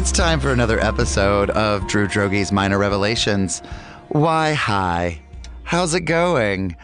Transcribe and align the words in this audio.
It's 0.00 0.12
time 0.12 0.40
for 0.40 0.50
another 0.50 0.80
episode 0.80 1.50
of 1.50 1.86
Drew 1.86 2.08
Droege's 2.08 2.52
Minor 2.52 2.78
Revelations. 2.78 3.60
Why, 4.08 4.54
hi. 4.54 5.20
How's 5.62 5.92
it 5.92 6.06
going? 6.06 6.74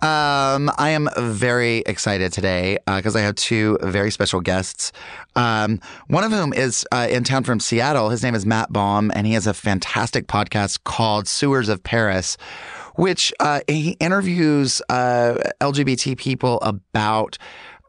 Um, 0.00 0.70
I 0.78 0.88
am 0.94 1.10
very 1.18 1.80
excited 1.84 2.32
today 2.32 2.78
because 2.86 3.14
uh, 3.14 3.18
I 3.18 3.22
have 3.22 3.34
two 3.34 3.76
very 3.82 4.10
special 4.10 4.40
guests. 4.40 4.90
Um, 5.36 5.80
one 6.08 6.24
of 6.24 6.32
whom 6.32 6.54
is 6.54 6.86
uh, 6.90 7.08
in 7.10 7.24
town 7.24 7.44
from 7.44 7.60
Seattle. 7.60 8.08
His 8.08 8.22
name 8.22 8.34
is 8.34 8.46
Matt 8.46 8.72
Baum, 8.72 9.12
and 9.14 9.26
he 9.26 9.34
has 9.34 9.46
a 9.46 9.52
fantastic 9.52 10.26
podcast 10.26 10.82
called 10.84 11.28
Sewers 11.28 11.68
of 11.68 11.82
Paris, 11.82 12.38
which 12.94 13.34
uh, 13.38 13.60
he 13.68 13.98
interviews 14.00 14.80
uh, 14.88 15.34
LGBT 15.60 16.16
people 16.16 16.58
about 16.62 17.36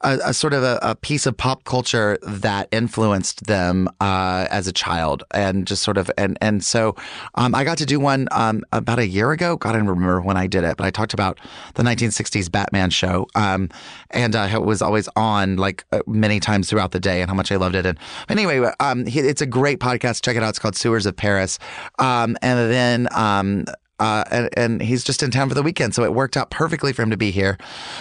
a, 0.03 0.19
a 0.25 0.33
sort 0.33 0.53
of 0.53 0.63
a, 0.63 0.79
a, 0.81 0.95
piece 0.95 1.25
of 1.25 1.35
pop 1.35 1.63
culture 1.63 2.17
that 2.21 2.67
influenced 2.71 3.45
them 3.45 3.89
uh, 3.99 4.47
as 4.49 4.67
a 4.67 4.71
child, 4.71 5.23
and 5.31 5.65
just 5.65 5.83
sort 5.83 5.97
of 5.97 6.11
and 6.17 6.37
and 6.41 6.63
so 6.63 6.95
um, 7.35 7.55
I 7.55 7.63
got 7.63 7.77
to 7.79 7.85
do 7.85 7.99
one 7.99 8.27
um, 8.31 8.63
about 8.71 8.99
a 8.99 9.07
year 9.07 9.31
ago. 9.31 9.55
God, 9.57 9.69
I 9.69 9.79
don't 9.79 9.87
remember 9.87 10.21
when 10.21 10.37
I 10.37 10.47
did 10.47 10.63
it, 10.63 10.77
but 10.77 10.85
I 10.85 10.91
talked 10.91 11.13
about 11.13 11.39
the 11.75 11.83
1960s 11.83 12.51
Batman 12.51 12.89
show, 12.89 13.27
um, 13.35 13.69
and 14.11 14.35
uh, 14.35 14.49
it 14.51 14.63
was 14.63 14.81
always 14.81 15.09
on 15.15 15.57
like 15.57 15.85
uh, 15.91 16.01
many 16.07 16.39
times 16.39 16.69
throughout 16.69 16.91
the 16.91 16.99
day, 16.99 17.21
and 17.21 17.29
how 17.29 17.35
much 17.35 17.51
I 17.51 17.55
loved 17.55 17.75
it. 17.75 17.85
And 17.85 17.97
anyway, 18.29 18.71
um, 18.79 19.05
it's 19.07 19.41
a 19.41 19.47
great 19.47 19.79
podcast. 19.79 20.23
Check 20.23 20.35
it 20.35 20.43
out. 20.43 20.49
It's 20.49 20.59
called 20.59 20.75
Sewers 20.75 21.05
of 21.05 21.15
Paris, 21.15 21.59
um, 21.99 22.37
and 22.41 22.71
then 22.71 23.07
um, 23.11 23.65
uh, 23.99 24.23
and, 24.31 24.49
and, 24.57 24.81
he's 24.81 25.03
just 25.03 25.21
in 25.21 25.29
town 25.29 25.47
for 25.47 25.55
the 25.55 25.61
weekend, 25.61 25.93
so 25.93 26.03
it 26.03 26.13
worked 26.13 26.35
out 26.35 26.49
perfectly 26.49 26.91
for 26.91 27.03
him 27.03 27.11
to 27.11 27.17
be 27.17 27.29
here. 27.29 27.57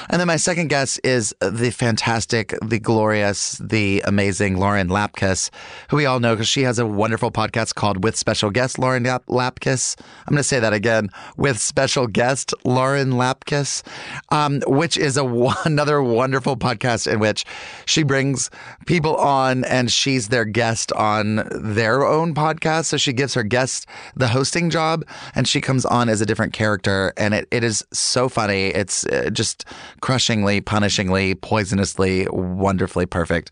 And 0.09 0.19
then 0.19 0.27
my 0.27 0.37
second 0.37 0.69
guest 0.69 0.99
is 1.05 1.35
the 1.41 1.71
fantastic, 1.71 2.55
the 2.63 2.79
glorious, 2.79 3.59
the 3.59 4.03
amazing 4.07 4.59
Lauren 4.59 4.89
Lapkus, 4.89 5.51
who 5.91 5.99
we 5.99 6.07
all 6.07 6.19
know 6.19 6.35
because 6.35 6.49
she 6.49 6.63
has 6.63 6.79
a 6.79 6.87
wonderful 6.87 7.31
podcast 7.31 7.75
called 7.75 8.03
With 8.03 8.17
Special 8.17 8.51
Guest 8.51 8.79
Lauren 8.79 9.05
Lap- 9.05 9.27
Lapkus. 9.27 9.97
I'm 10.27 10.33
going 10.33 10.39
to 10.39 10.45
say 10.45 10.59
that 10.61 10.73
again, 10.73 11.11
with 11.37 11.61
special 11.61 12.07
guest 12.07 12.55
Lauren 12.65 13.13
Lapkus, 13.13 13.83
um, 14.31 14.63
which 14.67 14.97
is 14.97 15.19
a 15.19 15.25
another 15.65 16.03
wonderful 16.03 16.57
podcast 16.57 17.11
in 17.11 17.21
which 17.21 17.45
she 17.85 18.03
brings 18.03 18.51
people 18.87 19.17
on 19.17 19.65
and 19.65 19.93
she's 19.93 20.29
their 20.29 20.47
guest 20.47 20.91
on 20.93 21.47
their 21.51 22.07
own 22.07 22.35
podcast. 22.35 22.87
So 22.87 22.97
she 22.97 23.13
gives 23.13 23.35
her 23.35 23.43
guest 23.43 23.87
the 24.17 24.29
hosting 24.29 24.71
job, 24.71 25.05
and 25.35 25.47
she 25.47 25.61
comes 25.61 25.82
on 25.85 26.09
as 26.09 26.21
a 26.21 26.27
different 26.27 26.53
character, 26.53 27.13
and 27.17 27.35
it, 27.35 27.49
it 27.51 27.65
is 27.65 27.85
so 27.93 28.29
funny. 28.29 28.67
It's 28.69 29.07
uh, 29.07 29.31
just 29.33 29.65
crushingly, 30.01 30.61
punishingly, 30.61 31.35
poisonously, 31.35 32.31
wonderfully 32.33 33.07
perfect. 33.07 33.51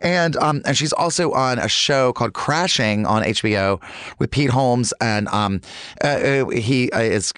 And 0.00 0.36
um, 0.36 0.62
and 0.64 0.76
she's 0.76 0.92
also 0.92 1.32
on 1.32 1.58
a 1.58 1.68
show 1.68 2.12
called 2.12 2.34
Crashing 2.34 3.06
on 3.06 3.22
HBO 3.22 3.82
with 4.18 4.30
Pete 4.30 4.50
Holmes, 4.50 4.92
and 5.00 5.28
um, 5.28 5.60
uh, 6.02 6.06
uh 6.06 6.48
he 6.48 6.90
uh, 6.92 7.00
is 7.00 7.32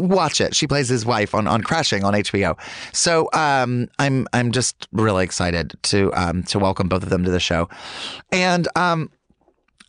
watch 0.00 0.40
it. 0.40 0.54
She 0.54 0.66
plays 0.66 0.88
his 0.88 1.04
wife 1.06 1.34
on 1.34 1.46
on 1.46 1.62
Crashing 1.62 2.04
on 2.04 2.14
HBO. 2.14 2.58
So 2.92 3.28
um, 3.32 3.88
I'm 3.98 4.26
I'm 4.32 4.52
just 4.52 4.88
really 4.92 5.24
excited 5.24 5.74
to 5.82 6.12
um, 6.14 6.42
to 6.44 6.58
welcome 6.58 6.88
both 6.88 7.02
of 7.02 7.10
them 7.10 7.24
to 7.24 7.30
the 7.30 7.40
show, 7.40 7.68
and 8.32 8.68
um. 8.76 9.10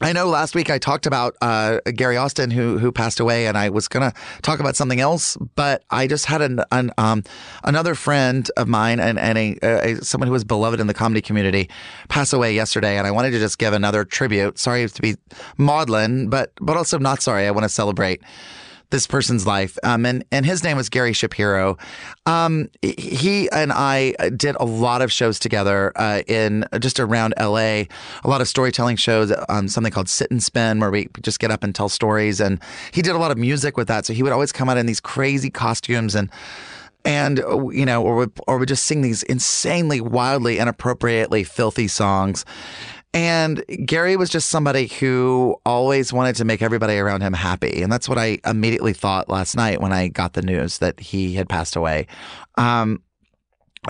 I 0.04 0.14
know 0.14 0.26
last 0.26 0.56
week 0.56 0.72
I 0.72 0.80
talked 0.80 1.06
about 1.06 1.36
uh, 1.42 1.80
Gary 1.94 2.18
Austin 2.18 2.50
who 2.50 2.80
who 2.80 2.92
passed 2.92 3.20
away, 3.20 3.46
and 3.46 3.56
I 3.56 3.70
was 3.70 3.88
gonna 3.88 4.14
talk 4.42 4.60
about 4.60 4.76
something 4.76 5.00
else, 5.00 5.38
but 5.56 5.84
I 5.92 6.08
just 6.08 6.26
had 6.26 6.42
an, 6.42 6.62
an 6.72 6.92
um, 6.98 7.24
another 7.64 7.94
friend 7.94 8.50
of 8.58 8.68
mine 8.68 9.00
and 9.00 9.20
and 9.20 9.38
a, 9.38 9.58
a, 9.62 9.96
someone 10.04 10.26
who 10.26 10.34
was 10.34 10.44
beloved 10.44 10.80
in 10.80 10.88
the 10.88 10.96
comedy 10.96 11.22
community 11.22 11.70
pass 12.10 12.34
away 12.34 12.56
yesterday, 12.56 12.98
and 12.98 13.06
I 13.06 13.12
wanted 13.12 13.30
to 13.32 13.40
just 13.40 13.60
give 13.60 13.74
another 13.74 14.04
tribute. 14.04 14.58
Sorry 14.58 14.90
to 14.90 15.02
be 15.02 15.18
maudlin, 15.58 16.30
but 16.30 16.52
but 16.60 16.78
also 16.78 16.98
not 16.98 17.22
sorry. 17.22 17.46
I 17.46 17.52
want 17.52 17.66
to 17.66 17.70
celebrate 17.70 18.24
this 18.92 19.08
person's 19.08 19.48
life. 19.48 19.78
Um, 19.84 20.06
and, 20.06 20.24
and 20.32 20.46
his 20.46 20.64
name 20.64 20.78
was 20.78 20.90
Gary 20.90 21.14
Shapiro. 21.14 21.78
Um, 22.26 22.70
he 22.82 23.50
and 23.52 23.72
I 23.72 24.12
did 24.36 24.56
a 24.60 24.66
lot 24.66 25.02
of 25.02 25.12
shows 25.12 25.40
together 25.40 25.92
uh, 25.96 26.22
in 26.28 26.66
just 26.80 27.00
around 27.00 27.34
LA, 27.40 27.56
a 27.84 27.88
lot 28.26 28.42
of 28.42 28.48
storytelling 28.48 28.98
shows, 28.98 29.34
um, 29.50 29.68
something 29.68 29.92
called 29.92 30.10
Sit 30.10 30.30
and 30.30 30.44
Spin, 30.44 30.80
where 30.80 30.92
we 30.92 31.08
just 31.22 31.40
get 31.40 31.52
up 31.52 31.64
and 31.64 31.74
tell 31.74 31.90
stories. 31.90 32.40
And 32.40 32.60
he 32.92 33.02
did 33.02 33.16
a 33.16 33.18
lot 33.18 33.32
of 33.32 33.38
music 33.38 33.78
with 33.78 33.88
that. 33.88 34.06
So 34.06 34.14
he 34.14 34.24
would 34.24 34.32
always 34.32 34.52
come 34.52 34.70
out 34.70 34.78
in 34.78 34.86
these 34.86 35.00
crazy 35.00 35.50
costumes 35.50 36.16
and 36.16 36.30
and 37.04 37.40
you 37.72 37.86
know, 37.86 38.04
or 38.04 38.16
would, 38.16 38.32
or 38.48 38.60
would 38.60 38.68
just 38.68 38.84
sing 38.84 39.02
these 39.02 39.24
insanely, 39.24 40.02
wildly, 40.02 40.60
inappropriately 40.60 41.44
filthy 41.44 41.88
songs. 41.88 42.46
And 43.14 43.64
Gary 43.86 44.16
was 44.16 44.30
just 44.30 44.50
somebody 44.50 44.88
who 44.88 45.58
always 45.66 46.14
wanted 46.14 46.36
to 46.38 46.46
make 46.46 46.62
everybody 46.62 46.98
around 46.98 47.22
him 47.22 47.34
happy. 47.34 47.82
And 47.82 47.92
that's 47.92 48.08
what 48.08 48.18
I 48.18 48.40
immediately 48.46 48.94
thought 48.94 49.28
last 49.28 49.56
night 49.56 49.82
when 49.82 49.92
I 49.92 50.08
got 50.08 50.34
the 50.34 50.42
news 50.42 50.78
that 50.78 51.00
he 51.00 51.34
had 51.34 51.50
passed 51.50 51.76
away. 51.76 52.08
Um, 52.58 53.02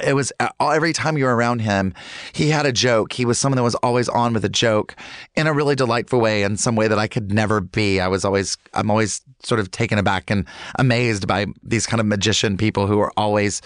it 0.03 0.13
was 0.13 0.31
uh, 0.39 0.49
every 0.59 0.93
time 0.93 1.17
you 1.17 1.25
were 1.25 1.35
around 1.35 1.59
him, 1.59 1.93
he 2.33 2.49
had 2.49 2.65
a 2.65 2.71
joke. 2.71 3.11
He 3.13 3.25
was 3.25 3.37
someone 3.37 3.57
that 3.57 3.63
was 3.63 3.75
always 3.75 4.07
on 4.07 4.33
with 4.33 4.45
a 4.45 4.49
joke 4.49 4.95
in 5.35 5.47
a 5.47 5.53
really 5.53 5.75
delightful 5.75 6.21
way, 6.21 6.43
in 6.43 6.55
some 6.55 6.75
way 6.75 6.87
that 6.87 6.97
I 6.97 7.07
could 7.07 7.31
never 7.31 7.59
be. 7.59 7.99
I 7.99 8.07
was 8.07 8.23
always, 8.23 8.57
I'm 8.73 8.89
always 8.89 9.21
sort 9.43 9.59
of 9.59 9.69
taken 9.69 9.99
aback 9.99 10.31
and 10.31 10.47
amazed 10.79 11.27
by 11.27 11.45
these 11.61 11.85
kind 11.85 11.99
of 11.99 12.05
magician 12.05 12.57
people 12.57 12.87
who 12.87 12.99
are 12.99 13.11
always 13.17 13.61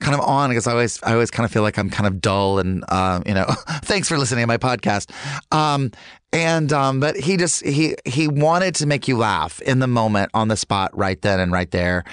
kind 0.00 0.14
of 0.14 0.20
on 0.20 0.50
because 0.50 0.66
I 0.66 0.72
always 0.72 1.02
I 1.02 1.12
always 1.12 1.30
kind 1.30 1.44
of 1.44 1.52
feel 1.52 1.62
like 1.62 1.78
I'm 1.78 1.90
kind 1.90 2.06
of 2.06 2.20
dull 2.20 2.58
and 2.58 2.84
uh, 2.88 3.22
you 3.26 3.34
know 3.34 3.46
thanks 3.82 4.08
for 4.08 4.18
listening 4.18 4.42
to 4.42 4.46
my 4.46 4.58
podcast. 4.58 5.10
Um, 5.52 5.90
and 6.32 6.72
um, 6.72 7.00
but 7.00 7.16
he 7.16 7.36
just 7.36 7.64
he 7.64 7.94
he 8.04 8.28
wanted 8.28 8.74
to 8.76 8.86
make 8.86 9.08
you 9.08 9.16
laugh 9.16 9.60
in 9.62 9.78
the 9.78 9.86
moment 9.86 10.30
on 10.34 10.48
the 10.48 10.56
spot 10.56 10.96
right 10.96 11.20
then 11.22 11.40
and 11.40 11.52
right 11.52 11.70
there. 11.70 12.04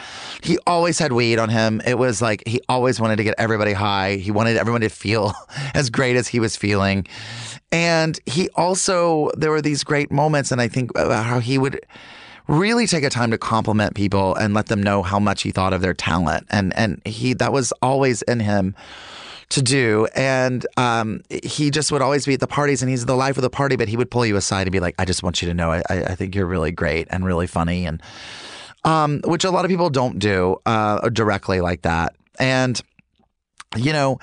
He 0.42 0.58
always 0.66 1.00
had 1.00 1.12
weed 1.12 1.40
on 1.40 1.50
him. 1.50 1.82
It 1.86 1.98
was 1.98 2.22
like 2.22 2.44
he 2.48 2.62
always 2.70 3.02
wanted 3.02 3.18
to 3.18 3.24
get 3.24 3.36
everybody 3.38 3.74
high. 3.74 4.16
He 4.16 4.32
wanted 4.32 4.56
everyone 4.56 4.82
to 4.82 4.90
feel 4.90 5.34
as 5.74 5.90
great 5.90 6.16
as 6.16 6.28
he 6.28 6.40
was 6.40 6.56
feeling. 6.56 7.06
And 7.72 8.20
he 8.26 8.50
also 8.56 9.30
there 9.36 9.52
were 9.52 9.62
these 9.62 9.84
great 9.84 10.12
moments 10.12 10.52
and 10.52 10.62
I 10.62 10.68
think 10.68 10.92
about 10.92 11.26
how 11.26 11.40
he 11.40 11.58
would 11.58 11.82
really 12.48 12.88
take 12.88 13.04
a 13.04 13.09
time 13.09 13.31
to 13.31 13.38
compliment 13.38 13.96
people 13.96 14.36
and 14.36 14.54
let 14.54 14.68
them 14.68 14.81
know 14.81 15.02
how 15.02 15.20
much 15.20 15.44
he 15.44 15.52
thought 15.52 15.74
of 15.74 15.81
their 15.81 15.94
talent. 15.94 16.48
And 16.50 16.76
and 16.76 17.02
he 17.06 17.34
that 17.34 17.52
was 17.54 17.72
always 17.81 18.22
in 18.24 18.40
him 18.40 18.76
to 19.50 19.62
do. 19.62 20.08
And 20.16 20.66
um, 20.78 21.22
he 21.44 21.70
just 21.70 21.92
would 21.92 22.02
always 22.02 22.26
be 22.26 22.34
at 22.34 22.40
the 22.40 22.48
parties 22.48 22.82
and 22.82 22.90
he's 22.90 23.06
the 23.06 23.16
life 23.16 23.38
of 23.38 23.44
the 23.44 23.50
party, 23.50 23.76
but 23.76 23.88
he 23.88 23.98
would 23.98 24.09
pull 24.09 24.26
you 24.26 24.36
aside 24.36 24.64
and 24.64 24.72
be 24.72 24.80
like, 24.80 24.96
I 24.98 25.06
just 25.06 25.22
want 25.22 25.42
you 25.42 25.48
to 25.48 25.53
know 25.53 25.72
I, 25.72 25.84
I 25.90 26.16
think 26.16 26.34
you're 26.34 26.48
really 26.48 26.72
great 26.72 27.08
and 27.12 27.24
really 27.24 27.48
funny 27.48 27.86
and 27.86 28.02
um, 28.84 29.22
which 29.26 29.44
a 29.44 29.52
lot 29.52 29.64
of 29.64 29.70
people 29.70 29.90
don't 29.90 30.20
do 30.20 30.58
uh, 30.66 31.08
directly 31.09 31.62
like 31.62 31.84
that. 31.84 32.16
And 32.40 32.82
you 33.75 33.94
know, 33.94 34.19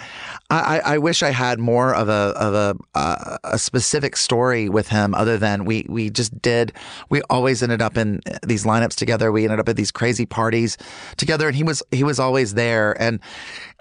I, 0.50 0.80
I 0.84 0.98
wish 0.98 1.22
I 1.22 1.30
had 1.30 1.58
more 1.58 1.94
of 1.94 2.08
a 2.08 2.32
of 2.36 2.54
a 2.54 2.76
uh, 2.94 3.38
a 3.44 3.58
specific 3.58 4.16
story 4.16 4.68
with 4.68 4.88
him, 4.88 5.14
other 5.14 5.36
than 5.36 5.64
we 5.64 5.86
we 5.88 6.10
just 6.10 6.40
did. 6.40 6.72
We 7.08 7.22
always 7.30 7.62
ended 7.62 7.82
up 7.82 7.96
in 7.96 8.20
these 8.46 8.64
lineups 8.64 8.94
together. 8.94 9.32
We 9.32 9.44
ended 9.44 9.60
up 9.60 9.68
at 9.68 9.76
these 9.76 9.90
crazy 9.90 10.26
parties 10.26 10.76
together, 11.16 11.46
and 11.46 11.56
he 11.56 11.62
was 11.62 11.82
he 11.90 12.04
was 12.04 12.18
always 12.18 12.54
there. 12.54 13.00
And 13.00 13.20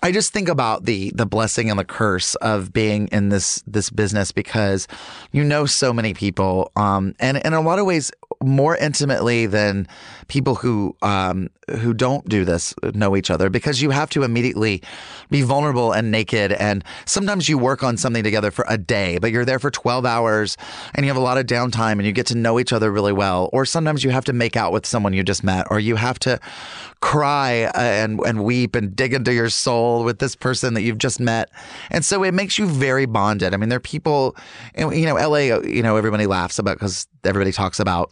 I 0.02 0.12
just 0.12 0.34
think 0.34 0.50
about 0.50 0.86
the 0.86 1.12
the 1.14 1.26
blessing 1.26 1.70
and 1.70 1.80
the 1.80 1.86
curse 1.86 2.36
of 2.36 2.72
being 2.72 3.08
in 3.10 3.30
this 3.30 3.64
this 3.68 3.90
business 3.90 4.32
because 4.32 4.88
you 5.32 5.44
know 5.44 5.66
so 5.66 5.92
many 5.94 6.14
people, 6.14 6.72
um, 6.76 7.16
and, 7.20 7.38
and 7.38 7.48
in 7.48 7.54
a 7.54 7.62
lot 7.62 7.80
of 7.80 7.86
ways 7.86 8.12
more 8.42 8.78
intimately 8.78 9.46
than 9.46 9.88
people 10.28 10.56
who 10.56 10.96
um, 11.02 11.50
who 11.80 11.94
don't 11.94 12.28
do 12.30 12.46
this 12.46 12.74
know 12.94 13.16
each 13.16 13.30
other 13.30 13.50
because 13.50 13.82
you 13.82 13.90
have 13.90 14.10
to 14.12 14.24
immediately 14.24 14.82
be 15.30 15.42
vulnerable 15.42 15.92
and 15.92 16.12
naked. 16.12 16.54
And 16.54 16.84
sometimes 17.06 17.50
you 17.50 17.58
work 17.58 17.84
on 17.84 17.98
something 17.98 18.24
together 18.24 18.52
for 18.52 18.66
a 18.70 18.78
day 18.78 19.18
but 19.20 19.32
you're 19.32 19.46
there 19.46 19.60
for 19.60 19.72
12 19.72 20.06
hours 20.06 20.58
and 20.96 21.06
you 21.06 21.10
have 21.10 21.18
a 21.18 21.24
lot 21.24 21.38
of 21.38 21.46
downtime 21.46 21.94
and 21.94 22.06
you 22.06 22.12
get 22.12 22.28
to 22.28 22.36
know 22.36 22.60
each 22.60 22.72
other 22.72 22.92
really 22.92 23.14
well. 23.14 23.50
Or 23.52 23.66
sometimes 23.66 24.04
you 24.04 24.12
have 24.12 24.26
to 24.26 24.34
make 24.34 24.56
out 24.56 24.72
with 24.72 24.86
someone 24.86 25.14
you 25.14 25.24
just 25.24 25.44
met 25.44 25.68
or 25.70 25.80
you 25.80 25.96
have 25.96 26.20
to 26.20 26.40
cry 27.02 27.64
uh, 27.64 27.80
and 27.80 28.20
and 28.22 28.44
weep 28.44 28.76
and 28.76 28.96
dig 28.96 29.14
into 29.14 29.34
your 29.34 29.50
soul 29.50 30.04
with 30.04 30.20
this 30.20 30.36
person 30.36 30.74
that 30.74 30.82
you've 30.82 30.98
just 30.98 31.20
met 31.20 31.50
and 31.92 32.04
so 32.04 32.24
it 32.24 32.34
makes 32.34 32.60
you 32.60 32.68
very 32.68 33.06
bonded 33.06 33.54
i 33.54 33.58
mean 33.58 33.70
there 33.70 33.78
are 33.78 33.80
people 33.80 34.36
you 34.78 35.06
know 35.06 35.16
la 35.16 35.38
you 35.38 35.82
know 35.82 35.96
everybody 35.96 36.28
laughs 36.28 36.60
about 36.60 36.76
because 36.76 37.08
everybody 37.24 37.54
talks 37.54 37.80
about 37.80 38.12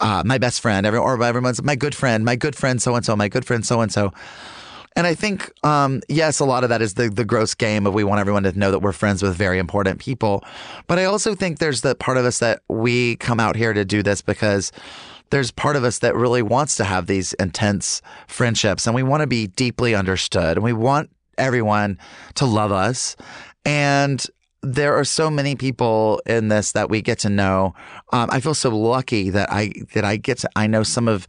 uh, 0.00 0.22
my 0.24 0.38
best 0.38 0.60
friend, 0.60 0.86
every, 0.86 0.98
or 0.98 1.22
everyone's 1.22 1.62
my 1.62 1.76
good 1.76 1.94
friend, 1.94 2.24
my 2.24 2.36
good 2.36 2.56
friend, 2.56 2.80
so 2.80 2.94
and 2.94 3.04
so, 3.04 3.14
my 3.14 3.28
good 3.28 3.44
friend, 3.44 3.64
so 3.64 3.80
and 3.80 3.92
so. 3.92 4.12
And 4.96 5.06
I 5.06 5.14
think, 5.14 5.52
um, 5.64 6.00
yes, 6.08 6.40
a 6.40 6.44
lot 6.44 6.64
of 6.64 6.70
that 6.70 6.82
is 6.82 6.94
the 6.94 7.08
the 7.08 7.24
gross 7.24 7.54
game 7.54 7.86
of 7.86 7.94
we 7.94 8.02
want 8.02 8.20
everyone 8.20 8.42
to 8.42 8.58
know 8.58 8.70
that 8.72 8.80
we're 8.80 8.92
friends 8.92 9.22
with 9.22 9.36
very 9.36 9.58
important 9.58 10.00
people. 10.00 10.42
But 10.88 10.98
I 10.98 11.04
also 11.04 11.34
think 11.34 11.58
there's 11.58 11.82
the 11.82 11.94
part 11.94 12.16
of 12.16 12.24
us 12.24 12.40
that 12.40 12.62
we 12.68 13.16
come 13.16 13.38
out 13.38 13.54
here 13.54 13.72
to 13.72 13.84
do 13.84 14.02
this 14.02 14.20
because 14.20 14.72
there's 15.30 15.50
part 15.50 15.76
of 15.76 15.84
us 15.84 16.00
that 16.00 16.14
really 16.14 16.42
wants 16.42 16.76
to 16.76 16.84
have 16.84 17.06
these 17.06 17.32
intense 17.34 18.02
friendships 18.26 18.86
and 18.86 18.94
we 18.94 19.02
want 19.02 19.20
to 19.22 19.26
be 19.26 19.46
deeply 19.46 19.94
understood 19.94 20.56
and 20.56 20.64
we 20.64 20.72
want 20.72 21.10
everyone 21.38 21.98
to 22.34 22.44
love 22.44 22.72
us. 22.72 23.16
And 23.64 24.24
there 24.62 24.94
are 24.96 25.04
so 25.04 25.30
many 25.30 25.54
people 25.56 26.20
in 26.26 26.48
this 26.48 26.72
that 26.72 26.90
we 26.90 27.00
get 27.00 27.18
to 27.20 27.30
know. 27.30 27.74
Um, 28.12 28.28
I 28.30 28.40
feel 28.40 28.54
so 28.54 28.68
lucky 28.70 29.30
that 29.30 29.50
I 29.50 29.72
that 29.94 30.04
I 30.04 30.16
get 30.16 30.38
to 30.38 30.50
I 30.54 30.66
know 30.66 30.82
some 30.82 31.08
of 31.08 31.26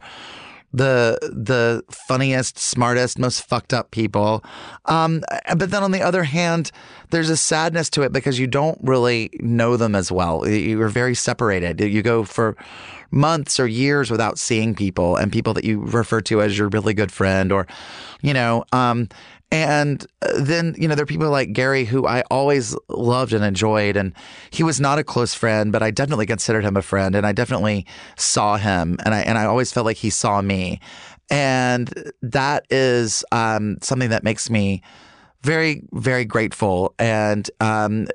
the 0.72 1.18
the 1.22 1.82
funniest, 1.90 2.58
smartest, 2.58 3.18
most 3.18 3.42
fucked 3.42 3.72
up 3.72 3.90
people. 3.90 4.44
Um, 4.86 5.22
but 5.56 5.70
then 5.70 5.82
on 5.82 5.92
the 5.92 6.02
other 6.02 6.24
hand, 6.24 6.72
there's 7.10 7.30
a 7.30 7.36
sadness 7.36 7.90
to 7.90 8.02
it 8.02 8.12
because 8.12 8.38
you 8.38 8.46
don't 8.46 8.78
really 8.82 9.30
know 9.40 9.76
them 9.76 9.94
as 9.94 10.10
well. 10.10 10.48
You're 10.48 10.88
very 10.88 11.14
separated. 11.14 11.80
You 11.80 12.02
go 12.02 12.24
for 12.24 12.56
months 13.12 13.60
or 13.60 13.66
years 13.66 14.10
without 14.10 14.38
seeing 14.38 14.74
people 14.74 15.16
and 15.16 15.30
people 15.30 15.54
that 15.54 15.64
you 15.64 15.80
refer 15.80 16.20
to 16.22 16.42
as 16.42 16.58
your 16.58 16.68
really 16.68 16.94
good 16.94 17.12
friend 17.12 17.52
or, 17.52 17.66
you 18.22 18.34
know, 18.34 18.64
um, 18.72 19.08
and 19.52 20.06
then, 20.38 20.74
you 20.78 20.88
know, 20.88 20.94
there 20.94 21.02
are 21.02 21.06
people 21.06 21.28
like 21.28 21.52
Gary 21.52 21.84
who 21.84 22.06
I 22.06 22.22
always 22.30 22.74
loved 22.88 23.34
and 23.34 23.44
enjoyed. 23.44 23.98
And 23.98 24.14
he 24.50 24.62
was 24.62 24.80
not 24.80 24.98
a 24.98 25.04
close 25.04 25.34
friend, 25.34 25.70
but 25.70 25.82
I 25.82 25.90
definitely 25.90 26.24
considered 26.24 26.64
him 26.64 26.74
a 26.74 26.80
friend. 26.80 27.14
And 27.14 27.26
I 27.26 27.32
definitely 27.32 27.86
saw 28.16 28.56
him. 28.56 28.96
And 29.04 29.14
I, 29.14 29.20
and 29.20 29.36
I 29.36 29.44
always 29.44 29.70
felt 29.70 29.84
like 29.84 29.98
he 29.98 30.08
saw 30.08 30.40
me. 30.40 30.80
And 31.30 31.92
that 32.22 32.64
is 32.70 33.26
um, 33.30 33.76
something 33.82 34.08
that 34.08 34.24
makes 34.24 34.48
me 34.48 34.82
very, 35.42 35.82
very 35.92 36.24
grateful. 36.24 36.94
And 36.98 37.50
um, 37.60 38.08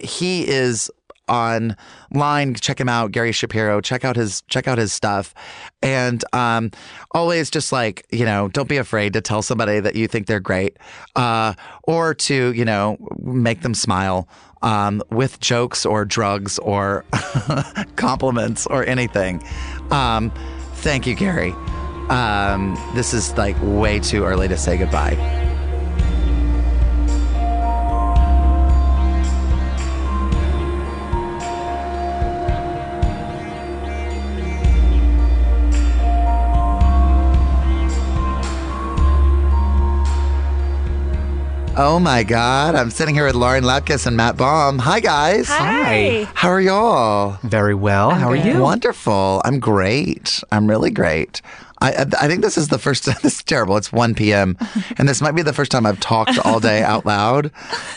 he 0.00 0.48
is 0.48 0.90
online. 1.28 2.54
Check 2.54 2.80
him 2.80 2.88
out, 2.88 3.12
Gary 3.12 3.32
Shapiro. 3.32 3.80
Check 3.80 4.04
out 4.04 4.16
his 4.16 4.42
check 4.42 4.68
out 4.68 4.78
his 4.78 4.92
stuff, 4.92 5.34
and 5.82 6.24
um, 6.32 6.70
always 7.12 7.50
just 7.50 7.72
like 7.72 8.06
you 8.10 8.24
know, 8.24 8.48
don't 8.48 8.68
be 8.68 8.76
afraid 8.76 9.12
to 9.14 9.20
tell 9.20 9.42
somebody 9.42 9.80
that 9.80 9.94
you 9.94 10.06
think 10.08 10.26
they're 10.26 10.40
great, 10.40 10.76
uh, 11.16 11.54
or 11.84 12.14
to 12.14 12.52
you 12.52 12.64
know 12.64 12.96
make 13.18 13.62
them 13.62 13.74
smile 13.74 14.28
um, 14.62 15.02
with 15.10 15.40
jokes 15.40 15.86
or 15.86 16.04
drugs 16.04 16.58
or 16.58 17.04
compliments 17.96 18.66
or 18.66 18.84
anything. 18.86 19.42
Um, 19.90 20.30
thank 20.76 21.06
you, 21.06 21.14
Gary. 21.14 21.52
Um, 22.08 22.76
this 22.94 23.12
is 23.12 23.36
like 23.36 23.56
way 23.60 23.98
too 23.98 24.24
early 24.24 24.48
to 24.48 24.56
say 24.56 24.76
goodbye. 24.76 25.55
Oh 41.78 41.98
my 41.98 42.22
God. 42.22 42.74
I'm 42.74 42.90
sitting 42.90 43.14
here 43.14 43.26
with 43.26 43.34
Lauren 43.34 43.62
Lapkus 43.62 44.06
and 44.06 44.16
Matt 44.16 44.38
Baum. 44.38 44.78
Hi, 44.78 44.98
guys. 44.98 45.48
Hi. 45.48 46.26
How 46.32 46.48
are 46.48 46.60
y'all? 46.60 47.38
Very 47.42 47.74
well. 47.74 48.12
How 48.12 48.30
are 48.30 48.36
you? 48.36 48.62
Wonderful. 48.62 49.42
I'm 49.44 49.60
great. 49.60 50.42
I'm 50.50 50.68
really 50.68 50.90
great. 50.90 51.42
I, 51.80 51.92
I 51.92 52.06
I 52.22 52.28
think 52.28 52.42
this 52.42 52.56
is 52.58 52.68
the 52.68 52.78
first. 52.78 53.06
This 53.26 53.36
is 53.38 53.42
terrible. 53.42 53.76
It's 53.76 53.92
1 53.92 54.14
p.m. 54.14 54.56
and 54.98 55.08
this 55.08 55.20
might 55.20 55.32
be 55.32 55.42
the 55.42 55.52
first 55.52 55.70
time 55.70 55.86
I've 55.86 56.00
talked 56.00 56.38
all 56.44 56.60
day 56.60 56.82
out 56.82 57.06
loud, 57.06 57.50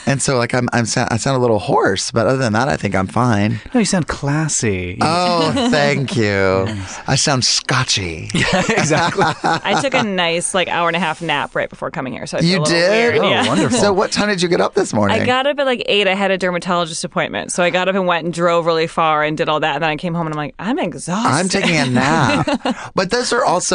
and 0.05 0.21
so 0.21 0.37
like 0.37 0.53
I'm 0.53 0.67
I'm 0.73 0.83
I 0.83 1.17
sound 1.17 1.37
a 1.37 1.39
little 1.39 1.59
hoarse, 1.59 2.11
but 2.11 2.25
other 2.27 2.37
than 2.37 2.53
that, 2.53 2.67
I 2.69 2.77
think 2.77 2.95
I'm 2.95 3.07
fine. 3.07 3.59
No, 3.73 3.79
you 3.79 3.85
sound 3.85 4.07
classy. 4.07 4.97
Oh, 5.01 5.51
thank 5.71 6.15
you. 6.15 6.67
I 7.07 7.15
sound 7.15 7.43
scotchy. 7.45 8.29
exactly. 8.33 9.25
I 9.43 9.79
took 9.81 9.93
a 9.93 10.03
nice 10.03 10.53
like 10.53 10.67
hour 10.67 10.87
and 10.87 10.95
a 10.95 10.99
half 10.99 11.21
nap 11.21 11.55
right 11.55 11.69
before 11.69 11.91
coming 11.91 12.13
here, 12.13 12.25
so 12.25 12.37
I 12.37 12.41
You 12.41 12.61
a 12.61 12.65
did? 12.65 13.13
Weird. 13.13 13.25
Oh, 13.25 13.29
yeah. 13.29 13.47
wonderful. 13.47 13.77
So, 13.77 13.93
what 13.93 14.11
time 14.11 14.29
did 14.29 14.41
you 14.41 14.47
get 14.49 14.61
up 14.61 14.73
this 14.73 14.93
morning? 14.93 15.21
I 15.21 15.25
got 15.25 15.45
up 15.47 15.59
at 15.59 15.65
like 15.65 15.83
eight. 15.85 16.07
I 16.07 16.15
had 16.15 16.31
a 16.31 16.37
dermatologist 16.37 17.03
appointment, 17.03 17.51
so 17.51 17.63
I 17.63 17.69
got 17.69 17.87
up 17.87 17.95
and 17.95 18.07
went 18.07 18.25
and 18.25 18.33
drove 18.33 18.65
really 18.65 18.87
far 18.87 19.23
and 19.23 19.37
did 19.37 19.49
all 19.49 19.59
that. 19.59 19.75
And 19.75 19.83
then 19.83 19.89
I 19.89 19.95
came 19.97 20.13
home 20.13 20.27
and 20.27 20.33
I'm 20.33 20.37
like, 20.37 20.55
I'm 20.59 20.79
exhausted. 20.79 21.29
I'm 21.29 21.49
taking 21.49 21.75
a 21.77 21.85
nap. 21.85 22.91
but 22.95 23.11
those 23.11 23.31
are 23.33 23.43
also, 23.45 23.68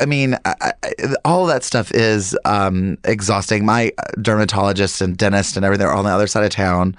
I 0.00 0.06
mean, 0.06 0.36
I, 0.44 0.72
I, 0.82 0.92
all 1.24 1.46
that 1.46 1.64
stuff 1.64 1.90
is 1.92 2.36
um, 2.44 2.98
exhausting. 3.04 3.64
My 3.64 3.92
dermatologist 4.20 5.00
and 5.00 5.16
dentist 5.16 5.56
and 5.56 5.64
everything 5.64 5.86
are 5.86 5.94
on 5.94 6.04
the 6.04 6.10
other 6.10 6.26
side 6.26 6.44
of 6.44 6.50
town. 6.50 6.96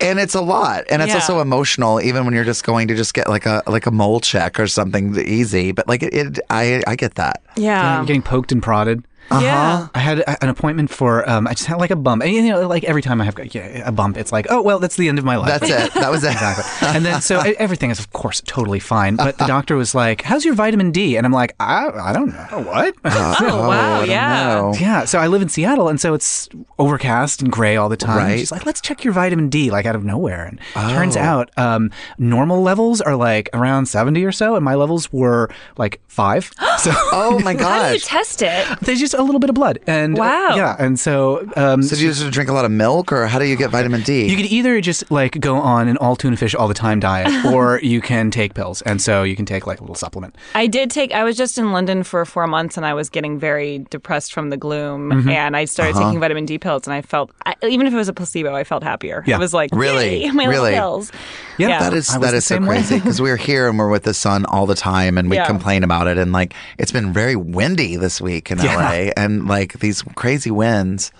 And 0.00 0.18
it's 0.18 0.34
a 0.34 0.40
lot, 0.40 0.84
and 0.90 1.00
it's 1.02 1.10
Yeah. 1.10 1.14
also 1.20 1.40
emotional. 1.40 2.00
Even 2.00 2.24
when 2.24 2.34
you're 2.34 2.44
just 2.44 2.64
going 2.64 2.88
to 2.88 2.96
just 2.96 3.14
get 3.14 3.28
like 3.28 3.46
a 3.46 3.62
like 3.66 3.86
a 3.86 3.90
mole 3.92 4.18
check 4.20 4.58
or 4.58 4.66
something 4.66 5.16
easy, 5.16 5.70
but 5.72 5.86
like 5.86 6.02
it, 6.02 6.12
it 6.12 6.38
I 6.50 6.82
I 6.86 6.96
get 6.96 7.14
that. 7.14 7.42
yeah. 7.56 7.98
I'm 8.00 8.04
getting 8.04 8.20
poked 8.22 8.50
and 8.50 8.60
prodded. 8.62 9.04
Yeah. 9.30 9.88
I 9.94 9.98
had 9.98 10.20
a- 10.20 10.42
an 10.42 10.48
appointment 10.48 10.90
for. 10.90 11.28
Um, 11.28 11.46
I 11.46 11.54
just 11.54 11.66
had 11.66 11.78
like 11.78 11.90
a 11.90 11.96
bump, 11.96 12.22
and 12.22 12.32
you 12.32 12.42
know, 12.42 12.66
like 12.68 12.84
every 12.84 13.02
time 13.02 13.20
I 13.20 13.24
have 13.24 13.38
yeah, 13.54 13.82
a 13.88 13.92
bump, 13.92 14.16
it's 14.16 14.30
like, 14.32 14.46
oh 14.50 14.62
well, 14.62 14.78
that's 14.78 14.96
the 14.96 15.08
end 15.08 15.18
of 15.18 15.24
my 15.24 15.36
life. 15.36 15.48
That's 15.60 15.70
it. 15.70 15.94
That 15.94 16.10
was 16.10 16.24
it. 16.24 16.32
exactly. 16.32 16.64
And 16.88 17.04
then 17.04 17.20
so 17.20 17.40
everything 17.40 17.90
is 17.90 17.98
of 17.98 18.12
course 18.12 18.40
totally 18.46 18.80
fine, 18.80 19.16
but 19.16 19.38
the 19.38 19.46
doctor 19.46 19.76
was 19.76 19.94
like, 19.94 20.22
"How's 20.22 20.44
your 20.44 20.54
vitamin 20.54 20.92
D?" 20.92 21.16
And 21.16 21.26
I'm 21.26 21.32
like, 21.32 21.54
"I 21.58 21.88
I 21.88 22.12
don't 22.12 22.28
know 22.28 22.62
what." 22.62 22.94
Oh, 23.46 23.68
wow. 23.68 24.02
Yeah. 24.04 24.44
know. 24.44 24.74
Yeah, 24.78 25.04
so 25.04 25.18
I 25.18 25.26
live 25.26 25.42
in 25.42 25.48
Seattle, 25.48 25.88
and 25.88 26.00
so 26.00 26.14
it's 26.14 26.48
overcast 26.78 27.42
and 27.42 27.50
gray 27.50 27.76
all 27.76 27.88
the 27.88 27.96
time. 27.96 28.16
Right. 28.18 28.38
She's 28.38 28.52
like, 28.52 28.64
"Let's 28.66 28.80
check 28.80 29.04
your 29.04 29.12
vitamin 29.12 29.48
D," 29.48 29.70
like 29.70 29.86
out 29.86 29.96
of 29.96 30.04
nowhere. 30.04 30.44
And 30.46 30.60
turns 30.74 31.16
out, 31.16 31.50
um, 31.58 31.90
normal 32.18 32.62
levels 32.62 33.00
are 33.00 33.16
like 33.16 33.48
around 33.54 33.86
seventy 33.86 34.24
or 34.24 34.32
so, 34.32 34.54
and 34.56 34.64
my 34.64 34.74
levels 34.74 35.12
were 35.12 35.50
like 35.76 36.00
five. 36.06 36.50
so 36.78 36.92
Oh 37.12 37.40
my 37.44 37.54
How 37.56 37.88
do 37.88 37.94
you 37.94 38.00
test 38.00 38.42
it? 38.42 38.66
there's 38.82 39.00
just 39.00 39.13
a 39.14 39.22
little 39.22 39.38
bit 39.40 39.50
of 39.50 39.54
blood, 39.54 39.78
and 39.86 40.16
uh, 40.18 40.20
Wow. 40.20 40.56
yeah, 40.56 40.76
and 40.78 40.98
so 40.98 41.46
um, 41.56 41.82
So 41.82 41.96
do 41.96 42.02
you 42.02 42.12
just 42.12 42.30
drink 42.30 42.50
a 42.50 42.52
lot 42.52 42.64
of 42.64 42.70
milk, 42.70 43.12
or 43.12 43.26
how 43.26 43.38
do 43.38 43.44
you 43.46 43.56
get 43.56 43.70
vitamin 43.70 44.02
D? 44.02 44.26
you 44.26 44.36
could 44.36 44.46
either 44.46 44.80
just 44.80 45.10
like 45.10 45.40
go 45.40 45.56
on 45.56 45.88
an 45.88 45.96
all 45.98 46.16
tuna 46.16 46.36
fish 46.36 46.54
all 46.54 46.68
the 46.68 46.74
time 46.74 47.00
diet, 47.00 47.44
or 47.52 47.80
you 47.82 48.00
can 48.00 48.30
take 48.30 48.54
pills, 48.54 48.82
and 48.82 49.00
so 49.00 49.22
you 49.22 49.36
can 49.36 49.46
take 49.46 49.66
like 49.66 49.78
a 49.78 49.82
little 49.82 49.94
supplement. 49.94 50.34
I 50.54 50.66
did 50.66 50.90
take. 50.90 51.12
I 51.12 51.24
was 51.24 51.36
just 51.36 51.58
in 51.58 51.72
London 51.72 52.02
for 52.02 52.24
four 52.24 52.46
months, 52.46 52.76
and 52.76 52.84
I 52.84 52.94
was 52.94 53.08
getting 53.08 53.38
very 53.38 53.78
depressed 53.90 54.32
from 54.32 54.50
the 54.50 54.56
gloom. 54.56 55.28
And 55.28 55.56
I 55.56 55.64
started 55.64 55.94
Uh-huh. 55.96 56.06
taking 56.06 56.20
vitamin 56.20 56.44
D 56.46 56.58
pills, 56.58 56.86
and 56.86 56.94
I 56.94 57.02
felt, 57.02 57.30
I, 57.46 57.54
even 57.62 57.86
if 57.86 57.92
it 57.92 57.96
was 57.96 58.08
a 58.08 58.12
placebo, 58.12 58.54
I 58.54 58.64
felt 58.64 58.82
happier. 58.82 59.22
Yeah. 59.26 59.36
It 59.36 59.38
was 59.38 59.54
like, 59.54 59.70
Really? 59.72 60.30
my 60.32 60.44
Really? 60.46 60.72
pills. 60.72 61.10
Yeah, 61.58 61.68
Yeah. 61.68 61.78
That 61.80 61.94
is 61.94 62.10
I 62.10 62.18
that 62.18 62.30
the 62.32 62.36
is 62.38 62.44
so 62.46 62.54
same 62.56 62.66
way. 62.66 62.76
crazy 62.76 62.96
because 62.96 63.20
we're 63.20 63.36
here 63.36 63.68
and 63.68 63.78
we're 63.78 63.88
with 63.90 64.02
the 64.04 64.14
sun 64.14 64.44
all 64.46 64.66
the 64.66 64.74
time 64.74 65.16
and 65.18 65.30
we 65.30 65.36
Yeah. 65.36 65.46
complain 65.46 65.84
about 65.84 66.06
it 66.08 66.18
and 66.18 66.32
like 66.32 66.52
it's 66.78 66.90
been 66.92 67.12
very 67.12 67.36
windy 67.36 67.96
this 67.96 68.20
week 68.20 68.50
in 68.50 68.58
Yeah. 68.58 68.76
LA 68.76 69.03
and 69.16 69.46
like 69.46 69.78
these 69.80 70.02
crazy 70.14 70.50
winds. 70.50 71.12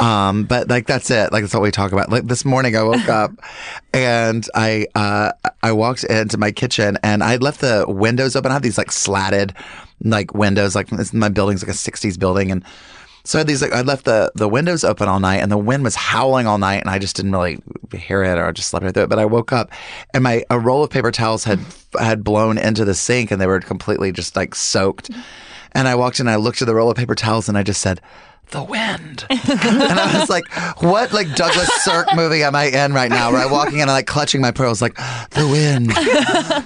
Um, 0.00 0.44
but 0.44 0.68
like 0.68 0.86
that's 0.86 1.10
it. 1.10 1.32
Like 1.32 1.42
that's 1.42 1.54
what 1.54 1.62
we 1.62 1.70
talk 1.70 1.92
about. 1.92 2.10
Like 2.10 2.24
this 2.24 2.44
morning 2.44 2.76
I 2.76 2.82
woke 2.82 3.08
up 3.08 3.30
and 3.94 4.46
I 4.54 4.86
uh 4.94 5.32
I 5.62 5.72
walked 5.72 6.04
into 6.04 6.38
my 6.38 6.50
kitchen 6.50 6.98
and 7.02 7.22
I 7.22 7.36
left 7.36 7.60
the 7.60 7.84
windows 7.86 8.34
open. 8.36 8.50
I 8.50 8.54
have 8.54 8.62
these 8.62 8.78
like 8.78 8.90
slatted 8.90 9.54
like 10.02 10.34
windows, 10.34 10.74
like 10.74 10.90
my 11.12 11.28
building's 11.28 11.62
like 11.62 11.70
a 11.70 11.74
sixties 11.74 12.16
building 12.16 12.50
and 12.50 12.64
so 13.26 13.38
I 13.38 13.40
had 13.40 13.46
these 13.46 13.62
like 13.62 13.72
I 13.72 13.80
left 13.80 14.04
the 14.04 14.30
the 14.34 14.48
windows 14.48 14.84
open 14.84 15.08
all 15.08 15.18
night 15.18 15.36
and 15.36 15.50
the 15.50 15.56
wind 15.56 15.82
was 15.82 15.94
howling 15.94 16.46
all 16.46 16.58
night 16.58 16.82
and 16.82 16.90
I 16.90 16.98
just 16.98 17.16
didn't 17.16 17.32
really 17.32 17.58
hear 17.92 18.22
it 18.22 18.36
or 18.36 18.46
I 18.46 18.52
just 18.52 18.68
slept 18.68 18.84
right 18.84 18.92
through 18.92 19.04
it. 19.04 19.08
But 19.08 19.18
I 19.18 19.24
woke 19.24 19.50
up 19.50 19.70
and 20.12 20.22
my 20.22 20.44
a 20.50 20.58
roll 20.58 20.84
of 20.84 20.90
paper 20.90 21.10
towels 21.10 21.42
had 21.44 21.58
had 21.98 22.22
blown 22.22 22.58
into 22.58 22.84
the 22.84 22.94
sink 22.94 23.30
and 23.30 23.40
they 23.40 23.46
were 23.46 23.60
completely 23.60 24.12
just 24.12 24.36
like 24.36 24.54
soaked. 24.54 25.10
And 25.74 25.88
I 25.88 25.94
walked 25.94 26.20
in 26.20 26.26
and 26.26 26.32
I 26.32 26.36
looked 26.36 26.62
at 26.62 26.66
the 26.66 26.74
roll 26.74 26.90
of 26.90 26.96
paper 26.96 27.14
towels 27.14 27.48
and 27.48 27.58
I 27.58 27.62
just 27.62 27.80
said, 27.80 28.00
the 28.50 28.62
wind. 28.62 29.26
and 29.30 29.40
I 29.40 30.18
was 30.18 30.28
like, 30.28 30.44
what 30.82 31.12
like 31.12 31.34
Douglas 31.34 31.68
Sirk 31.82 32.06
movie 32.14 32.42
am 32.42 32.54
I 32.54 32.64
in 32.64 32.92
right 32.92 33.08
now? 33.08 33.32
Where 33.32 33.44
I'm 33.44 33.50
walking 33.50 33.76
in 33.76 33.82
and 33.82 33.90
like 33.90 34.06
clutching 34.06 34.40
my 34.40 34.50
pearls 34.50 34.82
like, 34.82 34.96
the 35.30 35.48
wind. 35.48 35.88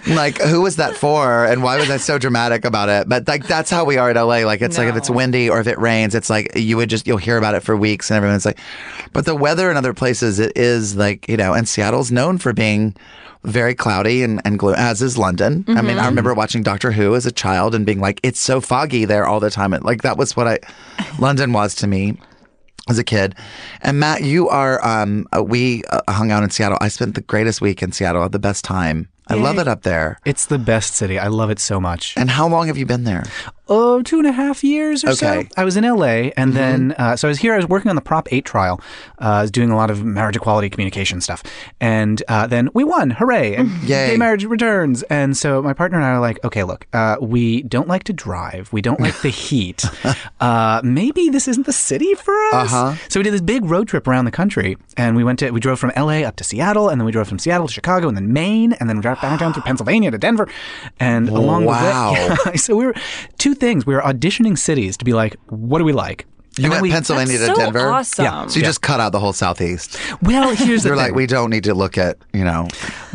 like, 0.17 0.41
who 0.43 0.61
was 0.63 0.77
that 0.77 0.97
for? 0.97 1.45
And 1.45 1.63
why 1.63 1.79
was 1.79 1.89
I 1.89 1.97
so 1.97 2.19
dramatic 2.19 2.65
about 2.65 2.89
it? 2.89 3.09
But 3.09 3.29
like 3.29 3.47
that's 3.47 3.71
how 3.71 3.85
we 3.85 3.97
are 3.97 4.11
at 4.11 4.17
LA. 4.17 4.39
Like 4.39 4.61
it's 4.61 4.77
like 4.77 4.89
if 4.89 4.97
it's 4.97 5.09
windy 5.09 5.49
or 5.49 5.61
if 5.61 5.67
it 5.67 5.79
rains, 5.79 6.15
it's 6.15 6.29
like 6.29 6.57
you 6.57 6.77
would 6.77 6.91
just 6.91 7.07
you'll 7.07 7.17
hear 7.17 7.39
about 7.39 7.55
it 7.55 7.61
for 7.61 7.77
weeks 7.77 8.11
and 8.11 8.17
everyone's 8.17 8.45
like 8.45 8.59
but 9.13 9.25
the 9.25 9.35
weather 9.35 9.71
in 9.71 9.77
other 9.77 9.95
places 9.95 10.39
it 10.39 10.53
is 10.57 10.97
like, 10.97 11.29
you 11.29 11.37
know, 11.37 11.55
and 11.55 11.69
Seattle's 11.69 12.11
known 12.11 12.39
for 12.39 12.53
being 12.53 12.95
very 13.45 13.75
cloudy 13.75 14.23
and, 14.23 14.41
and 14.45 14.59
gloomy, 14.59 14.79
as 14.79 15.03
is 15.03 15.17
London. 15.17 15.65
I 15.69 15.83
mean, 15.83 15.99
I 15.99 16.07
remember 16.07 16.35
watching 16.35 16.63
Doctor 16.63 16.93
Who 16.93 17.15
as 17.15 17.27
a 17.27 17.33
child 17.33 17.75
and 17.75 17.87
being 17.87 18.01
like, 18.01 18.21
it's 18.23 18.41
so 18.41 18.61
foggy 18.61 19.05
there 19.05 19.27
all 19.27 19.41
the 19.41 19.51
time. 19.51 19.73
And 19.73 19.85
like 19.85 20.03
that 20.03 20.17
was 20.17 20.37
what 20.37 20.47
I 20.49 20.59
London 21.19 21.53
was 21.53 21.75
to 21.77 21.87
me 21.87 22.19
as 22.89 22.99
a 22.99 23.05
kid. 23.05 23.35
And 23.83 24.01
Matt, 24.01 24.23
you 24.23 24.49
are 24.49 24.85
um 24.85 25.27
uh, 25.37 25.43
we 25.43 25.85
uh, 25.85 26.01
hung 26.09 26.31
out 26.31 26.43
in 26.43 26.51
Seattle. 26.51 26.79
I 26.81 26.89
spent 26.89 27.15
the 27.15 27.21
greatest 27.21 27.61
week 27.61 27.83
in 27.83 27.93
Seattle, 27.93 28.23
had 28.23 28.33
the 28.33 28.39
best 28.39 28.65
time. 28.65 29.09
I 29.31 29.35
love 29.35 29.59
it 29.59 29.69
up 29.69 29.83
there. 29.83 30.19
It's 30.25 30.47
the 30.47 30.59
best 30.59 30.95
city. 30.95 31.19
I 31.19 31.27
love 31.27 31.51
it 31.51 31.59
so 31.59 31.79
much. 31.79 32.15
And 32.17 32.31
how 32.31 32.49
long 32.49 32.67
have 32.69 32.79
you 32.79 32.87
been 32.87 33.05
there? 33.05 33.25
Oh, 33.69 34.03
two 34.03 34.19
and 34.19 34.27
a 34.27 34.33
half 34.33 34.63
years 34.65 35.05
or 35.05 35.15
so. 35.15 35.27
Okay. 35.27 35.43
Mm-hmm. 35.45 35.61
I 35.61 35.65
was 35.65 35.77
in 35.77 35.85
LA, 35.85 36.31
and 36.37 36.53
then 36.55 36.93
uh, 36.99 37.17
so 37.17 37.29
I 37.29 37.31
was 37.31 37.39
here. 37.39 37.53
I 37.55 37.57
was 37.57 37.69
working 37.69 37.89
on 37.91 37.97
the 37.97 38.03
Prop 38.03 38.33
Eight 38.33 38.45
trial. 38.45 38.81
Uh, 39.21 39.25
I 39.25 39.43
was 39.43 39.51
doing 39.51 39.71
a 39.71 39.77
lot 39.77 39.91
of 39.91 40.05
marriage 40.05 40.37
equality 40.37 40.71
communication 40.71 41.21
stuff, 41.21 41.43
and 41.81 42.23
uh, 42.29 42.47
then 42.47 42.69
we 42.75 42.85
won! 42.85 43.11
Hooray! 43.11 43.55
And 43.57 43.71
Yay. 43.83 44.09
gay 44.11 44.17
marriage 44.17 44.45
returns. 44.45 45.03
And 45.05 45.37
so 45.37 45.63
my 45.63 45.73
partner 45.73 45.99
and 45.99 46.07
I 46.07 46.11
are 46.11 46.21
like, 46.21 46.43
okay, 46.45 46.65
look, 46.65 46.87
uh, 46.93 47.17
we 47.21 47.63
don't 47.63 47.89
like 47.89 48.05
to 48.05 48.13
drive. 48.13 48.73
We 48.73 48.81
don't 48.83 49.01
like 49.01 49.21
the 49.23 49.29
heat. 49.47 49.85
uh, 50.41 50.81
maybe 50.85 51.29
this 51.29 51.49
isn't 51.49 51.67
the 51.67 51.73
city 51.73 52.15
for 52.15 52.35
us. 52.53 52.73
Uh-huh. 52.73 52.95
So 53.09 53.21
we 53.21 53.25
did 53.25 53.33
this 53.33 53.41
big 53.41 53.65
road 53.65 53.89
trip 53.89 54.07
around 54.07 54.25
the 54.25 54.31
country, 54.31 54.77
and 54.97 55.17
we 55.17 55.25
went 55.25 55.39
to 55.41 55.51
we 55.51 55.61
drove 55.61 55.79
from 55.79 55.93
LA 55.97 56.21
up 56.23 56.37
to 56.37 56.45
Seattle, 56.45 56.89
and 56.89 57.01
then 57.01 57.07
we 57.07 57.13
drove 57.13 57.29
from 57.29 57.39
Seattle 57.39 57.67
to 57.67 57.73
Chicago, 57.73 58.09
and 58.09 58.17
then 58.17 58.33
Maine, 58.33 58.73
and 58.75 58.89
then 58.89 58.97
we 58.97 59.03
drove 59.03 59.21
back 59.21 59.39
down 59.41 59.53
through 59.53 59.63
Pennsylvania 59.67 60.11
to 60.11 60.19
Denver, 60.19 60.49
and 61.01 61.29
along 61.29 61.65
Wow. 61.65 62.15
the 62.15 62.51
way, 62.51 62.57
so 62.57 62.77
we 62.77 62.87
were 62.87 62.95
two 63.39 63.55
things. 63.61 63.87
We 63.87 63.95
were 63.95 64.03
auditioning 64.03 64.57
cities 64.59 64.97
to 64.99 65.05
be 65.05 65.13
like, 65.13 65.37
what 65.49 65.79
do 65.79 65.85
we 65.85 65.93
like? 65.93 66.27
You 66.59 66.71
went 66.71 66.83
we- 66.83 66.91
Pennsylvania 66.91 67.39
to 67.39 67.47
so 67.47 67.55
Denver. 67.55 67.89
awesome. 67.91 68.25
Yeah. 68.25 68.47
So 68.47 68.59
you 68.59 68.65
just 68.65 68.83
cut 68.83 69.01
out 69.01 69.13
the 69.13 69.21
whole 69.21 69.33
southeast. 69.33 69.99
Well, 70.23 70.55
here's 70.55 70.59
the 70.59 70.65
thing: 70.65 70.69
You're 70.69 70.79
thing. 70.81 70.97
like, 70.97 71.15
we 71.15 71.27
don't 71.27 71.51
need 71.51 71.65
to 71.65 71.75
look 71.75 71.97
at, 71.99 72.19
you 72.33 72.45
know, 72.45 72.69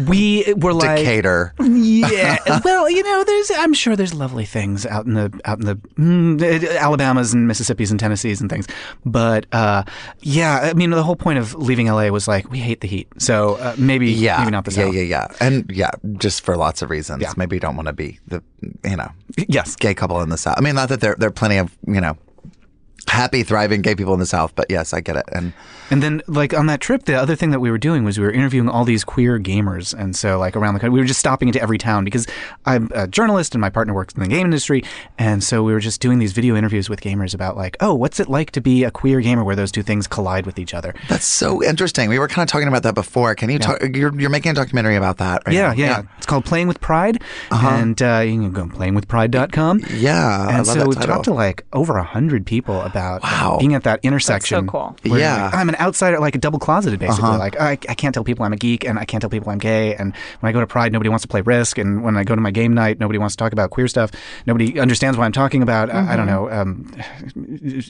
we 0.07 0.53
were 0.57 0.73
like 0.73 0.97
Decatur. 0.99 1.53
Yeah. 1.59 2.37
well, 2.65 2.89
you 2.89 3.03
know, 3.03 3.23
there's 3.23 3.51
I'm 3.57 3.73
sure 3.73 3.95
there's 3.95 4.13
lovely 4.13 4.45
things 4.45 4.85
out 4.85 5.05
in 5.05 5.13
the 5.13 5.39
out 5.45 5.59
in 5.59 5.65
the 5.65 5.75
mm, 5.75 6.77
Alabamas 6.77 7.33
and 7.33 7.49
Mississippis 7.49 7.91
and 7.91 7.99
Tennessees 7.99 8.41
and 8.41 8.49
things. 8.49 8.67
But 9.05 9.45
uh, 9.51 9.83
yeah, 10.21 10.59
I 10.61 10.73
mean, 10.73 10.89
the 10.91 11.03
whole 11.03 11.15
point 11.15 11.39
of 11.39 11.53
leaving 11.55 11.87
LA 11.87 12.07
was 12.09 12.27
like 12.27 12.49
we 12.49 12.59
hate 12.59 12.81
the 12.81 12.87
heat, 12.87 13.07
so 13.17 13.55
uh, 13.55 13.75
maybe 13.77 14.11
Yeah. 14.11 14.39
maybe 14.39 14.51
not 14.51 14.65
the 14.65 14.71
south. 14.71 14.93
yeah, 14.93 15.01
yeah, 15.01 15.27
yeah. 15.29 15.35
And 15.39 15.69
yeah, 15.73 15.91
just 16.17 16.41
for 16.43 16.55
lots 16.57 16.81
of 16.81 16.89
reasons. 16.89 17.21
Yeah. 17.21 17.33
Maybe 17.37 17.55
you 17.55 17.59
don't 17.59 17.75
want 17.75 17.87
to 17.87 17.93
be 17.93 18.19
the, 18.27 18.41
you 18.83 18.95
know, 18.95 19.09
Yes. 19.47 19.75
gay 19.75 19.93
couple 19.93 20.21
in 20.21 20.29
the 20.29 20.37
South. 20.37 20.55
I 20.57 20.61
mean, 20.61 20.75
not 20.75 20.89
that 20.89 21.01
there, 21.01 21.15
there 21.17 21.29
are 21.29 21.31
plenty 21.31 21.57
of, 21.57 21.75
you 21.87 21.99
know, 22.01 22.17
happy, 23.07 23.43
thriving 23.43 23.81
gay 23.81 23.95
people 23.95 24.13
in 24.13 24.19
the 24.19 24.25
South, 24.25 24.53
but 24.55 24.67
yes, 24.69 24.93
I 24.93 25.01
get 25.01 25.15
it. 25.17 25.25
And 25.31 25.53
And 25.89 26.01
then, 26.01 26.21
like 26.27 26.53
on 26.53 26.65
that 26.67 26.79
trip, 26.81 27.03
the 27.03 27.15
other 27.15 27.35
thing 27.35 27.51
that 27.51 27.59
we 27.59 27.69
were 27.69 27.77
doing 27.77 28.03
was 28.03 28.17
we 28.17 28.25
were 28.25 28.31
interviewing 28.31 28.69
all 28.69 28.83
these 28.85 29.03
queer 29.03 29.37
gamers, 29.39 29.93
and 29.93 30.15
so 30.15 30.39
like 30.39 30.55
around 30.55 30.73
the 30.73 30.79
country, 30.79 30.93
we 30.93 30.99
were 30.99 31.05
just 31.05 31.19
stopping 31.19 31.47
into 31.49 31.61
every 31.61 31.77
town 31.77 32.03
because 32.05 32.25
I'm 32.65 32.89
a 32.95 33.07
journalist 33.07 33.53
and 33.53 33.61
my 33.61 33.69
partner 33.69 33.93
works 33.93 34.13
in 34.15 34.21
the 34.21 34.27
game 34.27 34.45
industry, 34.45 34.83
and 35.19 35.43
so 35.43 35.63
we 35.63 35.73
were 35.73 35.79
just 35.79 36.01
doing 36.01 36.19
these 36.19 36.31
video 36.31 36.55
interviews 36.55 36.89
with 36.89 37.01
gamers 37.01 37.33
about 37.35 37.55
like, 37.57 37.77
oh, 37.79 37.93
what's 37.93 38.19
it 38.19 38.29
like 38.29 38.51
to 38.51 38.61
be 38.61 38.83
a 38.83 38.91
queer 38.91 39.21
gamer 39.21 39.43
where 39.43 39.55
those 39.55 39.71
two 39.71 39.83
things 39.83 40.07
collide 40.07 40.45
with 40.45 40.57
each 40.57 40.73
other? 40.73 40.95
that's 41.09 41.25
so 41.25 41.63
interesting. 41.63 42.09
We 42.09 42.17
were 42.19 42.27
kind 42.27 42.47
of 42.47 42.51
talking 42.51 42.67
about 42.67 42.83
that 42.83 42.95
before. 42.95 43.35
Can 43.35 43.49
you 43.49 43.59
talk? 43.59 43.81
You're, 43.93 44.17
you're 44.19 44.29
making 44.29 44.51
a 44.51 44.55
documentary 44.55 44.95
about 44.95 45.17
that, 45.17 45.43
right? 45.45 45.53
Yeah, 45.53 45.67
now. 45.67 45.73
yeah, 45.73 45.85
yeah. 45.85 46.01
It's 46.17 46.25
called 46.25 46.45
Playing 46.45 46.67
with 46.67 46.79
Pride, 46.81 47.21
and 47.51 48.01
uh, 48.01 48.23
you 48.25 48.41
can 48.41 48.51
go 48.51 48.67
to 48.67 48.73
playingwithpride.com. 48.75 49.81
Yeah, 49.93 50.47
I 50.49 50.57
and 50.57 50.67
so 50.67 50.87
we've 50.87 50.99
talked 50.99 51.25
to 51.25 51.33
like 51.33 51.65
over 51.73 51.97
a 51.97 52.03
hundred 52.03 52.45
people 52.45 52.81
about 52.93 53.23
uh, 53.23 53.27
Wow. 53.31 53.57
being 53.59 53.73
at 53.73 53.83
that 53.83 53.99
intersection. 54.03 54.67
cool. 54.67 54.95
where 55.03 55.19
you're 55.19 55.19
Yeah. 55.19 55.45
like, 55.45 55.55
I'm 55.55 55.69
an 55.69 55.75
outsider, 55.79 56.19
like 56.19 56.35
a 56.35 56.37
double 56.37 56.59
closeted, 56.59 56.99
basically. 56.99 57.29
Uh-huh. 57.29 57.37
Like 57.39 57.59
I, 57.59 57.71
I 57.71 57.95
can't 57.95 58.13
tell 58.13 58.23
people 58.23 58.45
I'm 58.45 58.53
a 58.53 58.57
geek, 58.57 58.85
and 58.85 58.99
I 58.99 59.05
can't 59.05 59.21
tell 59.21 59.29
people 59.29 59.49
I'm 59.51 59.57
gay. 59.57 59.95
And 59.95 60.13
when 60.41 60.49
I 60.49 60.53
go 60.53 60.59
to 60.59 60.67
Pride, 60.67 60.91
nobody 60.93 61.09
wants 61.09 61.23
to 61.23 61.27
play 61.27 61.41
Risk, 61.41 61.77
and 61.79 62.03
when 62.03 62.15
I 62.17 62.23
go 62.23 62.35
to 62.35 62.41
my 62.41 62.51
game 62.51 62.73
night, 62.73 62.99
nobody 62.99 63.17
wants 63.17 63.35
to 63.35 63.37
talk 63.43 63.51
about 63.51 63.71
queer 63.71 63.87
stuff. 63.87 64.11
Nobody 64.45 64.79
understands 64.79 65.17
what 65.17 65.23
I'm 65.25 65.31
talking 65.31 65.63
about. 65.63 65.89
I, 65.89 66.13
I 66.13 66.15
don't 66.15 66.27
know. 66.27 66.49
Um, 66.51 66.93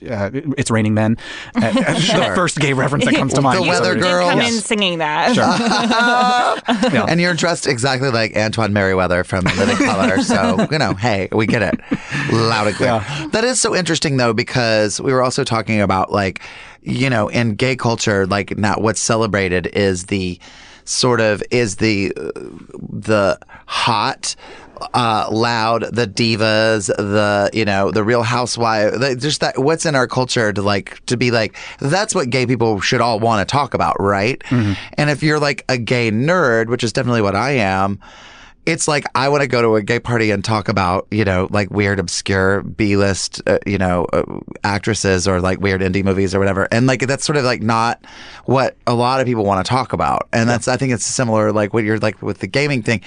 uh, 0.09 0.29
it's 0.57 0.71
Raining 0.71 0.93
Men. 0.93 1.17
Uh, 1.55 1.71
the 1.71 2.31
first 2.35 2.59
gay 2.59 2.73
reference 2.73 3.05
that 3.05 3.15
comes 3.15 3.33
to 3.33 3.41
mind. 3.41 3.57
The 3.63 3.67
Weather 3.67 3.93
Girl. 3.95 4.01
did 4.01 4.01
Girls. 4.03 4.29
come 4.31 4.39
Yes. 4.39 4.53
in 4.55 4.61
singing 4.61 4.97
that. 4.99 5.35
Yeah. 6.93 7.05
And 7.07 7.19
you're 7.19 7.33
dressed 7.33 7.67
exactly 7.67 8.09
like 8.09 8.35
Antoine 8.35 8.73
Merriweather 8.73 9.23
from 9.23 9.43
Living 9.57 9.77
Color. 9.77 10.21
So, 10.23 10.67
you 10.71 10.77
know, 10.77 10.93
hey, 10.93 11.27
we 11.31 11.45
get 11.47 11.61
it. 11.61 11.79
Loud 12.31 12.67
and 12.67 12.75
clear. 12.75 13.03
That 13.31 13.43
is 13.43 13.59
so 13.59 13.75
interesting, 13.75 14.17
though, 14.17 14.33
because 14.33 14.92
we 14.99 15.13
were 15.13 15.23
also 15.23 15.43
talking 15.43 15.81
about, 15.81 16.11
like, 16.11 16.41
you 16.81 17.09
know, 17.09 17.27
in 17.27 17.55
gay 17.55 17.75
culture, 17.75 18.25
like, 18.27 18.57
not 18.57 18.81
what's 18.81 18.99
celebrated 18.99 19.67
is 19.67 20.05
the 20.05 20.39
sort 20.85 21.21
of, 21.21 21.41
is 21.49 21.77
the, 21.77 22.13
the 22.89 23.39
hot, 23.65 24.35
uh, 24.93 25.27
loud, 25.31 25.83
the 25.93 26.07
divas, 26.07 26.87
the 26.87 27.49
you 27.53 27.63
know, 27.63 27.91
the 27.91 28.03
Real 28.03 28.23
Housewife, 28.23 28.99
the, 28.99 29.15
just 29.15 29.39
that. 29.41 29.57
What's 29.57 29.85
in 29.85 29.95
our 29.95 30.07
culture 30.07 30.51
to 30.51 30.61
like 30.61 31.05
to 31.05 31.15
be 31.15 31.31
like 31.31 31.55
that's 31.79 32.13
what 32.13 32.29
gay 32.29 32.45
people 32.45 32.81
should 32.81 32.99
all 32.99 33.19
want 33.19 33.47
to 33.47 33.51
talk 33.51 33.73
about, 33.73 33.95
right? 33.99 34.41
And 34.97 35.09
if 35.09 35.23
you're 35.23 35.39
like 35.39 35.63
a 35.69 35.77
gay 35.77 36.11
nerd, 36.11 36.67
which 36.67 36.83
is 36.83 36.91
definitely 36.91 37.21
what 37.21 37.35
I 37.35 37.51
am. 37.51 37.99
It's 38.65 38.87
like 38.87 39.03
I 39.13 39.27
want 39.27 39.41
to 39.41 39.47
go 39.47 39.61
to 39.61 39.75
a 39.75 39.81
gay 39.81 39.99
party 39.99 40.31
and 40.31 40.43
talk 40.43 40.69
about, 40.69 41.07
you 41.11 41.25
know, 41.25 41.47
like 41.51 41.69
weird, 41.69 41.99
obscure 41.99 42.61
B-list, 42.63 43.41
uh, 43.45 43.59
you 43.65 43.77
know, 43.77 44.05
uh, 44.13 44.23
actresses 44.63 45.27
or 45.27 45.41
like 45.41 45.59
weird 45.59 45.81
indie 45.81 46.03
movies 46.03 46.33
or 46.33 46.39
whatever. 46.39 46.67
And 46.71 46.87
like 46.87 47.01
that's 47.05 47.25
sort 47.25 47.35
of 47.37 47.43
like 47.43 47.61
not 47.61 48.03
what 48.45 48.77
a 48.87 48.93
lot 48.93 49.19
of 49.19 49.27
people 49.27 49.43
want 49.43 49.65
to 49.65 49.69
talk 49.69 49.91
about. 49.91 50.29
And 50.31 50.47
that's 50.47 50.69
I 50.69 50.77
think 50.77 50.93
it's 50.93 51.05
similar 51.05 51.51
like 51.51 51.73
what 51.73 51.83
you're 51.83 51.99
like 51.99 52.21
with 52.21 52.39
the 52.39 52.47
gaming 52.47 52.83
thing. 52.83 53.01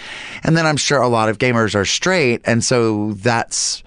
And 0.45 0.57
then 0.57 0.67
I'm 0.67 0.77
sure 0.77 1.01
a 1.01 1.09
lot 1.09 1.31
of 1.31 1.39
gamers 1.39 1.75
are 1.75 1.87
straight, 1.87 2.43
and 2.45 2.63
so 2.63 3.13
that's 3.15 3.83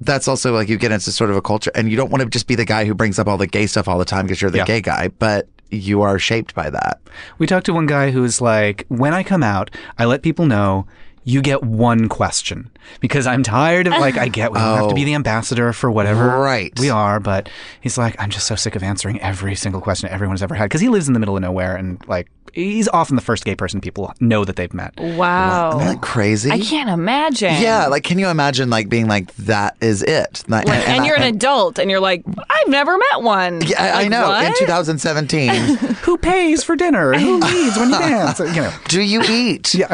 that's 0.00 0.26
also 0.28 0.52
like 0.54 0.68
you 0.68 0.76
get 0.78 0.92
into 0.92 1.10
sort 1.12 1.30
of 1.30 1.36
a 1.36 1.42
culture, 1.42 1.72
and 1.74 1.90
you 1.90 1.96
don't 1.96 2.10
want 2.10 2.22
to 2.22 2.28
just 2.28 2.46
be 2.46 2.54
the 2.54 2.64
guy 2.64 2.84
who 2.84 2.94
brings 2.94 3.18
up 3.18 3.26
all 3.26 3.38
the 3.38 3.46
gay 3.48 3.66
stuff 3.66 3.88
all 3.88 3.98
the 3.98 4.04
time 4.04 4.24
because 4.26 4.40
you're 4.40 4.50
the 4.52 4.58
Yeah. 4.58 4.64
gay 4.66 4.80
guy, 4.80 5.08
but 5.08 5.48
you 5.72 6.02
are 6.02 6.18
shaped 6.18 6.54
by 6.54 6.70
that. 6.70 7.00
We 7.38 7.46
talked 7.46 7.66
to 7.66 7.72
one 7.72 7.86
guy 7.86 8.10
who's 8.10 8.40
like, 8.40 8.84
when 8.88 9.14
I 9.14 9.22
come 9.22 9.42
out, 9.42 9.70
I 9.98 10.04
let 10.04 10.22
people 10.22 10.46
know 10.46 10.86
you 11.24 11.40
get 11.42 11.62
one 11.62 12.08
question 12.08 12.70
because 13.00 13.26
I'm 13.26 13.42
tired 13.42 13.86
of 13.86 13.92
like 13.92 14.16
I 14.16 14.28
get 14.28 14.52
we 14.52 14.58
don't 14.58 14.78
have 14.78 14.88
to 14.88 14.94
be 14.94 15.04
the 15.04 15.14
ambassador 15.14 15.72
for 15.72 15.90
whatever 15.90 16.32
Oh. 16.36 16.40
Right. 16.40 16.76
we 16.80 16.90
are, 16.90 17.20
but 17.20 17.48
he's 17.80 17.96
like 17.96 18.16
I'm 18.20 18.30
just 18.30 18.46
so 18.46 18.56
sick 18.56 18.74
of 18.76 18.82
answering 18.82 19.20
every 19.20 19.54
single 19.54 19.80
question 19.80 20.08
everyone's 20.10 20.42
ever 20.42 20.54
had 20.54 20.64
because 20.64 20.80
he 20.80 20.88
lives 20.88 21.06
in 21.06 21.14
the 21.14 21.20
middle 21.20 21.36
of 21.36 21.42
nowhere 21.42 21.76
and 21.76 22.04
like 22.08 22.28
he's 22.52 22.86
often 22.88 23.16
the 23.16 23.22
first 23.22 23.46
gay 23.46 23.54
person 23.54 23.80
people 23.80 24.12
know 24.20 24.44
that 24.44 24.56
they've 24.56 24.74
met. 24.74 24.92
Wow. 24.98 25.70
Isn't 25.80 25.86
that 25.86 26.02
crazy? 26.02 26.50
I 26.50 26.58
can't 26.58 26.90
imagine. 26.90 27.54
Yeah, 27.62 27.86
like 27.86 28.02
can 28.04 28.18
you 28.18 28.28
imagine 28.28 28.68
like 28.68 28.88
being 28.90 29.06
like 29.06 29.34
that 29.36 29.76
is 29.80 30.02
it? 30.02 30.44
Like, 30.48 30.66
Like, 30.66 30.86
and, 30.86 31.06
you're 31.06 31.18
I, 31.18 31.24
an 31.26 31.34
adult, 31.34 31.78
and 31.78 31.90
you're 31.90 32.00
like, 32.00 32.22
I've 32.50 32.68
never 32.68 32.98
met 32.98 33.22
one. 33.22 33.62
Yeah, 33.62 33.82
I, 33.82 33.88
I 33.88 33.94
Like, 34.02 34.10
know. 34.10 34.24
In 34.40 34.48
what? 34.50 34.58
2017, 34.58 35.54
Who 36.02 36.18
pays 36.18 36.62
for 36.62 36.76
dinner? 36.76 37.14
Who 37.14 37.36
leads 37.38 37.76
when 37.78 37.88
you 37.90 37.98
dance? 37.98 38.38
You 38.40 38.46
know. 38.46 38.72
do 38.88 39.00
you 39.00 39.22
eat? 39.28 39.72
Yeah. 39.82 39.86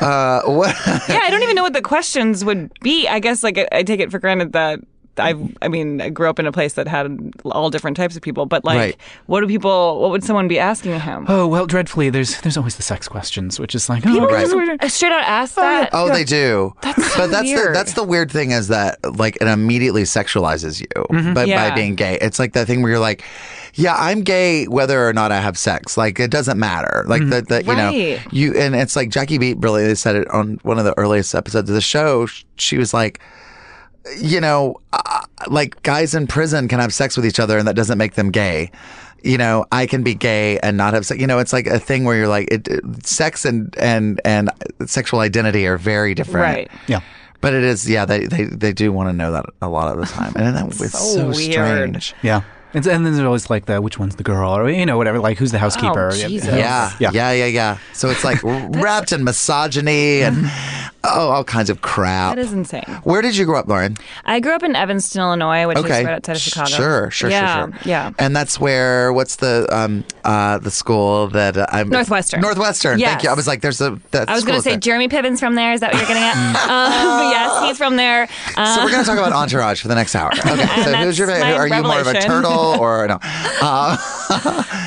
Uh, 0.00 0.42
what? 0.56 0.74
yeah, 1.08 1.20
I 1.22 1.30
don't 1.30 1.42
even 1.42 1.54
know 1.54 1.62
what 1.62 1.72
the 1.72 1.82
questions 1.82 2.44
would 2.44 2.72
be. 2.80 3.06
I 3.08 3.18
guess 3.20 3.42
like 3.42 3.58
I, 3.58 3.68
I 3.72 3.82
take 3.82 4.00
it 4.00 4.10
for 4.10 4.18
granted 4.18 4.52
that 4.52 4.80
I 5.18 5.34
I 5.62 5.68
mean 5.68 6.00
I 6.00 6.08
grew 6.10 6.28
up 6.28 6.38
in 6.38 6.46
a 6.46 6.52
place 6.52 6.74
that 6.74 6.86
had 6.88 7.32
all 7.44 7.70
different 7.70 7.96
types 7.96 8.16
of 8.16 8.22
people, 8.22 8.46
but 8.46 8.64
like 8.64 8.76
Right. 8.78 8.96
what 9.26 9.40
do 9.40 9.46
people 9.46 10.00
what 10.00 10.10
would 10.10 10.22
someone 10.24 10.48
be 10.48 10.58
asking 10.58 10.98
him? 11.00 11.26
Oh 11.28 11.46
well, 11.46 11.66
dreadfully, 11.66 12.10
there's 12.10 12.40
there's 12.42 12.56
always 12.56 12.76
the 12.76 12.82
sex 12.82 13.08
questions, 13.08 13.58
which 13.58 13.74
is 13.74 13.88
like 13.88 14.06
oh, 14.06 14.12
People 14.12 14.28
just 14.28 14.50
so 14.50 14.56
we're- 14.58 14.76
uh, 14.80 14.88
straight 14.88 15.12
out 15.12 15.22
ask 15.24 15.54
that. 15.56 15.90
Oh, 15.92 16.08
they 16.12 16.24
do. 16.24 16.74
That's 16.82 17.16
but 17.16 17.28
that's 17.30 17.48
the 17.48 17.54
weird. 17.54 17.74
that's 17.76 17.92
the 17.94 18.04
weird 18.04 18.30
thing 18.30 18.50
is 18.50 18.68
that 18.68 18.98
like 19.18 19.36
it 19.40 19.48
immediately 19.48 20.02
sexualizes 20.02 20.80
you, 20.80 20.86
Mm-hmm. 21.10 21.34
but 21.34 21.46
by 21.46 21.50
Yeah. 21.50 21.74
being 21.74 21.94
gay, 21.94 22.18
it's 22.20 22.38
like 22.38 22.52
that 22.52 22.66
thing 22.66 22.82
where 22.82 22.90
you're 22.92 23.00
like, 23.00 23.22
yeah, 23.74 23.94
I'm 23.98 24.22
gay 24.22 24.66
whether 24.66 25.06
or 25.08 25.12
not 25.12 25.32
I 25.32 25.40
have 25.40 25.56
sex. 25.56 25.96
Like 25.96 26.20
it 26.20 26.30
doesn't 26.30 26.58
matter. 26.58 27.04
Like 27.06 27.22
Mm-hmm. 27.22 27.30
that, 27.30 27.48
that 27.48 27.66
you 27.66 27.74
know 27.74 27.90
you 28.30 28.54
and 28.54 28.74
it's 28.74 28.96
like 28.96 29.08
Jackie 29.10 29.38
Beat 29.38 29.56
really 29.60 29.94
said 29.94 30.16
it 30.16 30.28
on 30.28 30.58
one 30.62 30.78
of 30.78 30.84
the 30.84 30.96
earliest 30.98 31.34
episodes 31.34 31.70
of 31.70 31.74
the 31.74 31.80
show. 31.80 32.26
She 32.56 32.76
was 32.78 32.92
like. 32.92 33.20
You 34.18 34.40
know, 34.40 34.76
uh, 34.92 35.20
like 35.48 35.82
guys 35.82 36.14
in 36.14 36.26
prison 36.26 36.68
can 36.68 36.78
have 36.80 36.92
sex 36.94 37.16
with 37.16 37.26
each 37.26 37.40
other, 37.40 37.58
and 37.58 37.66
that 37.68 37.74
doesn't 37.76 37.98
make 37.98 38.14
them 38.14 38.30
gay. 38.30 38.70
You 39.22 39.38
know, 39.38 39.64
I 39.72 39.86
can 39.86 40.02
be 40.04 40.14
gay 40.14 40.58
and 40.60 40.76
not 40.76 40.94
have 40.94 41.04
sex. 41.04 41.20
You 41.20 41.26
know, 41.26 41.38
it's 41.40 41.52
like 41.52 41.66
a 41.66 41.78
thing 41.80 42.04
where 42.04 42.16
you're 42.16 42.28
like, 42.28 42.48
it, 42.52 42.68
it- 42.68 43.06
sex 43.06 43.44
and 43.44 43.74
and 43.78 44.20
and 44.24 44.50
sexual 44.86 45.20
identity 45.20 45.66
are 45.66 45.78
very 45.78 46.14
different. 46.14 46.44
Right. 46.56 46.70
yeah. 46.86 47.00
But 47.40 47.52
it 47.54 47.64
is, 47.64 47.88
yeah, 47.88 48.04
they 48.04 48.26
they, 48.26 48.44
they 48.44 48.72
do 48.72 48.92
want 48.92 49.08
to 49.08 49.12
know 49.12 49.32
that 49.32 49.46
a 49.60 49.68
lot 49.68 49.92
of 49.92 49.98
the 50.00 50.06
time, 50.06 50.32
and 50.36 50.56
that, 50.56 50.66
it's 50.68 50.92
so, 50.92 50.98
So 50.98 51.26
weird. 51.28 51.52
strange. 51.52 52.14
Yeah. 52.22 52.42
And, 52.74 52.84
and 52.86 53.06
then 53.06 53.14
there's 53.14 53.24
always 53.24 53.48
like 53.48 53.66
the 53.66 53.80
which 53.80 53.98
one's 53.98 54.16
the 54.16 54.22
girl 54.22 54.50
or 54.56 54.68
you 54.68 54.84
know 54.84 54.96
whatever 54.98 55.18
like 55.18 55.38
who's 55.38 55.50
the 55.52 55.58
housekeeper. 55.58 56.08
Oh, 56.12 56.16
Jesus. 56.16 56.48
Yeah, 56.48 56.92
Yeah. 56.98 57.10
yeah, 57.12 57.32
yeah, 57.32 57.46
yeah, 57.46 57.78
So 57.94 58.10
it's 58.10 58.22
like 58.24 58.42
wrapped 58.44 59.12
in 59.12 59.24
misogyny 59.24 60.22
and 60.22 60.50
oh, 61.14 61.30
all 61.30 61.44
kinds 61.44 61.70
of 61.70 61.80
crap. 61.82 62.36
That 62.36 62.40
is 62.42 62.52
insane. 62.52 62.84
Where 63.04 63.22
did 63.22 63.36
you 63.36 63.44
grow 63.46 63.58
up, 63.58 63.68
Lauren? 63.68 63.96
I 64.24 64.40
grew 64.40 64.52
up 64.52 64.62
in 64.62 64.74
Evanston, 64.76 65.20
Illinois, 65.20 65.66
which 65.66 65.78
Okay, 65.78 66.00
is 66.00 66.04
right 66.06 66.14
outside 66.14 66.36
of 66.36 66.42
Chicago. 66.42 66.70
Sure, 66.70 67.10
sure, 67.10 67.30
yeah, 67.30 67.64
sure, 67.64 67.72
sure. 67.72 67.80
Yeah. 67.84 68.12
And 68.18 68.34
that's 68.36 68.58
where 68.60 69.12
what's 69.12 69.36
the 69.36 69.66
um 69.70 70.04
uh 70.24 70.58
the 70.58 70.70
school 70.70 71.28
that 71.28 71.56
uh, 71.56 71.66
I'm 71.70 71.88
Northwestern. 71.88 72.40
Northwestern. 72.40 72.98
Thank 72.98 73.22
you. 73.22 73.30
I 73.30 73.34
was 73.34 73.46
like, 73.46 73.60
there's 73.60 73.80
a. 73.80 73.98
That 74.10 74.28
I 74.28 74.34
was 74.34 74.44
going 74.44 74.56
to 74.58 74.62
say 74.62 74.70
there. 74.70 74.80
Jeremy 74.80 75.08
Piven's 75.08 75.40
from 75.40 75.54
there. 75.54 75.72
Is 75.72 75.80
that 75.80 75.92
what 75.92 75.98
you're 76.00 76.08
getting 76.08 76.22
at? 76.22 76.34
um, 76.68 77.30
yes, 77.30 77.68
he's 77.68 77.78
from 77.78 77.96
there. 77.96 78.28
Uh, 78.56 78.74
So 78.76 78.84
we're 78.84 78.90
going 78.90 79.04
to 79.04 79.08
talk 79.08 79.18
about 79.18 79.32
Entourage 79.32 79.80
for 79.80 79.88
the 79.88 79.94
next 79.94 80.14
hour. 80.14 80.30
Okay. 80.46 80.82
So 80.84 80.92
who's 80.94 81.18
your 81.18 81.28
favorite? 81.28 81.54
Are 81.56 81.68
you 81.68 81.82
more 81.82 82.00
of 82.00 82.06
a 82.06 82.20
turtle 82.20 82.52
or 82.80 83.06
no? 83.08 83.18
Uh, 83.22 83.96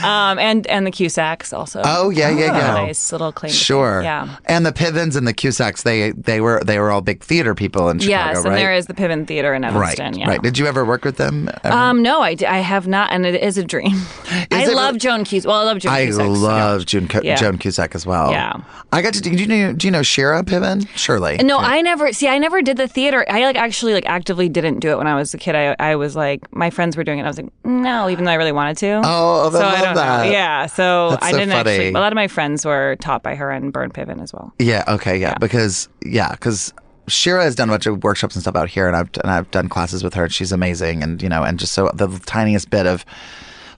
um, 0.03 0.39
and 0.39 0.65
and 0.67 0.85
the 0.87 0.91
Cusacks 0.91 1.53
also. 1.53 1.81
Oh, 1.83 2.09
yeah, 2.09 2.29
yeah, 2.29 2.57
yeah. 2.57 2.73
Nice 2.73 3.11
little 3.11 3.31
claim. 3.31 3.51
Sure. 3.51 4.01
Yeah. 4.01 4.37
And 4.45 4.65
the 4.65 4.71
Pivens 4.71 5.15
and 5.15 5.27
the 5.27 5.33
Cusacks, 5.33 5.83
they 5.83 6.08
they 6.17 6.41
were 6.41 6.61
they 6.63 6.79
were 6.79 6.91
all 6.91 7.01
big 7.01 7.23
theater 7.23 7.55
people 7.55 7.89
in 7.89 7.99
Chicago, 7.99 8.29
Yes, 8.31 8.35
right? 8.37 8.45
and 8.47 8.55
there 8.57 8.73
is 8.73 8.87
the 8.87 8.93
Piven 8.93 9.25
Theater 9.27 9.53
in 9.53 9.61
right. 9.63 9.73
Evanston. 9.73 10.17
Yeah. 10.17 10.27
Right. 10.29 10.41
Did 10.41 10.57
you 10.57 10.65
ever 10.67 10.83
work 10.85 11.03
with 11.05 11.17
them? 11.17 11.49
ever? 11.63 11.75
Um, 11.75 12.01
no, 12.01 12.21
I, 12.21 12.35
I 12.47 12.59
have 12.59 12.87
not, 12.87 13.11
and 13.11 13.25
it 13.25 13.41
is 13.41 13.57
a 13.57 13.63
dream. 13.63 13.95
I 14.51 14.65
love 14.67 14.97
Joan 14.97 15.23
Cusack. 15.23 15.47
Well, 15.47 15.57
I 15.57 15.63
love 15.63 15.79
Joan 15.79 15.93
I 15.93 16.05
Cusack. 16.05 16.25
so- 16.25 16.31
love 16.31 16.85
June 16.85 17.07
Cu- 17.07 17.21
Yeah. 17.23 17.35
Joan 17.35 17.57
Cusack 17.57 17.95
as 17.95 18.05
well. 18.05 18.31
Yeah. 18.31 18.53
I 18.91 19.01
got 19.01 19.13
to. 19.13 19.21
Do 19.21 19.29
you 19.31 19.47
know? 19.47 19.73
Do 19.73 19.87
you 19.87 19.91
know 19.91 20.01
Shira 20.03 20.43
Piven? 20.43 20.87
Surely. 20.95 21.37
No, 21.37 21.57
I 21.57 21.81
never 21.81 22.11
see. 22.13 22.27
I 22.27 22.37
never 22.39 22.61
did 22.61 22.77
the 22.77 22.87
theater. 22.87 23.25
I 23.29 23.41
like 23.45 23.55
actually 23.55 23.93
like 23.93 24.05
actively 24.07 24.49
didn't 24.49 24.79
do 24.79 24.89
it 24.91 24.97
when 24.97 25.05
I 25.07 25.15
was 25.15 25.33
a 25.33 25.37
kid. 25.37 25.55
I 25.55 25.75
I 25.79 25.95
was 25.95 26.15
like 26.15 26.51
my 26.53 26.69
friends 26.71 26.97
were 26.97 27.03
doing 27.03 27.19
it. 27.19 27.23
I 27.23 27.27
was 27.27 27.37
like 27.37 27.51
no, 27.63 28.09
even 28.09 28.25
though 28.25 28.31
I 28.31 28.35
really 28.35 28.51
wanted 28.51 28.77
to. 28.77 29.01
Oh, 29.05 29.47
I 29.47 29.51
so 29.51 29.59
love 29.59 29.73
I 29.73 29.81
don't 29.85 29.95
that. 29.95 30.25
know. 30.25 30.31
Yeah, 30.31 30.65
so 30.65 31.11
That's 31.11 31.25
I 31.25 31.31
so 31.31 31.37
didn't 31.37 31.53
funny. 31.53 31.69
actually. 31.71 31.89
A 31.89 31.91
lot 31.93 32.11
of 32.11 32.15
my 32.15 32.27
friends 32.27 32.65
were 32.65 32.95
taught 32.99 33.21
by 33.21 33.35
her 33.35 33.51
and 33.51 33.71
Byrne 33.71 33.91
Piven 33.91 34.21
as 34.23 34.33
well. 34.33 34.53
Yeah. 34.57 34.83
Okay. 34.87 35.17
Yeah. 35.17 35.35
Because 35.39 35.87
yeah. 36.03 36.31
Because 36.31 36.73
Shira 37.07 37.43
has 37.43 37.55
done 37.55 37.69
a 37.69 37.73
bunch 37.73 37.85
of 37.85 38.03
workshops 38.03 38.35
and 38.35 38.41
stuff 38.41 38.55
out 38.55 38.69
here, 38.69 38.87
and 38.87 38.95
I've 38.95 39.09
and 39.23 39.31
I've 39.31 39.49
done 39.51 39.69
classes 39.69 40.03
with 40.03 40.13
her. 40.13 40.23
and 40.25 40.33
She's 40.33 40.51
amazing, 40.51 41.03
and 41.03 41.21
you 41.21 41.29
know, 41.29 41.43
and 41.43 41.57
just 41.59 41.73
so 41.73 41.89
the 41.93 42.07
tiniest 42.25 42.69
bit 42.69 42.85
of 42.85 43.05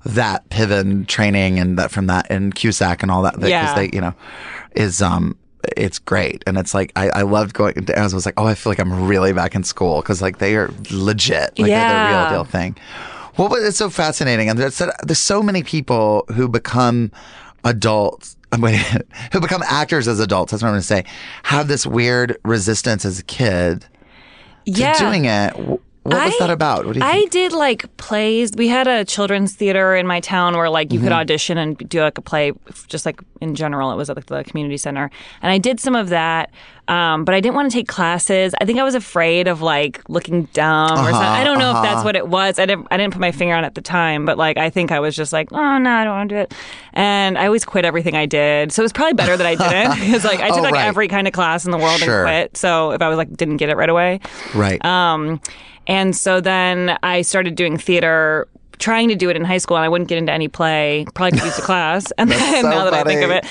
that 0.06 0.48
Piven 0.50 1.08
training 1.08 1.60
and 1.60 1.78
that 1.78 1.92
from 1.92 2.08
that 2.08 2.28
and 2.30 2.54
Cusack 2.56 3.02
and 3.04 3.12
all 3.12 3.22
that. 3.22 3.36
Because 3.36 3.50
Yeah. 3.50 3.76
they, 3.76 3.90
you 3.94 4.02
know, 4.02 4.14
is 4.76 5.02
um. 5.02 5.38
It's 5.78 6.00
great, 6.00 6.44
and 6.48 6.58
it's 6.58 6.74
like 6.74 6.92
I, 6.96 7.10
I 7.10 7.22
loved 7.22 7.54
going. 7.54 7.76
I 7.96 8.02
was, 8.02 8.16
was 8.16 8.26
like, 8.26 8.34
oh, 8.38 8.48
I 8.48 8.56
feel 8.56 8.72
like 8.72 8.80
I'm 8.80 9.08
really 9.08 9.32
back 9.32 9.54
in 9.54 9.64
school 9.64 10.02
because 10.02 10.20
like 10.20 10.40
they 10.40 10.56
are 10.56 10.72
legit, 10.90 11.60
like 11.60 11.68
they're 11.68 12.04
the 12.08 12.10
real 12.18 12.30
deal 12.32 12.44
thing. 12.46 12.76
What 13.36 13.52
was 13.52 13.64
it's 13.64 13.78
so 13.78 13.92
fascinating, 13.92 14.50
and 14.50 14.58
there's 14.58 14.82
there's 15.04 15.20
so 15.20 15.44
many 15.44 15.62
people 15.62 16.26
who 16.34 16.48
become 16.50 17.12
adults. 17.64 18.36
I 18.52 18.58
mean, 18.58 18.80
who 19.34 19.40
become 19.40 19.64
actors 19.64 20.08
as 20.08 20.20
adults? 20.20 20.52
That's 20.52 20.64
what 20.64 20.70
I'm 20.70 20.74
going 20.74 20.82
to 20.82 20.88
say. 20.88 21.06
Have 21.44 21.68
this 21.68 21.86
weird 21.86 22.38
resistance 22.44 23.06
as 23.06 23.20
a 23.20 23.24
kid 23.24 23.82
to 23.82 23.88
Yeah, 24.66 24.98
doing 25.00 25.26
it. 25.26 25.82
Wh- 26.04 26.08
What 26.08 26.26
was 26.26 26.38
that 26.40 26.50
about? 26.50 26.86
What 26.86 26.94
do 26.94 27.00
you 27.00 27.06
I 27.06 27.12
think? 27.20 27.32
did 27.32 27.54
like 27.54 27.96
plays. 27.98 28.52
We 28.56 28.68
had 28.68 28.88
a 28.88 29.06
children's 29.06 29.54
theater 29.54 29.96
in 29.96 30.08
my 30.08 30.20
town 30.20 30.56
where 30.58 30.70
like 30.70 30.92
you 30.92 31.00
Mm-hmm. 31.00 31.08
could 31.08 31.14
audition 31.14 31.58
and 31.58 31.78
do 31.78 32.02
like 32.02 32.18
a 32.18 32.22
play, 32.22 32.54
just 32.88 33.06
like 33.06 33.22
in 33.40 33.54
general. 33.56 33.92
It 33.92 33.96
was 33.96 34.10
at 34.10 34.16
like, 34.16 34.26
the 34.26 34.44
community 34.44 34.78
center, 34.78 35.10
and 35.42 35.52
I 35.52 35.58
did 35.58 35.80
some 35.80 35.96
of 35.96 36.10
that. 36.10 36.52
Um, 36.88 37.24
but 37.24 37.34
I 37.36 37.40
didn't 37.40 37.56
want 37.56 37.72
to 37.72 37.78
take 37.78 37.88
classes. 37.88 38.54
I 38.60 38.66
think 38.66 38.78
I 38.80 38.84
was 38.84 38.96
afraid 38.96 39.48
of 39.48 39.62
like 39.62 40.02
looking 40.10 40.44
dumb 40.54 40.92
or 40.92 40.96
something. 41.12 41.14
I 41.16 41.44
don't 41.44 41.58
know 41.60 41.70
if 41.70 41.76
Uh-huh. 41.78 41.84
that's 41.84 42.04
what 42.04 42.16
it 42.18 42.28
was. 42.28 42.58
I 42.60 42.66
didn't. 42.66 42.88
I 42.92 42.98
didn't 42.98 43.14
put 43.14 43.22
my 43.22 43.32
finger 43.32 43.54
on 43.56 43.64
it 43.64 43.68
at 43.68 43.76
the 43.76 43.82
time, 43.82 44.26
but 44.26 44.38
like 44.38 44.58
I 44.58 44.70
think 44.72 44.92
I 44.92 45.00
was 45.00 45.16
just 45.16 45.32
like, 45.32 45.50
oh 45.54 45.78
no, 45.78 45.90
I 45.92 46.04
don't 46.04 46.14
want 46.18 46.30
to 46.30 46.36
do 46.36 46.40
it. 46.42 46.54
And 46.94 47.38
I 47.38 47.46
always 47.46 47.64
quit 47.64 47.86
everything 47.86 48.16
I 48.16 48.26
did. 48.26 48.72
So 48.72 48.82
it 48.82 48.86
was 48.86 48.92
probably 48.94 49.14
better 49.14 49.38
that 49.38 49.46
I 49.48 49.56
didn't 49.56 50.00
because 50.06 50.26
like 50.26 50.40
I 50.42 50.50
took 50.50 50.58
Oh, 50.58 50.62
like 50.64 50.74
right. 50.74 50.86
every 50.88 51.08
kind 51.08 51.28
of 51.28 51.34
class 51.34 51.64
in 51.64 51.72
the 51.72 51.78
world 51.78 52.00
Sure. 52.00 52.26
and 52.26 52.50
quit. 52.50 52.58
So 52.58 52.92
if 52.92 53.02
I 53.02 53.08
was 53.08 53.18
like 53.18 53.32
didn't 53.38 53.58
get 53.58 53.70
it 53.70 53.78
right 53.78 53.90
away. 53.90 54.20
right. 54.56 54.84
Um, 54.84 55.40
and 55.92 56.16
so 56.16 56.40
then 56.40 56.98
I 57.04 57.22
started 57.22 57.56
doing 57.56 57.78
theater, 57.78 58.48
trying 58.80 59.10
to 59.10 59.16
do 59.16 59.30
it 59.30 59.36
in 59.36 59.44
high 59.44 59.58
school, 59.58 59.76
and 59.76 59.84
I 59.84 59.90
wouldn't 59.90 60.08
get 60.08 60.18
into 60.18 60.32
any 60.32 60.48
play, 60.48 61.06
probably 61.16 61.32
confused 61.32 61.58
the 61.58 61.64
class. 61.64 62.14
And 62.18 62.32
then 62.32 62.64
so 62.64 62.70
now 62.70 62.86
that 62.86 62.94
I 62.94 63.04
think 63.04 63.22
of 63.24 63.30
it, 63.30 63.46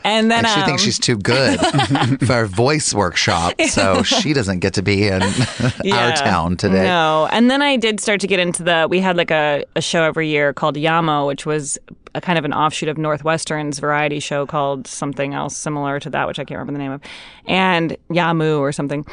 and 0.04 0.28
then 0.28 0.44
she 0.44 0.60
um, 0.60 0.66
thinks 0.66 0.82
she's 0.82 0.98
too 0.98 1.16
good 1.16 1.60
for 2.26 2.46
voice 2.46 2.92
workshop, 2.92 3.60
so 3.68 4.02
she 4.02 4.32
doesn't 4.32 4.58
get 4.58 4.74
to 4.74 4.82
be 4.82 5.06
in 5.06 5.22
our 5.22 6.16
town 6.16 6.56
today. 6.56 6.82
No, 6.82 7.28
and 7.30 7.48
then 7.48 7.62
I 7.62 7.76
did 7.76 8.00
start 8.00 8.20
to 8.22 8.26
get 8.26 8.40
into 8.40 8.64
the. 8.64 8.88
We 8.90 8.98
had 8.98 9.16
like 9.16 9.30
a, 9.30 9.64
a 9.76 9.80
show 9.80 10.02
every 10.02 10.26
year 10.26 10.52
called 10.52 10.74
Yamo, 10.74 11.28
which 11.28 11.46
was 11.46 11.78
a 12.16 12.20
kind 12.20 12.40
of 12.40 12.44
an 12.44 12.52
offshoot 12.52 12.88
of 12.88 12.98
Northwestern's 12.98 13.78
variety 13.78 14.18
show 14.18 14.46
called 14.46 14.88
something 14.88 15.32
else 15.32 15.56
similar 15.56 16.00
to 16.00 16.10
that, 16.10 16.26
which 16.26 16.40
I 16.40 16.44
can't 16.44 16.58
remember 16.58 16.72
the 16.72 16.78
name 16.78 16.90
of, 16.92 17.00
and 17.46 17.96
Yamu 18.10 18.58
or 18.58 18.72
something. 18.72 19.06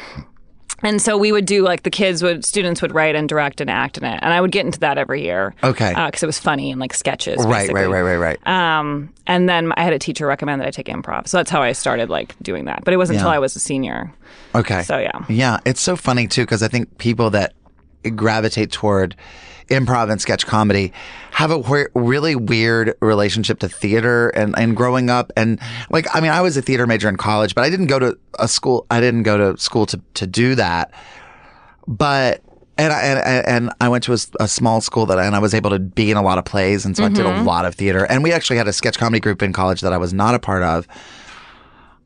And 0.82 1.02
so 1.02 1.18
we 1.18 1.32
would 1.32 1.44
do 1.44 1.62
like 1.62 1.82
the 1.82 1.90
kids 1.90 2.22
would 2.22 2.44
students 2.44 2.80
would 2.82 2.94
write 2.94 3.16
and 3.16 3.28
direct 3.28 3.60
and 3.60 3.68
act 3.68 3.98
in 3.98 4.04
it, 4.04 4.18
and 4.22 4.32
I 4.32 4.40
would 4.40 4.52
get 4.52 4.64
into 4.64 4.78
that 4.80 4.98
every 4.98 5.22
year. 5.22 5.54
Okay. 5.64 5.92
because 6.06 6.22
it 6.22 6.26
was 6.26 6.38
funny 6.38 6.70
and 6.70 6.80
like 6.80 6.94
sketches. 6.94 7.38
Right, 7.38 7.62
basically. 7.68 7.82
right, 7.82 8.02
right, 8.02 8.16
right, 8.16 8.38
right. 8.46 8.78
Um, 8.78 9.12
and 9.26 9.48
then 9.48 9.72
I 9.76 9.82
had 9.82 9.92
a 9.92 9.98
teacher 9.98 10.26
recommend 10.26 10.60
that 10.60 10.68
I 10.68 10.70
take 10.70 10.86
improv, 10.86 11.28
so 11.28 11.36
that's 11.36 11.50
how 11.50 11.62
I 11.62 11.72
started 11.72 12.10
like 12.10 12.34
doing 12.42 12.66
that. 12.66 12.84
But 12.84 12.94
it 12.94 12.96
wasn't 12.96 13.18
until 13.18 13.30
I 13.30 13.38
was 13.38 13.56
a 13.56 13.60
senior. 13.60 14.12
Okay. 14.54 14.82
So, 14.82 14.98
yeah. 14.98 15.24
Yeah, 15.28 15.58
it's 15.66 15.80
so 15.80 15.96
funny 15.96 16.26
too 16.26 16.42
because 16.42 16.62
I 16.62 16.68
think 16.68 16.98
people 16.98 17.30
that 17.30 17.54
gravitate 18.14 18.72
toward 18.72 19.16
improv 19.68 20.10
and 20.10 20.20
sketch 20.20 20.46
comedy 20.46 20.92
have 21.30 21.50
a 21.50 21.58
we- 21.58 21.86
really 21.94 22.34
weird 22.34 22.94
relationship 23.00 23.58
to 23.60 23.68
theater 23.68 24.30
and, 24.30 24.54
and 24.58 24.76
growing 24.76 25.10
up. 25.10 25.32
And 25.36 25.60
like 25.90 26.06
I 26.14 26.20
mean 26.20 26.30
I 26.30 26.40
was 26.40 26.56
a 26.56 26.62
theater 26.62 26.86
major 26.86 27.08
in 27.08 27.16
college 27.16 27.54
but 27.54 27.64
I 27.64 27.70
didn't 27.70 27.86
go 27.86 27.98
to 27.98 28.18
a 28.38 28.48
school 28.48 28.86
I 28.90 29.00
didn't 29.00 29.22
go 29.22 29.36
to 29.36 29.60
school 29.60 29.86
to 29.86 30.00
to 30.14 30.26
do 30.26 30.54
that. 30.56 30.92
But 31.86 32.42
and 32.76 32.92
I, 32.92 33.00
and, 33.00 33.48
and 33.48 33.72
I 33.80 33.88
went 33.88 34.04
to 34.04 34.12
a 34.12 34.48
small 34.48 34.80
school 34.80 35.06
that 35.06 35.18
and 35.18 35.34
I 35.34 35.40
was 35.40 35.52
able 35.52 35.70
to 35.70 35.80
be 35.80 36.12
in 36.12 36.16
a 36.16 36.22
lot 36.22 36.38
of 36.38 36.44
plays 36.44 36.86
and 36.86 36.96
so 36.96 37.04
I 37.04 37.08
did 37.08 37.26
a 37.26 37.30
mm-hmm. 37.30 37.44
lot 37.44 37.64
of 37.64 37.74
theater. 37.74 38.04
And 38.04 38.22
we 38.22 38.32
actually 38.32 38.56
had 38.56 38.68
a 38.68 38.72
sketch 38.72 38.98
comedy 38.98 39.20
group 39.20 39.42
in 39.42 39.52
college 39.52 39.80
that 39.80 39.92
I 39.92 39.98
was 39.98 40.14
not 40.14 40.34
a 40.34 40.38
part 40.38 40.62
of 40.62 40.86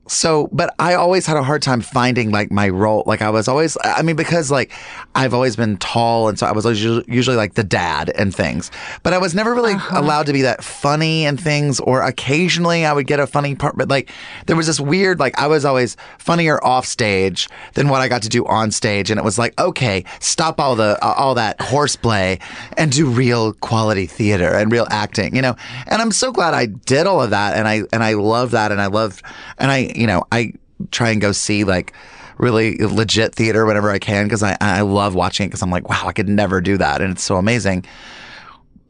so, 0.09 0.49
but 0.51 0.75
I 0.81 0.95
always 0.95 1.27
had 1.27 1.37
a 1.37 1.45
hard 1.45 1.63
time 1.63 1.81
finding 1.81 2.33
like 2.33 2.51
my 2.51 2.69
role. 2.69 3.05
Like 3.07 3.23
I 3.23 3.31
was 3.31 3.47
always, 3.47 3.77
I 3.85 4.03
mean, 4.03 4.17
because 4.17 4.51
like 4.51 4.73
I've 5.15 5.33
always 5.33 5.55
been 5.55 5.77
tall, 5.77 6.29
and 6.29 6.37
so 6.37 6.47
I 6.47 6.53
was 6.53 6.67
always 6.67 6.83
usually, 6.83 7.05
usually 7.07 7.37
like 7.37 7.55
the 7.55 7.63
dad 7.63 8.11
and 8.11 8.35
things. 8.35 8.71
But 9.05 9.13
I 9.13 9.19
was 9.19 9.35
never 9.35 9.55
really 9.55 9.75
uh-huh. 9.75 10.01
allowed 10.01 10.27
to 10.27 10.33
be 10.33 10.43
that 10.43 10.65
funny 10.65 11.25
and 11.25 11.41
things. 11.41 11.79
Or 11.79 12.03
occasionally 12.03 12.85
I 12.85 12.93
would 12.93 13.07
get 13.07 13.21
a 13.21 13.29
funny 13.29 13.55
part, 13.55 13.77
but 13.77 13.89
like 13.89 14.11
there 14.47 14.57
was 14.57 14.67
this 14.67 14.81
weird, 14.81 15.21
like 15.21 15.39
I 15.39 15.47
was 15.47 15.65
always 15.65 15.97
funnier 16.19 16.63
off 16.65 16.85
stage 16.85 17.49
than 17.75 17.89
what 17.89 18.01
I 18.01 18.09
got 18.09 18.23
to 18.23 18.29
do 18.29 18.45
on 18.47 18.73
stage, 18.73 19.09
and 19.09 19.19
it 19.19 19.25
was 19.25 19.39
like, 19.39 19.59
okay, 19.61 20.05
stop 20.19 20.61
all 20.61 20.75
the 20.75 21.01
all 21.01 21.37
that 21.37 21.61
horseplay 21.61 22.41
and 22.77 22.91
do 22.91 23.07
real 23.09 23.53
quality 23.55 24.07
theater 24.07 24.53
and 24.53 24.73
real 24.73 24.89
acting, 24.91 25.37
you 25.37 25.43
know. 25.43 25.55
And 25.87 26.03
I'm 26.03 26.11
so 26.11 26.33
glad 26.33 26.55
I 26.55 26.67
did 26.67 27.07
all 27.07 27.23
of 27.23 27.31
that, 27.31 27.57
and 27.57 27.69
I 27.69 27.83
and 27.93 28.03
I 28.03 28.15
love 28.15 28.51
that, 28.51 28.73
and 28.73 28.81
I 28.81 28.87
love, 28.87 29.23
and 29.59 29.71
I 29.71 29.92
you 29.97 30.07
know 30.07 30.25
I 30.33 30.53
try 30.91 31.11
and 31.11 31.21
go 31.21 31.33
see 31.33 31.65
like 31.65 31.93
really 32.39 32.77
legit 32.79 33.35
theater 33.35 33.65
whenever 33.67 33.91
I 33.91 33.99
can 33.99 34.25
because 34.27 34.43
I 34.43 34.57
I 34.61 34.81
love 34.81 35.15
watching 35.15 35.45
it 35.45 35.49
because 35.49 35.63
I'm 35.63 35.71
like 35.71 35.89
wow 35.89 36.03
I 36.07 36.13
could 36.13 36.29
never 36.29 36.61
do 36.61 36.77
that 36.79 37.01
and 37.01 37.13
it's 37.13 37.23
so 37.23 37.37
amazing. 37.37 37.85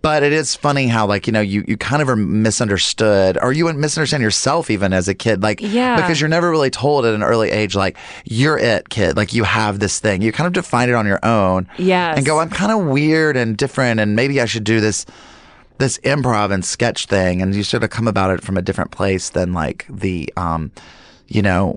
But 0.00 0.24
it 0.24 0.32
is 0.32 0.56
funny 0.56 0.88
how 0.88 1.06
like 1.06 1.28
you 1.28 1.32
know 1.32 1.40
you 1.40 1.64
you 1.68 1.76
kind 1.76 2.02
of 2.02 2.08
are 2.08 2.16
misunderstood 2.16 3.38
or 3.40 3.52
you 3.52 3.72
misunderstand 3.72 4.22
yourself 4.22 4.68
even 4.70 4.92
as 4.92 5.06
a 5.06 5.14
kid 5.14 5.42
like 5.42 5.60
Yeah. 5.60 5.94
because 5.96 6.20
you're 6.20 6.28
never 6.28 6.50
really 6.50 6.70
told 6.70 7.04
at 7.04 7.14
an 7.14 7.22
early 7.22 7.50
age 7.50 7.76
like 7.76 7.96
you're 8.24 8.58
it 8.58 8.88
kid 8.88 9.16
like 9.16 9.32
you 9.32 9.44
have 9.44 9.78
this 9.78 10.00
thing 10.00 10.20
you 10.22 10.32
kind 10.32 10.46
of 10.48 10.52
define 10.54 10.88
it 10.88 10.94
on 10.94 11.06
your 11.06 11.20
own 11.24 11.68
Yes. 11.78 12.16
and 12.16 12.26
go 12.26 12.40
I'm 12.40 12.50
kind 12.50 12.72
of 12.72 12.86
weird 12.88 13.36
and 13.36 13.56
different 13.56 14.00
and 14.00 14.16
maybe 14.16 14.40
I 14.40 14.44
should 14.46 14.64
do 14.64 14.80
this 14.80 15.06
this 15.82 15.98
improv 15.98 16.52
and 16.54 16.64
sketch 16.64 17.06
thing 17.06 17.42
and 17.42 17.54
you 17.56 17.64
sort 17.64 17.82
of 17.82 17.90
come 17.90 18.06
about 18.06 18.30
it 18.30 18.40
from 18.40 18.56
a 18.56 18.62
different 18.62 18.92
place 18.92 19.30
than 19.30 19.52
like 19.52 19.84
the 19.90 20.32
um 20.36 20.70
you 21.26 21.42
know 21.42 21.76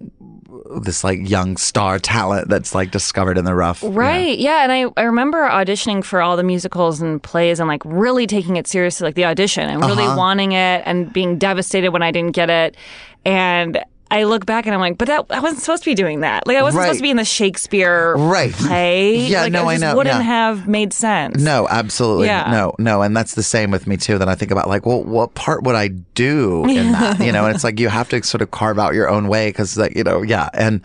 this 0.82 1.04
like 1.04 1.20
young 1.28 1.58
star 1.58 1.98
talent 2.00 2.48
that's 2.50 2.76
like 2.76 2.92
discovered 2.92 3.38
in 3.38 3.46
the 3.46 3.54
rough 3.56 3.82
you 3.84 3.90
know. 3.90 3.96
Right. 3.96 4.38
Yeah. 4.38 4.64
And 4.64 4.72
I, 4.72 4.86
I 4.98 5.04
remember 5.04 5.48
auditioning 5.48 6.04
for 6.04 6.22
all 6.22 6.38
the 6.38 6.44
musicals 6.44 7.02
and 7.02 7.22
plays 7.22 7.60
and 7.60 7.68
like 7.68 7.82
really 7.86 8.26
taking 8.28 8.56
it 8.58 8.68
seriously, 8.68 9.06
like 9.06 9.16
the 9.16 9.26
audition 9.26 9.70
and 9.70 9.82
really 9.82 10.06
Uh-huh. 10.06 10.18
wanting 10.18 10.52
it 10.54 10.82
and 10.86 11.12
being 11.12 11.38
devastated 11.38 11.90
when 11.90 12.02
I 12.02 12.12
didn't 12.12 12.34
get 12.34 12.50
it. 12.50 12.78
And 13.26 13.84
I 14.20 14.24
look 14.24 14.46
back 14.46 14.66
and 14.66 14.74
I'm 14.74 14.80
like, 14.80 14.98
but 14.98 15.08
that 15.08 15.26
I 15.30 15.40
wasn't 15.40 15.62
supposed 15.62 15.84
to 15.84 15.90
be 15.90 15.96
doing 15.96 16.22
that. 16.22 16.48
Like 16.48 16.58
I 16.58 16.62
wasn't 16.64 16.80
Right. 16.80 16.86
supposed 16.88 17.00
to 17.00 17.04
be 17.04 17.10
in 17.12 17.18
the 17.18 17.26
Shakespeare 17.26 18.16
Right. 18.16 18.52
play. 18.54 19.18
Yeah, 19.18 19.42
like, 19.44 19.52
no, 19.52 19.70
it 19.70 19.74
I 19.74 19.78
know, 19.78 19.96
Wouldn't 19.96 20.16
yeah. 20.16 20.22
have 20.22 20.68
made 20.68 20.94
sense. 20.94 21.42
No, 21.42 21.68
absolutely. 21.70 22.28
Yeah. 22.28 22.50
No, 22.52 22.74
no. 22.80 23.02
And 23.02 23.16
that's 23.16 23.36
the 23.36 23.44
same 23.44 23.72
with 23.72 23.88
me 23.88 23.98
too. 23.98 24.18
That 24.18 24.30
I 24.30 24.36
think 24.36 24.52
about 24.52 24.70
like, 24.70 24.86
well, 24.86 25.04
what 25.04 25.34
part 25.34 25.64
would 25.64 25.76
I 25.76 25.90
do 25.90 26.64
in 26.66 26.92
that? 26.94 27.20
You 27.20 27.32
know, 27.32 27.46
and 27.46 27.54
it's 27.54 27.64
like 27.64 27.80
you 27.80 27.90
have 27.90 28.10
to 28.10 28.24
sort 28.24 28.42
of 28.42 28.52
carve 28.52 28.80
out 28.80 28.94
your 28.94 29.10
own 29.10 29.28
way 29.28 29.50
because 29.50 29.78
like, 29.78 29.96
you 29.96 30.04
know, 30.04 30.22
yeah. 30.22 30.50
And, 30.54 30.82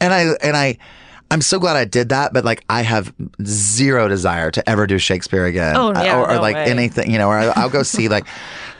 and 0.00 0.14
I, 0.14 0.20
and 0.42 0.56
I, 0.56 0.78
I'm 1.30 1.40
so 1.40 1.58
glad 1.58 1.76
I 1.76 1.86
did 1.86 2.10
that, 2.10 2.32
but 2.34 2.44
like 2.44 2.62
I 2.68 2.82
have 2.82 3.12
zero 3.42 4.06
desire 4.06 4.50
to 4.50 4.68
ever 4.68 4.86
do 4.86 4.98
Shakespeare 4.98 5.46
again. 5.46 5.76
Oh, 5.76 5.90
yeah, 5.94 6.18
or, 6.18 6.28
or 6.30 6.34
no 6.34 6.40
like 6.42 6.56
way. 6.56 6.64
anything, 6.66 7.10
you 7.10 7.16
know, 7.18 7.28
or 7.28 7.38
I- 7.38 7.52
I'll 7.56 7.70
go 7.70 7.82
see 7.82 8.08
like, 8.08 8.26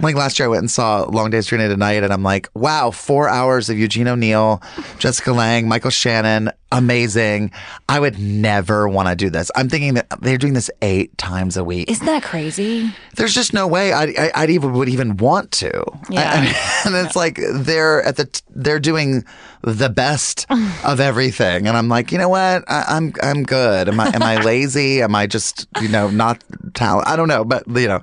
like 0.02 0.16
last 0.16 0.38
year 0.38 0.46
I 0.46 0.50
went 0.50 0.60
and 0.60 0.70
saw 0.70 1.04
Long 1.04 1.30
Day's 1.30 1.46
Journey 1.46 1.68
to 1.68 1.76
Night 1.76 2.02
and 2.02 2.12
I'm 2.12 2.22
like, 2.22 2.48
wow, 2.54 2.90
four 2.90 3.28
hours 3.28 3.70
of 3.70 3.78
Eugene 3.78 4.08
O'Neill, 4.08 4.60
Jessica 4.98 5.32
Lange, 5.32 5.66
Michael 5.68 5.90
Shannon, 5.90 6.50
amazing. 6.72 7.50
I 7.88 8.00
would 8.00 8.18
never 8.18 8.88
want 8.88 9.08
to 9.08 9.14
do 9.14 9.30
this. 9.30 9.50
I'm 9.54 9.68
thinking 9.68 9.94
that 9.94 10.08
they're 10.20 10.38
doing 10.38 10.54
this 10.54 10.70
eight 10.82 11.16
times 11.18 11.56
a 11.56 11.62
week. 11.64 11.88
Isn't 11.90 12.06
that 12.06 12.22
crazy? 12.22 12.92
There's 13.16 13.32
just 13.34 13.52
no 13.54 13.66
way 13.68 13.92
I'd, 13.92 14.16
I- 14.18 14.32
I'd 14.34 14.50
even 14.50 14.72
would 14.72 14.88
even 14.88 15.16
want 15.18 15.52
to. 15.52 15.84
Yeah. 16.10 16.32
I- 16.34 16.82
and 16.86 16.94
it's 17.06 17.14
like 17.16 17.38
they're 17.52 18.02
at 18.02 18.16
the 18.16 18.24
t- 18.26 18.40
they're 18.50 18.80
doing 18.80 19.24
the 19.62 19.88
best 19.88 20.46
of 20.84 20.98
everything, 20.98 21.68
and 21.68 21.76
I'm 21.76 21.88
like, 21.88 22.10
you 22.10 22.18
know 22.18 22.28
what? 22.28 22.64
I, 22.68 22.84
I'm 22.88 23.12
I'm 23.22 23.44
good. 23.44 23.88
Am 23.88 24.00
I 24.00 24.08
am 24.08 24.22
I 24.22 24.36
lazy? 24.42 25.00
Am 25.02 25.14
I 25.14 25.26
just 25.28 25.68
you 25.80 25.88
know 25.88 26.10
not 26.10 26.42
talent? 26.74 27.06
I 27.06 27.14
don't 27.16 27.28
know, 27.28 27.44
but 27.44 27.68
you 27.68 27.86
know. 27.86 28.00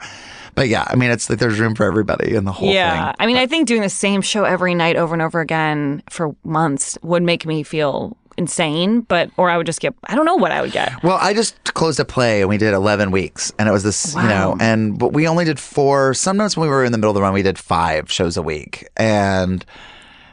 But 0.59 0.67
yeah, 0.67 0.83
I 0.87 0.97
mean, 0.97 1.09
it's 1.09 1.29
like 1.29 1.39
there's 1.39 1.57
room 1.57 1.73
for 1.73 1.85
everybody 1.85 2.35
in 2.35 2.43
the 2.43 2.51
whole 2.51 2.69
yeah. 2.69 3.13
thing. 3.13 3.15
I 3.17 3.27
mean, 3.27 3.37
I 3.37 3.47
think 3.47 3.65
doing 3.65 3.81
the 3.81 3.87
same 3.87 4.21
show 4.21 4.43
every 4.43 4.75
night 4.75 4.97
over 4.97 5.15
and 5.15 5.21
over 5.21 5.39
again 5.39 6.03
for 6.09 6.35
months 6.43 6.97
would 7.01 7.23
make 7.23 7.45
me 7.45 7.63
feel 7.63 8.17
insane, 8.37 8.99
but, 8.99 9.31
or 9.37 9.49
I 9.49 9.55
would 9.55 9.65
just 9.65 9.79
get, 9.79 9.95
I 10.03 10.15
don't 10.15 10.25
know 10.25 10.35
what 10.35 10.51
I 10.51 10.59
would 10.61 10.73
get. 10.73 11.01
Well, 11.01 11.17
I 11.21 11.33
just 11.33 11.63
closed 11.75 11.97
a 12.01 12.03
play 12.03 12.41
and 12.41 12.49
we 12.49 12.57
did 12.57 12.73
11 12.73 13.11
weeks 13.11 13.53
and 13.57 13.69
it 13.69 13.71
was 13.71 13.83
this, 13.83 14.13
you 14.15 14.23
know, 14.23 14.57
and 14.59 14.99
but 14.99 15.13
we 15.13 15.29
only 15.29 15.45
did 15.45 15.61
four. 15.61 16.13
Sometimes 16.13 16.57
when 16.57 16.67
we 16.67 16.75
were 16.75 16.83
in 16.83 16.91
the 16.91 16.97
middle 16.97 17.11
of 17.11 17.15
the 17.15 17.21
run, 17.21 17.33
we 17.33 17.41
did 17.41 17.57
five 17.57 18.11
shows 18.11 18.35
a 18.35 18.41
week 18.41 18.85
and 18.97 19.65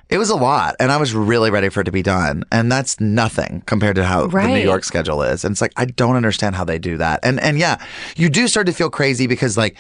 it 0.09 0.19
was 0.19 0.31
a 0.31 0.37
lot 0.37 0.75
and 0.81 0.91
I 0.91 0.97
was 0.97 1.15
really 1.15 1.53
ready 1.53 1.69
for 1.69 1.83
it 1.83 1.85
to 1.85 1.93
be 1.93 2.03
done. 2.03 2.43
And 2.51 2.73
that's 2.73 2.99
nothing 2.99 3.63
compared 3.67 3.95
to 3.95 4.05
how 4.05 4.27
the 4.27 4.49
New 4.49 4.59
York 4.59 4.83
schedule 4.83 5.23
is. 5.23 5.45
And 5.45 5.53
it's 5.53 5.61
like, 5.61 5.73
I 5.77 5.85
don't 5.85 6.17
understand 6.17 6.57
how 6.57 6.65
they 6.65 6.81
do 6.81 6.97
that. 6.97 7.21
And, 7.23 7.39
and 7.39 7.61
yeah, 7.61 7.81
you 8.17 8.29
do 8.29 8.49
start 8.49 8.67
to 8.67 8.73
feel 8.73 8.91
crazy 8.91 9.29
because 9.29 9.57
like, 9.57 9.77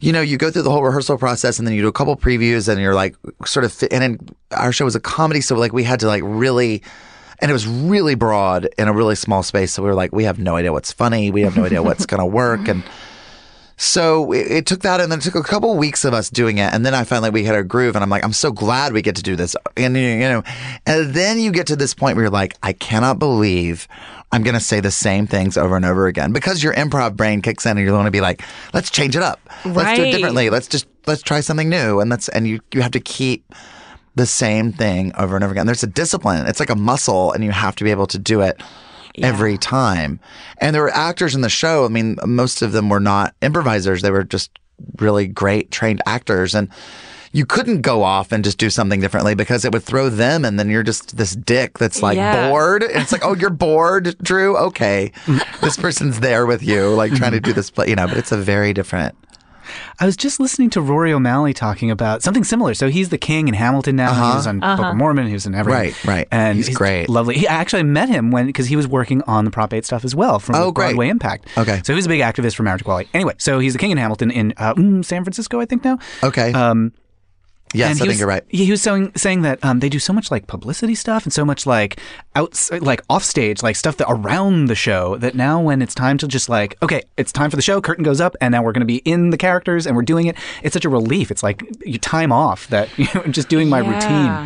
you 0.00 0.12
know, 0.12 0.20
you 0.20 0.38
go 0.38 0.50
through 0.50 0.62
the 0.62 0.70
whole 0.70 0.82
rehearsal 0.82 1.18
process 1.18 1.58
and 1.58 1.68
then 1.68 1.74
you 1.74 1.82
do 1.82 1.88
a 1.88 1.92
couple 1.92 2.16
previews 2.16 2.68
and 2.68 2.80
you're 2.80 2.94
like 2.94 3.16
sort 3.44 3.64
of, 3.64 3.72
fit, 3.72 3.92
and 3.92 4.02
then 4.02 4.18
our 4.52 4.72
show 4.72 4.84
was 4.84 4.94
a 4.94 5.00
comedy. 5.00 5.40
So 5.40 5.56
like 5.56 5.72
we 5.72 5.84
had 5.84 6.00
to 6.00 6.06
like 6.06 6.22
really, 6.24 6.82
and 7.40 7.50
it 7.50 7.54
was 7.54 7.66
really 7.66 8.14
broad 8.14 8.68
in 8.78 8.88
a 8.88 8.92
really 8.92 9.14
small 9.14 9.42
space. 9.42 9.72
So 9.72 9.82
we 9.82 9.88
were 9.88 9.94
like, 9.94 10.12
we 10.12 10.24
have 10.24 10.38
no 10.38 10.56
idea 10.56 10.72
what's 10.72 10.92
funny. 10.92 11.30
We 11.30 11.42
have 11.42 11.56
no 11.56 11.64
idea 11.64 11.82
what's 11.82 12.06
going 12.06 12.20
to 12.20 12.26
work. 12.26 12.68
And 12.68 12.82
so 13.80 14.30
it, 14.32 14.50
it 14.50 14.66
took 14.66 14.80
that 14.80 15.00
and 15.00 15.10
then 15.10 15.20
it 15.20 15.22
took 15.22 15.36
a 15.36 15.42
couple 15.42 15.74
weeks 15.74 16.04
of 16.04 16.12
us 16.12 16.28
doing 16.28 16.58
it. 16.58 16.70
And 16.74 16.84
then 16.84 16.92
I 16.92 17.04
finally, 17.04 17.30
we 17.30 17.44
hit 17.44 17.54
our 17.54 17.62
groove 17.62 17.96
and 17.96 18.04
I'm 18.04 18.10
like, 18.10 18.22
I'm 18.22 18.34
so 18.34 18.52
glad 18.52 18.92
we 18.92 19.00
get 19.00 19.16
to 19.16 19.22
do 19.22 19.36
this. 19.36 19.56
And 19.74 19.96
you 19.96 20.18
know, 20.18 20.42
and 20.84 21.14
then 21.14 21.40
you 21.40 21.50
get 21.50 21.68
to 21.68 21.76
this 21.76 21.94
point 21.94 22.14
where 22.14 22.24
you're 22.24 22.30
like, 22.30 22.58
I 22.62 22.74
cannot 22.74 23.18
believe 23.18 23.88
I'm 24.32 24.42
going 24.42 24.52
to 24.52 24.60
say 24.60 24.80
the 24.80 24.90
same 24.90 25.26
things 25.26 25.56
over 25.56 25.76
and 25.76 25.86
over 25.86 26.08
again 26.08 26.30
because 26.34 26.62
your 26.62 26.74
improv 26.74 27.16
brain 27.16 27.40
kicks 27.40 27.64
in 27.64 27.70
and 27.70 27.80
you're 27.80 27.88
going 27.88 28.04
to 28.04 28.10
be 28.10 28.20
like, 28.20 28.42
let's 28.74 28.90
change 28.90 29.16
it 29.16 29.22
up. 29.22 29.40
right. 29.64 29.74
Let's 29.74 29.98
do 29.98 30.04
it 30.04 30.12
differently. 30.12 30.50
Let's 30.50 30.68
just, 30.68 30.86
let's 31.06 31.22
try 31.22 31.40
something 31.40 31.70
new. 31.70 32.00
And 32.00 32.12
that's, 32.12 32.28
and 32.28 32.46
you, 32.46 32.60
you 32.74 32.82
have 32.82 32.92
to 32.92 33.00
keep 33.00 33.46
the 34.14 34.26
same 34.26 34.72
thing 34.72 35.14
over 35.16 35.36
and 35.36 35.42
over 35.42 35.52
again. 35.52 35.64
There's 35.64 35.82
a 35.82 35.86
discipline. 35.86 36.46
It's 36.46 36.60
like 36.60 36.68
a 36.68 36.76
muscle 36.76 37.32
and 37.32 37.42
you 37.42 37.50
have 37.50 37.76
to 37.76 37.84
be 37.84 37.90
able 37.90 38.08
to 38.08 38.18
do 38.18 38.42
it 38.42 38.62
every 39.18 39.58
time. 39.58 40.20
And 40.58 40.74
there 40.74 40.82
were 40.82 40.94
actors 40.94 41.34
in 41.34 41.40
the 41.40 41.48
show. 41.48 41.84
I 41.84 41.88
mean, 41.88 42.16
most 42.24 42.62
of 42.62 42.72
them 42.72 42.88
were 42.88 43.00
not 43.00 43.34
improvisers. 43.42 44.02
They 44.02 44.10
were 44.10 44.24
just 44.24 44.50
really 44.98 45.26
great 45.26 45.70
trained 45.70 46.00
actors 46.06 46.54
and 46.54 46.68
you 47.32 47.46
couldn't 47.46 47.82
go 47.82 48.02
off 48.02 48.32
and 48.32 48.42
just 48.42 48.58
do 48.58 48.70
something 48.70 49.00
differently 49.00 49.34
because 49.36 49.64
it 49.64 49.72
would 49.72 49.84
throw 49.84 50.08
them 50.08 50.44
and 50.44 50.58
then 50.58 50.68
you're 50.68 50.82
just 50.82 51.16
this 51.16 51.36
dick 51.36 51.78
that's 51.78 52.02
like 52.02 52.16
Yeah. 52.16 52.48
bored. 52.48 52.82
And 52.82 52.96
it's 53.00 53.12
like, 53.12 53.24
oh, 53.24 53.34
you're 53.36 53.50
bored, 53.50 54.16
Drew? 54.22 54.56
Okay. 54.56 55.12
this 55.60 55.76
person's 55.76 56.18
there 56.20 56.44
with 56.46 56.62
you, 56.62 56.88
like 56.94 57.12
trying 57.12 57.32
to 57.32 57.40
do 57.40 57.52
this 57.52 57.70
play, 57.70 57.88
you 57.88 57.94
know, 57.94 58.08
but 58.08 58.16
it's 58.16 58.32
a 58.32 58.36
very 58.36 58.72
different. 58.72 59.14
I 59.98 60.06
was 60.06 60.16
just 60.16 60.40
listening 60.40 60.70
to 60.70 60.80
Rory 60.80 61.12
O'Malley 61.12 61.52
talking 61.52 61.90
about 61.90 62.22
something 62.22 62.44
similar. 62.44 62.74
So 62.74 62.88
he's 62.88 63.08
the 63.10 63.18
king 63.18 63.48
in 63.48 63.54
Hamilton 63.54 63.96
now. 63.96 64.12
He 64.14 64.36
was 64.36 64.46
on 64.46 64.60
Book 64.60 64.78
of 64.78 64.96
Mormon. 64.96 65.26
He 65.26 65.32
was 65.32 65.46
in 65.46 65.54
everything. 65.54 65.90
Uh-huh. 65.90 66.08
Right, 66.10 66.16
right. 66.18 66.28
And 66.30 66.56
He's 66.56 66.68
great. 66.74 67.08
Lovely. 67.08 67.36
He, 67.36 67.46
I 67.46 67.54
actually 67.54 67.82
met 67.82 68.08
him 68.08 68.30
when 68.30 68.46
because 68.46 68.66
he 68.66 68.76
was 68.76 68.86
working 68.88 69.22
on 69.22 69.44
the 69.44 69.50
Prop 69.50 69.72
8 69.72 69.84
stuff 69.84 70.04
as 70.04 70.14
well 70.14 70.38
from 70.38 70.54
Oh, 70.56 70.70
great. 70.72 70.88
Broadway 70.88 71.08
Impact. 71.08 71.46
Okay. 71.58 71.80
So 71.84 71.92
he 71.92 71.96
was 71.96 72.06
a 72.06 72.08
big 72.08 72.20
activist 72.20 72.54
for 72.54 72.62
marriage 72.62 72.80
equality. 72.82 73.08
Anyway, 73.14 73.34
so 73.38 73.58
he's 73.58 73.72
the 73.74 73.78
king 73.78 73.90
in 73.90 73.98
Hamilton 73.98 74.30
in 74.30 74.54
uh, 74.56 74.74
mm, 74.74 75.04
San 75.04 75.24
Francisco, 75.24 75.60
I 75.60 75.64
think 75.66 75.84
now. 75.84 75.98
Okay. 76.22 76.52
Um, 76.52 76.92
yes, 77.74 77.90
and 77.90 77.90
I 77.90 77.94
he 77.94 77.98
think 78.00 78.08
was, 78.08 78.18
you're 78.20 78.28
right. 78.28 78.44
He 78.48 78.70
was 78.70 78.82
saying 78.82 79.12
saying 79.16 79.42
that 79.42 79.64
um, 79.64 79.80
they 79.80 79.88
do 79.88 79.98
so 79.98 80.12
much 80.12 80.30
like 80.30 80.46
publicity 80.46 80.94
stuff 80.94 81.24
and 81.24 81.32
so 81.32 81.44
much 81.44 81.66
like 81.66 82.00
outs 82.36 82.70
like 82.72 83.02
offstage 83.08 83.62
like 83.62 83.76
stuff 83.76 83.96
that 83.98 84.06
around 84.08 84.66
the 84.66 84.74
show 84.74 85.16
that 85.18 85.34
now 85.34 85.60
when 85.60 85.82
it's 85.82 85.94
time 85.94 86.16
to 86.18 86.28
just 86.28 86.48
like 86.48 86.76
okay 86.82 87.02
it's 87.16 87.32
time 87.32 87.50
for 87.50 87.56
the 87.56 87.62
show 87.62 87.80
curtain 87.80 88.04
goes 88.04 88.20
up 88.20 88.36
and 88.40 88.52
now 88.52 88.62
we're 88.62 88.72
going 88.72 88.80
to 88.80 88.86
be 88.86 88.98
in 88.98 89.30
the 89.30 89.36
characters 89.36 89.86
and 89.86 89.96
we're 89.96 90.02
doing 90.02 90.26
it 90.26 90.36
it's 90.62 90.72
such 90.72 90.84
a 90.84 90.88
relief 90.88 91.30
it's 91.30 91.42
like 91.42 91.62
you 91.84 91.98
time 91.98 92.30
off 92.32 92.68
that 92.68 92.88
you 92.98 93.06
know 93.14 93.22
just 93.24 93.48
doing 93.48 93.68
my 93.68 93.80
Yeah. 93.80 93.90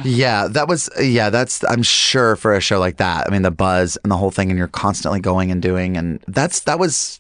routine 0.01 0.13
Yeah, 0.15 0.49
that 0.49 0.69
was 0.69 0.89
yeah. 1.01 1.31
That's 1.31 1.63
I'm 1.65 1.83
sure 1.83 2.37
for 2.37 2.55
a 2.55 2.61
show 2.61 2.79
like 2.79 2.97
that. 2.99 3.27
I 3.27 3.31
mean, 3.31 3.43
the 3.43 3.51
buzz 3.51 3.97
and 4.03 4.11
the 4.11 4.17
whole 4.17 4.31
thing, 4.31 4.51
and 4.51 4.59
you're 4.59 4.69
constantly 4.69 5.21
going 5.21 5.51
and 5.51 5.61
doing, 5.61 5.97
and 5.97 6.23
that's 6.29 6.61
that 6.61 6.79
was 6.79 7.19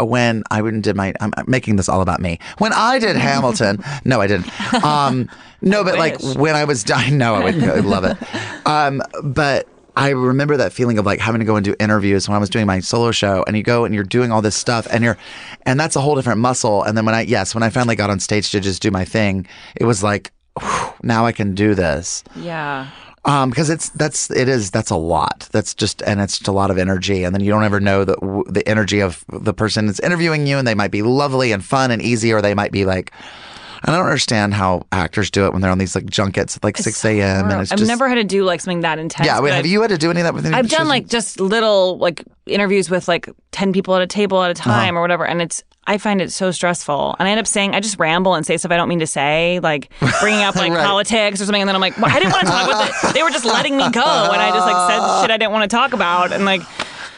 when 0.00 0.42
I 0.50 0.60
did 0.62 0.96
my. 0.96 1.12
I'm 1.20 1.32
making 1.46 1.76
this 1.76 1.88
all 1.88 2.00
about 2.00 2.20
me. 2.20 2.38
When 2.58 2.72
I 2.72 2.98
did 2.98 3.16
Hamilton, 3.28 3.82
no, 4.04 4.20
I 4.20 4.26
didn't. 4.26 4.84
Um, 4.84 5.30
no, 5.60 5.84
but 5.84 5.98
like 5.98 6.20
when 6.36 6.54
I 6.54 6.64
was 6.64 6.84
done, 6.84 7.18
no, 7.18 7.34
I 7.34 7.44
would, 7.44 7.62
I 7.62 7.74
would 7.74 7.84
love 7.84 8.04
it. 8.04 8.16
Um, 8.66 9.02
but. 9.22 9.68
I 9.96 10.10
remember 10.10 10.56
that 10.58 10.72
feeling 10.72 10.96
of 10.98 11.06
like 11.06 11.18
having 11.18 11.40
to 11.40 11.44
go 11.44 11.56
and 11.56 11.64
do 11.64 11.74
interviews 11.80 12.28
when 12.28 12.36
I 12.36 12.38
was 12.38 12.48
doing 12.48 12.66
my 12.66 12.78
solo 12.78 13.10
show 13.10 13.42
and 13.48 13.56
you 13.56 13.64
go 13.64 13.84
and 13.84 13.92
you're 13.92 14.04
doing 14.04 14.30
all 14.30 14.40
this 14.40 14.54
stuff 14.54 14.86
and 14.92 15.02
you're 15.02 15.18
and 15.66 15.80
that's 15.80 15.96
a 15.96 16.00
whole 16.00 16.14
different 16.14 16.38
muscle 16.38 16.84
and 16.84 16.96
then 16.96 17.04
when 17.04 17.16
I 17.16 17.22
yes 17.22 17.52
when 17.52 17.64
I 17.64 17.70
finally 17.70 17.96
got 17.96 18.08
on 18.08 18.20
stage 18.20 18.52
to 18.52 18.60
just 18.60 18.80
do 18.80 18.92
my 18.92 19.04
thing 19.04 19.44
it 19.74 19.86
was 19.86 20.04
like 20.04 20.30
whew, 20.60 20.92
now 21.02 21.26
I 21.26 21.32
can 21.32 21.52
do 21.52 21.74
this 21.74 22.22
Yeah. 22.36 22.86
Um, 23.24 23.50
because 23.50 23.70
it's 23.70 23.88
that's 23.90 24.30
it 24.30 24.48
is 24.48 24.70
that's 24.70 24.90
a 24.90 24.96
lot. 24.96 25.48
That's 25.52 25.74
just 25.74 26.02
and 26.02 26.20
it's 26.20 26.38
just 26.38 26.48
a 26.48 26.52
lot 26.52 26.70
of 26.70 26.78
energy, 26.78 27.24
and 27.24 27.34
then 27.34 27.42
you 27.42 27.50
don't 27.50 27.64
ever 27.64 27.80
know 27.80 28.04
the 28.04 28.14
w- 28.16 28.44
the 28.48 28.66
energy 28.68 29.00
of 29.00 29.24
the 29.28 29.52
person 29.54 29.86
that's 29.86 30.00
interviewing 30.00 30.46
you, 30.46 30.58
and 30.58 30.66
they 30.66 30.74
might 30.74 30.90
be 30.90 31.02
lovely 31.02 31.52
and 31.52 31.64
fun 31.64 31.90
and 31.90 32.00
easy, 32.02 32.32
or 32.32 32.40
they 32.42 32.54
might 32.54 32.72
be 32.72 32.84
like. 32.84 33.12
I 33.84 33.92
don't 33.92 34.04
understand 34.06 34.54
how 34.54 34.88
actors 34.90 35.30
do 35.30 35.46
it 35.46 35.52
when 35.52 35.62
they're 35.62 35.70
on 35.70 35.78
these 35.78 35.94
like 35.94 36.06
junkets 36.06 36.56
at 36.56 36.64
like 36.64 36.76
six 36.76 37.04
a.m. 37.04 37.48
and 37.48 37.60
it's 37.62 37.70
I've 37.70 37.78
just 37.78 37.88
never 37.88 38.08
had 38.08 38.16
to 38.16 38.24
do 38.24 38.42
like 38.42 38.60
something 38.60 38.80
that 38.80 38.98
intense. 38.98 39.24
yeah. 39.24 39.40
Wait, 39.40 39.50
have 39.50 39.60
I've- 39.60 39.68
you 39.68 39.80
had 39.82 39.90
to 39.90 39.96
do 39.98 40.10
any 40.10 40.18
of 40.20 40.24
that 40.24 40.34
with? 40.34 40.46
any 40.46 40.54
I've 40.56 40.68
shows? 40.68 40.78
done 40.78 40.88
like 40.88 41.06
just 41.06 41.38
little 41.38 41.96
like 41.98 42.24
interviews 42.46 42.90
with 42.90 43.06
like 43.06 43.28
10 43.52 43.72
people 43.72 43.94
at 43.94 44.02
a 44.02 44.08
table 44.08 44.42
at 44.42 44.48
a 44.50 44.60
Uh-huh. 44.60 44.68
time 44.68 44.98
or 44.98 45.00
whatever. 45.00 45.24
And 45.24 45.40
it's, 45.40 45.62
I 45.88 45.98
find 45.98 46.20
it 46.20 46.30
so 46.30 46.50
stressful. 46.52 47.16
And 47.18 47.26
I 47.26 47.30
end 47.32 47.40
up 47.40 47.46
saying, 47.46 47.74
I 47.74 47.80
just 47.80 47.98
ramble 47.98 48.34
and 48.34 48.46
say 48.46 48.56
stuff 48.56 48.70
I 48.70 48.76
don't 48.76 48.88
mean 48.88 49.00
to 49.00 49.06
say, 49.06 49.58
like 49.60 49.88
bringing 50.20 50.42
up 50.42 50.54
like 50.54 50.70
Right. 50.78 50.84
politics 50.86 51.40
or 51.40 51.44
something. 51.46 51.62
And 51.62 51.68
then 51.68 51.74
I'm 51.74 51.80
like, 51.80 51.96
well, 51.96 52.14
I 52.14 52.18
didn't 52.20 52.32
want 52.32 52.46
to 52.46 52.52
talk 52.52 52.68
about 52.68 52.92
that. 53.02 53.14
They 53.14 53.22
were 53.22 53.30
just 53.30 53.44
letting 53.44 53.76
me 53.76 53.90
go. 53.90 54.02
And 54.04 54.40
I 54.40 54.50
just 54.50 54.66
like 54.66 54.90
said 54.90 55.22
shit 55.22 55.30
I 55.30 55.36
didn't 55.38 55.52
want 55.52 55.68
to 55.68 55.74
talk 55.76 55.92
about. 55.94 56.32
And 56.32 56.44
like, 56.44 56.60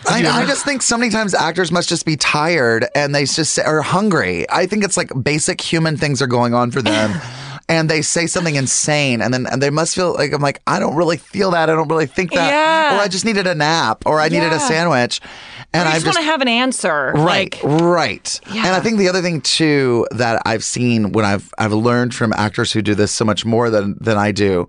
I, 0.09 0.25
I 0.27 0.47
just 0.47 0.65
think 0.65 0.81
so 0.81 0.97
many 0.97 1.11
times 1.11 1.35
actors 1.35 1.71
must 1.71 1.89
just 1.89 2.07
be 2.07 2.17
tired 2.17 2.87
and 2.95 3.15
they 3.15 3.27
just 3.27 3.59
are 3.59 3.83
hungry. 3.83 4.47
I 4.49 4.65
think 4.67 4.83
it's 4.85 4.97
like 4.97 5.11
basic 5.23 5.61
human 5.61 5.97
things 5.99 6.23
are 6.23 6.27
going 6.27 6.55
on 6.55 6.71
for 6.71 6.81
them. 6.81 7.21
And 7.69 7.89
they 7.89 8.03
say 8.03 8.27
something 8.27 8.57
insane, 8.57 9.23
and 9.23 9.33
then 9.33 9.47
and 9.47 9.63
they 9.63 9.71
must 9.71 9.95
feel 9.95 10.15
like 10.15 10.33
I'm 10.33 10.43
like 10.43 10.61
I 10.67 10.81
don't 10.81 10.97
really 10.97 11.19
feel 11.19 11.53
that. 11.53 11.71
I 11.71 11.75
don't 11.77 11.87
really 11.87 12.07
think 12.07 12.33
that, 12.33 12.51
Yeah. 12.51 12.97
or 12.97 13.01
I 13.01 13.07
just 13.07 13.25
needed 13.25 13.47
a 13.47 13.55
nap, 13.55 14.03
or 14.07 14.19
I 14.19 14.29
needed 14.29 14.53
a 14.53 14.59
sandwich, 14.59 15.21
and 15.73 15.89
I 15.89 15.93
I'm 15.93 16.03
just, 16.03 16.07
want 16.07 16.17
to 16.17 16.23
have 16.23 16.41
an 16.41 16.49
answer. 16.49 17.13
Right, 17.15 17.63
Like, 17.63 17.81
right. 17.81 18.41
Yeah. 18.53 18.67
And 18.67 18.75
I 18.75 18.81
think 18.81 18.99
the 18.99 19.09
other 19.09 19.23
thing 19.23 19.41
too 19.41 20.07
that 20.11 20.43
I've 20.45 20.65
seen 20.65 21.13
when 21.13 21.25
I've 21.25 21.53
I've 21.59 21.73
learned 21.73 22.15
from 22.15 22.33
actors 22.33 22.73
who 22.73 22.83
do 22.83 22.95
this 22.95 23.13
so 23.13 23.25
much 23.25 23.45
more 23.45 23.71
than 23.71 23.97
than 24.01 24.17
I 24.17 24.33
do, 24.33 24.69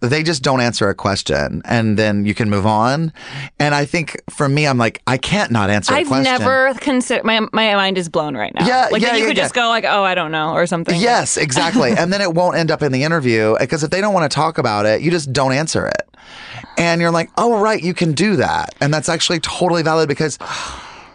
they 0.00 0.22
just 0.22 0.42
don't 0.42 0.60
answer 0.60 0.88
a 0.88 0.94
question 0.94 1.60
and 1.64 1.98
then 1.98 2.24
you 2.24 2.34
can 2.34 2.48
move 2.48 2.66
on. 2.66 3.12
And 3.58 3.74
I 3.74 3.84
think 3.84 4.20
for 4.30 4.48
me, 4.48 4.66
I'm 4.66 4.78
like, 4.78 5.02
I 5.06 5.18
can't 5.18 5.50
not 5.50 5.70
answer 5.70 5.92
I've 5.92 6.06
question. 6.06 6.24
never 6.24 6.72
considered, 6.74 7.24
my, 7.24 7.40
my 7.52 7.74
mind 7.74 7.98
is 7.98 8.08
blown 8.08 8.36
right 8.36 8.54
now. 8.54 8.64
Yeah, 8.66 8.88
Like, 8.92 9.02
yeah, 9.02 9.14
you 9.14 9.22
yeah, 9.22 9.28
could 9.28 9.36
yeah. 9.36 9.42
just 9.44 9.54
go 9.54 9.68
like, 9.68 9.84
oh, 9.84 10.04
I 10.04 10.14
don't 10.14 10.30
know, 10.30 10.52
or 10.52 10.66
something. 10.66 11.00
Yes, 11.00 11.36
exactly. 11.48 11.92
and 11.96 12.12
then 12.12 12.20
it 12.20 12.32
won't 12.32 12.56
end 12.56 12.70
up 12.70 12.82
in 12.82 12.92
the 12.92 13.02
interview 13.02 13.56
because 13.58 13.82
if 13.82 13.90
they 13.90 14.00
don't 14.00 14.14
want 14.14 14.30
to 14.30 14.34
talk 14.34 14.58
about 14.58 14.86
it, 14.86 15.02
you 15.02 15.10
just 15.10 15.32
don't 15.32 15.52
answer 15.52 15.86
it. 15.86 16.08
And 16.76 17.00
you're 17.00 17.10
like, 17.10 17.30
oh, 17.36 17.60
right, 17.60 17.82
you 17.82 17.94
can 17.94 18.12
do 18.12 18.36
that. 18.36 18.74
And 18.80 18.94
that's 18.94 19.08
actually 19.08 19.40
totally 19.40 19.82
valid 19.82 20.08
because. 20.08 20.38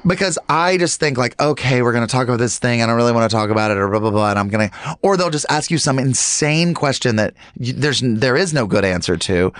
Because 0.05 0.37
I 0.49 0.77
just 0.77 0.99
think 0.99 1.17
like, 1.17 1.39
okay, 1.39 1.81
we're 1.81 1.93
going 1.93 2.05
to 2.05 2.11
talk 2.11 2.27
about 2.27 2.39
this 2.39 2.59
thing. 2.59 2.81
I 2.81 2.85
don't 2.85 2.95
really 2.95 3.11
want 3.13 3.29
to 3.29 3.35
talk 3.35 3.49
about 3.49 3.71
it 3.71 3.77
or 3.77 3.89
blah, 3.89 3.99
blah, 3.99 4.11
blah. 4.11 4.29
And 4.31 4.39
I'm 4.39 4.49
going 4.49 4.69
to, 4.69 4.97
or 5.01 5.15
they'll 5.15 5.29
just 5.29 5.45
ask 5.49 5.71
you 5.71 5.77
some 5.77 5.97
insane 5.99 6.73
question 6.73 7.15
that 7.15 7.33
you, 7.57 7.73
there's, 7.73 8.01
there 8.03 8.35
is 8.35 8.53
no 8.53 8.67
good 8.67 8.83
answer 8.83 9.15
to. 9.15 9.53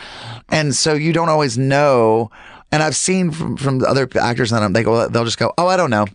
And 0.50 0.76
so 0.76 0.94
you 0.94 1.14
don't 1.14 1.30
always 1.30 1.58
know. 1.58 2.30
And 2.72 2.84
I've 2.84 2.96
seen 2.96 3.32
from, 3.32 3.56
from 3.56 3.84
other 3.84 4.10
actors 4.20 4.50
that 4.50 4.74
they 4.74 4.84
go, 4.84 5.08
they'll 5.08 5.26
just 5.26 5.40
go, 5.40 5.54
oh, 5.58 5.68
I 5.68 5.78
don't 5.78 5.90
know. 5.90 6.08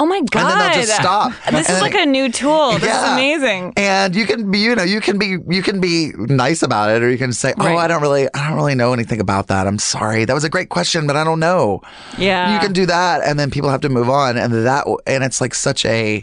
Oh 0.00 0.06
my 0.06 0.20
God. 0.30 0.40
And 0.40 0.48
then 0.50 0.58
they'll 0.72 0.80
just 0.86 0.94
stop. 0.94 1.32
This 1.50 1.66
And 1.68 1.76
is 1.76 1.80
like 1.80 1.94
a 1.94 2.06
new 2.06 2.30
tool. 2.30 2.72
This 2.78 2.84
is 2.84 3.02
amazing. 3.12 3.72
And 3.76 4.14
you 4.14 4.26
can 4.26 4.48
be, 4.50 4.60
you 4.60 4.76
know, 4.76 4.84
you 4.84 5.00
can 5.00 5.18
be, 5.18 5.38
you 5.48 5.60
can 5.62 5.80
be 5.80 6.12
nice 6.16 6.62
about 6.62 6.90
it, 6.90 7.02
or 7.02 7.10
you 7.10 7.18
can 7.18 7.32
say, 7.32 7.52
"Oh, 7.58 7.64
Right. 7.66 7.76
I 7.76 7.88
don't 7.88 8.00
really, 8.00 8.28
I 8.32 8.48
don't 8.48 8.56
really 8.56 8.76
know 8.76 8.92
anything 8.92 9.20
about 9.20 9.48
that. 9.48 9.66
I'm 9.66 9.78
sorry. 9.80 10.24
That 10.24 10.34
was 10.34 10.44
a 10.44 10.48
great 10.48 10.68
question, 10.68 11.06
but 11.08 11.16
I 11.16 11.24
don't 11.24 11.40
know." 11.40 11.82
Yeah. 12.16 12.54
You 12.54 12.60
can 12.60 12.72
do 12.72 12.86
that, 12.86 13.22
and 13.24 13.38
then 13.40 13.50
people 13.50 13.70
have 13.70 13.80
to 13.80 13.88
move 13.88 14.08
on, 14.08 14.36
and 14.38 14.52
that, 14.66 14.86
and 15.06 15.24
it's 15.24 15.40
like 15.40 15.54
such 15.54 15.84
a 15.84 16.22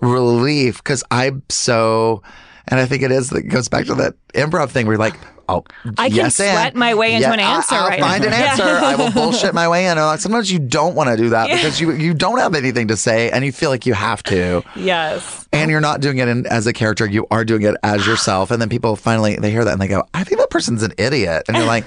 relief 0.00 0.78
because 0.78 1.04
I'm 1.10 1.42
so, 1.50 2.22
and 2.68 2.80
I 2.80 2.86
think 2.86 3.02
it 3.02 3.12
is. 3.12 3.30
that 3.30 3.42
goes 3.42 3.68
back 3.68 3.84
to 3.86 3.94
that 3.96 4.14
improv 4.34 4.70
thing 4.70 4.86
where 4.86 4.94
you're 4.94 4.98
like. 4.98 5.16
Oh, 5.48 5.64
I 5.98 6.08
can 6.08 6.16
yes, 6.16 6.40
and- 6.40 6.52
sweat 6.56 6.74
my 6.74 6.94
way 6.94 7.14
into 7.14 7.30
an 7.30 7.40
answer 7.40 7.74
I'll 7.74 7.88
right 7.88 8.00
find 8.00 8.22
now. 8.22 8.28
an 8.28 8.32
Yeah. 8.40 8.50
answer. 8.50 8.62
I 8.64 8.94
will 8.96 9.10
bullshit 9.12 9.54
my 9.54 9.68
way 9.68 9.86
in. 9.86 9.96
Sometimes 10.18 10.50
you 10.50 10.58
don't 10.58 10.94
want 10.94 11.10
to 11.10 11.16
do 11.16 11.28
that 11.30 11.48
Yeah. 11.48 11.56
because 11.56 11.80
you 11.80 11.92
you 11.92 12.14
don't 12.14 12.38
have 12.38 12.54
anything 12.54 12.88
to 12.88 12.96
say 12.96 13.30
and 13.30 13.44
you 13.44 13.52
feel 13.52 13.70
like 13.70 13.86
you 13.86 13.94
have 13.94 14.22
to 14.24 14.62
Yes. 14.74 15.46
and 15.52 15.70
you're 15.70 15.80
not 15.80 16.00
doing 16.00 16.18
it 16.18 16.28
in, 16.28 16.46
as 16.46 16.66
a 16.66 16.72
character 16.72 17.06
you 17.06 17.26
are 17.30 17.44
doing 17.44 17.62
it 17.62 17.76
as 17.82 18.06
yourself 18.06 18.50
and 18.50 18.60
then 18.60 18.68
people 18.68 18.96
finally 18.96 19.36
they 19.36 19.50
hear 19.50 19.64
that 19.64 19.72
and 19.72 19.80
they 19.82 19.88
go 19.88 20.04
i 20.14 20.24
think 20.24 20.40
that 20.40 20.50
person's 20.50 20.82
an 20.82 20.92
idiot 20.98 21.44
and 21.48 21.56
you're 21.56 21.66
like 21.66 21.84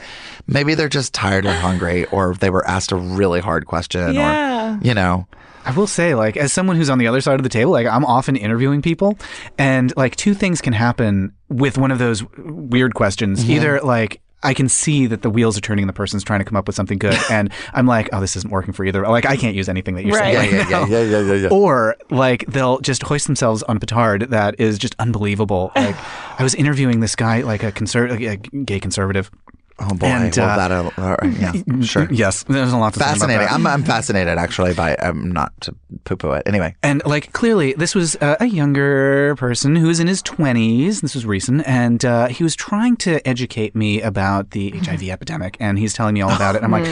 maybe 0.47 0.73
they're 0.75 0.87
just 0.89 1.13
tired 1.13 1.45
or 1.45 1.53
hungry 1.53 2.05
or 2.05 2.35
they 2.39 2.49
were 2.49 2.65
asked 2.67 2.91
a 2.91 2.95
really 2.95 3.39
hard 3.39 3.65
question 3.65 4.13
Yeah. 4.13 4.75
or 4.75 4.79
you 4.81 4.93
know 4.93 5.27
I 5.67 5.71
will 5.71 5.87
say, 5.87 6.15
like, 6.15 6.37
as 6.37 6.53
someone 6.53 6.75
who's 6.77 6.89
on 6.89 6.97
the 6.97 7.07
other 7.07 7.21
side 7.21 7.39
of 7.39 7.43
the 7.43 7.49
table, 7.49 7.71
like, 7.71 7.87
I'm 7.87 8.05
often 8.05 8.35
interviewing 8.35 8.81
people, 8.81 9.17
and 9.57 9.93
like, 9.97 10.15
two 10.15 10.33
things 10.33 10.61
can 10.61 10.73
happen 10.73 11.33
with 11.49 11.77
one 11.77 11.91
of 11.91 11.99
those 11.99 12.23
weird 12.37 12.93
questions. 12.95 13.41
Mm-hmm. 13.43 13.51
Either 13.51 13.81
like. 13.81 14.21
I 14.43 14.53
can 14.53 14.69
see 14.69 15.07
that 15.07 15.23
the 15.23 15.31
wheels 15.31 15.57
are 15.57 15.61
turning 15.61 15.81
and 15.81 15.89
the 15.89 15.93
person's 15.93 16.23
trying 16.23 16.41
to 16.41 16.45
come 16.45 16.55
up 16.55 16.67
with 16.67 16.75
something 16.75 16.99
good. 16.99 17.17
And 17.31 17.51
I'm 17.73 17.87
like, 17.87 18.07
oh, 18.13 18.21
this 18.21 18.35
isn't 18.35 18.51
working 18.53 18.71
for 18.71 18.85
either. 18.85 19.01
Like, 19.07 19.25
I 19.25 19.35
can't 19.35 19.55
use 19.55 19.67
anything 19.67 19.95
that 19.95 20.05
you're 20.05 20.15
Right. 20.15 20.35
saying. 20.35 20.53
Yeah, 20.53 20.59
right 20.61 20.69
yeah, 20.69 20.85
yeah, 20.85 21.01
yeah, 21.01 21.01
yeah, 21.01 21.19
yeah, 21.21 21.33
yeah. 21.41 21.49
Or 21.49 21.95
like 22.11 22.45
they'll 22.45 22.77
just 22.79 23.01
hoist 23.01 23.25
themselves 23.25 23.63
on 23.63 23.77
a 23.77 23.79
petard 23.79 24.29
that 24.29 24.59
is 24.59 24.77
just 24.77 24.95
unbelievable. 24.99 25.71
Like 25.75 25.95
I 26.39 26.43
was 26.43 26.53
interviewing 26.53 26.99
this 26.99 27.15
guy, 27.15 27.41
like 27.41 27.63
a 27.63 27.71
conser- 27.71 28.11
a 28.31 28.37
gay 28.37 28.79
conservative. 28.79 29.31
Oh 29.79 29.93
boy, 29.93 30.07
And, 30.07 30.35
well, 30.35 30.49
uh, 30.49 30.67
that, 30.67 30.97
uh, 30.97 31.27
yeah, 31.39 31.81
sure. 31.81 32.07
Yes, 32.11 32.43
there's 32.43 32.73
a 32.73 32.77
lot 32.77 32.93
to 32.93 32.99
say 32.99 33.05
about 33.05 33.13
Fascinating. 33.13 33.45
that. 33.45 33.51
I'm, 33.51 33.67
I'm 33.67 33.83
fascinated 33.83 34.37
actually 34.39 34.73
by, 34.73 34.95
I'm 34.99 35.31
not 35.31 35.53
to 35.61 35.75
poo 36.03 36.15
poo 36.15 36.31
it. 36.31 36.43
Anyway. 36.47 36.75
And 36.81 37.05
like 37.05 37.31
clearly, 37.33 37.73
this 37.73 37.93
was 37.93 38.15
uh, 38.15 38.37
a 38.39 38.47
younger 38.47 39.35
person 39.35 39.75
who 39.75 39.87
was 39.87 39.99
in 39.99 40.07
his 40.07 40.21
twenties. 40.23 41.01
This 41.01 41.13
was 41.13 41.25
recent, 41.27 41.67
and 41.67 42.03
uh, 42.03 42.27
he 42.27 42.43
was 42.43 42.55
trying 42.55 42.97
to 42.97 43.25
educate 43.27 43.75
me 43.75 44.01
about 44.01 44.51
the 44.51 44.71
HIV 44.71 45.03
epidemic. 45.09 45.57
And 45.59 45.77
he's 45.77 45.93
telling 45.93 46.15
me 46.15 46.21
all 46.21 46.31
about 46.33 46.55
it. 46.55 46.63
I'm 46.63 46.71
like, 46.71 46.87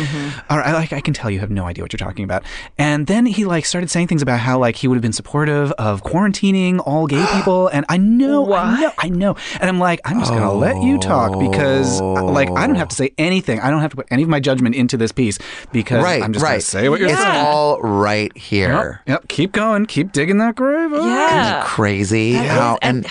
all 0.49 0.57
right, 0.59 0.73
like 0.73 0.93
I 0.93 1.01
can 1.01 1.13
tell 1.13 1.31
you 1.31 1.39
have 1.39 1.49
no 1.51 1.65
idea 1.65 1.83
what 1.83 1.91
you're 1.91 1.97
talking 1.97 2.23
about. 2.23 2.43
And 2.77 3.07
then 3.07 3.25
he 3.25 3.45
like 3.45 3.65
started 3.65 3.89
saying 3.89 4.07
things 4.07 4.21
about 4.21 4.39
how 4.39 4.59
like 4.59 4.75
he 4.75 4.87
would 4.87 4.95
have 4.95 5.01
been 5.01 5.13
supportive 5.13 5.71
of 5.73 6.03
quarantining 6.03 6.81
all 6.85 7.07
gay 7.07 7.25
people. 7.33 7.67
And 7.69 7.85
I 7.89 7.97
know, 7.97 8.53
I 8.53 8.79
know, 8.79 8.91
I 8.99 9.09
know. 9.09 9.35
And 9.59 9.69
I'm 9.69 9.79
like, 9.79 10.01
I'm 10.05 10.19
just 10.19 10.31
gonna 10.31 10.53
let 10.53 10.81
you 10.83 10.99
talk 10.99 11.39
because 11.39 11.99
uh, 11.99 12.23
like 12.23 12.49
I 12.51 12.67
don't 12.67 12.74
have 12.77 12.87
to 12.89 12.95
say 12.95 13.11
anything. 13.17 13.59
I 13.59 13.69
don't 13.69 13.81
have 13.81 13.91
to 13.91 13.97
put 13.97 14.07
any 14.11 14.23
of 14.23 14.29
my 14.29 14.39
judgment 14.39 14.75
into 14.75 14.97
this 14.97 15.11
piece 15.11 15.37
because 15.71 16.03
Right, 16.03 16.21
I'm 16.21 16.33
just 16.33 16.43
gonna 16.45 16.59
say 16.61 16.89
what 16.89 16.99
you're 16.99 17.09
it's 17.09 17.19
saying. 17.21 17.45
all 17.45 17.79
right 17.81 18.35
here. 18.37 19.01
Yep, 19.07 19.21
yep, 19.21 19.27
keep 19.29 19.51
going, 19.51 19.85
keep 19.85 20.11
digging 20.11 20.37
that 20.39 20.55
grave. 20.55 20.91
up. 20.93 21.03
Yeah. 21.05 21.63
crazy 21.65 22.33
how 22.33 22.77
and 22.81 23.05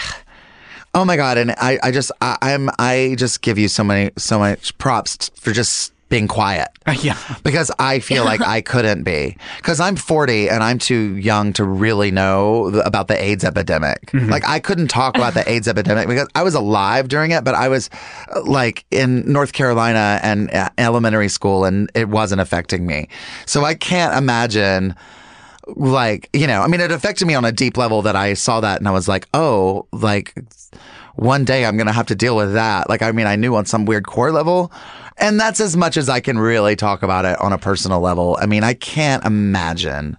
oh 0.95 1.05
my 1.05 1.17
god 1.17 1.39
and 1.39 1.51
i 1.53 1.79
i 1.83 1.91
just 1.91 2.13
I, 2.21 2.37
i'm 2.43 2.69
i 2.79 3.15
just 3.19 3.41
give 3.43 3.59
you 3.59 3.69
so 3.69 3.83
many 3.83 4.11
so 4.17 4.39
much 4.39 4.77
props 4.79 5.17
t- 5.17 5.33
for 5.35 5.53
just 5.53 5.93
being 6.15 6.29
quiet. 6.29 6.69
Yeah. 7.03 7.17
because 7.43 7.71
i 7.79 7.99
feel 7.99 8.25
like 8.25 8.41
i 8.57 8.61
couldn't 8.61 9.03
be. 9.05 9.37
Because 9.57 9.81
i'm 9.81 9.97
40 9.97 10.49
and 10.51 10.63
i'm 10.63 10.79
too 10.79 11.17
young 11.17 11.53
to 11.55 11.65
really 11.65 12.11
know 12.11 12.71
th- 12.71 12.83
about 12.87 13.09
the 13.09 13.21
aids 13.21 13.43
epidemic. 13.43 13.99
Like 14.13 14.47
i 14.47 14.61
couldn't 14.61 14.89
talk 14.89 15.17
about 15.17 15.35
the 15.35 15.45
aids 15.53 15.67
epidemic 15.67 16.07
because 16.09 16.29
i 16.35 16.43
was 16.43 16.55
alive 16.55 17.09
during 17.09 17.31
it 17.33 17.43
but 17.43 17.55
i 17.55 17.69
was 17.69 17.91
uh, 18.37 18.43
like 18.45 18.85
in 18.91 19.31
north 19.33 19.53
carolina 19.55 20.21
and 20.23 20.51
uh, 20.55 20.69
elementary 20.79 21.29
school 21.29 21.65
and 21.65 21.91
it 21.95 22.09
wasn't 22.09 22.41
affecting 22.41 22.87
me. 22.87 23.09
So 23.47 23.65
i 23.65 23.75
can't 23.75 24.15
imagine 24.17 24.95
like 25.77 26.29
you 26.33 26.47
know 26.47 26.61
i 26.61 26.67
mean 26.69 26.81
it 26.81 26.93
affected 26.93 27.27
me 27.27 27.35
on 27.35 27.45
a 27.45 27.53
deep 27.53 27.77
level 27.79 28.03
that 28.03 28.15
i 28.15 28.35
saw 28.35 28.61
that 28.61 28.79
and 28.79 28.87
i 28.87 28.91
was 28.91 29.09
like 29.09 29.27
oh 29.33 29.87
like 29.93 30.35
one 31.17 31.45
day 31.45 31.65
i'm 31.65 31.77
gonna 31.79 31.93
have 32.01 32.07
to 32.07 32.15
deal 32.15 32.37
with 32.37 32.53
that. 32.55 32.89
Like 32.91 33.01
i 33.03 33.11
mean 33.13 33.27
i 33.27 33.37
knew 33.37 33.55
on 33.57 33.65
some 33.67 33.85
weird 33.87 34.07
core 34.07 34.33
level 34.33 34.71
and 35.19 35.39
that's 35.41 35.61
as 35.61 35.77
much 35.77 35.97
as 35.97 36.09
i 36.09 36.21
can 36.21 36.39
really 36.39 36.77
talk 36.77 37.03
about 37.03 37.25
it 37.25 37.41
on 37.41 37.53
a 37.53 37.59
personal 37.59 38.01
level 38.01 38.37
i 38.41 38.47
mean 38.47 38.65
i 38.65 38.75
can't 38.75 39.25
imagine 39.25 40.17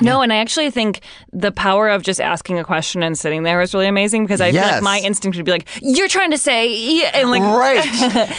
No, 0.00 0.22
and 0.22 0.32
I 0.32 0.38
actually 0.38 0.72
think 0.72 1.02
the 1.32 1.52
power 1.52 1.88
of 1.88 2.02
just 2.02 2.20
asking 2.20 2.58
a 2.58 2.64
question 2.64 3.04
and 3.04 3.16
sitting 3.16 3.44
there 3.44 3.60
is 3.62 3.72
really 3.72 3.86
amazing 3.86 4.24
because 4.24 4.40
I 4.40 4.50
feel 4.50 4.60
like 4.62 4.82
my 4.82 4.98
instinct 4.98 5.36
would 5.36 5.46
be 5.46 5.52
like, 5.52 5.68
"You're 5.82 6.08
trying 6.08 6.32
to 6.32 6.36
say," 6.38 6.66
yeah," 6.74 7.12
and 7.14 7.30
like 7.30 7.42
right 7.42 7.84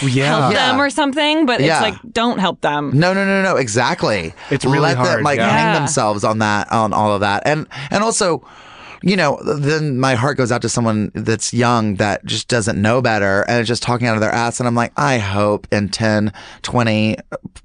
Yeah. 0.04 0.26
help 0.36 0.52
Yeah. 0.54 0.72
them 0.72 0.82
or 0.82 0.90
something, 0.90 1.46
but 1.46 1.62
Yeah. 1.62 1.76
it's 1.80 1.82
like 1.82 2.12
don't 2.12 2.40
help 2.40 2.60
them. 2.60 2.92
no 2.94 3.14
no 3.14 3.24
no 3.24 3.42
no 3.42 3.56
exactly 3.56 4.34
It's 4.52 4.66
really 4.66 4.80
let 4.80 4.98
them 4.98 5.06
hard, 5.06 5.24
like 5.24 5.40
yeah. 5.40 5.48
hang 5.48 5.74
themselves 5.80 6.26
on 6.26 6.40
that 6.40 6.70
on 6.74 6.92
all 6.92 7.14
of 7.14 7.22
that 7.22 7.44
and 7.46 7.68
and 7.90 8.04
also 8.04 8.46
you 9.06 9.16
know, 9.16 9.40
then 9.44 10.00
my 10.00 10.16
heart 10.16 10.36
goes 10.36 10.52
out 10.52 10.64
to 10.64 10.70
someone 10.70 11.12
that's 11.14 11.54
young 11.54 11.96
that 11.98 12.26
just 12.26 12.48
doesn't 12.48 12.82
know 12.82 13.04
better 13.04 13.46
and 13.48 13.62
is 13.62 13.68
just 13.68 13.84
talking 13.84 14.08
out 14.08 14.16
of 14.16 14.22
their 14.22 14.32
ass. 14.32 14.60
And 14.60 14.66
I'm 14.66 14.74
like, 14.74 14.92
I 14.98 15.20
hope 15.20 15.68
in 15.72 15.90
10, 15.90 16.34
20, 16.64 17.18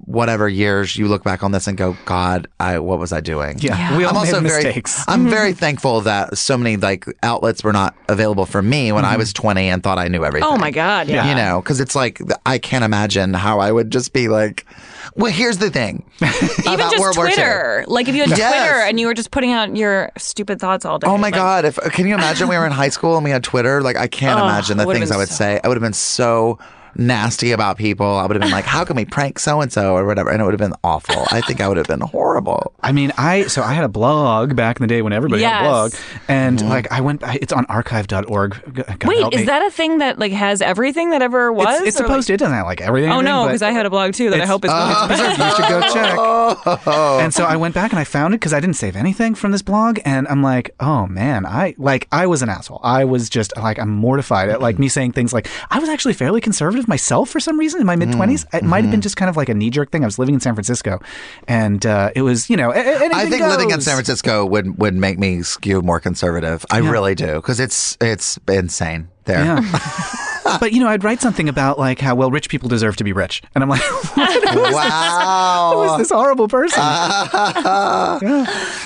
whatever 0.05 0.47
years 0.47 0.95
you 0.95 1.07
look 1.07 1.23
back 1.23 1.41
on 1.41 1.51
this 1.51 1.65
and 1.65 1.75
go, 1.75 1.97
God, 2.05 2.47
I, 2.59 2.77
what 2.77 2.99
was 2.99 3.11
I 3.11 3.21
doing? 3.21 3.57
Yeah. 3.57 3.97
We 3.97 4.03
all 4.03 4.11
I'm 4.11 4.17
also 4.17 4.39
made 4.39 4.49
very, 4.49 4.63
mistakes. 4.65 5.03
I'm 5.07 5.21
mm-hmm. 5.21 5.29
very 5.31 5.53
thankful 5.53 6.01
that 6.01 6.37
so 6.37 6.55
many 6.57 6.77
like 6.77 7.05
outlets 7.23 7.63
were 7.63 7.73
not 7.73 7.95
available 8.07 8.45
for 8.45 8.61
me 8.61 8.91
when 8.91 9.03
I 9.03 9.13
mm-hmm. 9.13 9.19
was 9.19 9.33
20 9.33 9.67
and 9.67 9.81
thought 9.81 9.97
I 9.97 10.09
knew 10.09 10.23
everything. 10.23 10.47
Oh 10.47 10.57
my 10.57 10.69
god, 10.69 11.09
yeah. 11.09 11.27
You 11.27 11.33
know, 11.35 11.59
because 11.59 11.79
it's 11.79 11.95
like 11.95 12.21
I 12.45 12.59
can't 12.59 12.83
imagine 12.83 13.33
how 13.33 13.59
I 13.59 13.71
would 13.71 13.89
just 13.89 14.13
be 14.13 14.27
like. 14.27 14.67
Well, 15.15 15.31
here's 15.31 15.57
the 15.57 15.69
thing. 15.69 16.03
Even 16.21 16.79
just 16.79 16.99
World. 16.99 17.15
Twitter. 17.15 17.83
Like 17.87 18.07
if 18.07 18.15
you 18.15 18.21
had 18.21 18.37
Yes. 18.37 18.53
Twitter 18.53 18.79
and 18.87 18.99
you 18.99 19.07
were 19.07 19.13
just 19.13 19.31
putting 19.31 19.51
out 19.51 19.75
your 19.75 20.11
stupid 20.17 20.59
thoughts 20.59 20.85
all 20.85 20.99
day. 20.99 21.07
Oh 21.07 21.17
my 21.17 21.23
like, 21.27 21.33
god! 21.33 21.65
If 21.65 21.75
can 21.77 22.07
you 22.07 22.13
imagine 22.13 22.47
we 22.47 22.57
were 22.57 22.65
in 22.65 22.71
high 22.71 22.89
school 22.89 23.15
and 23.17 23.23
we 23.23 23.29
had 23.31 23.43
Twitter? 23.43 23.81
Like 23.81 23.97
I 23.97 24.07
can't 24.07 24.39
Oh, 24.39 24.43
imagine 24.43 24.77
the 24.77 24.85
things 24.85 25.11
I 25.11 25.17
would 25.17 25.27
so- 25.29 25.35
say. 25.35 25.59
I 25.63 25.67
would 25.67 25.77
have 25.77 25.81
been 25.83 25.93
so 25.93 26.59
nasty 26.95 27.51
about 27.51 27.77
people. 27.77 28.05
I 28.07 28.25
would 28.25 28.35
have 28.35 28.41
been 28.41 28.51
like, 28.51 28.65
"How 28.65 28.83
can 28.85 28.95
we 28.95 29.05
prank 29.05 29.39
so 29.39 29.61
and 29.61 29.71
so 29.71 29.95
or 29.95 30.05
whatever?" 30.05 30.29
And 30.29 30.41
it 30.41 30.45
would 30.45 30.53
have 30.53 30.59
been 30.59 30.77
awful. 30.83 31.25
I 31.31 31.41
think 31.41 31.61
I 31.61 31.67
would 31.67 31.77
have 31.77 31.87
been 31.87 32.01
horrible. 32.01 32.73
I 32.81 32.91
mean, 32.91 33.11
I 33.17 33.43
so 33.47 33.61
I 33.63 33.73
had 33.73 33.83
a 33.83 33.89
blog 33.89 34.55
back 34.55 34.77
in 34.79 34.83
the 34.83 34.87
day 34.87 35.01
when 35.01 35.13
everybody 35.13 35.43
had 35.43 35.61
a 35.65 35.69
blog, 35.69 35.93
and 36.27 36.59
Mm-hmm. 36.59 36.67
like 36.69 36.91
I 36.91 37.01
went, 37.01 37.23
I- 37.23 37.39
it's 37.41 37.53
on 37.53 37.65
archive.org. 37.67 38.73
God 38.99 39.03
Wait, 39.05 39.33
is 39.33 39.39
me. 39.41 39.45
that 39.45 39.65
a 39.65 39.71
thing 39.71 39.99
that 39.99 40.19
like 40.19 40.31
has 40.31 40.61
everything 40.61 41.11
that 41.11 41.21
ever 41.21 41.51
was? 41.53 41.79
It's, 41.79 41.87
it's 41.89 41.99
Or, 41.99 42.03
like- 42.03 42.07
supposed 42.09 42.27
to. 42.27 42.33
It 42.33 42.37
doesn't 42.37 42.53
have 42.55 42.65
like 42.65 42.81
everything. 42.81 43.11
Oh 43.11 43.21
no, 43.21 43.45
because 43.45 43.61
I 43.61 43.71
had 43.71 43.85
a 43.85 43.89
blog 43.89 44.13
too 44.13 44.29
that 44.31 44.35
I 44.39 44.43
it's- 44.43 44.49
hope 44.49 44.65
is 44.65 44.71
uh, 44.73 45.07
preserved. 45.07 45.37
You 45.39 45.51
should 45.55 45.69
go 45.69 45.81
check. 45.93 46.87
And 46.87 47.33
so 47.33 47.45
I 47.45 47.55
went 47.55 47.73
back 47.75 47.91
and 47.91 47.99
I 47.99 48.03
found 48.03 48.33
it 48.33 48.39
because 48.39 48.53
I 48.53 48.59
didn't 48.59 48.75
save 48.75 48.95
anything 48.95 49.35
from 49.35 49.51
this 49.51 49.61
blog, 49.61 49.99
and 50.05 50.27
I'm 50.27 50.43
like, 50.43 50.73
oh 50.79 51.07
man, 51.07 51.45
I 51.45 51.75
like 51.77 52.07
I 52.11 52.27
was 52.27 52.41
an 52.41 52.49
asshole. 52.49 52.79
I 52.83 53.05
was 53.05 53.29
just 53.29 53.55
like 53.57 53.79
I'm 53.79 53.89
mortified 53.89 54.49
at 54.49 54.61
like 54.61 54.79
me 54.79 54.89
saying 54.89 55.13
things 55.13 55.33
like 55.33 55.47
I 55.69 55.79
was 55.79 55.89
actually 55.89 56.13
fairly 56.13 56.41
conservative 56.41 56.80
myself 56.87 57.29
for 57.29 57.39
some 57.39 57.57
reason 57.59 57.81
in 57.81 57.87
my 57.87 57.95
mid 57.95 58.09
20s. 58.09 58.45
It 58.53 58.63
might 58.63 58.83
have 58.83 58.91
been 58.91 59.01
just 59.01 59.17
kind 59.17 59.29
of 59.29 59.37
like 59.37 59.49
a 59.49 59.53
knee 59.53 59.69
jerk 59.69 59.91
thing. 59.91 60.03
I 60.03 60.07
was 60.07 60.19
living 60.19 60.35
in 60.35 60.41
San 60.41 60.53
Francisco, 60.55 60.99
and 61.47 61.85
uh, 61.85 62.11
it 62.15 62.21
was 62.21 62.49
you 62.49 62.57
know. 62.57 62.71
I 62.71 63.29
think 63.29 63.43
living 63.43 63.71
in. 63.71 63.81
San 63.81 63.95
Francisco 63.95 64.45
would 64.45 64.77
would 64.77 64.93
make 64.93 65.17
me 65.19 65.41
skew 65.41 65.81
more 65.81 65.99
conservative. 65.99 66.65
I 66.71 66.79
really 66.79 67.15
do 67.15 67.35
because 67.35 67.59
it's 67.59 67.97
it's 67.99 68.39
insane 68.47 69.09
there. 69.25 69.43
Yeah. 69.43 70.27
but 70.59 70.73
you 70.73 70.79
know, 70.79 70.87
I'd 70.87 71.03
write 71.03 71.21
something 71.21 71.47
about 71.49 71.77
like 71.79 71.99
how 71.99 72.15
well 72.15 72.31
rich 72.31 72.49
people 72.49 72.69
deserve 72.69 72.95
to 72.97 73.03
be 73.03 73.13
rich, 73.13 73.41
and 73.55 73.63
I'm 73.63 73.69
like, 73.69 73.81
what 74.15 74.29
is 74.69 74.73
Wow. 74.75 75.95
this 75.97 76.09
horrible 76.11 76.47
person? 76.47 76.81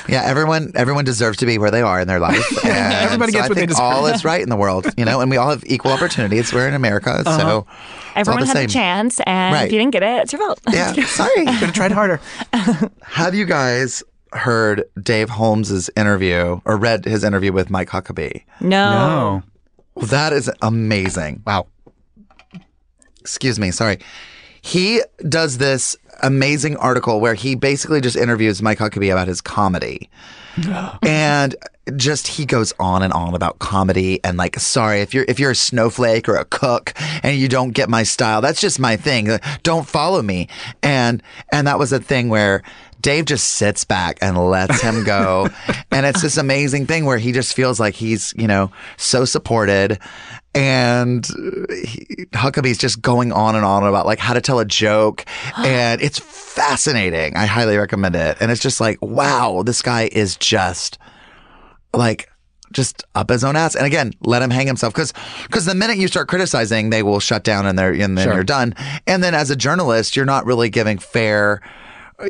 Yeah, 0.08 0.22
everyone 0.24 0.72
everyone 0.76 1.04
deserves 1.06 1.38
to 1.40 1.46
be 1.48 1.58
where 1.58 1.72
they 1.72 1.82
are 1.82 2.00
in 2.00 2.08
their 2.08 2.20
life. 2.20 2.64
And 2.66 2.94
Everybody 2.94 3.32
so 3.32 3.38
gets 3.40 3.46
I 3.46 3.50
what 3.50 3.56
they 3.56 3.62
think 3.62 3.70
deserve. 3.72 3.84
All 3.84 4.06
is 4.08 4.24
right 4.24 4.42
in 4.42 4.50
the 4.50 4.56
world, 4.56 4.86
you 4.98 5.06
know, 5.06 5.20
and 5.22 5.32
we 5.32 5.38
all 5.38 5.50
have 5.50 5.64
equal 5.66 5.92
opportunities. 5.92 6.54
We're 6.54 6.68
in 6.68 6.74
America, 6.76 7.24
so 7.24 7.30
uh-huh. 7.32 7.38
it's 7.40 7.48
all 7.48 7.68
Everyone 8.16 8.42
the 8.42 8.46
had 8.48 8.54
same. 8.56 8.68
the 8.68 8.74
chance, 8.74 9.20
and 9.26 9.54
Right. 9.54 9.66
if 9.66 9.72
you 9.72 9.80
didn't 9.80 9.94
get 9.94 10.04
it, 10.04 10.22
it's 10.24 10.34
your 10.34 10.42
fault. 10.42 10.60
Yeah, 10.72 10.94
sorry. 11.06 11.46
Could 11.46 11.48
have 11.48 11.74
tried 11.74 11.92
harder. 11.92 12.20
Have 13.04 13.34
you 13.34 13.46
guys 13.46 14.04
heard 14.34 14.84
Dave 15.02 15.30
Holmes's 15.30 15.90
interview 15.98 16.60
or 16.66 16.78
read 16.78 17.06
his 17.06 17.24
interview 17.24 17.52
with 17.52 17.70
Mike 17.70 17.90
Huckabee? 17.90 18.44
No. 18.62 18.68
No. 18.92 19.44
Well, 19.96 20.08
that 20.08 20.34
is 20.34 20.52
amazing. 20.62 21.44
Wow. 21.46 21.68
Excuse 23.22 23.60
me, 23.60 23.72
sorry. 23.72 24.00
He 24.62 25.02
does 25.28 25.58
this 25.58 25.96
amazing 26.22 26.78
article 26.78 27.20
where 27.20 27.34
he 27.34 27.56
basically 27.56 28.02
just 28.02 28.16
interviews 28.16 28.62
Mike 28.62 28.80
Huckabee 28.80 29.12
about 29.12 29.28
his 29.28 29.42
comedy. 29.42 30.10
and 31.04 31.56
just 31.96 32.28
he 32.28 32.46
goes 32.46 32.74
on 32.80 33.04
and 33.04 33.14
on 33.14 33.36
about 33.36 33.60
comedy 33.60 34.20
and 34.24 34.38
like 34.38 34.60
sorry 34.60 35.02
if 35.02 35.14
you're 35.14 35.26
if 35.28 35.40
you're 35.40 35.52
a 35.52 35.56
snowflake 35.56 36.28
or 36.28 36.36
a 36.36 36.46
cook 36.46 36.94
and 37.22 37.38
you 37.38 37.48
don't 37.48 37.72
get 37.72 37.90
my 37.90 38.02
style 38.02 38.42
that's 38.42 38.60
just 38.60 38.80
my 38.80 38.98
thing 38.98 39.30
don't 39.62 39.88
follow 39.88 40.22
me 40.24 40.48
and 40.82 41.22
and 41.52 41.68
that 41.68 41.78
was 41.78 41.94
a 41.94 42.00
thing 42.00 42.30
where 42.30 42.64
Dave 43.06 43.26
just 43.26 43.46
sits 43.50 43.84
back 43.84 44.18
and 44.20 44.36
lets 44.36 44.82
him 44.82 45.04
go 45.04 45.48
and 45.92 46.08
it's 46.08 46.24
this 46.24 46.38
amazing 46.38 46.88
thing 46.88 47.06
where 47.06 47.20
he 47.20 47.32
just 47.32 47.54
feels 47.54 47.80
like 47.80 47.94
he's 47.94 48.34
you 48.36 48.48
know 48.48 48.72
so 48.98 49.26
supported 49.26 50.00
and 50.56 51.24
he, 51.84 52.26
Huckabee's 52.34 52.80
just 52.80 53.04
going 53.04 53.32
on 53.32 53.56
and 53.56 53.64
on 53.64 53.84
about 53.84 54.08
like 54.08 54.18
how 54.18 54.34
to 54.34 54.42
tell 54.42 54.58
a 54.58 54.66
joke 54.66 55.24
and 55.58 56.02
it's 56.02 56.18
fascinating 56.18 57.38
I 57.38 57.46
highly 57.46 57.78
recommend 57.78 58.16
it 58.16 58.38
and 58.42 58.50
it's 58.52 58.62
just 58.62 58.82
like 58.82 58.98
wow 59.04 59.62
this 59.64 59.84
guy 59.84 60.10
is 60.12 60.36
just 60.36 60.98
like 61.94 62.28
just 62.72 63.06
up 63.14 63.30
his 63.30 63.44
own 63.44 63.56
ass. 63.56 63.76
And 63.76 63.86
again, 63.86 64.12
let 64.22 64.42
him 64.42 64.50
hang 64.50 64.68
himself 64.68 64.94
because 64.94 65.14
because 65.44 65.64
the 65.66 65.76
minute 65.76 65.98
you 65.98 66.10
start 66.10 66.28
criticizing, 66.28 66.90
they 66.90 67.04
will 67.04 67.22
shut 67.22 67.44
down 67.44 67.66
and 67.66 67.80
they're 67.80 67.94
and 67.94 68.18
then 68.18 68.26
Sure. 68.26 68.34
you're 68.34 68.44
done. 68.44 68.76
And 69.08 69.24
then 69.24 69.34
as 69.34 69.50
a 69.50 69.56
journalist, 69.56 70.16
you're 70.18 70.26
not 70.26 70.46
really 70.46 70.70
giving 70.70 70.98
fair. 70.98 71.62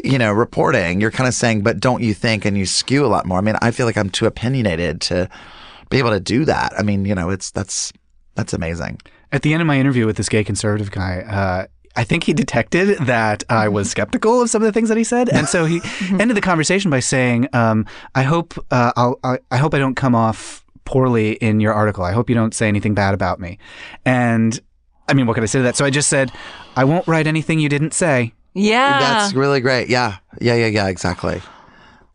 You 0.03 0.17
know, 0.17 0.31
reporting, 0.31 0.99
you're 0.99 1.11
kind 1.11 1.27
of 1.27 1.33
saying, 1.33 1.61
but 1.61 1.79
don't 1.79 2.01
you 2.01 2.13
think? 2.13 2.45
And 2.45 2.57
you 2.57 2.65
skew 2.65 3.05
a 3.05 3.07
lot 3.07 3.25
more. 3.25 3.37
I 3.37 3.41
mean, 3.41 3.55
I 3.61 3.71
feel 3.71 3.85
like 3.85 3.97
I'm 3.97 4.09
too 4.09 4.25
opinionated 4.25 4.99
to 5.01 5.29
be 5.89 5.99
able 5.99 6.09
to 6.09 6.19
do 6.19 6.45
that. 6.45 6.73
I 6.77 6.81
mean, 6.81 7.05
you 7.05 7.13
know, 7.13 7.29
it's 7.29 7.51
that's 7.51 7.93
that's 8.35 8.53
amazing. 8.53 8.99
At 9.31 9.41
the 9.41 9.53
end 9.53 9.61
of 9.61 9.67
my 9.67 9.79
interview 9.79 10.05
with 10.05 10.17
this 10.17 10.29
gay 10.29 10.43
conservative 10.43 10.91
guy, 10.91 11.19
uh, 11.21 11.67
I 11.95 12.03
think 12.03 12.23
he 12.23 12.33
detected 12.33 12.97
that 12.99 13.43
I 13.49 13.69
was 13.69 13.89
skeptical 13.89 14.41
of 14.41 14.49
some 14.49 14.61
of 14.61 14.65
the 14.65 14.71
things 14.71 14.89
that 14.89 14.97
he 14.97 15.03
said, 15.03 15.29
and 15.29 15.47
so 15.47 15.65
he 15.65 15.81
ended 16.19 16.35
the 16.35 16.41
conversation 16.41 16.91
by 16.91 16.99
saying, 16.99 17.47
um, 17.53 17.85
"I 18.13 18.23
hope 18.23 18.53
uh, 18.71 18.91
I'll, 18.95 19.19
I, 19.23 19.39
I 19.51 19.57
hope 19.57 19.73
I 19.73 19.79
don't 19.79 19.95
come 19.95 20.15
off 20.15 20.65
poorly 20.83 21.33
in 21.33 21.59
your 21.59 21.73
article. 21.73 22.03
I 22.03 22.11
hope 22.11 22.29
you 22.29 22.35
don't 22.35 22.53
say 22.53 22.67
anything 22.67 22.93
bad 22.93 23.13
about 23.13 23.39
me." 23.39 23.59
And 24.03 24.59
I 25.07 25.13
mean, 25.13 25.25
what 25.25 25.35
could 25.35 25.43
I 25.43 25.47
say 25.47 25.59
to 25.59 25.63
that? 25.63 25.77
So 25.77 25.85
I 25.85 25.89
just 25.89 26.09
said, 26.09 26.31
"I 26.75 26.83
won't 26.83 27.07
write 27.07 27.27
anything 27.27 27.59
you 27.59 27.69
didn't 27.69 27.93
say." 27.93 28.33
Yeah. 28.55 28.99
That's 28.99 29.33
really 29.33 29.59
great. 29.59 29.89
Yeah. 29.89 30.17
Yeah, 30.41 30.55
yeah, 30.55 30.67
yeah, 30.67 30.87
exactly. 30.87 31.41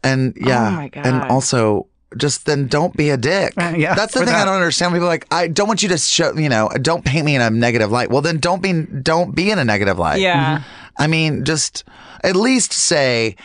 And 0.03 0.35
yeah. 0.37 0.69
Oh 0.69 0.71
my 0.73 0.89
God. 0.89 1.07
And 1.07 1.23
also 1.31 1.87
just 2.17 2.47
then 2.47 2.67
don't 2.67 2.97
be 2.97 3.11
a 3.11 3.17
dick. 3.17 3.55
Uh, 3.57 3.75
yeah, 3.77 3.95
That's 3.95 4.15
the 4.15 4.21
for 4.21 4.27
thing 4.27 4.35
I 4.35 4.45
don't 4.45 4.55
understand. 4.57 4.93
People 4.93 5.07
are 5.07 5.11
like, 5.11 5.27
I 5.31 5.47
don't 5.47 5.69
want 5.69 5.83
you 5.83 5.89
to 5.91 5.99
show, 5.99 6.35
you 6.37 6.49
know, 6.49 6.69
don't 6.83 7.05
paint 7.05 7.25
me 7.25 7.37
in 7.37 7.43
a 7.43 7.51
negative 7.51 7.93
light. 7.93 8.11
Well, 8.11 8.23
then 8.23 8.39
don't 8.39 8.61
be, 8.61 8.83
don't 8.83 9.33
be 9.35 9.51
in 9.51 9.59
a 9.61 9.65
negative 9.65 9.99
light. 9.99 10.21
yeah. 10.21 10.63
I 10.99 11.07
mean, 11.07 11.45
just 11.45 11.85
at 12.25 12.35
least 12.37 12.73
say, 12.73 13.37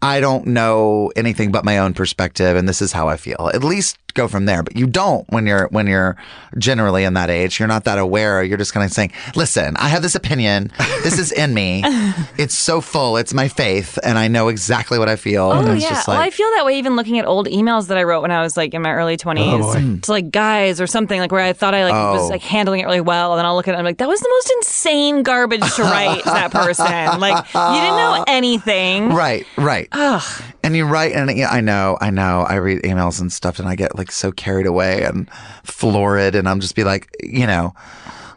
I 0.00 0.20
don't 0.20 0.46
know 0.46 1.12
anything 1.16 1.50
but 1.52 1.64
my 1.64 1.78
own 1.78 1.94
perspective 1.94 2.56
and 2.56 2.68
this 2.68 2.80
is 2.80 2.92
how 2.92 3.08
I 3.08 3.16
feel. 3.16 3.50
At 3.52 3.64
least 3.64 3.98
go 4.14 4.28
from 4.28 4.44
there. 4.46 4.62
But 4.62 4.76
you 4.76 4.86
don't 4.86 5.28
when 5.32 5.46
you're 5.46 5.68
when 5.68 5.86
you're 5.86 6.16
generally 6.58 7.04
in 7.04 7.14
that 7.14 7.30
age. 7.30 7.58
You're 7.58 7.68
not 7.68 7.84
that 7.84 7.98
aware. 7.98 8.42
You're 8.42 8.58
just 8.58 8.72
kind 8.72 8.84
of 8.84 8.92
saying, 8.92 9.12
"Listen, 9.34 9.76
I 9.76 9.88
have 9.88 10.02
this 10.02 10.14
opinion. 10.14 10.70
This 11.02 11.18
is 11.18 11.32
in 11.32 11.54
me. 11.54 11.82
It's 12.38 12.54
so 12.56 12.80
full. 12.80 13.16
It's 13.18 13.32
my 13.34 13.48
faith, 13.48 13.98
and 14.02 14.18
I 14.18 14.28
know 14.28 14.48
exactly 14.48 14.98
what 14.98 15.08
I 15.08 15.16
feel." 15.16 15.44
Oh 15.52 15.72
it's 15.72 15.82
yeah. 15.82 15.90
just 15.90 16.08
well, 16.08 16.18
I 16.20 16.30
feel 16.30 16.48
that 16.56 16.64
way 16.66 16.78
even 16.78 16.96
looking 16.96 17.18
at 17.18 17.26
old 17.26 17.46
emails 17.46 17.88
that 17.88 17.98
I 17.98 18.02
wrote 18.04 18.22
when 18.22 18.30
I 18.30 18.42
was 18.42 18.56
like 18.56 18.74
in 18.74 18.82
my 18.82 18.92
early 18.92 19.16
twenties 19.16 19.64
oh, 19.64 19.78
hmm. 19.78 19.98
to 20.00 20.10
like 20.10 20.30
guys 20.30 20.80
or 20.80 20.86
something 20.86 21.18
like 21.20 21.30
where 21.32 21.40
I 21.42 21.52
thought 21.52 21.74
I 21.74 21.84
like 21.84 21.92
was 21.92 22.22
Oh. 22.22 22.28
like 22.28 22.42
handling 22.42 22.80
it 22.80 22.84
really 22.84 23.00
well, 23.00 23.32
and 23.32 23.38
then 23.38 23.46
I'll 23.46 23.54
look 23.54 23.68
at 23.68 23.72
it 23.72 23.74
and 23.74 23.80
I'm 23.80 23.84
like, 23.84 23.98
that 23.98 24.08
was 24.08 24.20
the 24.20 24.28
most 24.28 24.50
insane 24.58 25.22
garbage 25.22 25.60
to 25.76 25.82
write 25.82 26.18
to 26.24 26.30
that 26.30 26.50
person. 26.50 26.86
Like 27.20 27.44
you 27.54 27.80
didn't 27.80 27.96
know 27.96 28.24
anything. 28.28 29.10
right, 29.10 29.46
right. 29.56 29.88
Ugh. 29.92 30.42
And 30.64 30.76
you 30.76 30.84
write, 30.86 31.12
and 31.12 31.36
yeah, 31.36 31.48
I 31.50 31.60
know, 31.60 31.98
I 32.00 32.10
know. 32.10 32.46
I 32.48 32.54
read 32.56 32.82
emails 32.82 33.20
and 33.20 33.32
stuff, 33.32 33.58
and 33.58 33.68
I 33.68 33.74
get 33.74 33.96
like 33.96 34.01
so 34.10 34.32
carried 34.32 34.66
away 34.66 35.02
and 35.02 35.30
florid, 35.64 36.34
and 36.34 36.48
I'm 36.48 36.60
just 36.60 36.74
be 36.74 36.84
like, 36.84 37.14
you 37.22 37.46
know, 37.46 37.74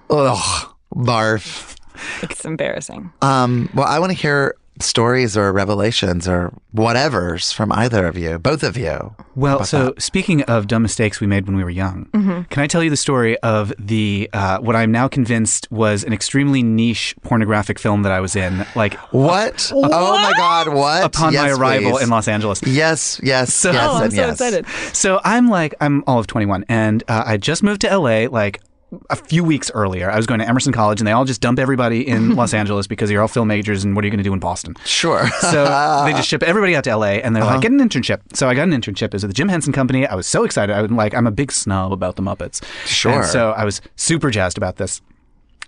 ugh, 0.10 0.76
barf. 0.94 1.76
It's 2.22 2.44
embarrassing. 2.46 3.12
Um, 3.22 3.70
well, 3.74 3.88
I 3.88 4.00
want 4.00 4.12
to 4.12 4.18
hear 4.18 4.56
stories 4.82 5.38
or 5.38 5.52
revelations 5.54 6.28
or 6.28 6.54
whatever's 6.72 7.52
from 7.52 7.72
either 7.72 8.06
of 8.06 8.18
you, 8.18 8.38
both 8.38 8.62
of 8.64 8.76
you. 8.78 9.16
Well, 9.36 9.64
so 9.64 9.94
speaking 9.98 10.44
of 10.44 10.68
dumb 10.68 10.82
mistakes 10.82 11.20
we 11.20 11.28
made 11.28 11.48
when 11.48 11.56
we 11.56 11.64
were 11.64 11.70
young, 11.70 12.06
can 12.50 12.64
I 12.64 12.68
tell 12.68 12.84
you 12.84 12.90
the 12.90 12.98
story 12.98 13.38
of 13.40 13.74
the 13.80 14.30
uh, 14.34 14.60
what 14.60 14.76
I'm 14.76 14.92
now 14.92 15.08
convinced 15.08 15.72
was 15.72 16.04
an 16.04 16.14
extremely 16.14 16.62
niche 16.64 17.16
pornographic 17.22 17.80
film 17.80 18.04
that 18.04 18.12
I 18.12 18.20
was 18.20 18.36
in, 18.36 18.66
like 18.76 18.94
What? 19.14 19.72
Oh 19.74 19.82
my 20.18 20.34
God! 20.38 20.74
What? 20.74 21.04
upon 21.06 21.34
my 21.34 21.50
arrival 21.50 21.92
please. 21.94 22.04
in 22.04 22.10
Los 22.10 22.28
Angeles. 22.28 22.62
Yes, 22.64 23.20
yes, 23.24 23.64
yes, 23.66 23.76
Oh, 23.90 23.96
I'm 23.98 24.04
and 24.04 24.14
so 24.14 24.22
yes. 24.22 24.32
excited. 24.42 24.66
So 24.96 25.20
I'm 25.24 25.50
like, 25.50 25.74
I'm 25.82 26.04
all 26.08 26.20
of 26.20 26.28
21, 26.28 26.66
and 26.70 27.04
uh, 27.08 27.24
I 27.26 27.38
just 27.38 27.64
moved 27.64 27.82
to 27.82 27.98
LA 27.98 28.28
like 28.30 28.62
a 29.10 29.16
few 29.16 29.44
weeks 29.44 29.70
earlier. 29.74 30.10
I 30.12 30.18
was 30.18 30.26
going 30.26 30.40
to 30.40 30.48
Emerson 30.48 30.74
College, 30.74 31.00
and 31.00 31.08
they 31.08 31.12
all 31.12 31.26
just 31.26 31.42
dump 31.42 31.60
everybody 31.60 32.08
in 32.08 32.36
Los 32.36 32.54
Angeles 32.54 32.88
because 32.88 33.10
you're 33.12 33.22
all 33.22 33.28
film 33.28 33.48
majors, 33.48 33.84
and 33.84 33.96
what 33.96 34.04
are 34.04 34.08
you 34.08 34.12
going 34.12 34.20
to 34.20 34.24
do 34.24 34.34
in 34.34 34.40
Boston? 34.40 34.76
Sure. 34.86 35.28
So 35.42 35.66
they 36.06 36.14
just 36.14 36.28
ship 36.28 36.44
everybody 36.44 36.76
out 36.76 36.84
to 36.86 36.96
LA, 36.96 37.06
and 37.24 37.36
they're 37.36 37.44
Uh-huh. 37.44 37.54
like, 37.54 37.62
get 37.62 37.72
an 37.72 37.80
internship. 37.80 38.22
So 38.34 38.48
I 38.50 38.56
got 38.56 38.64
an 38.68 38.72
internship. 38.74 39.14
Is 39.14 39.14
it 39.14 39.14
was 39.14 39.24
at 39.26 39.28
the 39.30 39.34
Jim 39.34 39.50
Henson 39.50 39.74
Company. 39.74 40.06
I 40.08 40.16
was 40.16 40.28
so 40.28 40.44
excited. 40.44 40.74
I 40.74 40.82
was 40.82 40.92
like, 40.92 41.14
I'm 41.14 41.28
a 41.28 41.32
big 41.32 41.52
snob 41.52 41.92
about 41.94 42.16
the 42.16 42.22
Muppets. 42.24 42.64
Sure. 42.86 43.12
And 43.22 43.26
so 43.26 43.52
I 43.52 43.66
was 43.66 43.82
super 43.96 44.30
jazzed 44.32 44.58
about 44.58 44.78
this. 44.78 45.02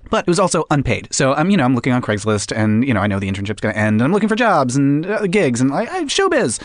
But 0.09 0.25
it 0.25 0.29
was 0.29 0.39
also 0.39 0.65
unpaid. 0.71 1.07
So 1.11 1.33
I'm, 1.33 1.49
you 1.49 1.57
know, 1.57 1.63
I'm 1.63 1.75
looking 1.75 1.93
on 1.93 2.01
Craigslist, 2.01 2.55
and 2.55 2.87
you 2.87 2.93
know, 2.93 3.01
I 3.01 3.07
know 3.07 3.19
the 3.19 3.29
internship's 3.29 3.61
going 3.61 3.73
to 3.73 3.79
end. 3.79 3.95
And 3.95 4.03
I'm 4.03 4.13
looking 4.13 4.29
for 4.29 4.35
jobs 4.35 4.75
and 4.75 5.05
uh, 5.05 5.27
gigs, 5.27 5.61
and 5.61 5.73
I 5.73 5.85
showbiz. 6.05 6.61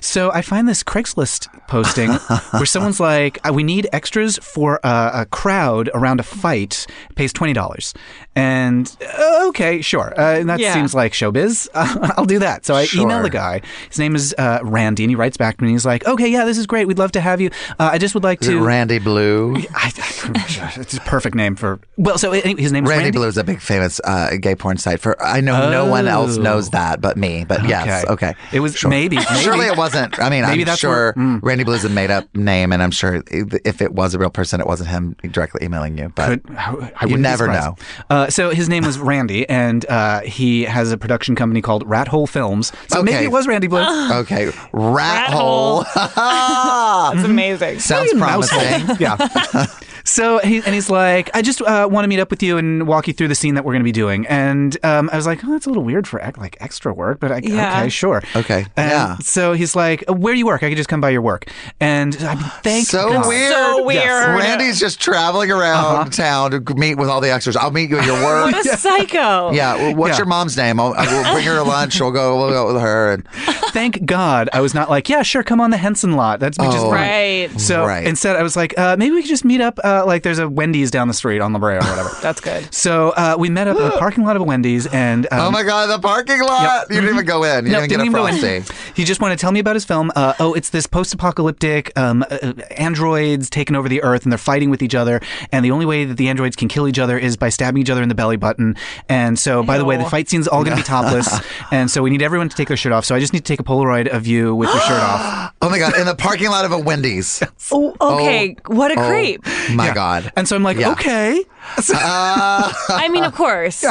So 0.00 0.30
I 0.32 0.42
find 0.42 0.68
this 0.68 0.82
Craigslist 0.82 1.48
posting 1.68 2.10
where 2.52 2.66
someone's 2.66 3.00
like, 3.00 3.38
uh, 3.46 3.52
"We 3.52 3.62
need 3.62 3.88
extras 3.92 4.38
for 4.38 4.80
a, 4.84 5.10
a 5.14 5.26
crowd 5.26 5.90
around 5.94 6.20
a 6.20 6.24
fight. 6.24 6.86
Pays 7.14 7.32
twenty 7.32 7.52
dollars." 7.52 7.94
And 8.36 8.94
uh, 9.18 9.46
okay, 9.48 9.80
sure, 9.80 10.12
uh, 10.16 10.44
that 10.44 10.60
Yeah. 10.60 10.74
seems 10.74 10.94
like 10.94 11.12
showbiz. 11.12 11.68
I'll 11.74 12.26
do 12.26 12.38
that. 12.40 12.66
So 12.66 12.74
I 12.74 12.86
email 12.94 13.22
the 13.22 13.30
guy. 13.30 13.62
His 13.88 13.98
name 13.98 14.14
is 14.14 14.34
uh, 14.36 14.58
Randy, 14.62 15.04
and 15.04 15.10
he 15.10 15.16
writes 15.16 15.38
back 15.38 15.56
to 15.56 15.64
me. 15.64 15.68
and 15.70 15.74
He's 15.74 15.86
like, 15.86 16.06
"Okay, 16.06 16.28
yeah, 16.28 16.44
this 16.44 16.58
is 16.58 16.66
great. 16.66 16.86
We'd 16.86 16.98
love 16.98 17.12
to 17.12 17.20
have 17.22 17.40
you. 17.40 17.48
Uh, 17.78 17.88
I 17.92 17.98
just 17.98 18.12
would 18.14 18.24
like 18.24 18.42
Is 18.42 18.48
to." 18.48 18.62
Randy 18.62 18.98
Blue. 18.98 19.56
I, 19.74 19.90
I, 19.94 20.72
it's 20.76 20.94
a 20.98 21.00
perfect 21.00 21.34
name 21.34 21.56
for. 21.56 21.80
Well, 21.96 22.18
so 22.18 22.30
anyway, 22.32 22.60
his 22.60 22.72
name 22.72 22.84
is 22.84 22.90
Randy, 22.90 23.04
Randy. 23.04 23.18
Blue 23.18 23.26
is 23.28 23.38
a 23.38 23.44
big 23.44 23.60
famous 23.62 24.00
uh, 24.04 24.36
gay 24.38 24.54
porn 24.54 24.76
site. 24.76 25.00
For 25.00 25.20
I 25.22 25.40
know 25.40 25.70
no 25.70 25.86
one 25.86 26.06
else 26.06 26.36
Oh. 26.36 26.42
knows 26.42 26.68
that 26.70 27.00
but 27.00 27.16
me. 27.16 27.44
But 27.48 27.66
yes, 27.66 28.04
okay. 28.06 28.34
It 28.52 28.60
was 28.60 28.84
maybe, 28.84 29.16
maybe. 29.16 29.26
Surely 29.40 29.66
it 29.66 29.78
wasn't. 29.78 30.18
I 30.20 30.28
mean, 30.28 30.42
Maybe 30.42 30.60
I'm 30.62 30.66
that's 30.66 30.78
sure 30.80 31.14
mm. 31.16 31.40
Randy 31.42 31.64
Blue 31.64 31.74
is 31.74 31.84
a 31.84 31.88
made 31.88 32.10
up 32.10 32.24
name, 32.36 32.72
and 32.72 32.82
I'm 32.82 32.90
sure 32.90 33.22
if 33.30 33.80
it 33.80 33.92
was 33.94 34.12
a 34.14 34.18
real 34.18 34.28
person, 34.30 34.60
it 34.60 34.66
wasn't 34.66 34.90
him 34.90 35.16
directly 35.30 35.64
emailing 35.64 35.96
you. 35.96 36.10
But 36.14 36.42
Could- 36.44 36.56
I 36.56 37.06
be 37.06 37.16
never 37.16 37.44
surprised. 37.46 38.25
Uh, 38.26 38.30
so 38.30 38.50
his 38.50 38.68
name 38.68 38.84
was 38.84 38.98
Randy, 38.98 39.48
and 39.48 39.86
uh, 39.86 40.20
he 40.20 40.64
has 40.64 40.90
a 40.90 40.98
production 40.98 41.36
company 41.36 41.62
called 41.62 41.88
Rat 41.88 42.08
Hole 42.08 42.26
Films. 42.26 42.72
So 42.88 43.02
maybe 43.02 43.24
it 43.24 43.30
was 43.30 43.46
Randy 43.46 43.68
Blue. 43.68 43.80
okay, 44.20 44.46
rat, 44.46 44.64
Rat 44.72 45.30
hole. 45.30 45.84
That's 45.94 47.24
amazing. 47.24 47.78
Sounds 47.78 48.12
promising. 48.14 48.96
yeah. 48.98 49.66
So 50.06 50.38
he 50.38 50.56
and 50.64 50.74
he's 50.74 50.88
like, 50.88 51.28
I 51.34 51.42
just 51.42 51.60
uh, 51.60 51.88
want 51.90 52.04
to 52.04 52.08
meet 52.08 52.20
up 52.20 52.30
with 52.30 52.42
you 52.42 52.56
and 52.58 52.86
walk 52.86 53.08
you 53.08 53.12
through 53.12 53.28
the 53.28 53.34
scene 53.34 53.54
that 53.56 53.64
we're 53.64 53.72
going 53.72 53.82
to 53.82 53.84
be 53.84 53.92
doing. 53.92 54.26
And 54.28 54.76
um, 54.84 55.10
I 55.12 55.16
was 55.16 55.26
like, 55.26 55.44
oh, 55.44 55.50
that's 55.50 55.66
a 55.66 55.68
little 55.68 55.82
weird 55.84 56.06
for 56.06 56.20
ec- 56.20 56.38
like 56.38 56.56
extra 56.60 56.94
work, 56.94 57.20
but 57.20 57.32
I, 57.32 57.38
Yeah. 57.42 57.80
okay, 57.80 57.88
sure. 57.88 58.22
Okay, 58.34 58.66
And 58.76 58.90
yeah. 58.90 59.16
So 59.18 59.52
he's 59.52 59.74
like, 59.76 60.04
where 60.08 60.32
do 60.32 60.38
you 60.38 60.46
work? 60.46 60.62
I 60.62 60.68
could 60.68 60.76
just 60.76 60.88
come 60.88 61.00
by 61.00 61.10
your 61.10 61.22
work. 61.22 61.50
And 61.80 62.16
I 62.22 62.34
mean, 62.36 62.44
thank 62.62 62.86
So 62.86 63.10
God. 63.12 63.26
weird. 63.28 63.52
So 63.52 63.84
weird. 63.84 64.38
Randy's 64.38 64.78
just 64.80 65.00
traveling 65.00 65.50
around 65.50 65.84
Uh-huh. 65.96 66.10
town 66.10 66.50
to 66.52 66.74
meet 66.74 66.94
with 66.96 67.08
all 67.08 67.20
the 67.20 67.32
extras. 67.32 67.56
I'll 67.56 67.72
meet 67.72 67.90
you 67.90 67.98
at 67.98 68.06
your 68.06 68.14
work. 68.24 68.52
What 68.52 68.64
a 68.66 68.76
psycho. 68.76 69.50
yeah. 69.52 69.74
well, 69.74 69.94
What's 69.96 70.12
Yeah. 70.12 70.18
your 70.18 70.26
mom's 70.26 70.56
name? 70.56 70.78
I'll, 70.80 70.94
I 70.94 71.04
will 71.12 71.32
bring 71.34 71.44
her 71.46 71.62
lunch. 71.62 72.00
We'll 72.00 72.12
go. 72.12 72.36
We'll 72.36 72.50
go 72.50 72.72
with 72.72 72.80
her. 72.80 73.12
And 73.12 73.28
Thank 73.72 74.04
God 74.06 74.48
I 74.52 74.60
was 74.60 74.72
not 74.72 74.88
like, 74.88 75.08
yeah, 75.08 75.22
sure, 75.22 75.42
come 75.42 75.60
on 75.60 75.70
the 75.70 75.76
Henson 75.76 76.12
lot. 76.12 76.38
That's 76.40 76.58
we 76.58 76.66
just 76.66 76.76
Oh. 76.86 76.92
Right. 76.92 77.50
So 77.60 77.84
Right. 77.84 78.06
instead, 78.06 78.36
I 78.36 78.42
was 78.42 78.56
like, 78.56 78.78
uh, 78.78 78.96
maybe 78.98 79.14
we 79.16 79.22
could 79.22 79.28
just 79.28 79.44
meet 79.44 79.60
up. 79.60 79.78
Uh, 79.82 79.95
like, 80.04 80.22
there's 80.22 80.38
a 80.38 80.48
Wendy's 80.48 80.90
down 80.90 81.08
the 81.08 81.14
street 81.14 81.40
on 81.40 81.52
La 81.52 81.58
Brea 81.58 81.76
or 81.76 81.80
whatever. 81.80 82.10
That's 82.22 82.40
good. 82.40 82.72
so 82.74 83.10
uh, 83.10 83.36
we 83.38 83.48
met 83.48 83.68
up 83.68 83.76
in 83.76 83.82
the 83.84 83.90
parking 83.92 84.24
lot 84.24 84.36
of 84.36 84.42
a 84.42 84.44
Wendy's, 84.44 84.86
and 84.88 85.26
um, 85.32 85.40
oh 85.40 85.50
my 85.50 85.62
god, 85.62 85.86
the 85.86 85.98
parking 86.00 86.40
lot! 86.42 86.86
You 86.90 86.96
didn't 87.00 87.14
even 87.14 87.24
go 87.26 87.44
in. 87.44 87.66
You 87.66 87.72
No, 87.72 87.78
didn't 87.80 87.90
get 87.90 88.00
a 88.00 88.02
even 88.02 88.12
go 88.12 88.26
in. 88.26 88.38
frosty. 88.38 88.92
He 88.94 89.04
just 89.04 89.20
wanted 89.20 89.36
to 89.36 89.40
tell 89.40 89.52
me 89.52 89.60
about 89.60 89.76
his 89.76 89.84
film. 89.84 90.10
Uh, 90.16 90.34
oh, 90.40 90.54
it's 90.54 90.70
this 90.70 90.86
post-apocalyptic 90.86 91.96
um, 91.98 92.24
uh, 92.30 92.52
androids 92.76 93.50
taking 93.50 93.76
over 93.76 93.88
the 93.88 94.02
Earth, 94.02 94.24
and 94.24 94.32
they're 94.32 94.38
fighting 94.38 94.70
with 94.70 94.82
each 94.82 94.94
other. 94.94 95.20
And 95.52 95.64
the 95.64 95.70
only 95.70 95.86
way 95.86 96.04
that 96.04 96.16
the 96.16 96.28
androids 96.28 96.56
can 96.56 96.68
kill 96.68 96.88
each 96.88 96.98
other 96.98 97.18
is 97.18 97.36
by 97.36 97.48
stabbing 97.48 97.80
each 97.82 97.90
other 97.90 98.02
in 98.02 98.08
the 98.08 98.14
belly 98.14 98.36
button. 98.36 98.76
And 99.08 99.38
so, 99.38 99.62
by 99.62 99.78
the 99.78 99.84
way, 99.84 99.96
the 99.96 100.04
Ew. 100.04 100.08
fight 100.08 100.28
scene's 100.28 100.48
all 100.48 100.64
going 100.64 100.76
to 100.76 100.82
be 100.82 100.86
topless. 100.86 101.40
and 101.70 101.90
so 101.90 102.02
we 102.02 102.10
need 102.10 102.22
everyone 102.22 102.48
to 102.48 102.56
take 102.56 102.68
their 102.68 102.76
shirt 102.76 102.92
off. 102.92 103.04
So 103.04 103.14
I 103.14 103.20
just 103.20 103.32
need 103.32 103.40
to 103.40 103.44
take 103.44 103.60
a 103.60 103.64
Polaroid 103.64 104.08
of 104.08 104.26
you 104.26 104.54
with 104.54 104.68
your 104.70 104.80
shirt 104.80 105.00
off. 105.02 105.52
Oh 105.62 105.70
my 105.70 105.78
god, 105.78 105.96
in 105.98 106.06
the 106.06 106.14
parking 106.14 106.48
lot 106.50 106.64
of 106.64 106.70
a 106.72 106.78
Wendy's. 106.78 107.42
Oh, 107.72 107.96
okay. 108.00 108.56
what 108.66 108.92
a 108.92 109.00
Oh, 109.00 109.08
creep. 109.08 109.44
My 109.72 109.85
Yeah. 109.86 109.94
god. 109.94 110.32
And 110.36 110.46
so 110.48 110.56
I'm 110.56 110.62
like, 110.62 110.76
Yeah. 110.78 110.92
okay. 110.92 111.44
I 111.78 113.08
mean, 113.10 113.24
of 113.24 113.34
course. 113.34 113.82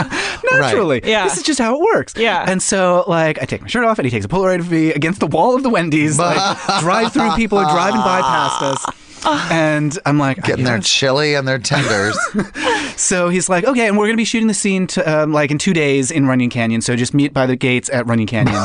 naturally. 0.51 1.01
Yeah. 1.03 1.25
This 1.25 1.37
is 1.37 1.43
just 1.43 1.59
how 1.59 1.75
it 1.75 1.81
works. 1.81 2.13
Yeah. 2.15 2.45
And 2.47 2.61
so, 2.61 3.03
like, 3.07 3.41
I 3.41 3.45
take 3.45 3.61
my 3.61 3.67
shirt 3.67 3.83
off, 3.85 3.99
and 3.99 4.05
he 4.05 4.11
takes 4.11 4.25
a 4.25 4.29
Polaroid 4.29 4.59
of 4.59 4.71
me 4.71 4.91
against 4.91 5.19
the 5.19 5.27
wall 5.27 5.55
of 5.55 5.63
the 5.63 5.69
Wendy's. 5.69 6.17
Like, 6.17 6.37
drive 6.79 7.11
through 7.13 7.31
people 7.35 7.57
are 7.57 7.69
driving 7.71 8.01
by 8.01 8.21
past 8.21 8.61
us. 8.61 8.85
And 9.51 9.97
I'm 10.05 10.19
like, 10.19 10.41
Getting 10.43 10.65
their 10.65 10.79
chili 10.79 11.33
and 11.35 11.47
their 11.47 11.59
tenders. 11.59 12.17
So 12.97 13.27
he's 13.27 13.49
like, 13.49 13.65
okay, 13.65 13.87
and 13.89 13.97
we're 13.97 14.05
going 14.05 14.15
to 14.15 14.21
be 14.21 14.23
shooting 14.23 14.47
the 14.47 14.53
scene 14.53 14.87
to, 14.87 15.23
um, 15.23 15.33
like 15.33 15.51
in 15.51 15.57
two 15.57 15.73
days 15.73 16.11
in 16.11 16.27
Runyon 16.27 16.49
Canyon. 16.49 16.79
So 16.79 16.95
just 16.95 17.13
meet 17.13 17.33
by 17.33 17.45
the 17.45 17.57
gates 17.57 17.89
at 17.89 18.07
Runyon 18.07 18.25
Canyon. 18.27 18.55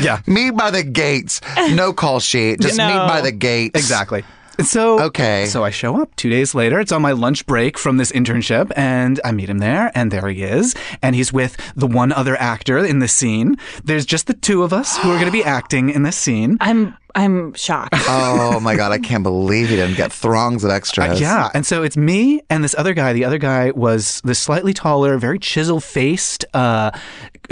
yeah, 0.00 0.20
meet 0.28 0.52
by 0.52 0.70
the 0.70 0.84
gates. 0.84 1.40
No 1.72 1.92
call 1.92 2.20
sheet. 2.20 2.60
Just 2.60 2.78
No. 2.78 2.86
meet 2.86 3.08
by 3.08 3.20
the 3.22 3.32
gates. 3.32 3.76
exactly. 3.76 4.22
So 4.64 5.00
Okay. 5.00 5.46
So 5.46 5.64
I 5.64 5.70
show 5.70 6.00
up 6.00 6.14
two 6.16 6.30
days 6.30 6.54
later. 6.54 6.80
It's 6.80 6.92
on 6.92 7.02
my 7.02 7.12
lunch 7.12 7.46
break 7.46 7.78
from 7.78 7.96
this 7.96 8.12
internship, 8.12 8.72
and 8.76 9.20
I 9.24 9.32
meet 9.32 9.50
him 9.50 9.58
there, 9.58 9.92
and 9.94 10.10
there 10.10 10.28
he 10.28 10.42
is, 10.42 10.74
and 11.02 11.14
he's 11.14 11.32
with 11.32 11.56
the 11.76 11.86
one 11.86 12.12
other 12.12 12.36
actor 12.36 12.78
in 12.78 12.98
the 13.00 13.08
scene. 13.08 13.56
There's 13.84 14.06
just 14.06 14.26
the 14.26 14.34
two 14.34 14.62
of 14.62 14.72
us 14.72 14.96
who 14.98 15.10
are 15.10 15.14
going 15.14 15.26
to 15.26 15.32
be 15.32 15.44
acting 15.44 15.90
in 15.90 16.02
this 16.02 16.16
scene. 16.16 16.56
I'm 16.60 16.96
I'm 17.16 17.54
shocked. 17.54 17.94
Oh 18.08 18.60
my 18.60 18.76
god, 18.76 18.92
I 18.92 18.98
can't 18.98 19.22
believe 19.22 19.68
he 19.68 19.76
didn't 19.76 19.96
get 19.96 20.12
throngs 20.12 20.64
of 20.64 20.70
uh, 20.70 20.74
extras. 20.74 21.20
Yeah, 21.20 21.50
and 21.54 21.66
so 21.66 21.82
it's 21.82 21.96
me 21.96 22.40
and 22.48 22.62
this 22.62 22.74
other 22.78 22.94
guy. 22.94 23.12
The 23.12 23.24
other 23.24 23.38
guy 23.38 23.70
was 23.72 24.20
this 24.22 24.38
slightly 24.38 24.72
taller, 24.72 25.18
very 25.18 25.38
chisel 25.38 25.80
faced 25.80 26.44
uh, 26.54 26.92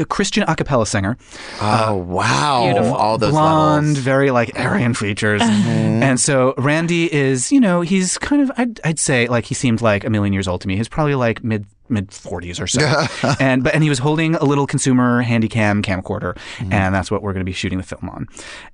Christian 0.09 0.45
a 0.47 0.57
cappella 0.57 0.87
singer. 0.87 1.17
Oh 1.61 1.65
uh, 1.65 1.95
wow. 1.95 2.65
Beautiful. 2.65 2.95
All 2.95 3.19
those 3.19 3.31
blonde, 3.31 3.87
levels. 3.89 4.05
very 4.05 4.31
like 4.31 4.59
Aryan 4.59 4.95
features. 4.95 5.43
Mm-hmm. 5.43 6.03
And 6.03 6.21
so 6.21 6.55
Randy 6.59 7.13
is, 7.13 7.53
you 7.53 7.61
know, 7.61 7.81
he's 7.81 8.19
kind 8.19 8.43
of, 8.43 8.51
I'd, 8.57 8.81
I'd 8.85 8.99
say, 8.99 9.27
like 9.29 9.45
he 9.45 9.55
seemed 9.55 9.81
like 9.81 10.05
a 10.05 10.11
million 10.11 10.33
years 10.33 10.49
old 10.49 10.61
to 10.63 10.69
me. 10.69 10.77
He's 10.77 10.89
probably 10.89 11.15
like 11.15 11.45
mid 11.45 11.67
mid 11.95 12.09
40s 12.09 12.61
or 12.61 12.67
so. 12.67 13.35
and 13.41 13.65
but 13.65 13.75
and 13.75 13.83
he 13.83 13.89
was 13.89 13.99
holding 14.01 14.35
a 14.35 14.45
little 14.45 14.67
consumer 14.67 15.23
handycam 15.25 15.83
camcorder, 15.83 16.35
Mm-hmm. 16.59 16.73
and 16.73 16.95
that's 16.95 17.11
what 17.11 17.23
we're 17.23 17.33
going 17.33 17.41
to 17.41 17.49
be 17.49 17.53
shooting 17.53 17.79
the 17.79 17.85
film 17.85 18.09
on. 18.11 18.27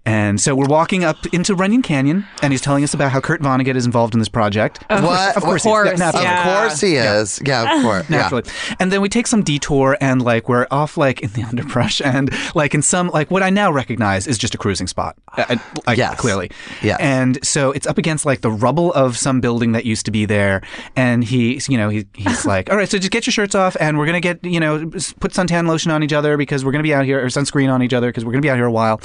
And 0.04 0.40
so 0.40 0.54
we're 0.54 0.66
walking 0.66 1.04
up 1.04 1.16
into 1.32 1.54
Runyon 1.54 1.82
Canyon, 1.82 2.24
and 2.42 2.52
he's 2.52 2.60
telling 2.60 2.82
us 2.84 2.94
about 2.94 3.12
how 3.12 3.20
Kurt 3.20 3.40
Vonnegut 3.42 3.76
is 3.76 3.84
involved 3.86 4.14
in 4.14 4.18
this 4.18 4.28
project. 4.28 4.82
What? 4.88 5.36
Of 5.36 5.42
course, 5.42 5.64
Of 5.64 5.70
course, 5.70 5.90
he 5.90 5.94
is. 5.94 6.00
Yeah, 6.00 6.20
yeah. 6.22 6.38
Of 6.38 6.58
course 6.68 6.80
he 6.80 6.94
is. 6.96 7.42
Yeah, 7.46 7.76
of 7.76 7.82
course. 7.82 8.10
Naturally. 8.10 8.42
And 8.78 8.90
then 8.92 9.00
we 9.00 9.08
take 9.08 9.26
some 9.26 9.42
detour 9.42 9.96
and 10.00 10.22
like 10.22 10.48
we're 10.48 10.66
off 10.70 10.96
like 10.96 11.20
in 11.20 11.30
the 11.32 11.42
underbrush 11.48 12.00
and 12.00 12.30
like 12.54 12.74
in 12.74 12.82
some 12.82 13.08
like 13.08 13.30
what 13.30 13.42
I 13.42 13.50
now 13.50 13.70
recognize 13.70 14.26
is 14.26 14.38
just 14.38 14.54
a 14.54 14.58
cruising 14.58 14.86
spot. 14.86 15.16
Uh, 15.36 15.44
uh, 15.50 15.56
like 15.86 15.98
Yes. 15.98 16.18
clearly. 16.18 16.50
Yes. 16.82 16.98
And 17.00 17.38
so 17.44 17.70
it's 17.72 17.86
up 17.86 17.98
against 17.98 18.24
like 18.24 18.40
the 18.40 18.50
rubble 18.50 18.92
of 18.94 19.16
some 19.16 19.40
building 19.40 19.72
that 19.72 19.84
used 19.84 20.06
to 20.06 20.10
be 20.10 20.24
there 20.24 20.62
and 20.96 21.22
he 21.24 21.60
you 21.68 21.76
know 21.76 21.88
he, 21.88 22.06
he's 22.14 22.44
like 22.46 22.70
all 22.70 22.76
right 22.76 22.88
so 22.88 22.98
just 22.98 23.09
get 23.11 23.26
your 23.26 23.32
shirts 23.32 23.54
off 23.54 23.76
and 23.80 23.98
we're 23.98 24.06
going 24.06 24.20
to 24.20 24.26
get 24.34 24.44
you 24.44 24.61
know 24.61 24.78
put 25.20 25.32
suntan 25.32 25.66
lotion 25.68 25.90
on 25.90 26.02
each 26.02 26.12
other 26.12 26.36
because 26.36 26.64
we're 26.64 26.72
going 26.72 26.82
to 26.82 26.86
be 26.88 26.94
out 26.94 27.04
here 27.04 27.20
or 27.22 27.26
sunscreen 27.26 27.72
on 27.72 27.82
each 27.82 27.92
other 27.92 28.08
because 28.08 28.24
we're 28.24 28.32
going 28.32 28.42
to 28.42 28.46
be 28.46 28.50
out 28.50 28.56
here 28.56 28.66
a 28.66 28.72
while. 28.72 29.00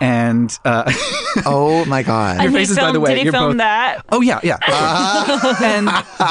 And 0.00 0.56
uh 0.64 0.90
Oh 1.46 1.84
my 1.86 2.02
God. 2.02 2.40
And 2.40 2.50
he 2.50 2.56
faces, 2.56 2.78
by 2.78 2.92
the 2.92 3.00
way, 3.00 3.14
did 3.14 3.24
he 3.26 3.30
film 3.30 3.52
both- 3.52 3.56
that? 3.58 4.04
Oh 4.10 4.20
yeah, 4.20 4.40
yeah. 4.42 4.56
of 4.56 5.40
course. 5.40 5.60
and 5.62 5.86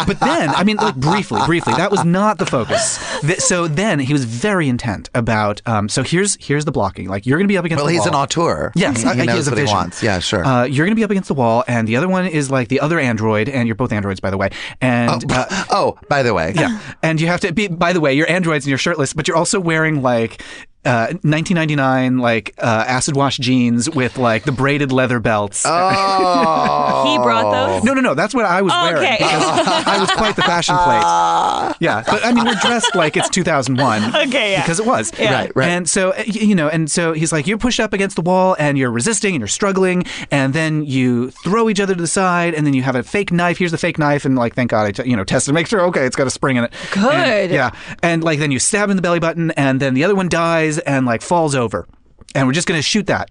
but 0.07 0.19
then, 0.19 0.49
I 0.49 0.63
mean, 0.63 0.77
like 0.77 0.95
briefly, 0.95 1.41
briefly, 1.45 1.73
that 1.73 1.91
was 1.91 2.03
not 2.05 2.37
the 2.37 2.45
focus. 2.45 2.97
So 3.43 3.67
then 3.67 3.99
he 3.99 4.13
was 4.13 4.25
very 4.25 4.69
intent 4.69 5.09
about. 5.15 5.61
Um, 5.65 5.89
so 5.89 6.03
here's 6.03 6.37
here's 6.39 6.65
the 6.65 6.71
blocking. 6.71 7.07
Like 7.07 7.25
you're 7.25 7.37
going 7.37 7.47
to 7.47 7.51
be 7.51 7.57
up 7.57 7.65
against. 7.65 7.79
The 7.79 7.83
wall. 7.83 7.93
Well, 7.93 8.03
the 8.03 8.03
he's 8.03 8.07
an 8.07 8.15
auteur. 8.15 8.71
Yes, 8.75 9.01
he, 9.01 9.07
I- 9.07 9.13
he 9.13 9.19
he 9.21 9.25
knows 9.27 9.35
has 9.37 9.47
a 9.47 9.51
what 9.51 9.59
he 9.59 9.65
wants. 9.65 10.03
Yeah, 10.03 10.19
sure. 10.19 10.45
Uh, 10.45 10.63
you're 10.65 10.85
going 10.85 10.95
to 10.95 10.99
be 10.99 11.03
up 11.03 11.11
against 11.11 11.27
the 11.27 11.33
wall, 11.33 11.63
and 11.67 11.87
the 11.87 11.95
other 11.95 12.07
one 12.07 12.25
is 12.27 12.51
like 12.51 12.67
the 12.67 12.79
other 12.79 12.99
android, 12.99 13.49
and 13.49 13.67
you're 13.67 13.75
both 13.75 13.91
androids, 13.91 14.19
by 14.19 14.29
the 14.29 14.37
way. 14.37 14.49
And 14.81 15.31
uh, 15.31 15.45
oh, 15.71 15.97
by 16.09 16.23
the 16.23 16.33
way. 16.33 16.53
yeah, 16.55 16.79
and 17.03 17.19
you 17.19 17.27
have 17.27 17.39
to 17.41 17.51
be. 17.51 17.67
By 17.67 17.93
the 17.93 18.01
way, 18.01 18.13
you're 18.13 18.29
androids 18.29 18.65
and 18.65 18.69
you're 18.69 18.77
shirtless, 18.77 19.13
but 19.13 19.27
you're 19.27 19.37
also 19.37 19.59
wearing 19.59 20.01
like. 20.01 20.43
Uh, 20.83 21.13
1999 21.21 22.17
like 22.17 22.55
uh, 22.57 22.85
acid 22.87 23.15
wash 23.15 23.37
jeans 23.37 23.87
with 23.89 24.17
like 24.17 24.45
the 24.45 24.51
braided 24.51 24.91
leather 24.91 25.19
belts. 25.19 25.63
Oh. 25.65 27.03
He 27.11 27.17
brought 27.17 27.51
those. 27.51 27.83
No, 27.83 27.93
no, 27.93 28.01
no. 28.01 28.13
That's 28.13 28.33
what 28.33 28.45
I 28.45 28.61
was 28.61 28.71
wearing. 28.73 29.03
Okay. 29.03 29.17
I 29.21 29.97
was 29.99 30.09
quite 30.11 30.35
the 30.35 30.43
fashion 30.43 30.75
plate. 30.83 31.75
Yeah, 31.79 32.03
but 32.05 32.23
I 32.23 32.31
mean, 32.31 32.45
we're 32.45 32.55
dressed 32.61 32.95
like 32.95 33.17
it's 33.17 33.29
2001. 33.29 34.11
Okay, 34.31 34.51
yeah. 34.51 34.61
Because 34.61 34.79
it 34.79 34.85
was. 34.85 35.11
Yeah. 35.19 35.33
Right, 35.33 35.51
right. 35.55 35.67
And 35.67 35.89
so, 35.89 36.11
uh, 36.11 36.23
you 36.27 36.53
know, 36.55 36.67
and 36.67 36.89
so 36.91 37.11
he's 37.13 37.31
like, 37.31 37.47
you're 37.47 37.57
pushed 37.57 37.79
up 37.79 37.91
against 37.93 38.15
the 38.15 38.21
wall 38.21 38.55
and 38.59 38.77
you're 38.77 38.91
resisting 38.91 39.33
and 39.35 39.41
you're 39.41 39.47
struggling, 39.47 40.05
and 40.29 40.53
then 40.53 40.83
you 40.85 41.31
throw 41.31 41.69
each 41.69 41.79
other 41.79 41.95
to 41.95 42.01
the 42.01 42.07
side, 42.07 42.53
and 42.53 42.65
then 42.67 42.73
you 42.73 42.83
have 42.83 42.95
a 42.95 43.03
fake 43.03 43.31
knife. 43.31 43.57
Here's 43.57 43.71
the 43.71 43.77
fake 43.77 43.97
knife, 43.97 44.25
and 44.25 44.35
like, 44.35 44.53
thank 44.55 44.71
God 44.71 44.85
I, 44.87 44.91
t- 44.91 45.09
you 45.09 45.15
know, 45.15 45.23
tested, 45.23 45.53
make 45.53 45.67
sure, 45.67 45.81
okay, 45.87 46.05
it's 46.05 46.15
got 46.15 46.27
a 46.27 46.31
spring 46.31 46.57
in 46.57 46.63
it. 46.65 46.73
Good. 46.91 47.03
And- 47.11 47.51
yeah. 47.51 47.71
And 48.03 48.23
like, 48.23 48.39
then 48.39 48.51
you 48.51 48.59
stab 48.59 48.89
in 48.89 48.95
the 48.95 49.01
belly 49.01 49.19
button, 49.19 49.51
and 49.51 49.79
then 49.79 49.93
the 49.95 50.03
other 50.03 50.15
one 50.15 50.29
dies 50.29 50.70
and 50.79 51.05
like 51.05 51.21
falls 51.21 51.55
over, 51.55 51.87
and 52.35 52.47
we're 52.47 52.53
just 52.53 52.67
gonna 52.67 52.81
shoot 52.81 53.07
that. 53.07 53.29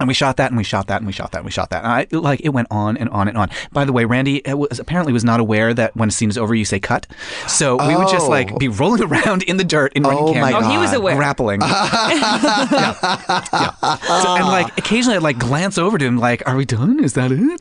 And 0.00 0.08
we 0.08 0.14
shot 0.14 0.38
that, 0.38 0.50
and 0.50 0.56
we 0.56 0.64
shot 0.64 0.88
that, 0.88 0.96
and 0.96 1.06
we 1.06 1.12
shot 1.12 1.30
that, 1.32 1.38
and 1.38 1.44
we 1.44 1.50
shot 1.52 1.70
that. 1.70 1.84
And 1.84 1.92
I 1.92 2.06
like 2.10 2.40
it 2.42 2.48
went 2.48 2.68
on 2.70 2.96
and 2.96 3.08
on 3.10 3.28
and 3.28 3.36
on. 3.38 3.50
By 3.70 3.84
the 3.84 3.92
way, 3.92 4.04
Randy 4.06 4.42
was, 4.46 4.78
apparently 4.80 5.12
was 5.12 5.24
not 5.24 5.38
aware 5.40 5.72
that 5.74 5.94
when 5.94 6.08
a 6.08 6.12
scene 6.12 6.30
is 6.30 6.38
over, 6.38 6.54
you 6.54 6.64
say 6.64 6.80
cut. 6.80 7.06
So 7.46 7.76
we 7.86 7.94
would 7.94 8.08
just 8.08 8.26
Oh. 8.26 8.30
like 8.30 8.58
be 8.58 8.68
rolling 8.68 9.02
around 9.10 9.42
in 9.44 9.56
the 9.58 9.64
dirt 9.64 9.92
in 9.92 10.02
Runyon 10.02 10.22
Oh, 10.38 10.40
my 10.40 10.52
canyon, 10.52 10.64
Oh, 10.64 10.70
he 10.72 10.78
was 10.78 10.90
God. 10.90 10.96
aware. 10.96 11.16
grappling. 11.16 11.60
yeah. 11.60 12.94
yeah. 13.52 13.96
So, 14.22 14.36
and 14.36 14.46
like 14.46 14.76
occasionally, 14.78 15.16
I'd 15.16 15.22
like 15.22 15.38
glance 15.38 15.78
over 15.78 15.98
to 15.98 16.04
him, 16.04 16.16
like, 16.18 16.42
"Are 16.48 16.56
we 16.56 16.64
done? 16.64 17.02
Is 17.02 17.14
that 17.14 17.30
it?" 17.32 17.60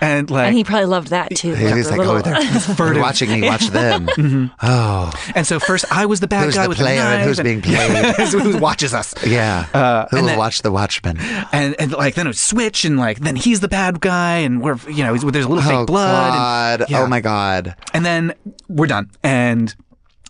And 0.00 0.30
like, 0.30 0.48
And 0.48 0.56
he 0.56 0.64
probably 0.64 0.86
loved 0.86 1.08
that 1.08 1.34
too. 1.34 1.54
He 1.54 1.72
was 1.72 1.88
like, 1.90 1.98
Little- 1.98 2.16
oh, 2.16 2.20
they're, 2.22 2.34
they're 2.42 2.60
furtive. 2.60 3.02
watching 3.02 3.30
me 3.30 3.48
watch 3.48 3.68
them. 3.68 4.50
Oh, 4.62 5.12
and 5.34 5.46
so 5.46 5.58
first 5.58 5.84
I 5.90 6.06
was 6.06 6.20
the 6.20 6.26
bad 6.28 6.44
who's 6.44 6.54
guy 6.54 6.64
the 6.64 6.68
with 6.70 6.78
player 6.78 6.96
the 6.96 7.02
and 7.02 7.18
knife 7.20 7.26
who's 7.28 7.40
being 7.40 7.62
played? 7.62 8.42
who 8.42 8.58
watches 8.58 8.92
us. 8.92 9.14
Yeah. 9.26 9.66
Uh, 9.72 10.06
Who 10.10 10.22
will 10.24 10.36
watch 10.38 10.62
the 10.62 10.70
Watchmen? 10.72 11.18
and 11.52 11.74
and 11.78 11.92
like 11.92 12.14
then 12.14 12.26
it 12.26 12.30
would 12.30 12.36
switch 12.36 12.84
and 12.84 12.98
like 12.98 13.20
then 13.20 13.36
he's 13.36 13.60
the 13.60 13.68
bad 13.68 14.00
guy 14.00 14.38
and 14.38 14.62
we're 14.62 14.76
you 14.88 15.02
know 15.04 15.16
there's 15.16 15.44
a 15.44 15.48
little 15.48 15.58
Oh 15.58 15.80
fake 15.80 15.86
blood 15.86 16.32
God. 16.34 16.80
and, 16.82 16.90
yeah. 16.90 17.02
Oh 17.02 17.06
my 17.06 17.20
God. 17.20 17.74
and 17.94 18.04
then 18.04 18.34
we're 18.68 18.86
done 18.86 19.10
and 19.22 19.74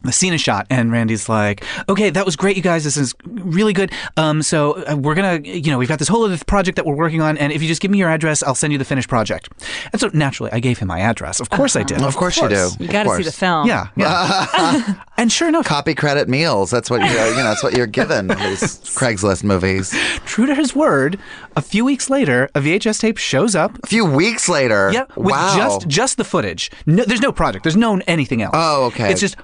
the 0.07 0.13
scene 0.13 0.33
is 0.33 0.41
shot 0.41 0.67
and 0.71 0.91
randy's 0.93 1.29
like 1.29 1.65
okay 1.89 2.11
that 2.11 2.25
was 2.25 2.37
great 2.37 2.57
you 2.57 2.63
guys 2.63 2.85
this 2.85 2.97
is 2.97 3.15
really 3.27 3.73
good 3.73 3.91
um 4.17 4.43
so 4.43 4.73
uh, 4.85 4.97
we're 4.97 5.15
gonna 5.15 5.41
you 5.43 5.71
know 5.71 5.79
we've 5.79 5.89
got 5.89 5.99
this 5.99 6.09
whole 6.09 6.25
other 6.25 6.39
project 6.47 6.77
that 6.77 6.87
we're 6.87 6.95
working 6.97 7.21
on 7.21 7.37
and 7.39 7.53
if 7.53 7.63
you 7.63 7.69
just 7.69 7.81
give 7.83 7.91
me 7.91 7.99
your 7.99 8.09
address 8.09 8.43
i'll 8.43 8.55
send 8.55 8.73
you 8.73 8.79
the 8.79 8.85
finished 8.85 9.09
project 9.09 9.49
and 9.93 10.01
so 10.01 10.09
naturally 10.13 10.51
i 10.53 10.61
gave 10.61 10.79
him 10.79 10.89
my 10.89 11.01
address 11.01 11.41
of 11.41 11.51
course 11.51 11.77
i 11.77 11.83
did 11.83 12.01
Of 12.03 12.17
course 12.17 12.37
you 12.37 12.49
do. 12.49 12.69
You 12.79 12.89
got 12.89 13.05
to 13.05 13.17
see 13.17 13.23
the 13.23 13.33
film. 13.33 13.67
yeah 13.69 13.89
yeah 13.97 14.95
and 15.17 15.31
sure 15.31 15.49
enough 15.49 15.67
Copy 15.67 15.95
credit 15.95 16.29
meals. 16.29 16.71
That's 16.71 16.91
what 16.91 17.01
you 17.01 17.09
you 17.09 17.15
know. 17.15 17.45
That's 17.45 17.63
what 17.63 17.77
you're 17.77 17.87
given. 17.87 18.27
These 18.47 18.79
Craigslist 18.97 19.43
movies. 19.45 19.95
true 20.25 20.47
to 20.47 20.55
his 20.55 20.75
word 20.75 21.19
a 21.57 21.63
few 21.63 21.85
weeks 21.85 22.09
later 22.11 22.49
a 22.55 22.61
vhs 22.61 23.01
tape 23.01 23.17
shows 23.19 23.55
up 23.55 23.79
A 23.83 23.87
few 23.87 24.05
weeks 24.05 24.49
later. 24.49 24.91
Yeah, 24.93 25.07
with 25.17 25.33
wow. 25.33 25.55
just 25.57 25.89
just 25.89 26.17
the 26.19 26.25
footage. 26.25 26.71
No, 26.87 27.05
there's 27.05 27.21
no 27.23 27.33
project. 27.33 27.65
There's 27.65 27.77
no 27.77 28.01
anything 28.07 28.43
else. 28.43 28.55
Oh, 28.55 28.85
okay. 28.87 29.11
It's 29.11 29.21
just 29.21 29.37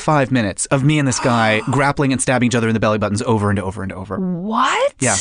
45 0.00 0.32
minutes 0.32 0.66
of 0.66 0.82
me 0.82 0.98
and 0.98 1.06
this 1.06 1.20
guy 1.20 1.60
grappling 1.70 2.12
and 2.12 2.20
stabbing 2.20 2.46
each 2.46 2.54
other 2.54 2.68
in 2.68 2.74
the 2.74 2.80
belly 2.80 2.98
buttons 2.98 3.20
over 3.22 3.50
and 3.50 3.58
over 3.58 3.82
and 3.82 3.92
over. 3.92 4.18
What? 4.18 4.94
Yeah. 4.98 5.16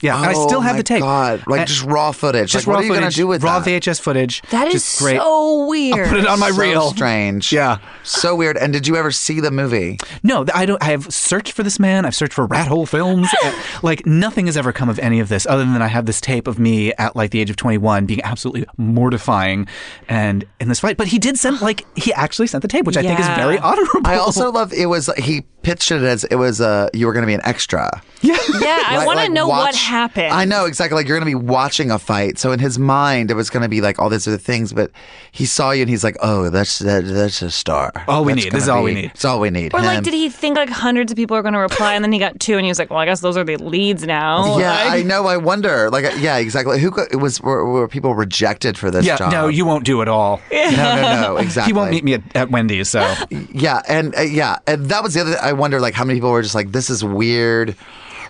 Yeah, 0.00 0.16
and 0.16 0.26
I 0.26 0.32
Oh 0.34 0.46
still 0.46 0.60
have 0.60 0.72
my 0.74 0.78
the 0.78 0.82
tape. 0.82 1.00
God. 1.02 1.44
Like 1.46 1.60
And- 1.60 1.68
just 1.68 1.84
raw 1.84 2.12
footage. 2.12 2.50
just 2.52 2.66
like, 2.66 2.72
raw 2.72 2.78
what 2.78 2.80
are 2.80 2.86
you 2.86 2.90
footage, 2.94 3.02
gonna 3.16 3.22
do 3.22 3.26
with 3.26 3.42
raw 3.42 3.58
that? 3.60 3.82
VHS 3.82 4.00
footage. 4.00 4.42
That 4.50 4.68
is 4.68 4.74
just 4.74 4.98
great. 4.98 5.16
so 5.18 5.66
weird. 5.66 6.08
Put 6.08 6.18
it 6.20 6.26
on 6.26 6.38
my 6.40 6.50
so 6.50 6.58
reel. 6.60 6.90
strange. 6.90 7.52
Yeah. 7.52 7.78
So 8.02 8.34
weird. 8.34 8.56
And 8.56 8.72
did 8.72 8.86
you 8.86 8.96
ever 8.96 9.10
see 9.10 9.40
the 9.40 9.50
movie? 9.50 9.98
No, 10.22 10.44
I 10.54 10.66
don't. 10.66 10.82
I 10.82 10.86
have 10.90 11.12
searched 11.12 11.52
for 11.52 11.62
this 11.62 11.78
man. 11.78 12.04
I've 12.06 12.14
searched 12.14 12.32
for 12.34 12.46
rat 12.46 12.68
hole 12.68 12.86
films. 12.86 13.28
Like 13.82 14.04
nothing 14.04 14.46
has 14.46 14.56
ever 14.56 14.72
come 14.72 14.88
of 14.90 14.98
any 14.98 15.20
of 15.20 15.28
this, 15.28 15.46
other 15.46 15.64
than 15.64 15.80
I 15.80 15.86
have 15.86 16.04
this 16.06 16.20
tape 16.20 16.46
of 16.46 16.58
me 16.58 16.92
at 16.94 17.16
like 17.16 17.30
the 17.30 17.40
age 17.40 17.48
of 17.50 17.56
21 17.56 18.04
being 18.04 18.20
absolutely 18.22 18.66
mortifying, 18.76 19.66
and 20.08 20.44
in 20.60 20.68
this 20.68 20.80
fight. 20.80 20.96
But 20.96 21.06
he 21.08 21.18
did 21.18 21.38
send 21.38 21.60
like 21.62 21.86
he 21.96 22.12
actually 22.12 22.46
sent 22.46 22.62
the 22.62 22.68
tape, 22.68 22.84
which 22.84 22.96
I 22.96 23.02
think 23.02 23.18
is 23.18 23.26
very 23.28 23.58
honorable. 23.58 24.02
I 24.04 24.16
also 24.16 24.50
love 24.52 24.72
it 24.72 24.86
was 24.86 25.08
he 25.18 25.42
pitched 25.62 25.90
it 25.92 26.02
as 26.02 26.24
it 26.24 26.36
was 26.36 26.60
uh 26.60 26.88
you 26.94 27.06
were 27.06 27.12
going 27.12 27.22
to 27.22 27.26
be 27.26 27.34
an 27.34 27.40
extra. 27.44 28.02
yeah. 28.22 28.36
Yeah, 28.60 28.78
I 28.86 29.04
want 29.06 29.18
to 29.18 29.24
like 29.24 29.32
know 29.32 29.48
what 29.48 29.74
watch- 29.90 30.00
happened. 30.00 30.32
I 30.32 30.44
know 30.44 30.64
exactly. 30.66 30.96
Like 30.96 31.08
you're 31.08 31.18
going 31.18 31.30
to 31.32 31.38
be 31.38 31.46
watching 31.46 31.90
a 31.90 31.98
fight, 31.98 32.38
so 32.38 32.52
in 32.52 32.58
his 32.60 32.78
mind 32.78 33.30
it 33.30 33.34
was 33.34 33.50
going 33.50 33.62
to 33.62 33.68
be 33.68 33.80
like 33.80 33.98
all 33.98 34.08
these 34.08 34.26
other 34.28 34.38
things, 34.38 34.72
but 34.72 34.90
he 35.32 35.44
saw 35.46 35.70
you 35.70 35.82
and 35.82 35.90
he's 35.90 36.04
like, 36.04 36.16
"Oh, 36.22 36.50
that's 36.50 36.78
that, 36.80 37.04
that's 37.04 37.42
a 37.42 37.50
star. 37.50 37.92
All 38.08 38.24
we 38.24 38.32
That's 38.34 38.44
need. 38.46 38.52
This 38.52 38.62
is 38.62 38.66
gonna 38.68 38.78
all 38.78 38.84
we 38.84 38.94
need." 38.94 39.04
It's 39.14 39.24
all 39.24 39.40
we 39.40 39.50
need." 39.50 39.74
Or 39.74 39.80
like, 39.80 40.02
did 40.02 40.14
he 40.14 40.28
think 40.28 40.56
like 40.56 40.68
hundreds 40.70 41.12
of 41.12 41.16
people 41.16 41.36
are 41.36 41.42
going 41.42 41.54
to 41.54 41.60
reply, 41.60 41.94
and 41.94 42.04
then 42.04 42.12
he 42.12 42.18
got 42.18 42.38
two, 42.40 42.54
and 42.56 42.64
he 42.64 42.68
was 42.70 42.78
like, 42.78 42.90
"Well, 42.90 42.98
I 42.98 43.04
guess 43.06 43.20
those 43.20 43.36
are 43.36 43.44
the 43.44 43.56
leads 43.56 44.06
now." 44.06 44.58
Yeah, 44.58 44.70
Like- 44.72 44.92
I 44.92 45.02
know. 45.02 45.26
I 45.26 45.36
wonder. 45.36 45.90
Like, 45.90 46.04
uh, 46.04 46.16
yeah, 46.18 46.36
exactly. 46.38 46.80
Who 46.80 46.90
go- 46.90 47.06
it 47.10 47.16
was? 47.16 47.40
Were, 47.40 47.64
were 47.70 47.88
people 47.88 48.14
rejected 48.14 48.76
for 48.78 48.90
this 48.90 49.04
Yeah, 49.04 49.16
job? 49.16 49.32
no, 49.32 49.48
you 49.48 49.64
won't 49.64 49.84
do 49.84 50.00
it 50.02 50.08
all. 50.08 50.40
No, 50.70 50.94
no, 50.94 51.20
no. 51.20 51.36
Exactly. 51.36 51.72
He 51.72 51.76
won't 51.76 51.90
meet 51.90 52.04
me 52.04 52.14
at, 52.14 52.22
at 52.36 52.50
Wendy's, 52.50 52.88
so 52.88 53.00
Yeah, 53.52 53.82
and 53.88 54.14
uh, 54.16 54.20
yeah, 54.20 54.58
and 54.66 54.86
that 54.86 55.02
was 55.02 55.14
the 55.14 55.20
other. 55.22 55.36
I 55.42 55.52
wonder, 55.52 55.80
like, 55.80 55.94
how 55.94 56.04
many 56.04 56.18
people 56.18 56.30
were 56.30 56.42
just 56.42 56.54
like, 56.54 56.70
"This 56.72 56.90
is 56.90 57.02
weird." 57.04 57.74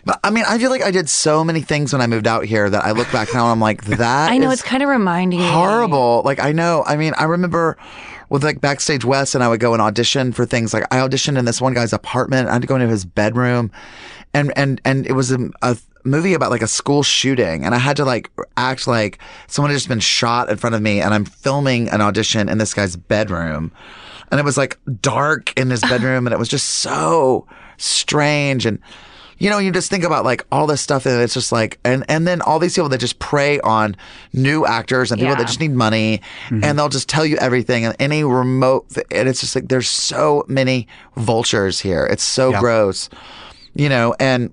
But 0.05 0.21
I 0.25 0.31
mean, 0.31 0.45
I 0.47 0.59
feel 0.59 0.71
like 0.71 0.83
I 0.83 0.91
did 0.91 1.09
so 1.09 1.45
many 1.45 1.61
things 1.61 1.93
when 1.93 2.01
I 2.03 2.07
moved 2.07 2.27
out 2.27 2.45
here 2.45 2.69
that 2.69 2.85
I 2.85 2.93
look 2.93 3.11
back 3.13 3.33
now 3.35 3.45
and 3.45 3.53
I'm 3.53 3.61
like, 3.61 3.85
that 3.97 4.31
I 4.31 4.39
know 4.39 4.51
it's 4.51 4.63
kind 4.63 4.83
of 4.83 4.89
reminding 4.89 5.41
me. 5.41 5.49
horrible. 5.49 6.23
Like, 6.25 6.41
I 6.41 6.53
know. 6.53 6.85
I 6.87 6.97
mean, 6.97 7.13
I 7.19 7.25
remember 7.25 7.77
with 8.29 8.45
like 8.45 8.61
Backstage 8.61 9.05
West, 9.05 9.35
and 9.35 9.45
I 9.45 9.49
would 9.49 9.61
go 9.61 9.73
and 9.73 9.83
audition 9.83 10.33
for 10.33 10.47
things. 10.47 10.73
Like, 10.73 10.85
I 10.93 10.99
auditioned 10.99 11.39
in 11.39 11.45
this 11.45 11.61
one 11.61 11.75
guy's 11.75 11.93
apartment. 11.93 12.49
I 12.49 12.55
had 12.55 12.63
to 12.63 12.69
go 12.69 12.77
into 12.77 12.89
his 12.89 13.05
bedroom, 13.05 13.71
and 14.33 14.53
and 14.57 14.81
and 14.85 15.07
it 15.07 15.13
was 15.13 15.33
a, 15.33 15.51
a 15.63 15.77
movie 16.05 16.35
about 16.35 16.51
like 16.51 16.63
a 16.63 16.69
school 16.69 17.03
shooting, 17.03 17.65
and 17.65 17.75
I 17.75 17.79
had 17.79 17.97
to 17.97 18.05
like 18.05 18.31
act 18.57 18.87
like 18.87 19.19
someone 19.49 19.71
had 19.71 19.77
just 19.77 19.89
been 19.89 20.01
shot 20.01 20.49
in 20.49 20.57
front 20.57 20.75
of 20.75 20.83
me, 20.83 21.01
and 21.01 21.13
I'm 21.13 21.25
filming 21.25 21.89
an 21.91 22.01
audition 22.01 22.49
in 22.49 22.59
this 22.59 22.75
guy's 22.75 22.97
bedroom. 22.97 23.73
And 24.31 24.39
it 24.39 24.45
was 24.45 24.57
like 24.57 24.79
dark 25.01 25.53
in 25.59 25.71
his 25.71 25.81
bedroom, 25.81 26.27
and 26.27 26.33
it 26.33 26.39
was 26.39 26.49
just 26.49 26.69
so 26.69 27.49
strange. 27.79 28.65
And 28.65 28.79
you 29.41 29.49
know, 29.51 29.59
you 29.59 29.73
just 29.73 29.91
think 29.91 30.05
about 30.05 30.25
like 30.25 30.45
all 30.53 30.67
this 30.67 30.81
stuff, 30.83 31.07
and 31.07 31.21
it's 31.21 31.35
just 31.35 31.51
like, 31.51 31.81
and 31.83 32.05
and 32.09 32.29
then 32.29 32.43
all 32.43 32.59
these 32.59 32.75
people 32.75 32.91
that 32.91 32.99
just 32.99 33.19
prey 33.19 33.59
on 33.61 33.97
new 34.35 34.67
actors 34.67 35.11
and 35.11 35.19
people 35.19 35.33
Yeah. 35.33 35.39
that 35.39 35.47
just 35.47 35.59
need 35.61 35.73
money, 35.73 36.21
mm-hmm. 36.49 36.63
and 36.63 36.79
they'll 36.79 36.91
just 36.91 37.09
tell 37.09 37.25
you 37.25 37.37
everything. 37.39 37.87
And 37.87 37.97
any 37.99 38.23
remote, 38.23 38.87
and 39.11 39.29
it's 39.29 39.41
just 39.41 39.57
like 39.57 39.69
there's 39.69 39.89
so 39.89 40.45
many 40.47 40.87
vultures 41.17 41.81
here. 41.81 42.07
It's 42.07 42.23
so 42.23 42.51
Yeah. 42.51 42.61
gross, 42.61 43.09
you 43.75 43.89
know. 43.89 44.15
And 44.21 44.53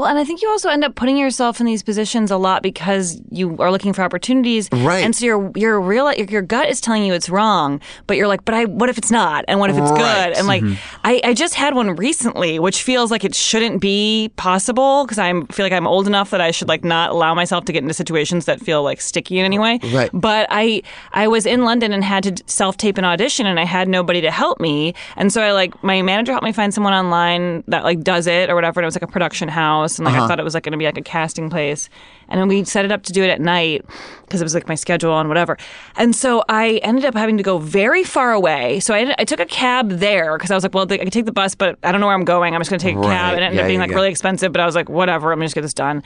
Well, 0.00 0.08
and 0.08 0.18
I 0.18 0.24
think 0.24 0.40
you 0.40 0.48
also 0.48 0.70
end 0.70 0.82
up 0.82 0.94
putting 0.94 1.18
yourself 1.18 1.60
in 1.60 1.66
these 1.66 1.82
positions 1.82 2.30
a 2.30 2.38
lot 2.38 2.62
because 2.62 3.20
you 3.30 3.54
are 3.58 3.70
looking 3.70 3.92
for 3.92 4.00
opportunities, 4.00 4.70
Right. 4.72 5.04
And 5.04 5.14
so 5.14 5.26
your 5.26 5.52
your 5.54 5.78
real 5.78 6.10
your, 6.14 6.26
your 6.26 6.42
gut 6.42 6.70
is 6.70 6.80
telling 6.80 7.04
you 7.04 7.12
it's 7.12 7.28
wrong, 7.28 7.82
but 8.06 8.16
you're 8.16 8.26
like, 8.26 8.46
but 8.46 8.54
I 8.54 8.64
what 8.64 8.88
if 8.88 8.96
it's 8.96 9.10
not, 9.10 9.44
and 9.46 9.60
what 9.60 9.68
if 9.68 9.76
it's 9.76 9.90
Right. 9.90 10.28
good, 10.28 10.38
and 10.38 10.46
like 10.46 10.62
mm-hmm. 10.62 11.00
I, 11.04 11.20
I 11.22 11.34
just 11.34 11.54
had 11.54 11.74
one 11.74 11.96
recently, 11.96 12.58
which 12.58 12.82
feels 12.82 13.10
like 13.10 13.24
it 13.24 13.34
shouldn't 13.34 13.82
be 13.82 14.30
possible 14.36 15.04
because 15.04 15.18
I 15.18 15.30
feel 15.52 15.66
like 15.66 15.72
I'm 15.74 15.86
old 15.86 16.06
enough 16.06 16.30
that 16.30 16.40
I 16.40 16.50
should 16.50 16.68
like 16.68 16.82
not 16.82 17.10
allow 17.10 17.34
myself 17.34 17.66
to 17.66 17.72
get 17.72 17.82
into 17.82 17.92
situations 17.92 18.46
that 18.46 18.58
feel 18.58 18.82
like 18.82 19.02
sticky 19.02 19.38
in 19.38 19.44
any 19.44 19.58
way, 19.58 19.80
Right. 19.92 20.08
But 20.14 20.46
I 20.50 20.82
I 21.12 21.28
was 21.28 21.44
in 21.44 21.64
London 21.64 21.92
and 21.92 22.02
had 22.02 22.22
to 22.24 22.42
self 22.46 22.78
tape 22.78 22.96
an 22.96 23.04
audition, 23.04 23.44
and 23.44 23.60
I 23.60 23.66
had 23.66 23.86
nobody 23.86 24.22
to 24.22 24.30
help 24.30 24.60
me, 24.60 24.94
and 25.16 25.30
so 25.30 25.42
I 25.42 25.52
like 25.52 25.84
my 25.84 26.00
manager 26.00 26.32
helped 26.32 26.46
me 26.46 26.52
find 26.52 26.72
someone 26.72 26.94
online 26.94 27.64
that 27.68 27.84
like 27.84 28.00
does 28.00 28.26
it 28.26 28.48
or 28.48 28.54
whatever, 28.54 28.80
and 28.80 28.84
it 28.84 28.86
was 28.86 28.96
like 28.96 29.02
a 29.02 29.12
production 29.12 29.48
house, 29.48 29.89
and 29.98 30.06
like 30.06 30.14
I 30.14 30.18
uh-huh. 30.18 30.28
thought 30.28 30.40
it 30.40 30.44
was 30.44 30.54
like 30.54 30.62
going 30.62 30.72
to 30.72 30.78
be 30.78 30.84
like 30.84 30.98
a 30.98 31.02
casting 31.02 31.50
place, 31.50 31.88
and 32.30 32.48
we 32.48 32.64
set 32.64 32.84
it 32.84 32.92
up 32.92 33.02
to 33.04 33.12
do 33.12 33.22
it 33.22 33.28
at 33.30 33.40
night 33.40 33.84
because 34.22 34.40
it 34.40 34.44
was 34.44 34.54
like 34.54 34.68
my 34.68 34.74
schedule 34.76 35.18
and 35.18 35.28
whatever, 35.28 35.56
and 35.96 36.14
so 36.14 36.42
I 36.48 36.74
ended 36.82 37.04
up 37.04 37.14
having 37.14 37.36
to 37.36 37.42
go 37.42 37.58
very 37.58 38.04
far 38.04 38.32
away. 38.32 38.80
So 38.80 38.94
I 38.94 39.00
ended, 39.00 39.16
I 39.18 39.24
took 39.24 39.40
a 39.40 39.46
cab 39.46 39.90
there 39.90 40.36
because 40.38 40.50
I 40.50 40.54
was 40.54 40.62
like, 40.62 40.72
well, 40.74 40.86
I 40.90 40.98
could 40.98 41.12
take 41.12 41.24
the 41.26 41.32
bus, 41.32 41.54
but 41.54 41.78
I 41.82 41.90
don't 41.92 42.00
know 42.00 42.06
where 42.06 42.14
I'm 42.14 42.24
going. 42.24 42.54
I'm 42.54 42.60
just 42.60 42.70
going 42.70 42.78
to 42.80 42.84
take 42.86 42.94
a 42.96 42.98
Right. 43.00 43.08
cab, 43.08 43.34
and 43.34 43.40
it 43.42 43.46
ended 43.46 43.56
Yeah, 43.58 43.62
up 43.62 43.66
being 43.68 43.78
yeah, 43.80 43.84
like 43.84 43.90
yeah. 43.90 43.96
really 43.96 44.08
expensive, 44.10 44.52
but 44.52 44.60
I 44.60 44.66
was 44.66 44.74
like, 44.74 44.88
whatever, 44.88 45.32
I'm 45.32 45.40
just 45.40 45.54
get 45.54 45.62
this 45.62 45.74
done. 45.74 46.02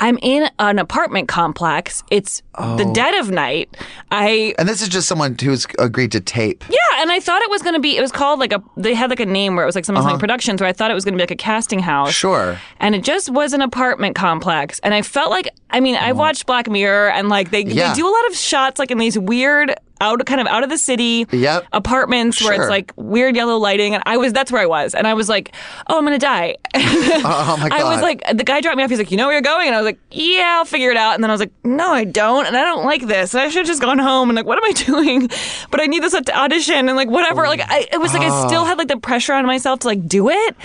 I'm 0.00 0.16
in 0.22 0.48
an 0.60 0.78
apartment 0.78 1.26
complex. 1.28 2.04
It's 2.10 2.40
the 2.56 2.84
Oh. 2.86 2.94
dead 2.94 3.14
of 3.14 3.30
night. 3.32 3.76
I 4.12 4.54
And 4.58 4.68
this 4.68 4.80
is 4.80 4.88
just 4.88 5.08
someone 5.08 5.36
who's 5.42 5.66
agreed 5.78 6.12
to 6.12 6.20
tape. 6.20 6.64
yeah, 6.70 7.02
and 7.02 7.10
I 7.10 7.18
thought 7.20 7.42
it 7.42 7.50
was 7.50 7.62
going 7.62 7.74
to 7.74 7.80
be. 7.80 7.96
It 7.96 8.00
was 8.00 8.12
called 8.12 8.38
like 8.38 8.52
a. 8.52 8.62
They 8.76 8.94
had 8.94 9.10
like 9.10 9.18
a 9.20 9.26
name 9.26 9.56
where 9.56 9.64
it 9.64 9.66
was 9.66 9.74
like 9.74 9.84
something 9.84 10.04
like 10.04 10.20
Productions, 10.20 10.60
where 10.60 10.68
I 10.68 10.72
thought 10.72 10.90
it 10.90 10.94
was 10.94 11.04
going 11.04 11.14
to 11.14 11.16
be 11.18 11.22
like 11.22 11.32
a 11.32 11.36
casting 11.36 11.80
house. 11.80 12.08
Uh-huh. 12.08 12.12
Sure. 12.12 12.58
And 12.80 12.94
it 12.94 13.02
just 13.02 13.28
was 13.30 13.52
an 13.52 13.60
apartment 13.60 14.14
complex, 14.16 14.78
and 14.80 14.94
I 14.94 15.02
felt 15.02 15.30
like. 15.30 15.48
I 15.70 15.80
mean, 15.80 15.96
I've 15.96 16.16
watched 16.16 16.46
Black 16.46 16.68
Mirror, 16.70 17.10
and 17.10 17.28
like 17.28 17.50
they 17.50 17.62
Yeah. 17.64 17.92
they 17.92 18.00
do 18.00 18.06
a 18.08 18.10
lot 18.10 18.26
of 18.28 18.36
shots 18.36 18.78
like 18.78 18.90
in 18.90 18.98
these 18.98 19.18
weird 19.18 19.74
out 20.00 20.24
kind 20.26 20.40
of 20.40 20.46
out 20.46 20.62
of 20.62 20.70
the 20.70 20.78
city 20.78 21.26
Yep. 21.32 21.64
apartments 21.72 22.40
where 22.40 22.54
Sure. 22.54 22.62
it's 22.64 22.70
like 22.70 22.92
weird 22.94 23.34
yellow 23.34 23.56
lighting 23.56 23.94
and 23.94 24.02
I 24.06 24.16
was 24.16 24.32
that's 24.32 24.52
where 24.52 24.62
I 24.62 24.66
was 24.66 24.94
and 24.94 25.08
I 25.08 25.14
was 25.14 25.28
like 25.28 25.52
oh 25.88 25.98
I'm 25.98 26.04
gonna 26.04 26.20
die 26.20 26.54
Oh 26.74 27.56
my 27.60 27.68
god. 27.68 27.80
I 27.80 27.82
was 27.82 28.00
like, 28.00 28.22
the 28.32 28.44
guy 28.44 28.60
dropped 28.60 28.76
me 28.76 28.84
off. 28.84 28.90
He's 28.90 28.98
like, 29.00 29.10
you 29.10 29.16
know 29.16 29.26
where 29.26 29.32
you're 29.34 29.42
going? 29.42 29.66
And 29.66 29.74
I 29.74 29.78
was 29.80 29.86
like, 29.86 29.98
yeah, 30.12 30.58
I'll 30.58 30.64
figure 30.64 30.90
it 30.92 30.96
out. 30.96 31.14
And 31.14 31.24
then 31.24 31.30
I 31.30 31.34
was 31.34 31.40
like, 31.40 31.50
no, 31.64 31.92
I 31.92 32.04
don't. 32.04 32.46
And 32.46 32.56
I 32.56 32.62
don't 32.62 32.84
like 32.84 33.06
this. 33.08 33.34
And 33.34 33.40
I 33.42 33.48
should 33.48 33.58
have 33.58 33.66
just 33.66 33.82
gone 33.82 33.98
home. 33.98 34.30
And 34.30 34.36
like, 34.36 34.46
what 34.46 34.56
am 34.56 34.64
I 34.64 34.72
doing? 34.84 35.28
But 35.72 35.80
I 35.80 35.86
need 35.86 36.02
this 36.04 36.14
aud- 36.14 36.30
audition 36.30 36.88
and 36.88 36.96
like 36.96 37.08
whatever. 37.08 37.42
Like, 37.48 37.62
I, 37.66 37.88
it 37.92 37.98
was 38.00 38.14
like 38.14 38.22
I 38.22 38.46
still 38.46 38.64
had 38.64 38.78
like 38.78 38.88
the 38.88 38.98
pressure 38.98 39.32
on 39.34 39.46
myself 39.46 39.80
to 39.80 39.88
like 39.88 40.06
do 40.06 40.28
it. 40.30 40.56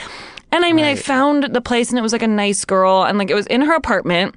And 0.52 0.64
I 0.64 0.72
mean, 0.74 0.86
I 0.86 0.96
found 0.96 1.46
the 1.56 1.62
place 1.62 1.90
and 1.90 1.98
it 1.98 2.04
was 2.04 2.14
like 2.14 2.22
a 2.22 2.28
nice 2.28 2.64
girl 2.66 3.04
and 3.04 3.18
like 3.18 3.32
it 3.32 3.36
was 3.36 3.48
in 3.48 3.62
her 3.62 3.74
apartment. 3.74 4.36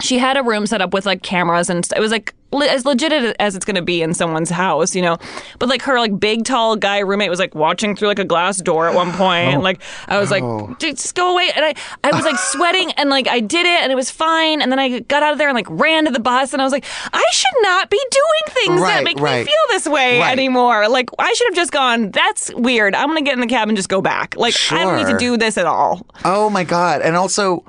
She 0.00 0.18
had 0.18 0.36
a 0.36 0.42
room 0.42 0.66
set 0.66 0.80
up 0.80 0.94
with 0.94 1.06
like 1.06 1.22
cameras 1.22 1.68
and 1.68 1.86
it 1.96 1.98
was 2.00 2.12
like 2.12 2.32
le- 2.52 2.68
as 2.68 2.84
legit 2.86 3.12
as 3.40 3.56
it's 3.56 3.64
going 3.64 3.74
to 3.74 3.82
be 3.82 4.00
in 4.00 4.14
someone's 4.14 4.48
house, 4.48 4.94
you 4.94 5.02
know. 5.02 5.18
But 5.58 5.68
like 5.68 5.82
her 5.82 5.98
like 5.98 6.20
big 6.20 6.44
tall 6.44 6.76
guy 6.76 7.00
roommate 7.00 7.30
was 7.30 7.40
like 7.40 7.54
watching 7.56 7.96
through 7.96 8.06
like 8.06 8.20
a 8.20 8.24
glass 8.24 8.58
door 8.58 8.88
at 8.88 8.94
one 8.94 9.10
point. 9.12 9.48
And, 9.48 9.56
oh. 9.56 9.60
like 9.64 9.82
I 10.06 10.18
was 10.20 10.30
like, 10.30 10.44
oh. 10.44 10.74
"Dude, 10.78 10.96
just 10.98 11.16
go 11.16 11.32
away. 11.32 11.50
And 11.56 11.64
I 11.64 11.74
I 12.04 12.14
was 12.14 12.24
like 12.24 12.38
sweating 12.38 12.92
and 12.92 13.10
like 13.10 13.26
I 13.26 13.40
did 13.40 13.66
it 13.66 13.82
and 13.82 13.90
it 13.90 13.96
was 13.96 14.08
fine. 14.08 14.62
And 14.62 14.70
then 14.70 14.78
I 14.78 15.00
got 15.00 15.24
out 15.24 15.32
of 15.32 15.38
there 15.38 15.48
and 15.48 15.56
like 15.56 15.66
ran 15.68 16.04
to 16.04 16.12
the 16.12 16.20
bus 16.20 16.52
and 16.52 16.62
I 16.62 16.64
was 16.64 16.72
like, 16.72 16.84
I 17.12 17.24
should 17.32 17.62
not 17.62 17.90
be 17.90 18.00
doing 18.10 18.54
things 18.54 18.80
Right, 18.80 18.94
that 18.94 19.04
make 19.04 19.18
right. 19.18 19.40
me 19.40 19.44
feel 19.46 19.54
this 19.70 19.88
way 19.88 20.20
Right. 20.20 20.30
anymore. 20.30 20.88
Like 20.88 21.10
I 21.18 21.32
should 21.32 21.48
have 21.48 21.56
just 21.56 21.72
gone. 21.72 22.12
That's 22.12 22.54
weird. 22.54 22.94
I'm 22.94 23.08
gonna 23.08 23.22
get 23.22 23.34
in 23.34 23.40
the 23.40 23.48
cab 23.48 23.66
and 23.68 23.76
just 23.76 23.88
go 23.88 24.00
back. 24.00 24.36
Like 24.36 24.54
I 24.70 24.84
don't 24.84 24.96
need 24.96 25.10
to 25.12 25.18
do 25.18 25.36
this 25.36 25.58
at 25.58 25.66
all. 25.66 26.06
oh 26.24 26.48
my 26.50 26.62
god. 26.62 27.02
And 27.02 27.16
also, 27.16 27.64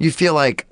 you 0.00 0.10
feel 0.10 0.34
like 0.34 0.66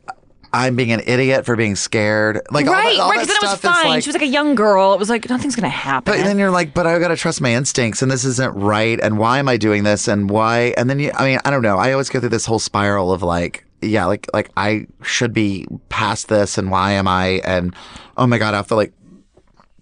I'm 0.53 0.75
being 0.75 0.91
an 0.93 1.03
idiot 1.07 1.47
for 1.47 1.55
being 1.55 1.77
scared. 1.77 2.41
Like 2.51 2.67
all 2.67 2.73
right, 2.73 2.97
that, 2.97 3.03
all 3.03 3.11
right. 3.11 3.21
Because 3.21 3.29
then 3.29 3.37
it 3.37 3.53
was 3.53 3.61
fine. 3.61 3.87
like. 3.87 4.03
she 4.03 4.09
was 4.09 4.15
like 4.15 4.23
a 4.23 4.27
young 4.27 4.55
girl. 4.55 4.93
It 4.95 4.99
was 4.99 5.09
like 5.09 5.29
nothing's 5.29 5.55
gonna 5.55 5.69
happen. 5.69 6.13
But 6.13 6.25
then 6.25 6.39
you're 6.39 6.51
like, 6.51 6.75
but 6.75 6.87
I 6.87 6.99
gotta 6.99 7.17
trust 7.17 7.41
my 7.41 7.53
instincts, 7.53 8.03
and 8.03 8.11
this 8.11 8.25
isn't 8.25 8.55
right, 8.57 8.99
and 9.01 9.19
why 9.19 9.39
am 9.39 9.49
I 9.49 9.57
doing 9.57 9.85
this, 9.85 10.09
and 10.09 10.29
why? 10.29 10.75
And 10.77 10.91
then 10.91 10.99
you, 10.99 11.13
I 11.15 11.25
mean, 11.25 11.39
I 11.45 11.51
don't 11.51 11.63
know. 11.63 11.79
I 11.79 11.93
always 11.93 12.09
go 12.09 12.19
through 12.21 12.31
this 12.31 12.47
whole 12.47 12.59
spiral 12.59 13.13
of 13.13 13.23
like, 13.23 13.65
yeah, 13.81 14.07
like 14.07 14.27
like 14.35 14.51
I 14.57 14.87
should 15.03 15.33
be 15.33 15.67
past 15.89 16.29
this, 16.29 16.59
and 16.59 16.71
why 16.71 16.93
am 16.93 17.07
I? 17.07 17.41
And 17.45 17.75
oh 18.17 18.27
my 18.27 18.39
god, 18.39 18.55
I 18.55 18.63
feel 18.63 18.77
like 18.77 18.93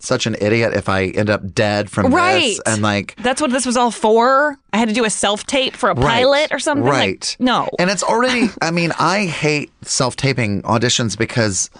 such 0.01 0.27
an 0.27 0.37
idiot 0.41 0.75
if 0.75 0.89
I 0.89 1.07
end 1.07 1.31
up 1.31 1.55
dead 1.55 1.91
from 1.91 2.13
Right. 2.13 2.41
this, 2.57 2.61
and 2.67 2.83
like. 2.83 3.15
That's 3.23 3.41
what 3.41 3.51
this 3.51 3.67
was 3.67 3.77
all 3.77 3.91
for. 3.91 4.57
I 4.73 4.79
had 4.79 4.89
to 4.89 4.95
do 4.95 5.05
a 5.05 5.11
self 5.11 5.45
tape 5.47 5.75
for 5.77 5.91
a 5.91 5.95
Right. 5.95 6.05
pilot 6.23 6.53
or 6.53 6.59
something. 6.59 6.85
Like, 6.85 6.95
Right. 6.99 7.37
no. 7.39 7.69
And 7.79 7.91
it's 7.91 8.03
already, 8.03 8.49
I 8.63 8.71
mean, 8.71 8.93
I 8.99 9.27
hate 9.27 9.71
self 9.83 10.17
taping 10.17 10.63
auditions 10.63 11.17
because, 11.19 11.71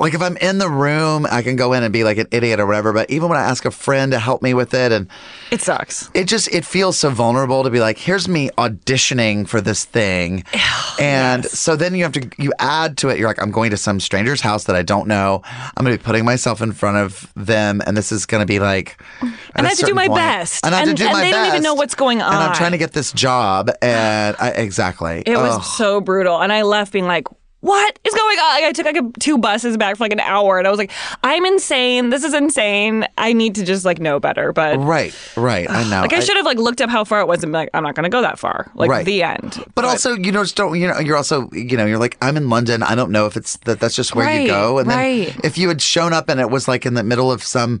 like, 0.00 0.14
if 0.14 0.22
I'm 0.22 0.36
in 0.38 0.58
the 0.58 0.68
room, 0.68 1.26
I 1.30 1.42
can 1.42 1.56
go 1.56 1.72
in 1.72 1.82
and 1.82 1.92
be 1.92 2.04
like 2.04 2.18
an 2.18 2.26
idiot 2.30 2.60
or 2.60 2.66
whatever. 2.66 2.92
But 2.92 3.10
even 3.10 3.28
when 3.28 3.38
I 3.38 3.42
ask 3.42 3.64
a 3.64 3.70
friend 3.70 4.12
to 4.12 4.18
help 4.18 4.42
me 4.42 4.54
with 4.54 4.74
it, 4.74 4.92
and 4.92 5.08
it 5.50 5.60
sucks. 5.60 6.10
it 6.14 6.24
just, 6.24 6.52
it 6.54 6.64
feels 6.64 6.98
so 6.98 7.10
vulnerable 7.10 7.64
to 7.64 7.70
be 7.70 7.80
like, 7.80 7.98
here's 7.98 8.28
me 8.28 8.50
auditioning 8.58 9.48
for 9.48 9.60
this 9.60 9.84
thing. 9.84 10.44
and 11.00 11.44
so 11.44 11.76
then 11.76 11.94
you 11.94 12.02
have 12.04 12.12
to, 12.12 12.28
you 12.38 12.52
add 12.58 12.96
to 12.98 13.08
it, 13.08 13.18
you're 13.18 13.28
like, 13.28 13.40
I'm 13.42 13.50
going 13.50 13.70
to 13.70 13.76
some 13.76 14.00
stranger's 14.00 14.40
house 14.40 14.64
that 14.64 14.76
I 14.76 14.82
don't 14.82 15.08
know. 15.08 15.42
I'm 15.76 15.84
going 15.84 15.96
to 15.96 16.02
be 16.02 16.04
putting 16.04 16.24
myself 16.24 16.60
in 16.60 16.72
front 16.72 16.96
of 16.98 17.32
them. 17.34 17.80
And 17.86 17.96
this 17.96 18.12
is 18.12 18.26
going 18.26 18.40
to 18.42 18.46
be 18.46 18.58
like, 18.60 19.00
And 19.20 19.66
I 19.66 19.70
have 19.70 19.78
to 19.78 19.86
do 19.86 19.94
my 19.94 20.06
point- 20.08 20.18
best. 20.18 20.64
And 20.64 20.74
I 20.74 20.78
have 20.80 20.88
And- 20.88 20.96
to 20.98 21.04
do 21.04 21.10
my 21.10 21.24
they 21.24 21.30
best. 21.30 21.36
don't 21.44 21.46
even 21.54 21.62
know 21.62 21.74
what's 21.74 21.94
going 21.94 22.22
on, 22.22 22.32
And 22.32 22.42
I'm 22.42 22.54
trying 22.54 22.72
to 22.72 22.78
get 22.78 22.92
this 22.92 23.12
job. 23.12 23.70
And 23.82 24.36
I, 24.38 24.50
exactly. 24.50 25.22
It 25.26 25.36
was 25.36 25.56
Ugh. 25.56 25.62
so 25.64 26.00
brutal. 26.00 26.40
And 26.40 26.52
I 26.52 26.62
left 26.62 26.92
being 26.92 27.06
like, 27.06 27.26
what 27.60 27.98
is 28.04 28.14
going 28.14 28.38
on? 28.38 28.54
Like, 28.54 28.64
I 28.64 28.72
took 28.72 28.86
like 28.86 28.96
a, 28.96 29.10
two 29.18 29.36
buses 29.36 29.76
back 29.76 29.96
for 29.96 30.04
like 30.04 30.12
an 30.12 30.20
hour, 30.20 30.58
and 30.58 30.66
I 30.66 30.70
was 30.70 30.78
like, 30.78 30.92
"I'm 31.24 31.44
insane. 31.44 32.10
This 32.10 32.22
is 32.22 32.32
insane. 32.32 33.06
I 33.18 33.32
need 33.32 33.56
to 33.56 33.64
just 33.64 33.84
like 33.84 33.98
know 33.98 34.20
better." 34.20 34.52
But 34.52 34.78
Right, 34.78 35.12
right. 35.36 35.68
I 35.68 35.82
know. 35.90 36.02
like, 36.02 36.12
I, 36.12 36.20
should 36.20 36.36
have 36.36 36.46
like 36.46 36.58
looked 36.58 36.80
up 36.80 36.88
how 36.88 37.02
far 37.04 37.20
it 37.20 37.26
was 37.26 37.42
and 37.42 37.52
be 37.52 37.56
like, 37.58 37.70
"I'm 37.74 37.82
not 37.82 37.94
going 37.96 38.04
to 38.04 38.10
go 38.10 38.20
that 38.22 38.38
far." 38.38 38.70
Like 38.74 38.90
Right. 38.90 39.04
the 39.04 39.22
end. 39.24 39.64
But 39.74 39.84
also, 39.84 40.14
you 40.14 40.30
know, 40.30 40.44
just 40.44 40.56
don't. 40.56 40.78
You 40.78 40.86
know, 40.88 40.98
you're 41.00 41.16
also, 41.16 41.50
you 41.52 41.76
know, 41.76 41.84
you're 41.84 41.98
like, 41.98 42.16
I'm 42.22 42.36
in 42.36 42.48
London. 42.48 42.82
I 42.84 42.94
don't 42.94 43.10
know 43.10 43.26
if 43.26 43.36
it's 43.36 43.56
that. 43.58 43.80
That's 43.80 43.96
just 43.96 44.14
where 44.14 44.26
Right, 44.26 44.42
you 44.42 44.48
go. 44.48 44.78
And 44.78 44.88
then 44.88 44.96
right. 44.98 45.40
if 45.44 45.58
you 45.58 45.68
had 45.68 45.82
shown 45.82 46.12
up 46.12 46.28
and 46.28 46.38
it 46.40 46.50
was 46.50 46.68
like 46.68 46.86
in 46.86 46.94
the 46.94 47.02
middle 47.02 47.32
of 47.32 47.42
some, 47.42 47.80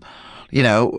you 0.50 0.62
know, 0.64 0.98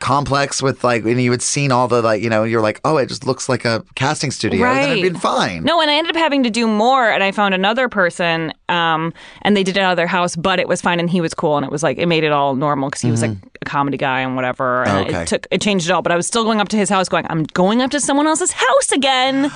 complex 0.00 0.62
with 0.62 0.82
like, 0.82 1.04
and 1.04 1.20
you 1.22 1.30
had 1.30 1.42
seen 1.42 1.70
all 1.72 1.86
the 1.88 2.02
like, 2.02 2.22
you 2.22 2.28
know, 2.30 2.42
you're 2.44 2.60
like, 2.60 2.80
oh, 2.84 2.96
it 2.96 3.06
just 3.06 3.26
looks 3.26 3.48
like 3.48 3.64
a 3.64 3.84
casting 3.94 4.30
studio. 4.30 4.60
Then 4.66 4.76
it'd 4.90 4.90
Right. 4.90 5.02
been 5.12 5.20
fine. 5.20 5.62
No, 5.62 5.80
and 5.80 5.90
I 5.90 5.94
ended 5.94 6.16
up 6.16 6.20
having 6.20 6.42
to 6.42 6.50
do 6.50 6.66
more, 6.66 7.10
and 7.10 7.22
I 7.22 7.30
found 7.32 7.54
another 7.54 7.88
person, 7.88 8.52
um, 8.68 9.12
and 9.42 9.56
they 9.56 9.62
did 9.62 9.76
it 9.76 9.80
out 9.80 9.92
of 9.92 9.96
their 9.96 10.06
house, 10.06 10.34
but 10.36 10.58
it 10.58 10.66
was 10.68 10.80
fine, 10.80 10.98
and 11.00 11.08
he 11.10 11.20
was 11.20 11.34
cool, 11.34 11.56
and 11.56 11.64
it 11.64 11.70
was 11.70 11.82
like 11.82 11.98
it 11.98 12.06
made 12.06 12.24
it 12.24 12.32
all 12.32 12.54
normal 12.56 12.88
because 12.90 13.02
he 13.02 13.10
was 13.10 13.22
like 13.22 13.32
a 13.62 13.64
comedy 13.64 13.96
guy 13.96 14.20
and 14.20 14.34
whatever, 14.36 14.82
and 14.84 14.90
Mm-hmm. 15.06 15.08
Okay. 15.14 15.22
it 15.22 15.28
took 15.28 15.46
it 15.50 15.60
changed 15.60 15.88
it 15.88 15.92
all. 15.92 16.02
But 16.02 16.12
I 16.12 16.16
was 16.16 16.26
still 16.26 16.44
going 16.44 16.60
up 16.60 16.68
to 16.68 16.76
his 16.76 16.88
house, 16.88 17.08
going, 17.08 17.26
I'm 17.30 17.44
going 17.44 17.80
up 17.82 17.90
to 17.92 18.00
someone 18.00 18.26
else's 18.26 18.52
house 18.52 18.92
again. 18.92 19.50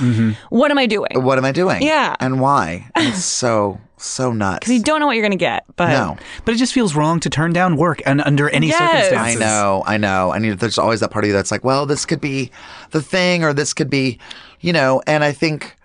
What 0.50 0.70
am 0.70 0.78
I 0.78 0.86
doing? 0.86 1.10
What 1.22 1.38
am 1.38 1.44
I 1.44 1.52
doing? 1.52 1.82
Yeah. 1.82 2.14
And 2.20 2.40
why? 2.40 2.86
It's 2.96 3.24
so 3.42 3.80
so 3.96 4.32
nuts. 4.32 4.60
Because 4.60 4.72
you 4.74 4.82
don't 4.82 5.00
know 5.00 5.06
what 5.06 5.12
you're 5.16 5.22
going 5.22 5.30
to 5.32 5.36
get, 5.36 5.64
but 5.76 5.88
no. 5.88 6.16
But 6.44 6.54
it 6.54 6.58
just 6.58 6.72
feels 6.72 6.94
wrong 6.94 7.20
to 7.20 7.30
turn 7.30 7.52
down 7.52 7.76
work 7.76 8.02
and 8.06 8.20
under 8.22 8.48
any 8.50 8.68
Yes. 8.68 9.12
I 9.12 9.34
know, 9.40 9.82
I 9.86 9.96
know. 9.96 10.32
I 10.32 10.38
mean, 10.38 10.56
there's 10.56 10.78
always 10.78 11.00
that 11.00 11.10
part 11.10 11.24
of 11.24 11.28
you 11.28 11.32
that's 11.34 11.50
like, 11.50 11.64
well, 11.64 11.86
this 11.86 12.04
could 12.04 12.20
be 12.20 12.50
the 12.90 13.00
thing, 13.02 13.44
or 13.44 13.52
this 13.52 13.72
could 13.72 13.88
be, 13.90 14.18
you 14.60 14.72
know. 14.72 15.02
And 15.06 15.22
I 15.24 15.32
think 15.32 15.76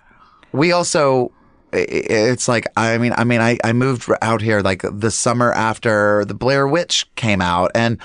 we 0.52 0.72
also, 0.72 1.32
i- 1.74 1.78
i- 1.78 1.86
it's 1.88 2.48
like, 2.48 2.66
I 2.76 2.98
mean, 2.98 3.14
I 3.16 3.24
mean, 3.24 3.42
I, 3.42 3.58
I 3.64 3.74
moved 3.74 4.10
out 4.22 4.42
here 4.42 4.62
like 4.62 4.82
the 4.92 5.12
summer 5.12 5.54
after 5.54 6.26
the 6.26 6.34
Blair 6.34 6.68
Witch 6.68 7.08
came 7.16 7.42
out, 7.42 7.70
and 7.76 8.00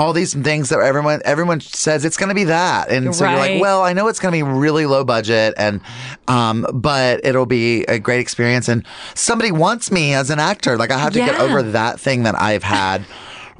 all 0.00 0.14
these 0.14 0.32
things 0.32 0.70
that 0.70 0.80
everyone 0.80 1.20
everyone 1.26 1.60
says 1.60 2.06
it's 2.06 2.16
going 2.16 2.30
to 2.30 2.34
be 2.34 2.44
that, 2.44 2.90
and 2.90 3.14
so 3.14 3.28
you're 3.28 3.38
like, 3.38 3.60
well, 3.60 3.82
I 3.82 3.92
know 3.92 4.08
it's 4.08 4.18
going 4.18 4.32
to 4.32 4.38
be 4.38 4.42
really 4.42 4.86
low 4.86 5.04
budget, 5.04 5.52
and 5.58 5.82
um, 6.26 6.66
but 6.72 7.20
it'll 7.22 7.44
be 7.44 7.84
a 7.84 7.98
great 7.98 8.20
experience, 8.20 8.66
and 8.66 8.86
somebody 9.14 9.52
wants 9.52 9.92
me 9.92 10.14
as 10.14 10.30
an 10.30 10.38
actor. 10.38 10.78
Like 10.78 10.90
I 10.90 10.98
have 10.98 11.12
to 11.12 11.18
get 11.18 11.38
over 11.38 11.62
that 11.62 12.00
thing 12.00 12.22
that 12.22 12.34
I've 12.34 12.62
had 12.62 13.04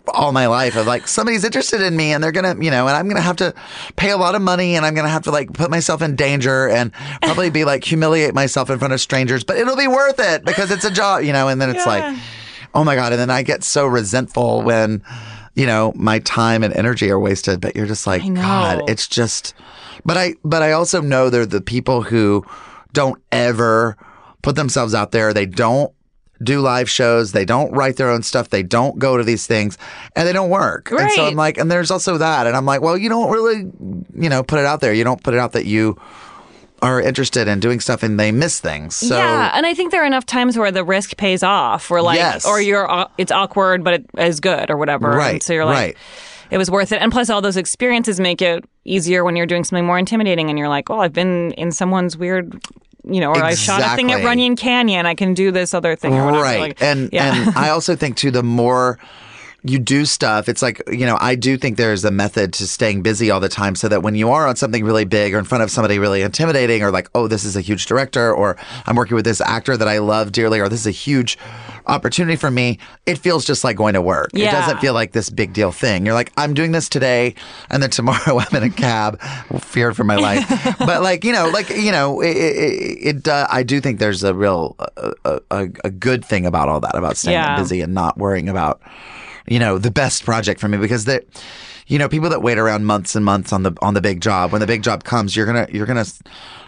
all 0.09 0.32
my 0.32 0.47
life 0.47 0.76
of 0.76 0.86
like 0.86 1.07
somebody's 1.07 1.45
interested 1.45 1.82
in 1.82 1.95
me 1.95 2.12
and 2.12 2.24
they're 2.24 2.32
gonna 2.32 2.57
you 2.59 2.70
know 2.70 2.88
and 2.88 2.97
i'm 2.97 3.07
gonna 3.07 3.20
have 3.20 3.36
to 3.36 3.55
pay 3.97 4.11
a 4.11 4.16
lot 4.16 4.34
of 4.34 4.43
money 4.43 4.74
and 4.74 4.84
i'm 4.84 4.95
gonna 4.95 5.09
have 5.09 5.22
to 5.22 5.30
like 5.30 5.53
put 5.53 5.70
myself 5.70 6.03
in 6.03 6.16
danger 6.16 6.68
and 6.68 6.91
probably 7.22 7.49
be 7.51 7.64
like 7.64 7.84
humiliate 7.84 8.34
myself 8.34 8.70
in 8.70 8.78
front 8.78 8.93
of 8.93 9.01
strangers 9.01 9.45
but 9.45 9.57
it'll 9.57 9.76
be 9.76 9.86
worth 9.86 10.18
it 10.18 10.45
because 10.45 10.72
it's 10.72 10.84
a 10.84 10.91
job 10.91 11.22
you 11.22 11.32
know 11.32 11.47
and 11.47 11.61
then 11.61 11.70
it's 11.70 11.86
like 11.86 12.18
oh 12.74 12.82
my 12.82 12.97
god. 12.97 13.12
And 13.12 13.20
then 13.20 13.30
i 13.30 13.43
get 13.43 13.62
so 13.62 13.86
resentful 13.86 14.62
when 14.62 15.05
you 15.55 15.66
know 15.66 15.92
my 15.96 16.18
time 16.20 16.62
and 16.62 16.72
energy 16.74 17.11
are 17.11 17.18
wasted 17.18 17.61
but 17.61 17.74
you're 17.74 17.86
just 17.86 18.07
like 18.07 18.22
god 18.34 18.82
it's 18.88 19.09
just 19.09 19.55
but 20.05 20.16
i 20.16 20.34
but 20.44 20.62
i 20.62 20.72
also 20.72 21.01
know 21.01 21.28
they're 21.30 21.46
the 21.46 21.61
people 21.61 22.03
who 22.03 22.44
don't 22.92 23.20
ever 23.32 23.96
put 24.42 24.57
themselves 24.57 24.94
out 24.94 25.12
there 25.12 25.32
they 25.34 25.46
don't 25.46 25.92
do 26.42 26.61
live 26.61 26.88
shows. 26.88 27.32
They 27.32 27.44
don't 27.44 27.70
write 27.72 27.96
their 27.96 28.11
own 28.11 28.22
stuff. 28.22 28.48
They 28.48 28.62
don't 28.62 28.98
go 28.98 29.16
to 29.16 29.24
these 29.24 29.46
things 29.46 29.76
and 30.16 30.26
they 30.26 30.32
don't 30.32 30.51
work. 30.51 30.90
And 30.90 31.12
so 31.12 31.26
I'm 31.26 31.36
like, 31.36 31.59
and 31.59 31.70
there's 31.70 31.90
also 31.90 32.18
that. 32.18 32.46
And 32.46 32.57
I'm 32.57 32.64
like, 32.64 32.80
well, 32.80 32.96
you 32.96 33.09
don't 33.09 33.30
really, 33.30 33.70
you 34.14 34.28
know, 34.28 34.42
put 34.42 34.59
it 34.59 34.64
out 34.64 34.80
there. 34.80 34.94
You 34.94 35.05
don't 35.05 35.22
put 35.22 35.34
it 35.34 35.40
out 35.40 35.53
that 35.53 35.66
you 35.66 36.01
are 36.83 37.01
interested 37.01 37.47
in 37.49 37.61
doing 37.61 37.81
stuff 37.81 38.03
and 38.03 38.18
they 38.18 38.33
miss 38.33 38.61
things. 38.61 38.97
So 38.97 39.16
yeah, 39.16 39.51
and 39.55 39.66
I 39.66 39.74
think 39.74 39.91
there 39.93 40.03
are 40.03 40.07
enough 40.07 40.26
times 40.26 40.57
where 40.59 40.70
the 40.72 40.85
risk 40.85 41.16
pays 41.16 41.43
off, 41.43 41.91
where 41.91 42.03
like, 42.03 42.16
Yes. 42.16 42.47
or 42.47 42.61
you're 42.61 42.91
uh, 42.91 43.09
it's 43.18 43.31
awkward, 43.33 43.85
but 43.85 43.95
it 43.95 44.07
is 44.18 44.41
good 44.41 44.70
or 44.70 44.76
whatever. 44.76 45.11
Right, 45.11 45.35
And 45.35 45.43
so 45.43 45.53
you're 45.53 45.64
like, 45.64 45.76
right. 45.76 45.97
it 46.51 46.59
was 46.59 46.70
worth 46.70 46.93
it. 46.93 47.03
And 47.03 47.12
plus, 47.12 47.28
all 47.31 47.41
those 47.43 47.57
experiences 47.57 48.18
make 48.20 48.41
it 48.43 48.64
easier 48.85 49.24
when 49.24 49.37
you're 49.37 49.47
doing 49.47 49.64
something 49.64 49.85
more 49.85 49.99
intimidating, 49.99 50.49
and 50.51 50.59
you're 50.59 50.68
like, 50.68 50.89
well, 50.89 51.01
I've 51.01 51.12
been 51.12 51.53
in 51.53 51.72
someone's 51.72 52.16
weird. 52.16 52.61
You 53.03 53.18
know, 53.20 53.31
or 53.31 53.43
I 53.43 53.55
shot 53.55 53.81
a 53.81 53.97
thing 53.97 54.12
at 54.12 54.22
Runyon 54.22 54.57
Canyon. 54.57 55.07
I 55.07 55.14
can 55.14 55.33
do 55.33 55.51
this 55.51 55.72
other 55.72 55.97
thing, 55.97 56.14
or 56.14 56.26
whatever. 56.26 56.43
right 56.45 56.61
Like, 56.61 56.83
and 56.83 57.09
yeah. 57.12 57.35
and 57.47 57.57
i 57.57 57.70
also 57.70 57.97
think 57.97 58.16
too 58.16 58.31
the 58.31 58.43
more 58.43 58.99
you 59.62 59.78
do 59.78 60.04
stuff 60.04 60.48
it's 60.48 60.62
like 60.62 60.82
you 60.90 61.04
know 61.04 61.16
i 61.20 61.34
do 61.34 61.56
think 61.56 61.76
there's 61.76 62.04
a 62.04 62.11
method 62.11 62.52
to 62.52 62.66
staying 62.66 63.02
busy 63.02 63.30
all 63.30 63.40
the 63.40 63.48
time 63.48 63.74
so 63.74 63.88
that 63.88 64.02
when 64.02 64.14
you 64.14 64.30
are 64.30 64.46
on 64.46 64.56
something 64.56 64.84
really 64.84 65.04
big 65.04 65.34
or 65.34 65.38
in 65.38 65.44
front 65.44 65.62
of 65.62 65.70
somebody 65.70 65.98
really 65.98 66.22
intimidating 66.22 66.82
or 66.82 66.90
like 66.90 67.11
oh 67.14 67.28
this 67.28 67.44
is 67.44 67.56
a 67.56 67.61
huge 67.61 67.84
director 67.86 68.32
or 68.32 68.56
i'm 68.86 68.96
working 68.96 69.14
with 69.14 69.24
this 69.24 69.40
actor 69.42 69.76
that 69.76 69.86
i 69.88 69.98
love 69.98 70.32
dearly 70.32 70.61
or 70.61 70.68
this 70.68 70.80
is 70.80 70.86
a 70.86 70.90
huge 70.90 71.36
opportunity 71.86 72.36
for 72.36 72.50
me 72.50 72.78
it 73.06 73.18
feels 73.18 73.44
just 73.44 73.64
like 73.64 73.76
going 73.76 73.94
to 73.94 74.00
work 74.02 74.30
Yeah. 74.32 74.48
it 74.48 74.52
doesn't 74.52 74.78
feel 74.80 74.94
like 74.94 75.12
this 75.12 75.28
big 75.30 75.52
deal 75.52 75.72
thing 75.72 76.04
you're 76.06 76.14
like 76.14 76.32
i'm 76.36 76.54
doing 76.54 76.72
this 76.72 76.88
today 76.88 77.34
and 77.70 77.82
then 77.82 77.90
tomorrow 77.90 78.38
i'm 78.40 78.56
in 78.56 78.62
a 78.62 78.70
cab 78.70 79.20
feared 79.61 79.96
for 79.96 80.04
my 80.04 80.16
life 80.16 80.46
but 80.78 81.02
like 81.02 81.24
you 81.24 81.32
know 81.32 81.48
like 81.48 81.68
you 81.70 81.90
know 81.92 82.20
it, 82.20 82.36
it, 82.36 83.16
it 83.16 83.28
uh, 83.28 83.46
i 83.50 83.62
do 83.62 83.80
think 83.80 83.98
there's 83.98 84.22
a 84.24 84.34
real 84.34 84.76
uh, 84.78 85.12
a, 85.24 85.40
a, 85.50 85.68
a 85.84 85.90
good 85.90 86.24
thing 86.24 86.46
about 86.46 86.68
all 86.68 86.80
that 86.80 86.94
about 86.96 87.16
staying 87.16 87.34
Yeah. 87.34 87.56
busy 87.58 87.80
and 87.80 87.92
not 87.94 88.16
worrying 88.16 88.48
about 88.48 88.80
you 89.47 89.59
know 89.59 89.78
the 89.78 89.91
best 89.91 90.24
project 90.24 90.61
for 90.61 90.68
me 90.68 90.78
because 90.78 91.05
that 91.05 91.24
you 91.86 91.99
know 91.99 92.09
people 92.09 92.30
that 92.30 92.43
wait 92.43 92.59
around 92.59 92.84
months 92.84 93.16
and 93.16 93.24
months 93.24 93.53
on 93.53 93.62
the 93.62 93.72
on 93.82 93.95
the 93.95 94.01
big 94.01 94.20
job 94.20 94.53
when 94.53 94.61
the 94.61 94.66
big 94.66 94.82
job 94.82 95.05
comes 95.05 95.36
you're 95.36 95.47
gonna 95.47 95.66
you're 95.70 95.86
gonna 95.86 96.07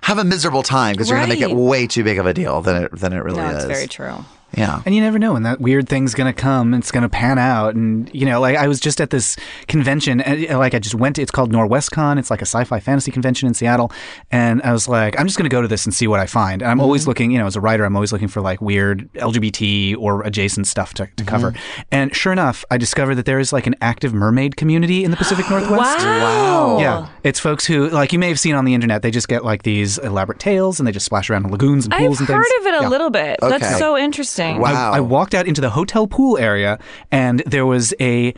have 0.03 0.19
a 0.19 0.25
miserable 0.25 0.63
time 0.63 0.95
because 0.95 1.09
you're 1.09 1.19
gonna 1.19 1.33
make 1.33 1.41
it 1.41 1.55
way 1.55 1.87
too 1.87 2.05
big 2.05 2.19
of 2.19 2.27
a 2.27 2.35
deal 2.35 2.61
than 2.61 2.85
it 2.85 2.99
than 2.99 3.13
it 3.13 3.19
really 3.19 3.39
no, 3.39 3.51
is 3.51 3.65
it's 3.65 3.73
very 3.73 3.87
true. 3.87 4.25
Yeah 4.57 4.83
And 4.85 4.95
you 4.95 5.01
never 5.01 5.19
know 5.19 5.33
when 5.35 5.43
that 5.45 5.61
weird 5.61 5.89
thing's 5.89 6.15
going 6.15 6.33
to 6.33 6.39
come. 6.39 6.75
And 6.75 6.83
it's 6.83 6.91
going 6.91 7.03
to 7.03 7.09
pan 7.09 7.39
out. 7.39 7.75
And, 7.75 8.11
you 8.15 8.27
know, 8.27 8.41
like 8.41 8.57
I 8.57 8.69
was 8.69 8.81
just 8.81 9.01
at 9.01 9.11
this 9.11 9.37
convention, 9.69 10.21
and 10.21 10.51
uh, 10.51 10.59
like 10.59 10.75
I 10.75 10.79
just 10.79 10.95
went 10.95 11.17
to, 11.17 11.23
it's 11.23 11.31
called 11.31 11.53
Norwescon. 11.53 12.19
It's 12.19 12.31
like 12.31 12.41
a 12.43 12.47
sci 12.47 12.65
fi 12.65 12.81
fantasy 12.81 13.11
convention 13.11 13.47
in 13.49 13.55
Seattle. 13.55 13.93
And 14.31 14.63
I 14.63 14.73
was 14.73 14.89
like, 14.89 15.19
I'm 15.19 15.27
just 15.27 15.39
going 15.39 15.49
to 15.49 15.55
go 15.55 15.63
to 15.63 15.69
this 15.69 15.85
and 15.87 15.95
see 15.95 16.07
what 16.07 16.21
I 16.21 16.27
find. 16.27 16.63
And 16.63 16.71
I'm 16.71 16.81
always 16.81 17.07
looking, 17.07 17.31
you 17.31 17.39
know, 17.39 17.47
as 17.47 17.57
a 17.57 17.61
writer, 17.61 17.85
I'm 17.85 17.97
always 17.97 18.13
looking 18.13 18.29
for 18.29 18.41
like 18.41 18.61
weird 18.61 19.11
LGBT 19.15 19.97
or 19.99 20.23
adjacent 20.23 20.67
stuff 20.67 20.95
to, 20.95 21.07
to 21.17 21.25
cover. 21.25 21.55
And 21.91 22.15
sure 22.15 22.33
enough, 22.33 22.65
I 22.71 22.77
discovered 22.79 23.15
that 23.17 23.27
there 23.27 23.39
is 23.39 23.53
like 23.53 23.67
an 23.67 23.75
active 23.81 24.13
mermaid 24.15 24.57
community 24.57 25.05
in 25.05 25.11
the 25.11 25.17
Pacific 25.17 25.47
Northwest. 25.51 25.99
Wow. 25.99 26.79
Yeah, 26.79 27.09
it's 27.23 27.39
folks 27.41 27.67
who 27.67 27.89
like 27.91 28.13
you 28.13 28.19
may 28.19 28.29
have 28.29 28.41
seen 28.41 28.55
on 28.55 28.65
the 28.65 28.75
internet. 28.75 29.03
They 29.03 29.11
just 29.11 29.29
get 29.29 29.45
like 29.45 29.63
these 29.63 29.99
elaborate 29.99 30.39
tails 30.39 30.81
and 30.81 30.87
they 30.87 30.93
just 30.93 31.07
splash 31.07 31.31
around 31.31 31.45
in 31.47 31.51
lagoons 31.53 31.85
and 31.87 31.95
pools 31.95 32.19
and 32.19 32.27
things. 32.29 32.31
I've 32.31 32.45
heard 32.45 32.61
of 32.61 32.67
it 32.67 32.75
a 32.81 32.83
Yeah. 32.83 32.89
little 32.89 33.11
bit. 33.11 33.39
Okay. 33.43 33.59
That's 33.59 33.79
so 33.79 33.97
interesting. 33.97 34.42
Wow. 34.61 34.93
I, 34.93 34.97
I 34.99 35.01
walked 35.01 35.35
out 35.35 35.47
into 35.47 35.61
the 35.61 35.71
hotel 35.71 36.07
pool 36.07 36.37
area 36.39 36.79
and 37.11 37.43
there 37.47 37.67
was 37.67 37.95
a 38.01 38.35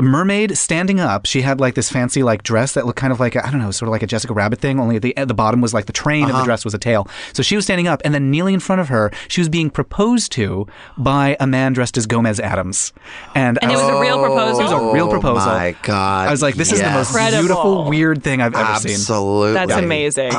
mermaid 0.00 0.56
standing 0.56 0.98
up. 0.98 1.26
She 1.26 1.42
had 1.42 1.60
like 1.60 1.74
this 1.74 1.90
fancy 1.90 2.22
like 2.22 2.42
dress 2.42 2.72
that 2.72 2.86
looked 2.86 2.98
kind 2.98 3.12
of 3.12 3.20
like 3.20 3.36
I 3.36 3.40
I 3.46 3.50
don't 3.50 3.60
know, 3.60 3.70
sort 3.70 3.88
of 3.88 3.92
like 3.92 4.02
a 4.02 4.06
Jessica 4.06 4.32
Rabbit 4.32 4.58
thing. 4.58 4.80
Only 4.80 4.96
at 4.96 5.02
the 5.02 5.14
at 5.18 5.28
the 5.28 5.34
bottom 5.34 5.60
was 5.60 5.74
like 5.74 5.84
the 5.84 5.92
train 5.92 6.24
Uh-huh. 6.24 6.32
of 6.32 6.38
the 6.38 6.44
dress 6.46 6.64
was 6.64 6.72
a 6.72 6.78
tail. 6.78 7.06
So 7.34 7.42
she 7.42 7.54
was 7.54 7.66
standing 7.66 7.86
up, 7.86 8.00
and 8.02 8.14
then 8.14 8.30
kneeling 8.30 8.54
in 8.54 8.60
front 8.60 8.80
of 8.80 8.88
her, 8.88 9.10
she 9.28 9.42
was 9.42 9.50
being 9.50 9.68
proposed 9.68 10.32
to 10.32 10.66
by 10.96 11.36
a 11.38 11.46
man 11.46 11.74
dressed 11.74 11.98
as 11.98 12.06
Gomez 12.06 12.40
Addams. 12.40 12.94
And, 13.34 13.58
And 13.60 13.70
I 13.70 13.74
it 13.74 13.76
was 13.76 13.88
a 13.94 14.00
real 14.00 14.20
proposal? 14.22 14.60
It 14.60 14.62
was 14.62 14.72
a 14.72 14.92
real 14.94 15.08
proposal. 15.10 15.36
Oh 15.36 15.44
proposal. 15.44 15.52
my 15.52 15.76
God. 15.82 16.28
I 16.28 16.30
was 16.30 16.40
like, 16.40 16.54
this 16.54 16.72
is 16.72 16.80
the 16.80 16.90
most 16.90 17.10
Incredible. 17.10 17.40
beautiful, 17.42 17.88
weird 17.90 18.22
thing 18.22 18.40
I've 18.40 18.54
ever 18.54 18.76
seen. 18.78 18.92
absolutely 18.94 19.52
That's 19.52 19.72
amazing. 19.74 20.32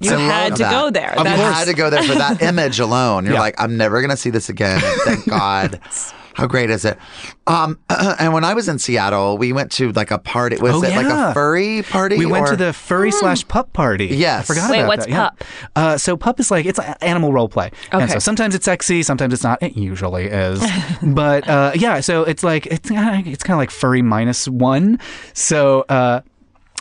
You 0.00 0.14
I 0.14 0.20
had 0.20 0.56
to 0.56 0.62
that. 0.62 0.70
go 0.70 0.90
there. 0.90 1.14
You 1.16 1.24
That's- 1.24 1.54
had 1.58 1.64
to 1.66 1.74
go 1.74 1.90
there 1.90 2.02
for 2.02 2.14
that 2.14 2.42
image 2.50 2.78
alone. 2.80 3.24
You're 3.24 3.34
Yeah. 3.34 3.40
like, 3.40 3.54
I'm 3.60 3.76
never 3.76 4.00
going 4.00 4.10
to 4.10 4.16
see 4.16 4.30
this 4.30 4.48
again. 4.48 4.80
Thank 5.04 5.26
God. 5.28 5.80
How 6.34 6.46
great 6.46 6.68
is 6.68 6.84
it? 6.84 6.98
Um, 7.46 7.78
and 7.88 8.34
when 8.34 8.44
I 8.44 8.52
was 8.52 8.68
in 8.68 8.78
Seattle, 8.78 9.38
we 9.38 9.54
went 9.54 9.72
to 9.72 9.90
like 9.92 10.10
a 10.10 10.18
party. 10.18 10.58
Was 10.60 10.74
Oh, 10.74 10.82
it 10.82 10.94
like 10.94 11.06
a 11.06 11.32
furry 11.32 11.82
party? 11.82 12.18
We 12.18 12.26
went 12.26 12.48
to 12.48 12.56
the 12.56 12.74
furry 12.74 13.10
slash 13.10 13.48
pup 13.48 13.72
party. 13.72 14.08
Yes. 14.08 14.42
I 14.50 14.54
forgot 14.54 14.70
Wait, 14.70 14.78
about 14.80 14.88
what's 14.88 15.06
that. 15.06 15.10
yeah. 15.10 15.28
pup? 15.30 15.44
Uh, 15.74 15.96
so 15.96 16.14
pup 16.18 16.38
is 16.38 16.50
like 16.50 16.66
it's 16.66 16.78
a- 16.78 17.02
animal 17.02 17.32
role 17.32 17.48
play, 17.48 17.70
and 17.90 18.02
Okay. 18.02 18.12
so 18.12 18.18
sometimes 18.18 18.54
it's 18.54 18.66
sexy, 18.66 19.02
sometimes 19.02 19.32
it's 19.32 19.44
not. 19.44 19.62
It 19.62 19.78
usually 19.78 20.26
is, 20.26 20.62
but 21.02 21.48
uh, 21.48 21.72
yeah. 21.74 22.00
So 22.00 22.24
it's 22.24 22.44
like 22.44 22.66
it's 22.66 22.90
uh, 22.90 23.22
it's 23.24 23.42
kind 23.42 23.54
of 23.54 23.58
like 23.58 23.70
furry 23.70 24.02
minus 24.02 24.46
one. 24.46 24.98
So. 25.32 25.86
Uh, 25.88 26.20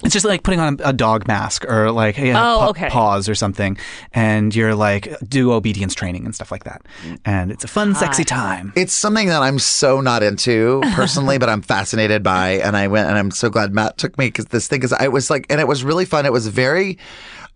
it's 0.03 0.13
just 0.13 0.25
like 0.25 0.43
putting 0.43 0.59
on 0.59 0.79
a 0.83 0.91
dog 0.93 1.27
mask 1.27 1.65
or 1.65 1.91
like 1.91 2.15
hey, 2.15 2.31
a 2.31 2.37
Oh, 2.37 2.69
okay. 2.69 2.89
paws 2.89 3.29
or 3.29 3.35
something, 3.35 3.77
and 4.13 4.53
you're 4.55 4.75
like 4.75 5.13
do 5.27 5.51
obedience 5.53 5.95
training 5.95 6.25
and 6.25 6.35
stuff 6.35 6.51
like 6.51 6.65
that, 6.65 6.81
and 7.23 7.51
it's 7.51 7.63
a 7.63 7.67
fun, 7.67 7.95
sexy 7.95 8.23
time. 8.25 8.73
It's 8.75 8.93
something 8.93 9.27
that 9.29 9.41
I'm 9.41 9.57
so 9.59 10.01
not 10.01 10.21
into 10.23 10.81
personally, 10.93 11.37
but 11.37 11.49
I'm 11.49 11.61
fascinated 11.61 12.23
by, 12.23 12.51
and 12.53 12.75
I 12.75 12.87
went, 12.87 13.07
and 13.07 13.17
I'm 13.17 13.31
so 13.31 13.49
glad 13.49 13.73
Matt 13.73 13.97
took 13.97 14.17
me 14.17 14.27
because 14.27 14.45
this 14.47 14.67
thing 14.67 14.83
is, 14.83 14.91
I 14.93 15.07
was 15.07 15.29
like, 15.29 15.45
and 15.49 15.61
it 15.61 15.67
was 15.67 15.83
really 15.83 16.05
fun. 16.05 16.25
It 16.25 16.33
was 16.33 16.47
very, 16.47 16.97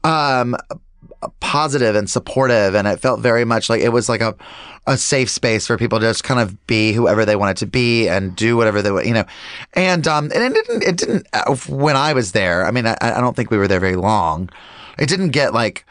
um, 0.03 0.55
positive 1.39 1.95
and 1.95 2.09
supportive, 2.09 2.75
and 2.75 2.87
it 2.87 2.99
felt 2.99 3.19
very 3.19 3.45
much 3.45 3.69
like 3.69 3.81
it 3.81 3.89
was 3.89 4.09
like 4.09 4.21
a, 4.21 4.35
a 4.87 4.97
safe 4.97 5.29
space 5.29 5.67
for 5.67 5.77
people 5.77 5.99
to 5.99 6.05
just 6.05 6.23
kind 6.23 6.39
of 6.39 6.65
be 6.67 6.93
whoever 6.93 7.25
they 7.25 7.35
wanted 7.35 7.57
to 7.57 7.65
be 7.65 8.07
and 8.07 8.35
do 8.35 8.55
whatever 8.57 8.81
they, 8.81 8.89
you 9.07 9.13
know, 9.13 9.25
and 9.73 10.07
um, 10.07 10.31
and 10.33 10.43
it 10.43 10.53
didn't, 10.53 10.83
it 10.83 10.97
didn't 10.97 11.27
uh, 11.33 11.55
when 11.67 11.95
I 11.95 12.13
was 12.13 12.31
there. 12.31 12.65
I 12.65 12.71
mean, 12.71 12.87
I, 12.87 12.95
I 13.01 13.19
don't 13.19 13.35
think 13.35 13.51
we 13.51 13.57
were 13.57 13.67
there 13.67 13.79
very 13.79 13.95
long. 13.95 14.49
It 14.97 15.07
didn't 15.09 15.29
get 15.29 15.53
like 15.53 15.85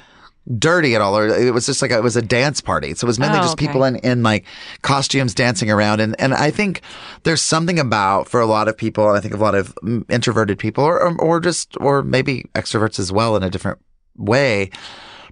dirty 0.58 0.94
at 0.94 1.02
all 1.02 1.18
or 1.18 1.28
it 1.28 1.52
was 1.52 1.66
just 1.66 1.82
like 1.82 1.90
a, 1.90 1.98
it 1.98 2.02
was 2.02 2.16
a 2.16 2.22
dance 2.22 2.62
party 2.62 2.94
so 2.94 3.04
it 3.04 3.06
was 3.06 3.18
mainly 3.18 3.36
Oh, 3.38 3.42
just 3.42 3.52
okay. 3.52 3.66
people 3.66 3.84
in, 3.84 3.96
in 3.96 4.22
like 4.22 4.46
costumes 4.80 5.34
dancing 5.34 5.70
around 5.70 6.00
and 6.00 6.18
and 6.18 6.32
i 6.32 6.50
think 6.50 6.80
there's 7.24 7.42
something 7.42 7.78
about 7.78 8.30
for 8.30 8.40
a 8.40 8.46
lot 8.46 8.66
of 8.66 8.74
people 8.74 9.06
and 9.08 9.18
i 9.18 9.20
think 9.20 9.34
a 9.34 9.36
lot 9.36 9.54
of 9.54 9.74
mm, 9.84 10.10
introverted 10.10 10.58
people 10.58 10.84
or, 10.84 10.98
or 10.98 11.20
or 11.20 11.40
just 11.40 11.76
or 11.82 12.02
maybe 12.02 12.46
extroverts 12.54 12.98
as 12.98 13.12
well 13.12 13.36
in 13.36 13.42
a 13.42 13.50
different 13.50 13.78
way 14.16 14.70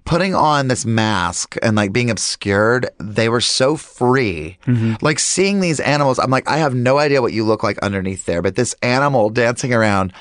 putting 0.07 0.33
on 0.33 0.69
this 0.69 0.85
mask 0.85 1.57
and 1.61 1.75
like 1.75 1.91
being 1.91 2.09
obscured 2.09 2.89
they 2.97 3.27
were 3.27 3.41
so 3.41 3.75
free. 3.75 4.57
Mm-hmm. 4.65 4.93
Like 5.01 5.19
seeing 5.19 5.59
these 5.59 5.79
animals 5.79 6.17
i'm 6.19 6.31
like 6.31 6.47
i 6.47 6.57
have 6.57 6.73
no 6.73 6.97
idea 6.97 7.21
what 7.21 7.33
you 7.33 7.43
look 7.43 7.63
like 7.63 7.77
underneath 7.79 8.25
there 8.25 8.41
but 8.41 8.55
this 8.55 8.75
animal 8.81 9.29
dancing 9.29 9.73
around 9.73 10.13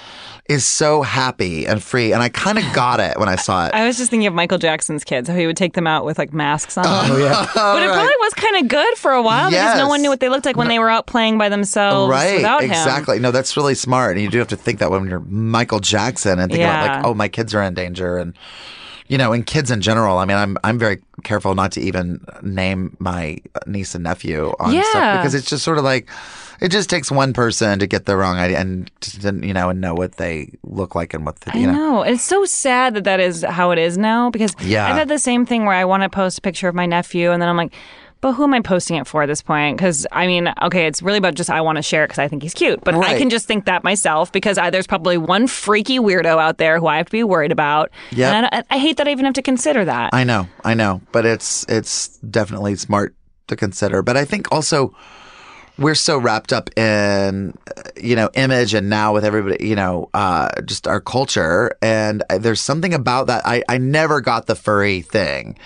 is 0.49 0.64
so 0.64 1.03
happy 1.03 1.66
and 1.66 1.82
free 1.82 2.12
and 2.12 2.22
i 2.22 2.28
kind 2.28 2.59
of 2.59 2.64
got 2.74 3.01
it 3.01 3.18
when 3.18 3.28
i 3.28 3.37
saw 3.37 3.66
it. 3.66 3.74
I 3.74 3.87
was 3.87 3.97
just 3.97 4.11
thinking 4.11 4.26
of 4.26 4.34
Michael 4.34 4.59
Jackson's 4.59 5.05
kids, 5.05 5.28
how 5.28 5.37
he 5.37 5.47
would 5.47 5.57
take 5.57 5.74
them 5.74 5.87
out 5.87 6.05
with 6.05 6.18
like 6.18 6.32
masks 6.32 6.76
on. 6.76 6.84
Oh 7.09 7.16
yeah. 7.18 7.49
but 7.55 7.82
it 7.82 7.89
probably 7.89 8.16
was 8.20 8.34
kind 8.34 8.57
of 8.57 8.68
good 8.68 8.97
for 8.97 9.12
a 9.12 9.22
while 9.22 9.51
because 9.51 9.78
no 9.78 9.89
one 9.89 10.03
knew 10.03 10.09
what 10.09 10.20
they 10.20 10.28
looked 10.28 10.47
like 10.47 10.57
when 10.57 10.68
they 10.68 10.78
were 10.78 10.91
out 10.91 11.07
playing 11.07 11.39
by 11.39 11.49
themselves 11.49 12.11
right. 12.11 12.37
without 12.37 12.62
him. 12.62 12.70
exactly. 12.70 13.18
No 13.18 13.30
that's 13.30 13.57
really 13.57 13.74
smart 13.74 14.16
and 14.16 14.24
you 14.24 14.30
do 14.30 14.39
have 14.39 14.49
to 14.49 14.57
think 14.57 14.80
that 14.80 14.91
when 14.91 15.07
you're 15.07 15.20
michael 15.20 15.78
jackson 15.80 16.39
and 16.39 16.51
think 16.51 16.62
about 16.64 16.89
like 16.89 17.05
oh 17.05 17.14
my 17.14 17.28
kids 17.28 17.55
are 17.55 17.62
in 17.62 17.74
danger 17.74 18.16
and 18.16 18.34
you 19.09 19.16
know 19.18 19.32
and 19.32 19.46
kids 19.46 19.70
in 19.70 19.80
general 19.80 20.18
i 20.18 20.24
mean 20.24 20.36
i'm 20.36 20.57
i'm 20.64 20.78
very 20.78 21.00
careful 21.22 21.54
not 21.54 21.72
to 21.72 21.80
even 21.80 22.24
name 22.42 22.96
my 22.98 23.38
niece 23.66 23.94
and 23.94 24.04
nephew 24.04 24.52
on 24.61 24.72
Yeah. 24.74 24.82
stuff 24.82 25.18
because 25.18 25.34
it's 25.34 25.48
just 25.48 25.64
sort 25.64 25.78
of 25.78 25.84
like 25.84 26.09
it 26.61 26.68
just 26.70 26.88
takes 26.88 27.11
one 27.11 27.32
person 27.34 27.78
to 27.80 27.86
get 27.86 28.07
the 28.07 28.16
wrong 28.16 28.36
idea 28.38 28.59
and 28.59 28.90
to, 29.00 29.34
you 29.46 29.52
know 29.52 29.68
and 29.68 29.80
know 29.80 29.94
what 29.94 30.16
they 30.16 30.50
look 30.62 30.94
like 30.94 31.12
and 31.14 31.26
what 31.26 31.38
the, 31.40 31.50
I 31.54 31.59
you 31.59 31.66
know 31.66 31.72
know. 31.72 32.02
It's 32.02 32.22
so 32.22 32.44
sad 32.46 32.94
that 32.94 33.04
that 33.04 33.20
is 33.20 33.42
how 33.42 33.70
it 33.72 33.78
is 33.78 33.96
now 33.98 34.30
because 34.30 34.54
Yeah. 34.61 34.86
I've 34.88 34.96
had 34.96 35.09
the 35.09 35.18
same 35.18 35.44
thing 35.46 35.66
where 35.66 35.74
I 35.76 35.84
want 35.84 36.02
to 36.02 36.09
post 36.09 36.38
a 36.38 36.40
picture 36.40 36.66
of 36.68 36.74
my 36.74 36.86
nephew 36.86 37.30
and 37.30 37.40
then 37.42 37.48
I'm 37.48 37.57
like, 37.59 37.72
but 38.20 38.32
who 38.32 38.44
am 38.44 38.54
I 38.54 38.60
posting 38.60 38.96
it 38.96 39.06
for 39.06 39.22
at 39.22 39.26
this 39.26 39.42
point? 39.42 39.76
Because 39.76 40.06
I 40.10 40.26
mean, 40.26 40.52
okay, 40.62 40.86
it's 40.86 41.02
really 41.02 41.18
about 41.18 41.34
just 41.34 41.50
I 41.50 41.60
want 41.60 41.76
to 41.76 41.82
share 41.82 42.04
it 42.04 42.08
because 42.08 42.18
I 42.18 42.28
think 42.28 42.42
he's 42.42 42.54
cute, 42.54 42.82
but 42.82 42.94
I 42.94 43.18
can 43.18 43.30
just 43.30 43.46
think 43.46 43.66
that 43.66 43.84
myself 43.84 44.32
because 44.32 44.58
I, 44.58 44.70
there's 44.70 44.86
probably 44.86 45.18
one 45.18 45.46
freaky 45.46 45.98
weirdo 45.98 46.38
out 46.38 46.58
there 46.58 46.78
who 46.78 46.86
I 46.86 46.96
have 46.96 47.06
to 47.06 47.12
be 47.12 47.22
worried 47.22 47.52
about. 47.52 47.90
Yep. 48.12 48.32
And 48.32 48.46
I, 48.46 48.74
I 48.74 48.78
hate 48.78 48.96
that 48.96 49.06
I 49.06 49.10
even 49.10 49.24
have 49.24 49.34
to 49.34 49.42
consider 49.42 49.84
that. 49.84 50.10
I 50.12 50.24
know, 50.24 50.48
I 50.64 50.74
know, 50.74 51.02
but 51.12 51.26
it's 51.26 51.64
it's 51.68 52.16
definitely 52.18 52.76
smart 52.76 53.14
to 53.48 53.56
consider. 53.56 54.02
But 54.02 54.16
I 54.16 54.24
think 54.24 54.50
also 54.50 54.94
we're 55.78 55.94
so 55.94 56.18
wrapped 56.18 56.52
up 56.52 56.70
in 56.78 57.54
you 57.96 58.16
know 58.16 58.30
image 58.34 58.74
and 58.74 58.88
now 58.88 59.12
with 59.12 59.24
everybody 59.24 59.66
you 59.66 59.76
know 59.76 60.08
uh, 60.14 60.48
just 60.62 60.86
our 60.88 61.00
culture 61.00 61.76
and 61.82 62.22
uh, 62.30 62.38
there's 62.38 62.60
something 62.60 62.94
about 62.94 63.26
that 63.26 63.46
I 63.46 63.62
I 63.68 63.78
never 63.78 64.20
got 64.20 64.46
the 64.46 64.54
furry 64.54 65.02
thing 65.02 65.58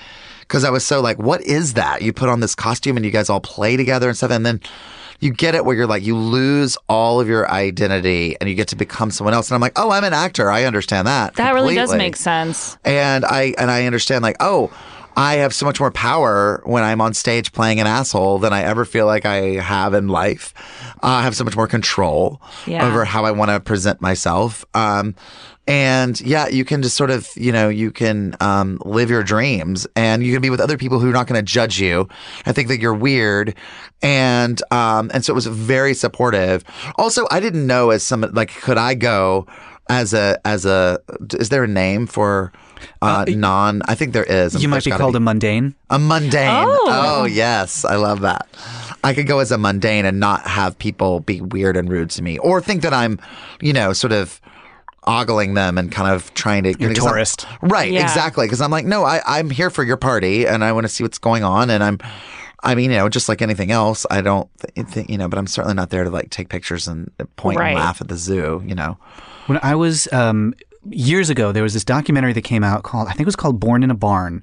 because 0.50 0.64
I 0.64 0.70
was 0.70 0.84
so 0.84 1.00
like 1.00 1.16
what 1.18 1.40
is 1.42 1.74
that 1.74 2.02
you 2.02 2.12
put 2.12 2.28
on 2.28 2.40
this 2.40 2.56
costume 2.56 2.96
and 2.96 3.06
you 3.06 3.12
guys 3.12 3.30
all 3.30 3.40
play 3.40 3.76
together 3.76 4.08
and 4.08 4.16
stuff 4.16 4.32
and 4.32 4.44
then. 4.44 4.60
You 5.22 5.30
get 5.34 5.54
it 5.54 5.66
where 5.66 5.76
you're 5.76 5.86
like, 5.86 6.02
you 6.02 6.16
lose 6.16 6.78
all 6.88 7.20
of 7.20 7.28
your 7.28 7.46
identity 7.50 8.36
and 8.40 8.48
you 8.48 8.56
get 8.56 8.68
to 8.68 8.74
become 8.76 9.10
someone 9.10 9.34
else. 9.34 9.50
And 9.50 9.54
I'm 9.54 9.60
like, 9.60 9.74
oh, 9.76 9.90
I'm 9.90 10.02
an 10.02 10.14
actor. 10.14 10.50
I 10.50 10.64
understand 10.64 11.06
that. 11.08 11.34
that 11.34 11.52
really 11.52 11.74
does 11.74 11.94
make 11.94 12.16
sense. 12.16 12.78
and 12.86 13.26
I 13.26 13.52
and 13.58 13.70
I 13.70 13.84
understand 13.84 14.22
like 14.22 14.36
oh. 14.40 14.72
I 15.16 15.34
have 15.34 15.52
so 15.52 15.66
much 15.66 15.78
more 15.80 15.90
power 15.90 16.62
when 16.64 16.82
I'm 16.84 17.00
on 17.02 17.12
stage 17.14 17.52
playing 17.52 17.80
an 17.80 17.86
asshole 17.86 18.38
than 18.38 18.52
I 18.54 18.62
ever 18.62 18.84
feel 18.86 19.04
like 19.04 19.26
I 19.26 19.60
have 19.60 19.92
in 19.92 20.08
life. 20.08 20.54
Uh, 21.02 21.06
I 21.08 21.22
have 21.22 21.36
so 21.36 21.44
much 21.44 21.56
more 21.56 21.66
control 21.66 22.40
Yeah. 22.64 22.86
over 22.86 23.04
how 23.04 23.24
I 23.26 23.32
want 23.32 23.50
to 23.50 23.60
present 23.60 24.00
myself. 24.00 24.64
Um, 24.72 25.16
and 25.70 26.20
yeah, 26.20 26.48
you 26.48 26.64
can 26.64 26.82
just 26.82 26.96
sort 26.96 27.10
of, 27.10 27.30
you 27.36 27.52
know, 27.52 27.68
you 27.68 27.92
can 27.92 28.34
um, 28.40 28.82
live 28.84 29.08
your 29.08 29.22
dreams 29.22 29.86
and 29.94 30.24
you 30.24 30.32
can 30.32 30.42
be 30.42 30.50
with 30.50 30.60
other 30.60 30.76
people 30.76 30.98
who 30.98 31.08
are 31.08 31.12
not 31.12 31.28
going 31.28 31.38
to 31.38 31.44
judge 31.44 31.80
you. 31.80 32.08
I 32.44 32.50
think 32.50 32.66
that 32.68 32.80
you're 32.80 32.92
weird. 32.92 33.54
And, 34.02 34.60
um, 34.72 35.12
and 35.14 35.24
so 35.24 35.32
it 35.32 35.36
was 35.36 35.46
very 35.46 35.94
supportive. 35.94 36.64
Also, 36.96 37.28
I 37.30 37.38
didn't 37.38 37.68
know 37.68 37.90
as 37.90 38.02
some, 38.02 38.22
like, 38.32 38.52
could 38.52 38.78
I 38.78 38.94
go 38.94 39.46
as 39.88 40.12
a, 40.12 40.40
as 40.44 40.66
a, 40.66 40.98
is 41.34 41.50
there 41.50 41.62
a 41.62 41.68
name 41.68 42.08
for, 42.08 42.52
uh, 43.00 43.24
non, 43.28 43.82
I 43.84 43.94
think 43.94 44.12
there 44.12 44.24
is. 44.24 44.60
You 44.60 44.68
might 44.68 44.82
be 44.82 44.90
gotta 44.90 45.02
called 45.02 45.14
a 45.14 45.20
mundane. 45.20 45.76
a 45.90 46.00
mundane. 46.00 46.64
Oh. 46.66 47.20
Oh. 47.20 47.24
yes, 47.26 47.84
I 47.84 47.94
love 47.94 48.22
that. 48.22 48.48
I 49.04 49.14
could 49.14 49.28
go 49.28 49.38
as 49.38 49.52
a 49.52 49.58
mundane 49.58 50.04
and 50.04 50.18
not 50.18 50.46
have 50.46 50.76
people 50.78 51.20
be 51.20 51.40
weird 51.40 51.76
and 51.76 51.88
rude 51.88 52.10
to 52.10 52.22
me, 52.22 52.38
or 52.38 52.60
think 52.60 52.82
that 52.82 52.92
I'm, 52.92 53.20
you 53.60 53.72
know, 53.72 53.92
sort 53.92 54.12
of 54.12 54.40
ogling 55.06 55.54
them 55.54 55.78
and 55.78 55.90
kind 55.90 56.12
of 56.14 56.32
trying 56.34 56.64
to. 56.64 56.74
You're 56.78 56.90
a 56.90 56.94
'cause 56.94 57.04
I'm- 57.04 57.12
tourist. 57.12 57.46
right? 57.62 57.90
Yeah. 57.90 58.02
Exactly. 58.02 58.46
Because 58.46 58.60
I'm 58.60 58.70
like, 58.70 58.84
no, 58.86 59.04
I, 59.04 59.20
I'm 59.26 59.50
here 59.50 59.70
for 59.70 59.82
your 59.84 59.96
party, 59.96 60.46
and 60.46 60.62
I 60.64 60.72
want 60.72 60.84
to 60.84 60.88
see 60.88 61.02
what's 61.04 61.18
going 61.18 61.44
on, 61.44 61.70
and 61.70 61.82
I'm. 61.82 61.98
I 62.62 62.74
mean, 62.74 62.90
you 62.90 62.98
know, 62.98 63.08
just 63.08 63.26
like 63.26 63.40
anything 63.40 63.70
else, 63.70 64.04
I 64.10 64.20
don't 64.20 64.46
th- 64.74 64.86
think, 64.86 65.08
you 65.08 65.16
know, 65.16 65.28
but 65.28 65.38
I'm 65.38 65.46
certainly 65.46 65.74
not 65.74 65.88
there 65.88 66.04
to 66.04 66.10
like 66.10 66.28
take 66.28 66.50
pictures 66.50 66.86
and 66.86 67.10
point 67.36 67.58
Right. 67.58 67.70
and 67.70 67.78
laugh 67.78 68.02
at 68.02 68.08
the 68.08 68.16
zoo, 68.18 68.62
you 68.66 68.74
know. 68.74 68.98
When 69.46 69.58
I 69.62 69.74
was 69.74 70.12
um, 70.12 70.52
years 70.90 71.30
ago, 71.30 71.52
there 71.52 71.62
was 71.62 71.72
this 71.72 71.84
documentary 71.86 72.34
that 72.34 72.42
came 72.42 72.62
out 72.62 72.82
called 72.82 73.08
I 73.08 73.12
think 73.12 73.22
it 73.22 73.26
was 73.26 73.36
called 73.36 73.60
Born 73.60 73.82
in 73.82 73.90
a 73.90 73.94
Barn. 73.94 74.42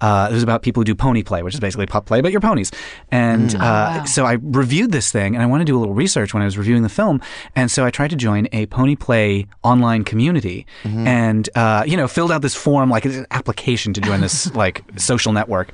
Uh, 0.00 0.28
it 0.30 0.34
was 0.34 0.42
about 0.42 0.62
people 0.62 0.80
who 0.80 0.84
do 0.84 0.94
pony 0.94 1.22
play, 1.22 1.42
which 1.42 1.54
is 1.54 1.60
basically 1.60 1.86
pup 1.86 2.06
play, 2.06 2.20
but 2.20 2.32
you're 2.32 2.40
ponies. 2.40 2.70
And 3.10 3.54
uh, 3.56 4.04
so 4.04 4.24
I 4.26 4.34
reviewed 4.42 4.92
this 4.92 5.10
thing, 5.10 5.34
and 5.34 5.42
I 5.42 5.46
wanted 5.46 5.66
to 5.66 5.72
do 5.72 5.78
a 5.78 5.80
little 5.80 5.94
research 5.94 6.34
when 6.34 6.42
I 6.42 6.46
was 6.46 6.58
reviewing 6.58 6.82
the 6.82 6.88
film. 6.88 7.20
And 7.54 7.70
so 7.70 7.84
I 7.84 7.90
tried 7.90 8.10
to 8.10 8.16
join 8.16 8.48
a 8.52 8.66
pony 8.66 8.96
play 8.96 9.46
online 9.62 10.04
community, 10.04 10.66
and 10.84 11.48
uh, 11.54 11.84
you 11.86 11.96
know, 11.96 12.08
filled 12.08 12.30
out 12.32 12.42
this 12.42 12.54
form 12.54 12.90
like 12.90 13.04
an 13.04 13.26
application 13.30 13.92
to 13.94 14.00
join 14.00 14.20
this 14.20 14.54
like 14.54 14.82
social 14.96 15.32
network. 15.32 15.70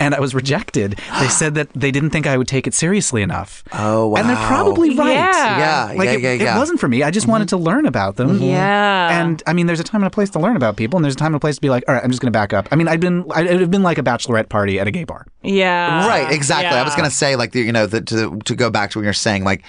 And 0.00 0.14
I 0.14 0.20
was 0.20 0.34
rejected. 0.34 0.98
They 1.20 1.28
said 1.28 1.54
that 1.56 1.68
they 1.74 1.90
didn't 1.90 2.10
think 2.10 2.26
I 2.26 2.36
would 2.36 2.48
take 2.48 2.66
it 2.66 2.74
seriously 2.74 3.22
enough. 3.22 3.64
Oh, 3.72 4.08
wow. 4.08 4.20
And 4.20 4.28
they're 4.28 4.46
probably 4.46 4.96
right. 4.96 5.12
Yeah. 5.14 5.58
Yeah, 5.58 5.94
Like 5.98 6.06
yeah, 6.20 6.28
it, 6.30 6.40
yeah, 6.40 6.56
it 6.56 6.58
wasn't 6.58 6.80
for 6.80 6.88
me. 6.88 7.02
I 7.02 7.10
just 7.10 7.26
wanted 7.26 7.48
to 7.50 7.56
learn 7.56 7.86
about 7.86 8.16
them. 8.16 8.40
Yeah. 8.40 9.20
And 9.20 9.42
I 9.46 9.52
mean, 9.52 9.66
there's 9.66 9.80
a 9.80 9.84
time 9.84 10.02
and 10.02 10.06
a 10.06 10.10
place 10.10 10.30
to 10.30 10.38
learn 10.38 10.56
about 10.56 10.76
people, 10.76 10.96
and 10.96 11.04
there's 11.04 11.14
a 11.14 11.18
time 11.18 11.28
and 11.28 11.36
a 11.36 11.40
place 11.40 11.56
to 11.56 11.60
be 11.60 11.70
like, 11.70 11.84
all 11.88 11.94
right, 11.94 12.02
I'm 12.04 12.10
just 12.10 12.20
going 12.22 12.32
to 12.32 12.36
back 12.36 12.52
up. 12.52 12.68
I 12.70 12.76
mean, 12.76 12.88
I'd 12.88 13.00
been, 13.00 13.24
I'd 13.34 13.63
have 13.64 13.70
been 13.70 13.82
like 13.82 13.98
a 13.98 14.02
bachelorette 14.02 14.48
party 14.48 14.78
at 14.78 14.86
a 14.86 14.90
gay 14.90 15.04
bar. 15.04 15.26
Yeah. 15.42 16.08
right 16.08 16.32
exactly 16.32 16.78
i 16.78 16.82
was 16.82 16.94
going 16.94 17.08
to 17.08 17.14
say 17.14 17.36
like 17.36 17.52
the, 17.52 17.60
you 17.60 17.72
know 17.72 17.86
the, 17.86 18.00
to 18.00 18.38
to 18.38 18.54
go 18.54 18.70
back 18.70 18.90
to 18.92 18.98
when 18.98 19.04
you're 19.04 19.12
saying 19.12 19.44
like 19.44 19.62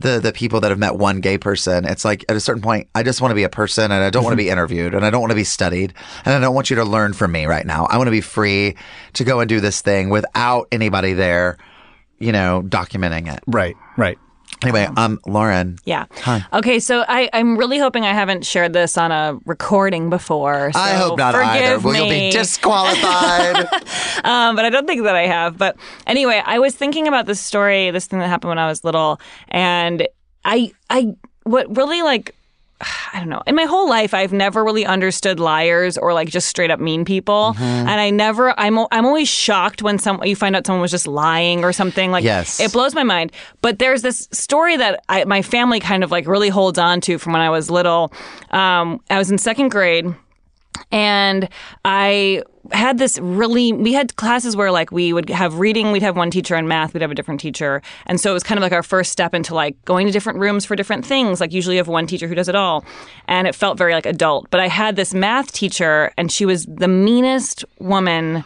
the 0.00 0.18
the 0.18 0.32
people 0.32 0.60
that 0.60 0.70
have 0.70 0.78
met 0.78 0.96
one 0.96 1.20
gay 1.20 1.38
person 1.38 1.84
it's 1.84 2.04
like 2.04 2.24
at 2.28 2.34
a 2.34 2.40
certain 2.40 2.62
point 2.62 2.88
i 2.94 3.02
just 3.02 3.20
want 3.20 3.30
to 3.30 3.36
be 3.36 3.44
a 3.44 3.48
person 3.48 3.92
and 3.92 4.02
i 4.02 4.10
don't 4.10 4.24
want 4.24 4.32
to 4.32 4.36
be 4.36 4.44
mm-hmm. 4.44 4.52
interviewed 4.52 4.94
and 4.94 5.04
i 5.04 5.10
don't 5.10 5.20
want 5.20 5.30
to 5.30 5.36
be 5.36 5.44
studied 5.44 5.94
and 6.24 6.34
i 6.34 6.40
don't 6.40 6.54
want 6.54 6.68
you 6.68 6.76
to 6.76 6.84
learn 6.84 7.12
from 7.12 7.30
me 7.30 7.46
right 7.46 7.66
now 7.66 7.86
i 7.86 7.96
want 7.96 8.08
to 8.08 8.12
be 8.12 8.20
free 8.20 8.74
to 9.12 9.24
go 9.24 9.40
and 9.40 9.48
do 9.48 9.60
this 9.60 9.80
thing 9.82 10.08
without 10.08 10.66
anybody 10.72 11.12
there 11.12 11.56
you 12.18 12.32
know 12.32 12.62
documenting 12.66 13.32
it 13.32 13.40
Right, 13.46 13.76
right. 13.96 14.18
Anyway 14.62 14.88
um 14.96 15.18
lauren 15.26 15.78
Yeah. 15.84 16.06
Hi. 16.22 16.44
Okay, 16.52 16.80
so 16.80 17.04
I, 17.08 17.28
I'm 17.32 17.56
really 17.56 17.78
hoping 17.78 18.04
I 18.04 18.12
haven't 18.12 18.44
shared 18.44 18.72
this 18.72 18.96
on 18.98 19.10
a 19.12 19.38
recording 19.46 20.10
before. 20.10 20.72
So 20.72 20.80
i 20.80 20.90
hope 20.94 21.18
not 21.18 21.34
forgive 21.34 21.48
either 21.50 21.78
well 21.80 21.96
you'll 21.96 22.08
be 22.08 22.30
disqualified 22.30 23.56
um, 24.24 24.56
but 24.56 24.64
I 24.64 24.70
don't 24.70 24.86
think 24.86 25.02
that 25.04 25.16
I 25.16 25.26
have. 25.26 25.56
But 25.58 25.76
anyway, 26.06 26.42
I 26.44 26.58
was 26.58 26.74
thinking 26.74 27.08
about 27.08 27.26
this 27.26 27.40
story, 27.40 27.90
this 27.90 28.06
thing 28.06 28.18
that 28.20 28.28
happened 28.28 28.50
when 28.50 28.58
I 28.58 28.66
was 28.68 28.84
little, 28.84 29.20
and 29.48 30.06
I, 30.44 30.72
I, 30.88 31.14
what 31.44 31.74
really 31.76 32.02
like. 32.02 32.34
I 32.80 33.18
don't 33.18 33.28
know. 33.28 33.42
In 33.46 33.54
my 33.54 33.64
whole 33.64 33.88
life, 33.88 34.14
I've 34.14 34.32
never 34.32 34.64
really 34.64 34.86
understood 34.86 35.38
liars 35.38 35.98
or 35.98 36.14
like 36.14 36.28
just 36.28 36.48
straight 36.48 36.70
up 36.70 36.80
mean 36.80 37.04
people, 37.04 37.54
Mm-hmm. 37.54 37.62
and 37.62 38.00
I 38.00 38.10
never. 38.10 38.58
I'm 38.58 38.78
I'm 38.90 39.04
always 39.06 39.28
shocked 39.28 39.82
when 39.82 39.98
some 39.98 40.22
you 40.24 40.34
find 40.36 40.56
out 40.56 40.66
someone 40.66 40.80
was 40.80 40.90
just 40.90 41.06
lying 41.06 41.62
or 41.64 41.72
something. 41.72 42.10
Like 42.10 42.24
Yes. 42.24 42.58
it 42.60 42.72
blows 42.72 42.94
my 42.94 43.02
mind. 43.02 43.32
But 43.60 43.78
there's 43.78 44.02
this 44.02 44.28
story 44.32 44.76
that 44.78 45.04
I, 45.08 45.24
my 45.24 45.42
family 45.42 45.80
kind 45.80 46.02
of 46.04 46.10
like 46.10 46.26
really 46.26 46.48
holds 46.48 46.78
on 46.78 47.00
to 47.02 47.18
from 47.18 47.32
when 47.34 47.42
I 47.42 47.50
was 47.50 47.70
little. 47.70 48.12
Um, 48.50 49.00
I 49.10 49.18
was 49.18 49.30
in 49.30 49.38
second 49.38 49.70
grade 49.70 50.06
and 50.92 51.48
I 51.84 52.42
had 52.72 52.98
this 52.98 53.18
really 53.18 53.72
we 53.72 53.92
had 53.92 54.14
classes 54.16 54.54
where 54.54 54.70
like 54.70 54.92
we 54.92 55.12
would 55.12 55.28
have 55.30 55.58
reading 55.58 55.92
we'd 55.92 56.02
have 56.02 56.16
one 56.16 56.30
teacher 56.30 56.54
and 56.54 56.68
math 56.68 56.92
we'd 56.92 57.02
have 57.02 57.10
a 57.10 57.14
different 57.14 57.40
teacher. 57.40 57.82
And 58.06 58.20
so 58.20 58.30
it 58.30 58.34
was 58.34 58.42
kind 58.42 58.58
of 58.58 58.62
like 58.62 58.72
our 58.72 58.82
first 58.82 59.12
step 59.12 59.34
into 59.34 59.54
like 59.54 59.82
going 59.84 60.06
to 60.06 60.12
different 60.12 60.38
rooms 60.38 60.64
for 60.64 60.76
different 60.76 61.04
things. 61.04 61.40
Like 61.40 61.52
usually 61.52 61.76
you 61.76 61.80
have 61.80 61.88
one 61.88 62.06
teacher 62.06 62.28
who 62.28 62.34
does 62.34 62.48
it 62.48 62.54
all. 62.54 62.84
And 63.28 63.46
it 63.46 63.54
felt 63.54 63.78
very 63.78 63.94
like 63.94 64.06
adult. 64.06 64.48
But 64.50 64.60
i 64.60 64.68
had 64.68 64.96
this 64.96 65.14
math 65.14 65.52
teacher 65.52 66.12
and 66.16 66.30
she 66.30 66.44
was 66.44 66.66
the 66.66 66.88
meanest 66.88 67.64
woman 67.78 68.44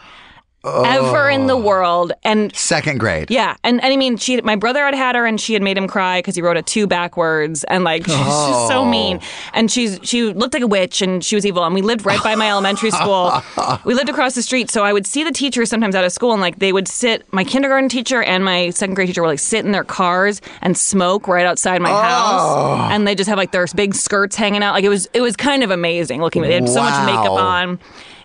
ever 0.64 1.28
in 1.28 1.46
the 1.46 1.56
oh. 1.56 1.60
world 1.60 2.12
and 2.22 2.54
second 2.54 2.98
grade 2.98 3.30
yeah, 3.34 3.56
and, 3.64 3.82
and 3.82 3.92
I 3.92 3.96
mean, 3.96 4.16
she 4.16 4.40
my 4.42 4.56
brother 4.56 4.84
had 4.84 4.94
had 4.94 5.14
her, 5.16 5.26
and 5.26 5.40
she 5.40 5.52
had 5.54 5.62
made 5.62 5.76
him 5.76 5.88
cry 5.88 6.18
because 6.18 6.36
he 6.36 6.42
wrote 6.42 6.56
a 6.56 6.62
two 6.62 6.86
backwards, 6.86 7.64
and 7.64 7.84
like 7.84 8.04
she's 8.04 8.14
just 8.14 8.68
so 8.68 8.80
oh. 8.80 8.84
mean, 8.84 9.20
and 9.52 9.70
she's 9.70 9.98
she 10.02 10.22
looked 10.22 10.54
like 10.54 10.62
a 10.62 10.66
witch, 10.66 11.02
and 11.02 11.24
she 11.24 11.34
was 11.34 11.44
evil, 11.44 11.64
and 11.64 11.74
we 11.74 11.82
lived 11.82 12.06
right 12.06 12.22
by 12.22 12.34
my 12.34 12.48
elementary 12.50 12.90
school. 12.90 13.32
We 13.84 13.94
lived 13.94 14.08
across 14.08 14.34
the 14.34 14.42
street, 14.42 14.70
so 14.70 14.84
I 14.84 14.92
would 14.92 15.06
see 15.06 15.24
the 15.24 15.32
teachers 15.32 15.68
sometimes 15.68 15.94
out 15.94 16.04
of 16.04 16.12
school, 16.12 16.32
and 16.32 16.40
like 16.40 16.58
they 16.58 16.72
would 16.72 16.86
sit. 16.86 17.30
My 17.32 17.44
kindergarten 17.44 17.88
teacher 17.88 18.22
and 18.22 18.44
my 18.44 18.70
second 18.70 18.94
grade 18.94 19.08
teacher 19.08 19.22
would 19.22 19.28
like 19.28 19.38
sit 19.38 19.64
in 19.64 19.72
their 19.72 19.84
cars 19.84 20.40
and 20.60 20.76
smoke 20.76 21.28
right 21.28 21.46
outside 21.46 21.80
my 21.82 21.90
house, 21.90 22.40
oh. 22.42 22.88
and 22.90 23.06
they 23.06 23.14
just 23.14 23.28
have 23.28 23.38
like 23.38 23.52
their 23.52 23.66
big 23.74 23.94
skirts 23.94 24.36
hanging 24.36 24.62
out. 24.62 24.74
Like 24.74 24.84
it 24.84 24.88
was 24.88 25.08
it 25.12 25.20
was 25.20 25.36
kind 25.36 25.62
of 25.62 25.70
amazing 25.70 26.20
looking. 26.20 26.42
They 26.42 26.54
had 26.54 26.68
so 26.68 26.82
much 26.82 27.06
makeup 27.06 27.32
on, 27.32 27.78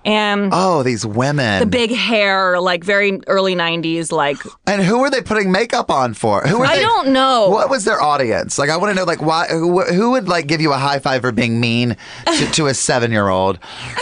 and. 0.05 0.51
oh 0.53 0.83
these 0.83 1.05
women 1.05 1.59
the 1.59 1.65
big 1.65 1.91
hair, 1.91 2.59
like 2.59 2.83
very 2.83 3.19
early 3.27 3.55
'90s, 3.55 4.11
like 4.11 4.37
and 4.65 4.81
who 4.81 4.99
were 4.99 5.09
they 5.09 5.21
putting 5.21 5.51
makeup 5.51 5.89
on 5.89 6.13
for 6.13 6.41
who 6.41 6.59
were 6.59 6.65
I 6.65 6.75
they, 6.77 6.81
don't 6.81 7.09
know. 7.09 7.49
What 7.49 7.69
was 7.69 7.85
their 7.85 8.01
audience? 8.01 8.57
Like, 8.57 8.69
I 8.69 8.77
want 8.77 8.91
to 8.91 8.95
know, 8.95 9.03
like, 9.03 9.21
why? 9.21 9.47
Who, 9.47 9.81
who 9.83 10.11
would 10.11 10.27
like 10.27 10.47
give 10.47 10.61
you 10.61 10.73
a 10.73 10.77
high 10.77 10.99
five 10.99 11.21
for 11.21 11.31
being 11.31 11.59
mean 11.59 11.97
to, 12.25 12.51
to 12.51 12.67
a 12.67 12.73
seven 12.73 13.11
year 13.11 13.27
old? 13.27 13.57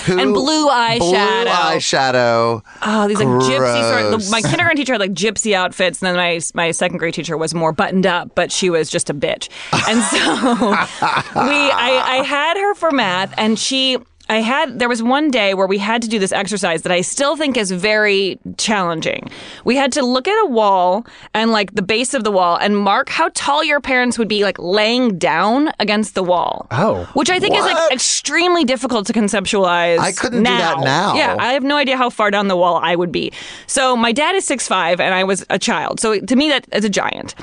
Who 0.06 0.20
And 0.20 0.34
blue 0.34 0.68
eyeshadow. 0.68 1.00
Blue 1.00 1.52
eyeshadow. 1.52 2.64
Oh, 2.82 3.08
these 3.08 3.20
like 3.20 3.28
gypsy 3.28 4.02
sort 4.02 4.14
of. 4.14 4.30
My 4.30 4.42
kindergarten 4.42 4.78
teacher 4.78 4.94
had 4.94 5.02
like 5.02 5.14
gypsy 5.14 5.54
outfits, 5.54 6.02
and 6.02 6.08
then 6.08 6.16
my 6.16 6.40
my 6.54 6.72
second 6.72 6.98
grade 6.98 7.14
teacher 7.14 7.38
was 7.38 7.54
more 7.54 7.72
buttoned 7.72 8.06
up, 8.06 8.36
but 8.36 8.52
she 8.52 8.70
was 8.70 8.90
just 8.90 9.10
a 9.10 9.14
bitch. 9.14 9.50
And 9.88 10.02
so 10.04 10.18
we, 11.48 11.72
I, 11.72 12.04
I 12.06 12.24
had 12.24 12.58
her 12.58 12.76
for 12.76 12.92
math, 12.92 13.34
and 13.38 13.58
she. 13.58 13.98
I 14.30 14.42
had 14.42 14.80
there 14.80 14.90
was 14.90 15.02
one 15.02 15.32
day 15.32 15.54
where 15.54 15.68
we 15.68 15.78
had 15.78 16.02
to 16.02 16.08
do 16.08 16.20
this 16.20 16.32
exercise 16.32 16.82
that 16.84 16.92
I 16.92 17.02
still 17.02 17.36
think 17.36 17.58
is 17.58 17.72
very 17.72 18.40
challenging. 18.58 19.30
We 19.66 19.76
had 19.76 19.92
to 19.94 20.06
look 20.06 20.28
at 20.28 20.38
a 20.44 20.48
wall 20.48 21.06
and 21.34 21.52
like 21.52 21.76
the 21.76 21.82
base 21.82 22.14
of 22.14 22.24
the 22.24 22.32
wall 22.32 22.58
and 22.58 22.78
mark 22.78 23.10
how 23.10 23.30
tall 23.34 23.64
your 23.64 23.80
parents 23.80 24.18
would 24.18 24.28
be 24.28 24.44
like 24.44 24.58
laying 24.60 25.18
down 25.18 25.72
against 25.80 26.16
the 26.16 26.24
wall. 26.24 26.68
Oh. 26.72 27.10
Which 27.14 27.30
I 27.30 27.40
think 27.40 27.56
is 27.56 27.64
like 27.64 27.92
extremely 27.92 28.66
difficult 28.66 29.08
to 29.08 29.14
conceptualize. 29.14 30.00
I 30.00 30.12
couldn't 30.12 30.44
do 30.44 30.50
that 30.50 30.80
now. 30.82 31.16
Yeah, 31.16 31.36
I 31.40 31.54
have 31.54 31.64
no 31.64 31.78
idea 31.78 31.98
how 31.98 32.10
far 32.10 32.32
down 32.32 32.48
the 32.48 32.58
wall 32.58 32.80
I 32.82 32.96
would 32.96 33.12
be. 33.12 33.32
So 33.66 33.96
my 33.96 34.12
dad 34.12 34.36
is 34.36 34.46
six 34.46 34.68
five, 34.68 35.00
and 35.00 35.14
I 35.14 35.24
was 35.24 35.46
a 35.50 35.60
child. 35.60 36.00
So 36.00 36.20
to 36.20 36.36
me, 36.36 36.50
that 36.50 36.68
is 36.74 36.86
a 36.86 36.90
giant. 36.90 37.36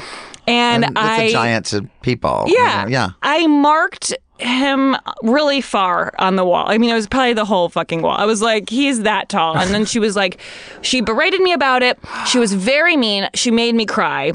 And, 0.46 0.84
And 0.84 0.98
I, 0.98 1.22
it's 1.22 1.32
a 1.32 1.36
giant 1.36 1.66
to 1.66 1.88
people. 2.02 2.44
you 2.46 2.56
yeah, 2.58 2.82
know, 2.84 2.90
yeah. 2.90 3.08
I 3.22 3.46
marked 3.46 4.14
him 4.38 4.96
really 5.22 5.60
far 5.60 6.12
on 6.18 6.36
the 6.36 6.44
wall. 6.44 6.64
I 6.68 6.78
mean, 6.78 6.90
it 6.90 6.94
was 6.94 7.06
probably 7.06 7.34
the 7.34 7.44
whole 7.44 7.68
fucking 7.68 8.02
wall. 8.02 8.16
I 8.16 8.24
was 8.24 8.42
like, 8.42 8.68
he's 8.68 9.02
that 9.02 9.28
tall. 9.28 9.56
And 9.56 9.70
then 9.70 9.84
she 9.84 9.98
was 9.98 10.16
like, 10.16 10.40
she 10.82 11.00
berated 11.00 11.40
me 11.40 11.52
about 11.52 11.82
it. 11.82 11.98
She 12.26 12.38
was 12.38 12.52
very 12.52 12.96
mean. 12.96 13.28
She 13.34 13.50
made 13.50 13.74
me 13.74 13.86
cry. 13.86 14.32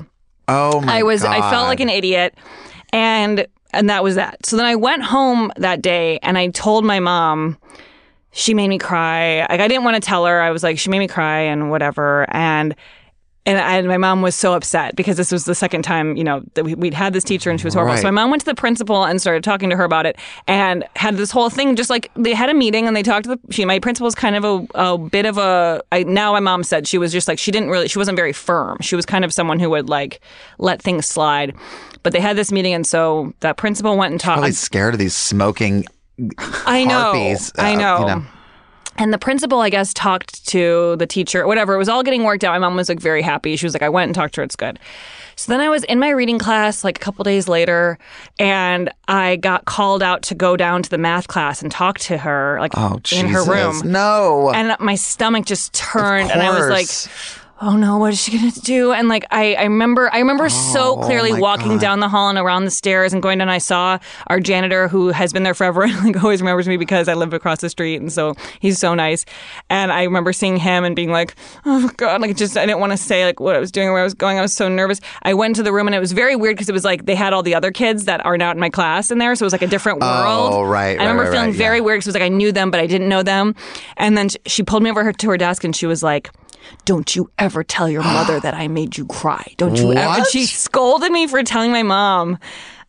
Oh 0.48 0.82
my 0.82 1.00
I 1.00 1.04
was 1.04 1.24
I 1.24 1.42
felt 1.52 1.68
like 1.68 1.80
an 1.80 1.90
idiot 1.90 2.36
and 2.92 3.46
and 3.72 3.90
that 3.90 4.04
was 4.04 4.16
that. 4.16 4.46
So 4.46 4.58
then 4.58 4.66
I 4.66 4.76
went 4.76 5.04
home 5.04 5.52
that 5.58 5.82
day 5.82 6.18
and 6.24 6.38
I 6.38 6.48
told 6.48 6.84
my 6.86 7.00
mom 7.00 7.58
she 8.32 8.54
made 8.56 8.68
me 8.68 8.80
cry. 8.80 9.42
Like 9.42 9.60
I 9.60 9.68
didn't 9.68 9.84
want 9.84 9.96
to 9.96 10.02
tell 10.02 10.26
her. 10.26 10.42
I 10.42 10.50
was 10.50 10.64
like 10.64 10.80
she 10.80 10.90
made 10.90 11.00
me 11.00 11.08
cry 11.08 11.42
and 11.42 11.70
whatever 11.70 12.26
and 12.30 12.76
and, 13.50 13.60
and 13.60 13.88
my 13.88 13.98
mom 13.98 14.22
was 14.22 14.36
so 14.36 14.54
upset 14.54 14.96
because 14.96 15.18
this 15.18 15.32
was 15.32 15.46
the 15.46 15.56
second 15.56 15.82
time, 15.82 16.16
you 16.16 16.24
know, 16.24 16.42
that 16.54 16.64
we, 16.64 16.76
we'd 16.76 16.94
had 16.94 17.14
this 17.14 17.24
teacher 17.24 17.50
and 17.50 17.60
she 17.60 17.66
was 17.66 17.74
horrible. 17.74 17.94
Right. 17.94 18.02
So 18.02 18.08
my 18.08 18.22
mom 18.22 18.30
went 18.30 18.42
to 18.42 18.46
the 18.46 18.56
principal 18.56 19.04
and 19.04 19.20
started 19.20 19.44
talking 19.44 19.70
to 19.70 19.76
her 19.76 19.84
about 19.84 20.06
it 20.06 20.18
and 20.48 20.86
had 20.96 21.18
this 21.18 21.32
whole 21.32 21.50
thing. 21.50 21.76
Just 21.76 21.90
like 21.90 22.12
they 22.16 22.34
had 22.34 22.50
a 22.50 22.54
meeting 22.54 22.88
and 22.88 22.96
they 22.96 23.04
talked 23.04 23.26
to 23.26 23.36
the. 23.36 23.54
She, 23.54 23.66
my 23.66 23.80
principal's 23.80 24.16
kind 24.16 24.36
of 24.36 24.44
a, 24.44 24.68
a 24.76 24.98
bit 24.98 25.26
of 25.26 25.38
a. 25.38 25.82
I, 25.92 26.04
now 26.04 26.32
my 26.34 26.40
mom 26.40 26.64
said 26.64 26.88
she 26.88 26.98
was 26.98 27.12
just 27.12 27.28
like 27.28 27.40
she 27.40 27.52
didn't 27.52 27.70
really. 27.70 27.88
She 27.88 27.98
wasn't 27.98 28.16
very 28.16 28.34
firm. 28.34 28.78
She 28.82 28.96
was 28.96 29.06
kind 29.06 29.26
of 29.26 29.34
someone 29.34 29.60
who 29.60 29.70
would 29.72 29.90
like 29.90 30.22
let 30.58 30.82
things 30.82 31.08
slide. 31.08 31.56
But 32.04 32.14
they 32.14 32.22
had 32.22 32.38
this 32.38 32.52
meeting 32.52 32.74
and 32.74 32.88
so 32.88 33.34
that 33.42 33.58
principal 33.58 33.98
went 33.98 34.12
and 34.12 34.22
talked. 34.22 34.38
Probably 34.38 34.52
scared 34.54 34.94
of 34.94 35.00
these 35.00 35.16
smoking 35.16 35.86
I 36.66 36.86
know. 36.86 37.00
harpies. 37.00 37.52
I 37.58 37.76
uh, 37.76 37.80
know. 37.80 38.00
you 38.00 38.06
know. 38.06 38.26
And 39.00 39.14
the 39.14 39.18
principal, 39.18 39.62
I 39.62 39.70
guess, 39.70 39.94
talked 39.94 40.46
to 40.48 40.98
the 40.98 41.08
teacher, 41.08 41.48
whatever. 41.48 41.74
It 41.74 41.78
was 41.78 41.90
all 41.90 42.04
getting 42.04 42.24
worked 42.26 42.44
out. 42.44 42.52
My 42.52 42.60
mom 42.60 42.76
was 42.76 42.90
like 42.90 43.00
very 43.00 43.22
happy. 43.22 43.56
She 43.56 43.66
was 43.66 43.74
like, 43.74 43.82
I 43.82 43.90
went 43.90 44.10
and 44.10 44.16
talked 44.16 44.36
to 44.36 44.42
her. 44.42 44.46
It's 44.46 44.58
good. 44.58 44.78
So 45.38 45.54
then 45.54 45.62
I 45.62 45.70
was 45.70 45.86
in 45.86 46.00
my 46.00 46.10
reading 46.10 46.38
class 46.38 46.84
like 46.84 46.98
a 46.98 47.00
couple 47.00 47.24
days 47.24 47.48
later, 47.48 47.98
and 48.38 48.92
I 49.08 49.38
got 49.38 49.64
called 49.64 50.04
out 50.04 50.22
to 50.24 50.36
go 50.36 50.58
down 50.58 50.84
to 50.84 50.90
the 50.90 50.98
math 50.98 51.30
class 51.30 51.62
and 51.62 51.72
talk 51.72 51.98
to 52.00 52.18
her, 52.18 52.58
like 52.60 52.74
Oh, 52.76 53.00
in 53.14 53.28
her 53.28 53.46
room. 53.46 53.82
No. 53.86 54.52
And 54.54 54.76
my 54.82 54.96
stomach 54.96 55.46
just 55.46 55.74
turned, 55.74 56.30
and 56.30 56.42
I 56.42 56.50
was 56.60 56.70
like. 56.70 56.88
Oh 57.62 57.76
no, 57.76 57.98
what 57.98 58.14
is 58.14 58.22
she 58.22 58.38
gonna 58.38 58.52
do? 58.52 58.92
And 58.92 59.08
like 59.08 59.26
I, 59.32 59.56
I 59.56 59.64
remember 59.64 60.10
I 60.14 60.20
remember 60.20 60.50
so 60.50 61.00
oh 61.00 61.04
clearly 61.04 61.32
Oh 61.32 61.38
walking 61.38 61.74
God. 61.74 61.82
down 61.82 62.00
the 62.00 62.10
hall 62.10 62.30
and 62.30 62.38
around 62.38 62.66
the 62.66 62.72
stairs 62.72 63.14
and 63.14 63.22
going 63.22 63.38
down. 63.38 63.50
And 63.50 63.52
I 63.52 63.58
saw 63.58 64.00
our 64.28 64.40
janitor 64.40 64.88
who 64.88 65.10
has 65.10 65.32
been 65.32 65.44
there 65.44 65.54
forever 65.54 65.84
and 65.84 66.04
like 66.04 66.24
always 66.24 66.42
remembers 66.42 66.68
me 66.68 66.78
because 66.78 67.08
I 67.08 67.14
live 67.14 67.34
across 67.34 67.62
the 67.62 67.70
street 67.70 67.98
and 67.98 68.12
so 68.12 68.36
he's 68.60 68.80
so 68.80 68.94
nice. 68.94 69.26
And 69.70 69.92
I 69.92 70.04
remember 70.04 70.34
seeing 70.34 70.58
him 70.58 70.84
and 70.84 70.96
being 70.96 71.12
like, 71.12 71.36
oh 71.66 71.90
god, 71.98 72.22
like 72.22 72.36
just 72.36 72.58
I 72.58 72.66
didn't 72.66 72.80
want 72.80 72.92
to 72.92 72.98
say 72.98 73.26
like 73.26 73.40
what 73.40 73.56
I 73.56 73.60
was 73.60 73.72
doing 73.72 73.88
or 73.88 73.94
where 73.94 74.02
I 74.02 74.06
was 74.06 74.14
going. 74.14 74.38
I 74.38 74.42
was 74.42 74.54
so 74.54 74.68
nervous. 74.68 75.00
I 75.24 75.34
went 75.34 75.56
to 75.58 75.64
the 75.64 75.72
room 75.72 75.88
and 75.88 75.96
it 75.96 76.00
was 76.00 76.12
very 76.12 76.36
weird 76.36 76.56
because 76.56 76.70
it 76.70 76.74
was 76.74 76.86
like 76.86 77.06
they 77.06 77.16
had 77.16 77.34
all 77.34 77.44
the 77.44 77.56
other 77.56 77.72
kids 77.72 78.06
that 78.06 78.26
are 78.26 78.38
not 78.38 78.56
in 78.56 78.60
my 78.60 78.70
class 78.70 79.12
in 79.12 79.18
there, 79.18 79.36
so 79.36 79.44
it 79.44 79.48
was 79.48 79.54
like 79.54 79.62
a 79.62 79.68
different 79.68 80.00
oh, 80.02 80.08
world. 80.08 80.54
Oh, 80.54 80.64
right, 80.64 81.00
I 81.00 81.04
remember 81.04 81.24
right, 81.24 81.30
right, 81.30 81.34
feeling 81.34 81.50
right, 81.50 81.58
very 81.58 81.78
yeah. 81.78 81.84
weird 81.84 81.98
because 81.98 82.08
it 82.08 82.10
was 82.10 82.16
like 82.16 82.24
I 82.24 82.30
knew 82.30 82.52
them 82.52 82.72
but 82.72 82.80
I 82.80 82.88
didn't 82.88 83.10
know 83.10 83.24
them. 83.24 83.56
And 83.98 84.18
then 84.18 84.30
she 84.46 84.64
pulled 84.64 84.84
me 84.84 84.90
over 84.90 85.04
her, 85.04 85.14
to 85.14 85.30
her 85.30 85.38
desk 85.38 85.64
and 85.64 85.76
she 85.76 85.86
was 85.86 86.04
like. 86.04 86.30
Don't 86.86 87.16
you 87.16 87.32
ever 87.40 87.49
tell 87.64 87.90
your 87.90 88.04
mother 88.04 88.40
that 88.42 88.54
I 88.54 88.68
made 88.68 88.98
you 88.98 89.06
cry. 89.06 89.54
Don't 89.58 89.78
you 89.78 89.94
ever. 89.94 90.18
And 90.18 90.28
she 90.28 90.46
scolded 90.46 91.12
me 91.12 91.28
for 91.28 91.42
telling 91.44 91.72
my 91.72 91.84
mom 91.84 92.38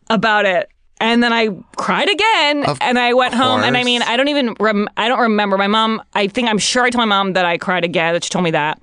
about 0.09 0.45
it. 0.45 0.69
And 0.99 1.23
then 1.23 1.33
I 1.33 1.49
cried 1.77 2.09
again, 2.09 2.63
Of 2.65 2.77
and 2.79 2.99
I 2.99 3.13
went 3.13 3.33
home. 3.33 3.61
And 3.61 3.75
I 3.75 3.83
mean, 3.83 4.03
I 4.03 4.17
don't 4.17 4.27
even, 4.27 4.55
rem- 4.59 4.87
I 4.97 5.07
don't 5.07 5.19
remember. 5.19 5.57
My 5.57 5.65
mom, 5.65 5.99
I 6.13 6.27
think, 6.27 6.47
I'm 6.47 6.59
sure 6.59 6.83
I 6.83 6.91
told 6.91 6.99
my 6.99 7.05
mom 7.05 7.33
that 7.33 7.43
I 7.43 7.57
cried 7.57 7.83
again. 7.83 8.13
That 8.13 8.23
she 8.23 8.29
told 8.29 8.43
me 8.43 8.51
that, 8.51 8.79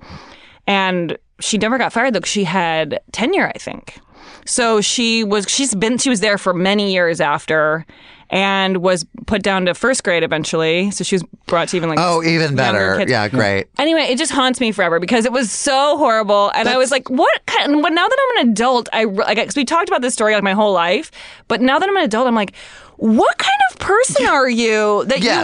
and 0.67 1.17
she 1.39 1.57
never 1.57 1.77
got 1.77 1.93
fired 1.93 2.13
though. 2.13 2.19
she 2.25 2.43
had 2.43 2.99
tenure, 3.13 3.47
I 3.47 3.57
think. 3.57 3.99
So 4.45 4.81
she 4.81 5.23
was, 5.23 5.45
she's 5.47 5.73
been, 5.75 5.97
she 5.97 6.09
was 6.09 6.19
there 6.19 6.37
for 6.37 6.53
many 6.53 6.91
years 6.91 7.21
after, 7.21 7.85
and 8.29 8.77
was 8.77 9.05
put 9.25 9.41
down 9.41 9.65
to 9.65 9.73
first 9.73 10.03
grade 10.03 10.23
eventually. 10.23 10.91
So 10.91 11.03
she 11.03 11.15
was 11.15 11.23
brought 11.47 11.69
to 11.69 11.77
even 11.77 11.89
like 11.89 11.99
oh, 11.99 12.23
even 12.23 12.55
better. 12.55 12.97
kids. 12.97 13.11
Yeah, 13.11 13.27
great. 13.27 13.67
Anyway, 13.77 14.01
it 14.01 14.17
just 14.17 14.31
haunts 14.31 14.59
me 14.59 14.71
forever 14.71 14.99
because 14.99 15.25
it 15.25 15.31
was 15.31 15.51
so 15.51 15.97
horrible, 15.97 16.51
and 16.55 16.69
I 16.69 16.77
was 16.77 16.91
like, 16.91 17.09
"What?" 17.09 17.45
Kind 17.45 17.81
but 17.81 17.93
now 17.93 18.07
that 18.07 18.17
I'm 18.21 18.45
an 18.45 18.51
adult, 18.51 18.89
I 18.93 19.03
like 19.05 19.37
because 19.37 19.55
we 19.55 19.65
talked 19.65 19.89
about 19.89 20.01
this 20.01 20.13
story 20.13 20.33
like 20.33 20.43
my 20.43 20.53
whole 20.53 20.73
life, 20.73 21.11
but 21.47 21.61
now 21.61 21.79
that 21.79 21.89
I'm 21.89 21.97
an 21.97 22.03
adult, 22.03 22.27
I'm 22.27 22.35
like, 22.35 22.53
"What 22.99 23.37
kind 23.37 23.55
of 23.71 23.79
person 23.79 24.25
are 24.27 24.49
you 24.49 25.05
that 25.05 25.21
Yes. 25.21 25.37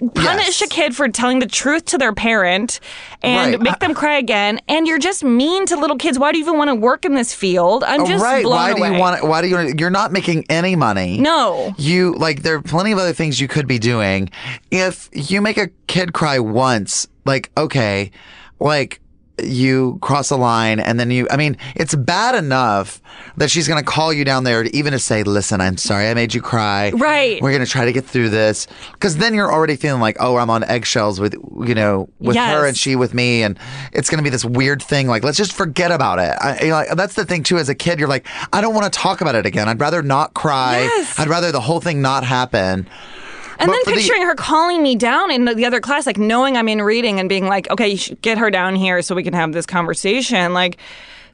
you 0.00 0.06
would 0.06 0.14
punish 0.14 0.60
Yes. 0.60 0.62
a 0.62 0.66
kid 0.68 0.94
for 0.94 1.08
telling 1.08 1.40
the 1.40 1.46
truth 1.46 1.84
to 1.86 1.98
their 1.98 2.12
parent 2.12 2.78
and 3.22 3.52
Right. 3.54 3.60
make 3.60 3.78
them 3.80 3.94
cry 3.94 4.16
again, 4.16 4.60
and 4.68 4.86
you're 4.86 4.98
just 4.98 5.24
mean 5.24 5.66
to 5.66 5.76
little 5.76 5.96
kids? 5.96 6.18
Why 6.20 6.30
do 6.30 6.38
you 6.38 6.44
even 6.44 6.56
want 6.56 6.68
to 6.70 6.76
work 6.76 7.04
in 7.04 7.14
this 7.14 7.34
field? 7.34 7.82
I'm 7.82 8.02
oh, 8.02 8.06
just 8.06 8.22
Oh, 8.24 8.26
right. 8.28 8.44
blown 8.44 8.56
Why 8.56 8.70
away. 8.70 8.88
do 8.90 8.94
you 8.94 9.00
want? 9.00 9.24
Why 9.24 9.42
do 9.42 9.48
you? 9.48 9.74
You're 9.76 9.90
not 9.90 10.12
making 10.12 10.44
any 10.48 10.76
money. 10.76 11.18
No. 11.18 11.74
You 11.76 12.14
like 12.16 12.42
there 12.42 12.54
are 12.54 12.62
plenty 12.62 12.92
of 12.92 12.98
other 12.98 13.12
things 13.12 13.40
you 13.40 13.48
could 13.48 13.66
be 13.66 13.78
doing. 13.80 14.30
If 14.70 15.08
you 15.12 15.40
make 15.40 15.58
a 15.58 15.68
kid 15.88 16.12
cry 16.12 16.38
once, 16.38 17.08
like 17.26 17.50
okay, 17.56 18.12
like 18.60 19.00
you 19.44 19.98
cross 20.00 20.30
a 20.30 20.36
line 20.36 20.80
and 20.80 20.98
then 20.98 21.10
you 21.10 21.26
I 21.30 21.36
mean, 21.36 21.56
it's 21.74 21.94
bad 21.94 22.34
enough 22.34 23.00
that 23.36 23.50
she's 23.50 23.68
going 23.68 23.82
to 23.82 23.88
call 23.88 24.12
you 24.12 24.24
down 24.24 24.44
there 24.44 24.62
to 24.62 24.76
even 24.76 24.92
to 24.92 24.98
say, 24.98 25.22
"Listen, 25.22 25.60
I'm 25.60 25.76
sorry 25.76 26.08
I 26.08 26.14
made 26.14 26.34
you 26.34 26.40
cry. 26.40 26.90
Right. 26.90 27.40
We're 27.40 27.50
going 27.50 27.64
to 27.64 27.70
try 27.70 27.84
to 27.84 27.92
get 27.92 28.04
through 28.04 28.30
this." 28.30 28.66
Cuz 28.98 29.16
then 29.16 29.34
you're 29.34 29.52
already 29.52 29.76
feeling 29.76 30.00
like, 30.00 30.16
"Oh, 30.20 30.36
I'm 30.36 30.50
on 30.50 30.64
eggshells 30.64 31.20
with, 31.20 31.34
you 31.34 31.74
know, 31.74 32.08
with 32.18 32.36
her 32.36 32.66
and 32.66 32.76
she 32.76 32.96
with 32.96 33.14
me 33.14 33.42
and 33.42 33.58
it's 33.92 34.10
going 34.10 34.18
to 34.18 34.24
be 34.24 34.30
this 34.30 34.44
weird 34.44 34.82
thing 34.82 35.06
like 35.06 35.24
let's 35.24 35.38
just 35.38 35.52
forget 35.52 35.90
about 35.90 36.18
it." 36.18 36.34
I, 36.40 36.70
like, 36.70 36.96
that's 36.96 37.14
the 37.14 37.24
thing 37.24 37.42
too 37.42 37.58
as 37.58 37.68
a 37.68 37.74
kid, 37.74 37.98
you're 37.98 38.08
like, 38.08 38.26
"I 38.52 38.60
don't 38.60 38.74
want 38.74 38.92
to 38.92 38.98
talk 38.98 39.20
about 39.20 39.34
it 39.34 39.46
again. 39.46 39.68
I'd 39.68 39.80
rather 39.80 40.02
not 40.02 40.34
cry. 40.34 40.82
Yes. 40.82 41.18
I'd 41.18 41.28
rather 41.28 41.52
the 41.52 41.60
whole 41.60 41.80
thing 41.80 42.02
not 42.02 42.24
happen." 42.24 42.88
And 43.60 43.68
But 43.68 43.74
then 43.74 43.84
for 43.84 43.90
the- 43.90 43.96
picturing 43.96 44.22
her 44.22 44.34
calling 44.34 44.82
me 44.82 44.96
down 44.96 45.30
in 45.30 45.44
the 45.44 45.66
other 45.66 45.80
class, 45.80 46.06
like 46.06 46.16
knowing 46.18 46.56
I'm 46.56 46.68
in 46.68 46.80
reading 46.82 47.20
and 47.20 47.28
being 47.28 47.46
like, 47.46 47.70
okay, 47.70 47.88
you 47.88 48.16
get 48.16 48.38
her 48.38 48.50
down 48.50 48.74
here 48.74 49.02
so 49.02 49.14
we 49.14 49.22
can 49.22 49.34
have 49.34 49.52
this 49.52 49.66
conversation. 49.66 50.54
Like, 50.54 50.78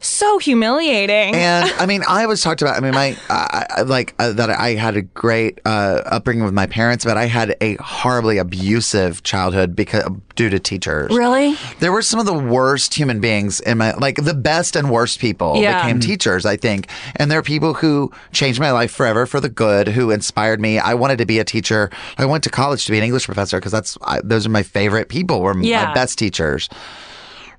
so 0.00 0.38
humiliating. 0.38 1.34
And 1.34 1.70
I 1.78 1.86
mean, 1.86 2.02
I 2.08 2.26
was 2.26 2.40
talked 2.42 2.62
about. 2.62 2.76
I 2.76 2.80
mean, 2.80 2.92
my 2.94 3.16
I, 3.30 3.66
I, 3.78 3.82
like 3.82 4.14
uh, 4.18 4.32
that. 4.32 4.50
I 4.50 4.70
had 4.74 4.96
a 4.96 5.02
great 5.02 5.60
uh, 5.64 6.02
upbringing 6.06 6.44
with 6.44 6.54
my 6.54 6.66
parents, 6.66 7.04
but 7.04 7.16
I 7.16 7.26
had 7.26 7.56
a 7.60 7.74
horribly 7.76 8.38
abusive 8.38 9.22
childhood 9.22 9.74
because 9.76 10.04
due 10.34 10.50
to 10.50 10.58
teachers. 10.58 11.10
really? 11.16 11.56
There 11.80 11.90
were 11.92 12.02
some 12.02 12.20
of 12.20 12.26
the 12.26 12.34
worst 12.34 12.92
human 12.94 13.20
beings 13.20 13.60
in 13.60 13.78
my 13.78 13.94
like 13.94 14.16
the 14.16 14.34
best 14.34 14.76
and 14.76 14.90
worst 14.90 15.18
people 15.18 15.56
Yeah. 15.56 15.82
became 15.82 15.98
teachers, 16.00 16.44
I 16.44 16.56
think. 16.56 16.88
And 17.16 17.30
there 17.30 17.38
are 17.38 17.42
people 17.42 17.74
who 17.74 18.12
changed 18.32 18.60
my 18.60 18.70
life 18.70 18.90
forever 18.90 19.24
for 19.26 19.40
the 19.40 19.48
good, 19.48 19.88
who 19.88 20.10
inspired 20.10 20.60
me. 20.60 20.78
I 20.78 20.94
wanted 20.94 21.16
to 21.18 21.26
be 21.26 21.38
a 21.38 21.44
teacher. 21.44 21.90
I 22.18 22.26
went 22.26 22.44
to 22.44 22.50
college 22.50 22.84
to 22.86 22.92
be 22.92 22.98
an 22.98 23.04
English 23.04 23.24
professor 23.26 23.58
because 23.58 23.72
that's 23.72 23.96
I, 24.02 24.20
those 24.22 24.44
are 24.46 24.50
my 24.50 24.62
favorite 24.62 25.08
people. 25.08 25.40
Were 25.40 25.56
Yeah. 25.58 25.86
my 25.86 25.94
best 25.94 26.18
teachers. 26.18 26.68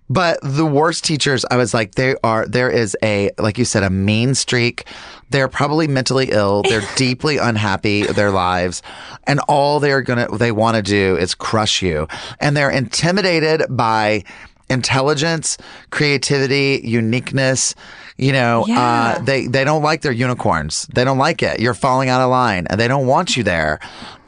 But 0.10 0.39
the 0.41 0.66
worst 0.66 1.03
teachers, 1.03 1.43
I 1.51 1.58
was 1.58 1.74
like, 1.74 1.95
they 1.95 2.16
are, 2.24 2.45
there 2.47 2.70
is 2.70 2.95
a, 3.03 3.32
like 3.38 3.58
you 3.58 3.66
said, 3.66 3.84
a 3.84 3.89
mean 3.89 4.36
streak. 4.36 4.86
They're 5.32 5.49
probably 5.49 5.88
mentally 5.88 6.30
ill. 6.32 6.64
They're 6.64 6.88
deeply 6.95 7.38
unhappy 7.38 8.03
their 8.03 8.32
lives. 8.32 8.82
And 9.26 9.39
all 9.49 9.80
they're 9.82 10.01
going 10.01 10.26
to, 10.26 10.38
they 10.38 10.53
want 10.53 10.78
to 10.78 10.82
do 10.82 11.18
is 11.18 11.36
crush 11.36 11.82
you. 11.82 12.08
And 12.39 12.55
they're 12.55 12.70
intimidated 12.70 13.64
by 13.70 14.24
intelligence, 14.70 15.58
creativity, 15.89 16.82
uniqueness. 16.84 17.76
You 18.18 18.32
know, 18.34 18.66
Yeah. 18.68 18.82
uh, 19.18 19.20
they, 19.24 19.47
they 19.47 19.64
don't 19.64 19.84
like 19.84 20.01
their 20.01 20.12
unicorns. 20.12 20.88
They 20.93 21.03
don't 21.03 21.18
like 21.20 21.43
it. 21.43 21.60
You're 21.60 21.74
falling 21.74 22.10
out 22.10 22.22
of 22.22 22.30
line 22.30 22.66
and 22.70 22.80
they 22.80 22.88
don't 22.88 23.08
want 23.08 23.38
you 23.38 23.43
there. 23.43 23.80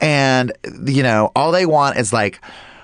And, 0.01 0.51
you 0.85 1.03
know, 1.03 1.31
all 1.35 1.51
they 1.51 1.65
want 1.65 1.97
is 1.97 2.13
like, 2.13 2.39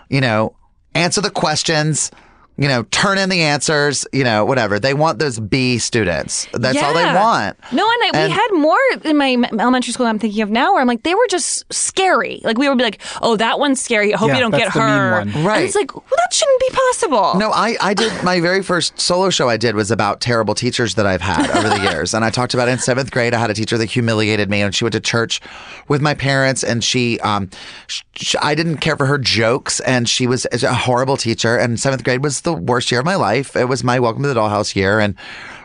you 0.09 0.21
know, 0.21 0.55
answer 0.95 1.21
the 1.21 1.29
questions, 1.29 2.09
you 2.57 2.67
know, 2.67 2.83
turn 2.83 3.17
in 3.17 3.29
the 3.29 3.41
answers, 3.41 4.05
you 4.13 4.23
know, 4.23 4.45
whatever. 4.45 4.79
They 4.79 4.93
want 4.93 5.19
those 5.19 5.39
B 5.39 5.77
students. 5.77 6.47
That's 6.53 6.81
all 6.81 6.93
they 6.93 7.03
want. 7.05 7.57
No, 7.73 7.83
and, 7.89 8.03
I, 8.03 8.11
And- 8.13 8.31
we 8.31 8.35
had 8.37 8.47
more 8.53 8.77
in 9.03 9.17
my 9.17 9.37
elementary 9.59 9.91
school 9.93 10.05
I'm 10.05 10.19
thinking 10.19 10.41
of 10.41 10.49
now 10.49 10.71
where 10.73 10.81
I'm 10.81 10.87
like, 10.87 11.03
they 11.03 11.15
were 11.15 11.27
just 11.29 11.65
scary. 11.73 12.39
Like, 12.43 12.57
we 12.57 12.69
would 12.69 12.77
be 12.77 12.83
like, 12.83 13.01
oh, 13.21 13.35
that 13.37 13.59
one's 13.59 13.81
scary. 13.81 14.13
I 14.13 14.17
hope 14.17 14.29
Yeah, 14.29 14.35
you 14.35 14.39
don't 14.41 14.51
get 14.51 14.71
the 14.73 14.79
mean 14.79 14.87
her. 14.89 15.11
one. 15.19 15.29
And 15.29 15.45
Right. 15.45 15.63
it's 15.65 15.75
like, 15.75 15.93
well, 15.93 16.03
that 16.15 16.33
shouldn't 16.33 16.59
be 16.61 16.69
possible. 16.75 17.33
No, 17.39 17.51
I, 17.51 17.75
I 17.81 17.93
did 17.93 18.11
my 18.23 18.39
very 18.39 18.63
first 18.63 18.99
solo 18.99 19.29
show 19.29 19.49
I 19.49 19.57
did 19.57 19.75
was 19.75 19.91
about 19.91 20.21
terrible 20.21 20.55
teachers 20.55 20.95
that 20.95 21.05
I've 21.05 21.21
had 21.21 21.49
over 21.57 21.67
the 21.69 21.81
years. 21.91 22.13
And 22.13 22.23
I 22.23 22.29
talked 22.29 22.53
about 22.53 22.67
it 22.69 22.71
in 22.71 22.79
seventh 22.79 23.11
grade. 23.11 23.33
I 23.33 23.39
had 23.39 23.49
a 23.49 23.53
teacher 23.53 23.77
that 23.77 23.85
humiliated 23.87 24.49
me 24.49 24.61
and 24.61 24.73
she 24.73 24.83
went 24.85 24.93
to 24.93 24.99
church 25.01 25.41
with 25.87 26.01
my 26.01 26.13
parents 26.13 26.63
and 26.63 26.83
she, 26.83 27.19
um, 27.19 27.49
sh- 27.87 28.03
sh- 28.15 28.35
I 28.41 28.55
didn't 28.55 28.77
care 28.77 28.95
for 28.95 29.05
her 29.07 29.17
jokes 29.17 29.79
and 29.81 30.07
she 30.07 30.25
was 30.25 30.47
a 30.63 30.73
horrible 30.73 31.17
teacher. 31.17 31.57
And 31.57 31.79
seventh 31.79 32.03
grade 32.03 32.23
was 32.23 32.39
the 32.45 32.53
worst 32.53 32.91
year 32.91 32.99
of 33.01 33.05
my 33.05 33.15
life. 33.15 33.55
It 33.55 33.65
was 33.65 33.83
my 33.83 33.99
welcome 33.99 34.23
to 34.23 34.29
the 34.29 34.35
dollhouse 34.35 34.75
year. 34.75 34.99
And 34.99 35.15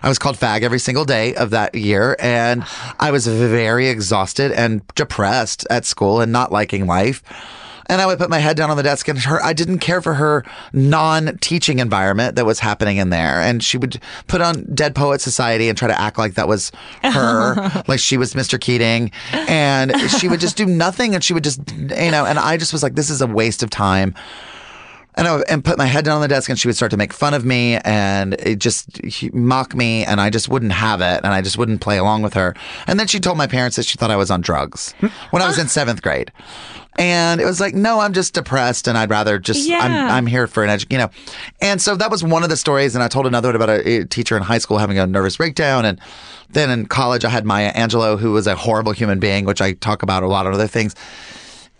I 0.03 0.09
was 0.09 0.19
called 0.19 0.37
fag 0.37 0.63
every 0.63 0.81
single 0.81 1.05
day 1.05 1.35
of 1.35 1.51
that 1.51 1.75
year. 1.75 2.17
And 2.19 2.65
I 2.99 3.13
was 3.13 3.27
very 3.27 3.89
exhausted 3.89 4.51
and 4.51 4.87
depressed 4.97 5.67
at 5.71 5.85
school 5.85 6.21
and 6.21 6.33
not 6.33 6.51
liking 6.51 6.87
life. 6.87 7.23
And 7.87 8.01
I 8.01 8.07
would 8.07 8.19
put 8.19 8.31
my 8.31 8.39
head 8.39 8.57
down 8.57 8.71
on 8.71 8.77
the 8.77 8.85
desk 8.85 9.09
and 9.09 9.19
her, 9.19 9.43
I 9.43 9.53
didn't 9.53 9.81
care 9.81 10.01
for 10.01 10.15
her 10.15 10.45
non 10.73 11.39
teaching 11.39 11.81
environment 11.81 12.37
that 12.37 12.47
was 12.47 12.61
happening 12.61 12.99
in 12.99 13.11
there. 13.11 13.41
And 13.41 13.65
she 13.65 13.79
would 13.79 14.01
put 14.29 14.41
on 14.41 14.65
Dead 14.73 14.95
Poet 14.95 15.21
Society 15.21 15.69
and 15.69 15.77
try 15.77 15.89
to 15.89 16.01
act 16.01 16.17
like 16.17 16.35
that 16.35 16.47
was 16.47 16.71
her, 17.03 17.85
like 17.89 17.99
she 17.99 18.17
was 18.17 18.35
Mr. 18.35 18.61
Keating. 18.61 19.11
And 19.33 19.93
she 20.03 20.29
would 20.29 20.39
just 20.39 20.57
do 20.57 20.67
nothing 20.67 21.17
and 21.17 21.25
she 21.25 21.35
would 21.35 21.43
just, 21.43 21.61
you 21.73 22.13
know, 22.13 22.25
and 22.25 22.39
I 22.39 22.57
just 22.59 22.73
was 22.73 22.85
like, 22.85 22.95
this 22.95 23.11
is 23.11 23.21
a 23.21 23.27
waste 23.27 23.65
of 23.65 23.71
time. 23.71 24.15
And 25.17 25.27
I 25.27 25.37
would, 25.37 25.51
and 25.51 25.65
put 25.65 25.77
my 25.77 25.87
head 25.87 26.05
down 26.05 26.17
on 26.17 26.23
the 26.23 26.29
desk, 26.29 26.49
and 26.49 26.59
she 26.59 26.69
would 26.69 26.77
start 26.77 26.93
to 26.93 26.97
make 26.97 27.13
fun 27.13 27.35
of 27.35 27.45
me 27.45 27.77
and 27.79 28.35
it 28.35 28.61
just 28.61 29.01
mock 29.35 29.75
me, 29.75 30.05
and 30.05 30.21
I 30.21 30.31
just 30.31 30.49
wouldn't 30.49 30.73
have 30.73 31.01
it, 31.01 31.21
and 31.25 31.27
I 31.27 31.43
just 31.43 31.59
wouldn't 31.59 31.81
play 31.81 31.99
along 31.99 32.23
with 32.23 32.35
her. 32.35 32.55
And 32.87 32.99
then 32.99 33.07
she 33.09 33.19
told 33.19 33.37
my 33.37 33.47
parents 33.49 33.77
that 33.77 33.85
she 33.87 33.99
thought 33.99 34.11
I 34.11 34.17
was 34.17 34.31
on 34.31 34.41
drugs 34.41 34.95
when 35.31 35.43
I 35.43 35.47
was 35.49 35.59
in 35.59 35.67
seventh 35.79 36.01
grade, 36.03 36.31
and 36.97 37.41
it 37.41 37.45
was 37.45 37.61
like, 37.61 37.75
no, 37.75 37.99
I'm 38.01 38.13
just 38.13 38.35
depressed, 38.35 38.87
and 38.87 38.97
I'd 38.97 39.11
rather 39.11 39.39
just 39.39 39.69
I'm 39.71 39.91
Yeah. 39.93 40.15
I'm 40.15 40.27
here 40.27 40.47
for 40.47 40.63
an 40.65 40.71
edu- 40.71 40.93
you 40.93 40.99
know. 40.99 41.11
And 41.61 41.83
so 41.83 41.97
that 41.97 42.11
was 42.11 42.23
one 42.23 42.43
of 42.45 42.49
the 42.49 42.57
stories, 42.57 42.95
and 42.95 43.03
I 43.03 43.09
told 43.09 43.27
another 43.27 43.49
one 43.49 43.57
about 43.57 43.69
a, 43.71 44.03
a 44.03 44.05
teacher 44.07 44.37
in 44.37 44.43
high 44.45 44.59
school 44.59 44.79
having 44.79 44.99
a 44.99 45.07
nervous 45.07 45.37
breakdown, 45.37 45.85
and 45.85 46.01
then 46.51 46.71
in 46.71 46.87
college 46.87 47.25
I 47.25 47.31
had 47.31 47.45
Maya 47.45 47.73
Angelou, 47.75 48.19
who 48.19 48.31
was 48.33 48.47
a 48.47 48.55
horrible 48.55 48.93
human 48.93 49.19
being, 49.19 49.45
which 49.45 49.61
I 49.61 49.73
talk 49.73 50.03
about 50.03 50.23
a 50.23 50.29
lot 50.29 50.47
of 50.47 50.55
other 50.55 50.67
things. 50.69 50.95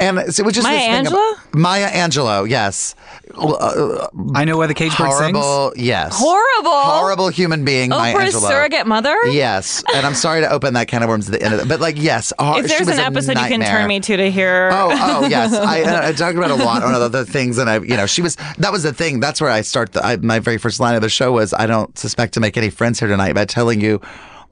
And 0.01 0.35
so 0.35 0.43
it 0.43 0.47
was 0.47 0.55
just 0.55 0.67
Maya 0.67 1.03
this 1.03 1.13
Angelou? 1.13 1.55
Maya 1.55 1.89
Angelou, 1.91 2.49
yes. 2.49 2.95
Uh, 3.35 4.09
I 4.35 4.45
know 4.45 4.57
why 4.57 4.67
the 4.67 4.75
cage 4.75 4.97
bird 4.97 5.13
sings. 5.13 5.37
horrible, 5.37 5.73
yes. 5.77 6.19
Horrible. 6.19 6.71
Horrible 6.71 7.29
human 7.29 7.65
being, 7.67 7.91
Maya 7.91 8.15
Oprah's 8.15 8.35
Angelou. 8.35 8.49
surrogate 8.49 8.87
mother. 8.87 9.15
Yes, 9.27 9.85
and 9.95 10.07
I'm 10.07 10.15
sorry 10.15 10.41
to 10.41 10.51
open 10.51 10.73
that 10.75 10.89
can 10.89 11.03
of 11.03 11.09
worms 11.11 11.29
at 11.29 11.39
the 11.39 11.45
end 11.45 11.55
of 11.55 11.61
it, 11.61 11.69
but 11.69 11.81
like, 11.81 11.97
yes, 12.01 12.33
uh, 12.39 12.55
If 12.59 12.65
she 12.65 12.69
there's 12.77 12.89
was 12.89 12.99
an 12.99 13.05
episode 13.05 13.39
you 13.39 13.47
can 13.47 13.61
turn 13.61 13.87
me 13.87 14.01
to 14.01 14.17
to 14.17 14.31
hear. 14.31 14.71
Oh, 14.73 14.89
oh, 14.91 15.29
yes. 15.29 15.53
I, 15.53 16.09
I 16.09 16.13
talked 16.13 16.37
about 16.37 16.51
a 16.51 16.55
lot 16.57 16.83
on 16.83 16.95
other 16.95 17.25
things, 17.25 17.59
and 17.59 17.69
I, 17.69 17.79
you 17.81 17.97
know, 17.97 18.07
she 18.07 18.23
was. 18.23 18.37
That 18.59 18.73
was 18.73 18.83
the 18.83 18.93
thing. 18.95 19.21
That's 19.21 19.41
where 19.41 19.51
I 19.51 19.61
start. 19.61 19.93
The, 19.93 20.05
I, 20.05 20.17
my 20.17 20.39
very 20.39 20.57
first 20.59 20.81
line 20.81 20.95
of 20.95 21.03
the 21.03 21.09
show 21.11 21.31
was, 21.33 21.53
"I 21.53 21.67
don't 21.67 21.97
suspect 21.99 22.35
to 22.35 22.41
make 22.41 22.57
any 22.57 22.71
friends 22.71 22.99
here 23.01 23.09
tonight 23.09 23.35
by 23.35 23.45
telling 23.45 23.81
you." 23.83 24.01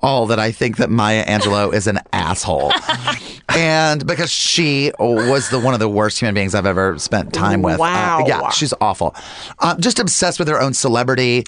All 0.01 0.26
that 0.26 0.38
I 0.38 0.53
think 0.53 0.76
that 0.76 0.90
Maya 0.90 1.24
Angelou 1.26 1.74
is 1.74 1.88
an 1.88 1.99
asshole, 2.12 2.72
and 3.49 4.07
because 4.07 4.30
she 4.30 4.92
was 4.99 5.51
the 5.51 5.59
one 5.59 5.74
of 5.74 5.80
the 5.80 5.88
worst 5.88 6.20
human 6.20 6.34
beings 6.34 6.55
I've 6.55 6.66
ever 6.66 6.96
spent 6.99 7.32
time 7.32 7.62
with. 7.62 7.74
Uh, 7.74 7.78
Wow. 7.78 8.24
yeah, 8.26 8.49
she's 8.51 8.72
awful. 8.80 9.14
Uh, 9.59 9.76
just 9.78 9.99
obsessed 9.99 10.38
with 10.38 10.46
her 10.49 10.61
own 10.61 10.72
celebrity. 10.72 11.44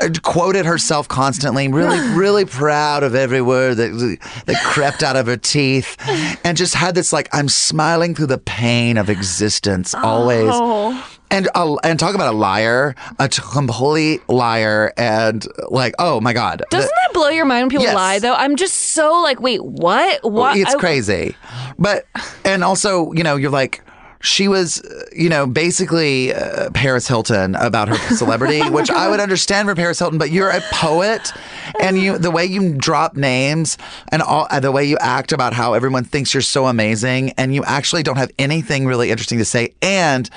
Uh, 0.00 0.08
quoted 0.22 0.66
herself 0.66 1.06
constantly. 1.06 1.68
Really, 1.68 2.00
really 2.16 2.44
proud 2.44 3.04
of 3.04 3.14
every 3.14 3.40
word 3.42 3.76
that 3.76 4.18
that 4.46 4.62
crept 4.64 5.02
out 5.04 5.14
of 5.14 5.26
her 5.26 5.36
teeth, 5.36 5.96
and 6.44 6.56
just 6.56 6.74
had 6.74 6.96
this 6.96 7.12
like 7.12 7.28
I'm 7.32 7.48
smiling 7.48 8.16
through 8.16 8.26
the 8.26 8.38
pain 8.38 8.96
of 8.96 9.08
existence 9.10 9.94
always. 9.94 10.50
Oh. 10.52 11.11
And 11.32 11.48
uh, 11.54 11.76
and 11.82 11.98
talk 11.98 12.14
about 12.14 12.32
a 12.32 12.36
liar, 12.36 12.94
a 13.18 13.28
complete 13.28 14.20
liar, 14.28 14.92
and 14.98 15.44
like 15.70 15.94
oh 15.98 16.20
my 16.20 16.34
god, 16.34 16.62
Doesn't 16.70 16.90
that 16.90 17.14
blow 17.14 17.30
your 17.30 17.46
mind 17.46 17.62
when 17.64 17.70
people 17.70 17.86
Yes. 17.86 17.94
lie? 17.94 18.18
Though 18.18 18.34
I'm 18.34 18.54
just 18.56 18.74
so 18.92 19.20
like, 19.22 19.40
wait, 19.40 19.64
what? 19.64 20.22
What? 20.22 20.58
it's 20.58 20.74
I- 20.74 20.78
crazy. 20.78 21.34
But 21.78 22.06
and 22.44 22.62
also, 22.62 23.12
you 23.12 23.22
know, 23.22 23.36
you're 23.36 23.50
like 23.50 23.82
she 24.24 24.46
was, 24.46 24.80
you 25.12 25.28
know, 25.28 25.46
basically 25.48 26.32
uh, 26.32 26.70
Paris 26.74 27.08
Hilton 27.08 27.56
about 27.56 27.88
her 27.88 27.96
celebrity, 28.14 28.68
which 28.70 28.88
I 28.90 29.08
would 29.08 29.18
understand 29.18 29.66
for 29.68 29.74
Paris 29.74 29.98
Hilton. 29.98 30.18
But 30.18 30.30
you're 30.30 30.50
a 30.50 30.60
poet, 30.70 31.32
and 31.80 31.98
you 31.98 32.18
the 32.18 32.30
way 32.30 32.44
you 32.44 32.74
drop 32.74 33.16
names 33.16 33.78
and 34.12 34.20
all 34.22 34.46
uh, 34.50 34.60
the 34.60 34.70
way 34.70 34.84
you 34.84 34.96
act 35.00 35.32
about 35.32 35.54
how 35.54 35.72
everyone 35.72 36.04
thinks 36.04 36.34
you're 36.34 36.40
so 36.42 36.66
amazing, 36.66 37.30
and 37.38 37.54
you 37.54 37.64
actually 37.64 38.02
don't 38.04 38.18
have 38.18 38.30
anything 38.38 38.86
really 38.86 39.10
interesting 39.10 39.38
to 39.38 39.44
say, 39.44 39.74
and 39.82 40.28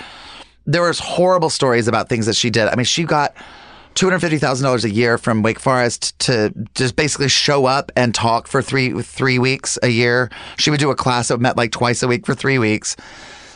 there 0.66 0.82
was 0.84 1.00
horrible 1.00 1.50
stories 1.50 1.88
about 1.88 2.10
things 2.10 2.26
that 2.26 2.36
she 2.36 2.50
did. 2.50 2.68
I 2.68 2.76
mean, 2.76 2.86
she 2.86 3.04
got 3.04 3.36
two 3.94 4.06
hundred 4.06 4.20
fifty 4.20 4.38
thousand 4.38 4.66
dollars 4.66 4.84
a 4.86 4.90
year 4.90 5.18
from 5.18 5.42
Wake 5.42 5.60
Forest 5.60 6.18
to 6.20 6.54
just 6.76 6.96
basically 6.96 7.30
show 7.30 7.66
up 7.66 7.92
and 7.96 8.14
talk 8.14 8.48
for 8.48 8.62
three 8.62 9.02
three 9.02 9.40
weeks 9.40 9.80
a 9.84 9.88
year. 9.88 10.30
She 10.58 10.70
would 10.70 10.80
do 10.80 10.92
a 10.92 10.96
class 10.96 11.30
that 11.30 11.40
met 11.40 11.58
like 11.58 11.72
twice 11.72 12.04
a 12.04 12.08
week 12.08 12.26
for 12.26 12.36
three 12.36 12.60
weeks, 12.60 12.96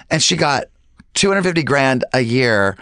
and 0.09 0.21
she 0.21 0.35
got 0.35 0.65
two 1.13 1.27
hundred 1.27 1.43
fifty 1.43 1.63
grand 1.63 2.05
a 2.13 2.21
year. 2.21 2.77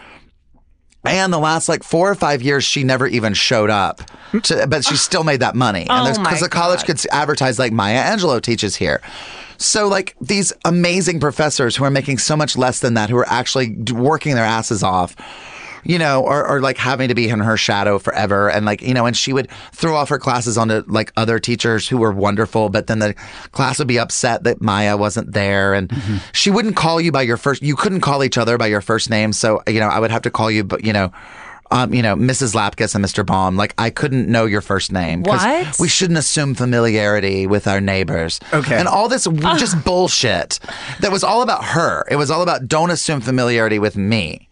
And 1.04 1.32
the 1.32 1.40
last 1.40 1.70
like 1.70 1.84
four 1.84 2.10
or 2.12 2.16
five 2.16 2.42
years, 2.42 2.66
she 2.66 2.84
never 2.84 3.08
even 3.08 3.34
showed 3.34 3.70
up, 3.70 4.02
to, 4.44 4.68
but 4.68 4.84
she 4.84 4.98
still 4.98 5.24
made 5.24 5.40
that 5.40 5.56
money. 5.56 5.88
And 5.90 5.92
Oh 5.92 6.22
because 6.22 6.42
the 6.42 6.50
college 6.50 6.84
could 6.84 7.00
advertise 7.12 7.58
like 7.58 7.72
Maya 7.72 8.04
Angelou 8.04 8.42
teaches 8.42 8.76
here. 8.76 9.02
So 9.58 9.88
like 9.88 10.16
these 10.22 10.54
amazing 10.66 11.20
professors 11.20 11.76
who 11.76 11.84
are 11.84 11.92
making 11.92 12.20
so 12.20 12.36
much 12.36 12.58
less 12.58 12.80
than 12.80 12.94
that, 12.96 13.10
who 13.10 13.18
are 13.18 13.28
actually 13.28 13.76
working 13.92 14.36
their 14.36 14.46
asses 14.46 14.84
off, 14.84 15.16
you 15.84 15.98
know, 15.98 16.22
or, 16.22 16.46
or 16.46 16.60
like 16.60 16.78
having 16.78 17.08
to 17.08 17.16
be 17.16 17.30
in 17.30 17.40
her 17.40 17.56
shadow 17.56 17.98
forever. 17.98 18.50
And 18.50 18.66
like, 18.66 18.82
you 18.82 18.94
know, 18.94 19.06
and 19.06 19.16
she 19.16 19.32
would 19.34 19.50
throw 19.72 19.96
off 19.96 20.10
her 20.10 20.20
classes 20.20 20.58
onto 20.58 20.84
like 20.88 21.14
other 21.16 21.40
teachers 21.40 21.88
who 21.88 21.98
were 21.98 22.12
wonderful, 22.12 22.70
but 22.70 22.88
then 22.88 23.00
the 23.00 23.14
class 23.52 23.80
would 23.80 23.88
be 23.88 24.00
upset 24.00 24.44
that 24.44 24.62
Maya 24.62 24.98
wasn't 24.98 25.32
there. 25.32 25.74
And 25.74 25.90
mm-hmm. 25.90 26.18
she 26.34 26.50
wouldn't 26.50 26.76
call 26.76 27.00
you 27.00 27.12
by 27.12 27.22
your 27.22 27.38
first, 27.38 27.62
you 27.64 27.76
couldn't 27.76 28.02
call 28.02 28.24
each 28.24 28.38
other 28.38 28.58
by 28.58 28.68
your 28.68 28.82
first 28.82 29.10
name. 29.10 29.34
So, 29.34 29.62
you 29.68 29.80
know, 29.80 29.88
I 29.88 30.00
would 30.00 30.12
have 30.12 30.24
to 30.24 30.32
call 30.32 30.52
you, 30.52 30.64
but 30.64 30.84
you 30.84 30.94
know, 30.94 31.12
um, 31.72 31.94
you 31.94 32.02
know, 32.02 32.16
Mrs. 32.16 32.56
Lapkus 32.56 32.96
and 32.96 33.04
Mr. 33.04 33.26
Baum. 33.26 33.56
Like, 33.58 33.74
I 33.78 33.90
couldn't 33.90 34.28
know 34.28 34.46
your 34.46 34.62
first 34.62 34.92
name. 34.92 35.24
'cause 35.24 35.44
What? 35.44 35.80
We 35.80 35.88
shouldn't 35.88 36.18
assume 36.20 36.56
familiarity 36.56 37.48
with 37.48 37.68
our 37.68 37.82
neighbors. 37.82 38.40
Okay. 38.54 38.76
And 38.78 38.88
all 38.88 39.08
this 39.10 39.26
w- 39.26 39.58
just 39.58 39.84
bullshit 39.84 40.60
that 41.02 41.12
was 41.12 41.24
all 41.24 41.42
about 41.42 41.64
her. 41.64 42.06
It 42.10 42.16
was 42.16 42.32
all 42.32 42.42
about 42.42 42.68
don't 42.68 42.92
assume 42.92 43.22
familiarity 43.22 43.80
with 43.80 43.96
me. 43.98 44.48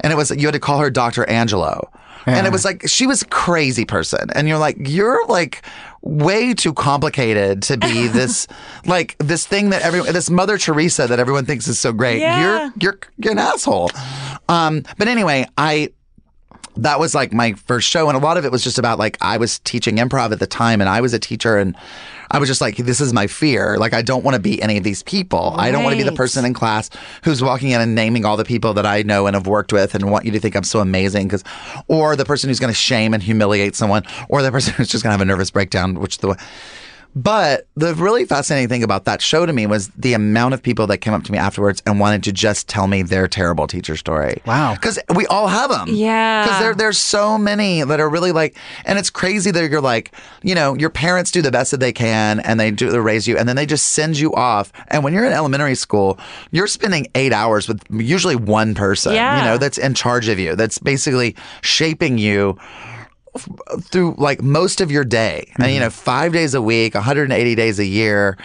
And 0.00 0.12
it 0.12 0.16
was, 0.16 0.30
you 0.30 0.46
had 0.46 0.52
to 0.52 0.60
call 0.60 0.78
her 0.80 0.90
Dr. 0.90 1.28
Angelo. 1.28 1.90
And 2.28 2.44
it 2.44 2.52
was 2.52 2.64
like, 2.64 2.88
she 2.88 3.06
was 3.06 3.22
a 3.22 3.26
crazy 3.26 3.84
person. 3.84 4.30
And 4.34 4.48
you're 4.48 4.58
like, 4.58 4.76
you're 4.80 5.24
like 5.28 5.62
way 6.02 6.54
too 6.54 6.72
complicated 6.72 7.62
to 7.62 7.76
be 7.76 8.08
this, 8.08 8.48
like 8.84 9.14
this 9.18 9.46
thing 9.46 9.70
that 9.70 9.82
everyone, 9.82 10.12
this 10.12 10.28
Mother 10.28 10.58
Teresa 10.58 11.06
that 11.06 11.20
everyone 11.20 11.44
thinks 11.46 11.68
is 11.68 11.78
so 11.78 11.92
great. 11.92 12.18
Yeah. 12.20 12.40
You're, 12.40 12.72
you're, 12.80 12.98
you're 13.18 13.32
an 13.32 13.38
asshole. 13.38 13.92
Um, 14.48 14.82
but 14.98 15.06
anyway, 15.06 15.46
I, 15.56 15.92
that 16.76 17.00
was 17.00 17.14
like 17.14 17.32
my 17.32 17.52
first 17.52 17.88
show 17.88 18.08
and 18.08 18.16
a 18.16 18.20
lot 18.20 18.36
of 18.36 18.44
it 18.44 18.52
was 18.52 18.62
just 18.62 18.78
about 18.78 18.98
like 18.98 19.16
i 19.20 19.36
was 19.36 19.58
teaching 19.60 19.96
improv 19.96 20.32
at 20.32 20.38
the 20.38 20.46
time 20.46 20.80
and 20.80 20.88
i 20.88 21.00
was 21.00 21.12
a 21.14 21.18
teacher 21.18 21.56
and 21.56 21.76
i 22.30 22.38
was 22.38 22.48
just 22.48 22.60
like 22.60 22.76
this 22.76 23.00
is 23.00 23.12
my 23.12 23.26
fear. 23.26 23.78
Like 23.78 23.94
i 23.94 24.02
don't 24.02 24.24
want 24.24 24.34
to 24.34 24.40
be 24.40 24.60
any 24.62 24.76
of 24.76 24.84
these 24.84 25.02
people. 25.02 25.54
I 25.56 25.70
don't 25.70 25.84
want 25.84 25.94
to 25.94 26.02
be 26.02 26.08
the 26.08 26.16
person 26.16 26.44
in 26.44 26.54
class 26.54 26.90
who's 27.22 27.42
walking 27.42 27.70
in 27.70 27.80
and 27.80 27.94
naming 27.94 28.24
all 28.24 28.36
the 28.36 28.44
people 28.44 28.74
that 28.74 28.86
i 28.86 29.02
know 29.02 29.26
and 29.26 29.34
have 29.34 29.46
worked 29.46 29.72
with 29.72 29.94
and 29.94 30.10
want 30.10 30.24
you 30.24 30.32
to 30.32 30.40
think 30.40 30.54
i'm 30.54 30.64
so 30.64 30.80
amazing 30.80 31.28
because 31.28 31.44
or 31.88 32.16
the 32.16 32.24
person 32.24 32.48
who's 32.48 32.60
going 32.60 32.72
to 32.72 32.78
shame 32.78 33.14
and 33.14 33.22
humiliate 33.22 33.74
someone 33.74 34.02
or 34.28 34.42
the 34.42 34.50
person 34.50 34.74
who's 34.76 34.88
just 34.88 35.04
going 35.04 35.10
to 35.10 35.18
have 35.18 35.20
a 35.20 35.24
nervous 35.24 35.50
breakdown 35.50 35.98
which 36.00 36.18
the 36.18 36.36
but 37.16 37.66
the 37.76 37.94
really 37.94 38.26
fascinating 38.26 38.68
thing 38.68 38.82
about 38.82 39.06
that 39.06 39.22
show 39.22 39.46
to 39.46 39.52
me 39.54 39.66
was 39.66 39.88
the 39.96 40.12
amount 40.12 40.52
of 40.52 40.62
people 40.62 40.86
that 40.88 40.98
came 40.98 41.14
up 41.14 41.22
to 41.24 41.32
me 41.32 41.38
afterwards 41.38 41.82
and 41.86 41.98
wanted 41.98 42.22
to 42.24 42.30
just 42.32 42.68
tell 42.68 42.86
me 42.86 43.00
their 43.00 43.26
terrible 43.26 43.66
teacher 43.66 43.96
story. 43.96 44.42
Wow. 44.44 44.74
Because 44.74 44.98
we 45.14 45.26
all 45.28 45.46
have 45.46 45.70
them. 45.70 45.88
Yeah. 45.88 46.44
Because 46.44 46.60
there, 46.60 46.74
there's 46.74 46.98
so 46.98 47.38
many 47.38 47.82
that 47.82 48.00
are 48.00 48.08
really 48.10 48.32
like, 48.32 48.54
and 48.84 48.98
it's 48.98 49.08
crazy 49.08 49.50
that 49.50 49.70
you're 49.70 49.80
like, 49.80 50.12
you 50.42 50.54
know, 50.54 50.74
your 50.74 50.90
parents 50.90 51.30
do 51.30 51.40
the 51.40 51.50
best 51.50 51.70
that 51.70 51.80
they 51.80 51.90
can 51.92 52.40
and 52.40 52.60
they 52.60 52.70
do 52.70 52.90
they 52.90 52.98
raise 52.98 53.26
you 53.26 53.38
and 53.38 53.48
then 53.48 53.56
they 53.56 53.64
just 53.64 53.92
send 53.92 54.18
you 54.18 54.34
off. 54.34 54.70
And 54.88 55.02
when 55.02 55.14
you're 55.14 55.24
in 55.24 55.32
elementary 55.32 55.74
school, 55.74 56.18
you're 56.50 56.66
spending 56.66 57.06
eight 57.14 57.32
hours 57.32 57.66
with 57.66 57.82
usually 57.90 58.36
one 58.36 58.74
person, 58.74 59.14
Yeah. 59.14 59.38
you 59.38 59.44
know, 59.46 59.56
that's 59.56 59.78
in 59.78 59.94
charge 59.94 60.28
of 60.28 60.38
you, 60.38 60.54
that's 60.54 60.78
basically 60.78 61.34
shaping 61.62 62.18
you 62.18 62.58
through 63.82 64.14
like 64.18 64.42
most 64.42 64.80
of 64.80 64.90
your 64.90 65.04
day. 65.04 65.52
And 65.56 65.66
you 65.66 65.74
mm-hmm. 65.74 65.84
know, 65.84 65.90
five 65.90 66.32
days 66.32 66.54
a 66.54 66.62
week, 66.62 66.94
180 66.94 67.54
days 67.54 67.78
a 67.78 67.84
year. 67.84 68.36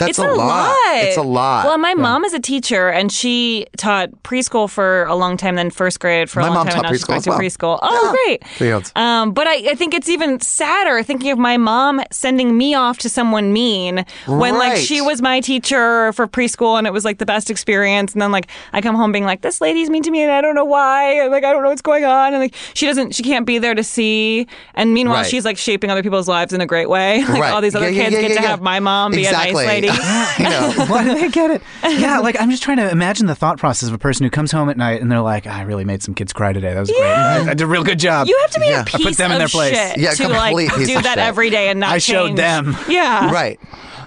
That's 0.00 0.10
it's 0.10 0.18
a, 0.18 0.32
lot. 0.32 0.74
It's 0.94 1.16
a 1.16 1.22
lot. 1.22 1.66
Well, 1.66 1.78
my 1.78 1.94
mom 1.94 2.24
is 2.24 2.32
a 2.34 2.40
teacher, 2.40 2.88
and 2.88 3.12
she 3.12 3.66
taught 3.76 4.10
preschool 4.24 4.68
for 4.68 5.04
a 5.04 5.14
long 5.14 5.36
time, 5.36 5.54
then 5.56 5.70
first 5.70 6.00
grade 6.00 6.28
for 6.28 6.40
a 6.40 6.46
long 6.46 6.66
time, 6.66 6.74
and 6.78 6.82
now 6.84 6.88
she's 6.92 7.06
back 7.06 7.18
as 7.18 7.24
to 7.24 7.30
preschool. 7.30 7.78
Oh, 7.82 8.16
Yeah. 8.26 8.36
great! 8.58 8.92
Um, 8.96 9.32
but 9.32 9.46
I, 9.46 9.70
I 9.70 9.74
think 9.74 9.94
it's 9.94 10.08
even 10.08 10.40
sadder 10.40 11.02
thinking 11.02 11.30
of 11.30 11.38
my 11.38 11.56
mom 11.56 12.00
sending 12.10 12.56
me 12.56 12.74
off 12.74 12.98
to 12.98 13.08
someone 13.08 13.52
mean 13.52 14.04
when 14.26 14.54
like 14.58 14.76
she 14.76 15.00
was 15.00 15.22
my 15.22 15.40
teacher 15.40 16.12
for 16.14 16.26
preschool, 16.26 16.78
and 16.78 16.86
it 16.86 16.92
was 16.92 17.04
like 17.04 17.18
the 17.18 17.26
best 17.26 17.50
experience. 17.50 18.12
And 18.12 18.20
then 18.22 18.32
like 18.32 18.48
I 18.72 18.80
come 18.80 18.96
home 18.96 19.12
being 19.12 19.24
like, 19.24 19.42
this 19.42 19.60
lady's 19.60 19.90
mean 19.90 20.02
to 20.04 20.10
me, 20.10 20.22
and 20.22 20.32
I 20.32 20.40
don't 20.40 20.54
know 20.54 20.64
why. 20.64 21.12
And, 21.22 21.30
like 21.30 21.44
I 21.44 21.52
don't 21.52 21.62
know 21.62 21.68
what's 21.68 21.82
going 21.82 22.04
on, 22.06 22.32
and 22.32 22.42
like 22.42 22.54
she 22.74 22.86
doesn't, 22.86 23.14
she 23.14 23.22
can't 23.22 23.44
be 23.46 23.58
there 23.58 23.74
to 23.74 23.84
see. 23.84 24.46
And 24.74 24.94
meanwhile, 24.94 25.18
Right. 25.18 25.26
she's 25.26 25.44
like 25.44 25.58
shaping 25.58 25.90
other 25.90 26.02
people's 26.02 26.28
lives 26.28 26.52
in 26.52 26.60
a 26.62 26.66
great 26.66 26.88
way. 26.88 27.20
like 27.28 27.40
Right. 27.40 27.52
all 27.52 27.60
these 27.60 27.74
other 27.74 27.90
Yeah, 27.90 28.02
yeah, 28.02 28.04
kids 28.04 28.14
yeah, 28.14 28.20
get 28.22 28.30
yeah, 28.30 28.36
to 28.36 28.42
yeah. 28.42 28.48
have 28.48 28.62
my 28.62 28.80
mom 28.80 29.12
be 29.12 29.18
exactly. 29.26 29.50
a 29.50 29.54
nice 29.54 29.66
lady. 29.66 29.89
I 30.38 30.74
know. 30.78 30.84
Why 30.88 31.04
do 31.04 31.14
they 31.14 31.28
get 31.28 31.50
it? 31.50 31.62
Yeah, 31.82 32.18
like 32.20 32.40
I'm 32.40 32.50
just 32.50 32.62
trying 32.62 32.76
to 32.78 32.90
imagine 32.90 33.26
the 33.26 33.34
thought 33.34 33.58
process 33.58 33.88
of 33.88 33.94
a 33.94 33.98
person 33.98 34.24
who 34.24 34.30
comes 34.30 34.52
home 34.52 34.68
at 34.70 34.76
night 34.76 35.00
and 35.00 35.10
they're 35.10 35.20
like, 35.20 35.46
"I 35.46 35.62
really 35.62 35.84
made 35.84 36.02
some 36.02 36.14
kids 36.14 36.32
cry 36.32 36.52
today. 36.52 36.72
That 36.74 36.80
was 36.80 36.90
great. 36.90 37.02
I, 37.02 37.40
I 37.50 37.54
did 37.54 37.62
a 37.62 37.66
real 37.66 37.84
good 37.84 37.98
job." 37.98 38.26
You 38.26 38.38
have 38.42 38.50
to 38.52 38.60
be 38.60 38.66
Yeah. 38.66 38.78
a 38.78 38.82
I 38.82 38.84
piece 38.84 39.02
put 39.04 39.16
them 39.16 39.30
in 39.32 39.36
of 39.36 39.38
their 39.40 39.48
place. 39.48 39.76
shit 39.76 39.98
Yeah, 39.98 40.10
to 40.12 40.28
like 40.28 40.48
complete 40.56 40.70
piece 40.72 40.88
do 40.88 40.96
of 40.98 41.02
that 41.04 41.16
shit. 41.16 41.24
every 41.26 41.50
day 41.50 41.68
and 41.68 41.80
not 41.80 41.90
I 41.90 41.98
showed 41.98 42.26
change. 42.28 42.36
them. 42.38 42.76
Yeah. 42.88 43.30
right 43.32 43.58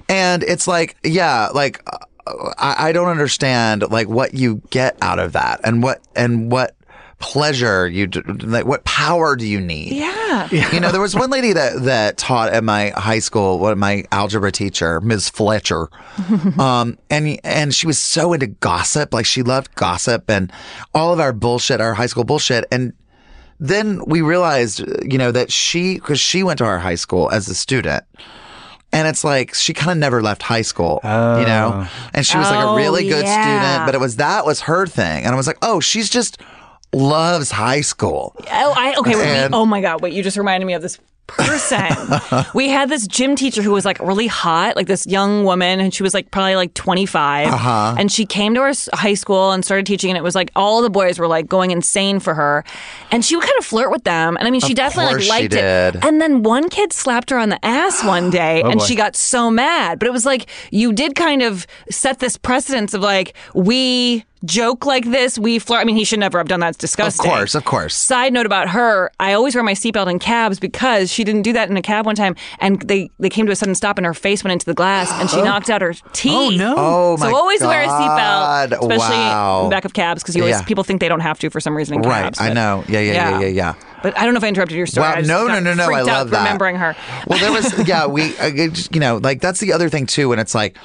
and 0.10 0.44
it's 0.44 0.68
like 0.68 0.98
yeah 1.04 1.48
like 1.54 1.82
uh, 1.88 1.98
I, 2.58 2.90
I 2.90 2.92
don't 2.92 3.08
understand 3.10 3.90
like 3.90 4.08
what 4.10 4.34
you 4.34 4.62
get 4.70 4.98
out 5.02 5.20
of 5.20 5.32
that 5.34 5.62
and 5.64 5.82
what 5.82 6.02
and 6.16 6.52
what 6.52 6.76
pleasure 7.24 7.88
you 7.88 8.06
like 8.42 8.66
what 8.66 8.84
power 8.84 9.36
do 9.38 9.48
you 9.48 9.62
need 9.62 9.94
Yeah. 9.94 10.50
you 10.74 10.80
know 10.82 10.92
there 10.92 11.00
was 11.00 11.16
one 11.16 11.30
lady 11.30 11.54
that 11.54 11.84
that 11.84 12.18
taught 12.18 12.52
at 12.52 12.66
my 12.66 12.90
high 12.98 13.20
school 13.20 13.60
what 13.60 13.78
my 13.78 14.04
algebra 14.12 14.52
teacher 14.52 15.00
ms 15.00 15.30
fletcher 15.30 15.88
um 16.60 16.98
and 17.10 17.40
and 17.46 17.74
she 17.74 17.88
was 17.88 17.98
so 17.98 18.34
into 18.34 18.48
gossip 18.48 19.14
like 19.14 19.26
she 19.26 19.42
loved 19.42 19.74
gossip 19.76 20.30
and 20.30 20.52
all 20.94 21.14
of 21.14 21.20
our 21.22 21.32
bullshit 21.32 21.80
our 21.80 21.94
high 21.94 22.08
school 22.08 22.26
bullshit 22.26 22.66
and 22.72 22.92
then 23.60 24.04
we 24.06 24.22
realized, 24.22 24.80
you 25.10 25.18
know, 25.18 25.32
that 25.32 25.50
she, 25.50 25.94
because 25.94 26.20
she 26.20 26.44
went 26.44 26.58
to 26.58 26.66
our 26.66 26.80
high 26.80 26.96
school 26.96 27.30
as 27.32 27.48
a 27.48 27.56
student. 27.56 28.04
And 28.92 29.08
it's 29.08 29.24
like 29.24 29.54
she 29.54 29.74
kind 29.74 29.92
of 29.92 29.98
never 29.98 30.22
left 30.22 30.42
high 30.44 30.64
school, 30.64 31.00
you 31.04 31.46
know? 31.46 31.88
And 32.14 32.26
she 32.26 32.38
was 32.38 32.50
like 32.50 32.60
a 32.60 32.68
Oh, 32.68 32.76
really 32.76 33.08
good 33.08 33.24
yeah. 33.24 33.42
student, 33.42 33.86
but 33.88 33.96
it 33.96 34.00
was 34.02 34.18
that 34.18 34.46
was 34.46 34.62
her 34.62 34.86
thing. 34.86 35.24
And 35.24 35.34
I 35.34 35.38
was 35.38 35.48
like, 35.48 35.60
oh, 35.62 35.80
she's 35.80 36.10
just 36.10 36.42
loves 36.94 37.52
high 37.52 37.82
school. 37.82 38.36
Oh, 38.52 38.74
I 38.78 38.96
okay. 38.98 39.44
And- 39.44 39.54
oh 39.56 39.66
my 39.66 39.82
god! 39.82 40.02
Wait, 40.02 40.14
you 40.14 40.24
just 40.24 40.38
reminded 40.38 40.66
me 40.66 40.74
of 40.74 40.82
this 40.82 41.00
person. 41.26 41.90
we 42.54 42.70
had 42.70 42.90
this 42.90 43.08
gym 43.08 43.36
teacher 43.36 43.62
who 43.62 43.72
was 43.72 43.86
like 43.86 43.98
really 44.00 44.28
hot, 44.28 44.76
like 44.76 44.88
this 44.88 45.08
young 45.08 45.46
woman, 45.46 45.80
and 45.80 45.94
she 45.94 46.04
was 46.04 46.14
like 46.14 46.30
probably 46.32 46.56
like 46.56 46.74
25. 46.74 47.48
Uh-huh. 47.48 47.96
And 47.98 48.12
she 48.12 48.26
came 48.26 48.54
to 48.56 48.60
our 48.62 48.74
high 48.94 49.14
school 49.14 49.52
and 49.52 49.64
started 49.64 49.86
teaching, 49.86 50.10
and 50.10 50.18
it 50.18 50.24
was 50.24 50.36
like 50.36 50.52
all 50.56 50.82
the 50.82 50.90
boys 50.90 51.20
were 51.20 51.28
like 51.28 51.48
going 51.48 51.72
insane 51.72 52.20
for 52.20 52.34
her. 52.34 52.64
And 53.12 53.24
she 53.24 53.36
would 53.36 53.46
kind 53.46 53.58
of 53.58 53.66
flirt 53.66 53.90
with 53.92 54.04
them. 54.04 54.36
And 54.38 54.48
I 54.48 54.52
mean, 54.52 54.62
she 54.62 54.74
Of 54.74 54.78
definitely 54.78 55.22
like 55.22 55.30
liked 55.30 55.54
it. 55.54 56.04
And 56.04 56.22
then 56.22 56.44
one 56.44 56.70
kid 56.70 56.92
slapped 56.94 57.30
her 57.30 57.38
on 57.38 57.50
the 57.50 57.64
ass 57.66 58.04
one 58.04 58.30
day, 58.30 58.62
and 58.62 58.80
boy. 58.80 58.86
she 58.86 58.96
got 58.96 59.16
so 59.16 59.50
mad. 59.50 60.00
But 60.00 60.08
it 60.10 60.12
was 60.12 60.26
like 60.26 60.48
you 60.72 60.92
did 60.92 61.16
kind 61.16 61.42
of 61.42 61.66
set 61.90 62.20
this 62.20 62.38
precedence 62.38 62.94
of 62.94 63.02
like, 63.02 63.34
we 63.54 64.26
joke 64.46 64.86
like 64.86 65.06
this, 65.06 65.38
we 65.40 65.60
flirt. 65.60 65.82
I 65.82 65.84
mean, 65.84 65.96
he 65.96 66.04
should 66.04 66.20
never 66.20 66.38
have 66.38 66.48
done 66.48 66.60
that. 66.62 66.70
It's 66.70 66.78
disgusting. 66.78 67.26
Of 67.30 67.38
course, 67.38 67.56
of 67.56 67.66
course. 67.66 67.96
Side 67.96 68.34
note 68.34 68.46
about 68.46 68.70
her, 68.70 69.12
I 69.20 69.34
always 69.34 69.56
wear 69.56 69.64
my 69.64 69.74
seatbelt 69.74 70.10
in 70.10 70.20
cabs 70.20 70.60
because 70.60 71.12
she 71.12 71.24
didn't 71.24 71.44
do 71.44 71.54
that 71.54 71.70
in 71.70 71.78
a 71.78 71.82
cab 71.82 72.06
one 72.06 72.16
time, 72.16 72.36
and 72.60 72.82
they 72.82 73.10
they 73.20 73.30
came 73.30 73.46
to 73.46 73.52
a 73.52 73.56
sudden 73.56 73.76
stop, 73.76 73.98
and 73.98 74.06
her 74.06 74.14
face 74.14 74.44
went 74.44 74.54
into 74.54 74.66
the 74.66 74.74
glass, 74.74 75.12
and 75.14 75.30
she 75.30 75.42
knocked 75.44 75.70
out 75.70 75.82
her 75.82 75.94
teeth. 76.14 76.34
Oh 76.34 76.50
no! 76.50 76.76
Oh 76.78 77.18
my 77.18 77.30
So 77.30 77.36
always 77.36 77.62
wear 77.62 77.84
a 77.84 77.88
seatbelt, 77.88 78.72
especially 78.72 79.16
wow. 79.16 79.60
in 79.62 79.70
the 79.70 79.76
back 79.76 79.86
of 79.86 79.94
cabs, 79.94 80.24
because 80.24 80.36
you 80.36 80.42
always 80.44 80.58
Yeah. 80.58 80.64
people 80.66 80.84
think 80.84 81.00
they 81.02 81.10
don't 81.10 81.22
have 81.22 81.40
to 81.40 81.50
for 81.50 81.60
some 81.60 81.76
reason 81.76 81.96
in 81.96 82.02
Right, 82.02 82.24
cabs. 82.24 82.40
I 82.42 82.54
know. 82.54 82.84
Yeah, 82.88 83.00
yeah, 83.00 83.14
yeah, 83.14 83.30
yeah, 83.30 83.40
yeah. 83.40 83.48
yeah. 83.48 83.74
But 84.02 84.18
I 84.18 84.26
don't 84.26 84.34
know 84.34 84.40
if 84.40 84.44
I 84.44 84.50
interrupted 84.50 84.78
your 84.78 84.86
story. 84.88 85.08
Wow, 85.08 85.14
I 85.16 85.22
no, 85.22 85.48
no, 85.48 85.60
no, 85.62 85.74
no! 85.74 85.84
I 85.84 85.86
freaked 85.86 86.00
out 86.02 86.08
love 86.08 86.30
that. 86.32 86.40
remembering 86.40 86.76
her. 86.76 86.94
Well, 87.28 87.40
there 87.40 87.54
was, 87.54 87.88
yeah, 87.88 88.06
we, 88.06 88.38
uh, 88.38 88.50
just, 88.68 88.94
you 88.94 89.00
know, 89.00 89.18
like 89.18 89.40
that's 89.40 89.62
the 89.62 89.72
other 89.72 89.88
thing 89.88 90.06
too. 90.06 90.34
and 90.34 90.42
it's 90.42 90.54
like 90.54 90.78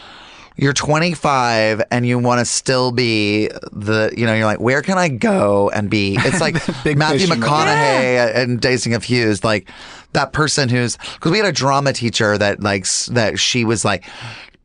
you're 0.58 0.72
25 0.72 1.82
and 1.90 2.04
you 2.04 2.18
want 2.18 2.40
to 2.40 2.44
still 2.44 2.90
be 2.90 3.48
the, 3.72 4.12
you 4.16 4.26
know, 4.26 4.34
you're 4.34 4.44
like, 4.44 4.60
where 4.60 4.82
can 4.82 4.98
I 4.98 5.08
go 5.08 5.70
and 5.70 5.88
be? 5.88 6.16
It's 6.20 6.40
like 6.40 6.56
Big 6.84 6.98
Matthew 6.98 7.20
fish 7.20 7.30
in 7.30 7.38
the- 7.40 7.46
McConaughey 7.46 8.34
and 8.34 8.60
Dazing 8.60 8.92
of 8.94 9.04
Hughes, 9.04 9.44
like 9.44 9.70
that 10.14 10.32
person 10.32 10.68
who's 10.68 10.96
because 10.96 11.30
we 11.30 11.38
had 11.38 11.46
a 11.46 11.52
drama 11.52 11.92
teacher 11.92 12.36
that 12.36 12.60
like 12.62 12.86
that 13.10 13.38
she 13.38 13.64
was 13.64 13.84
like. 13.84 14.04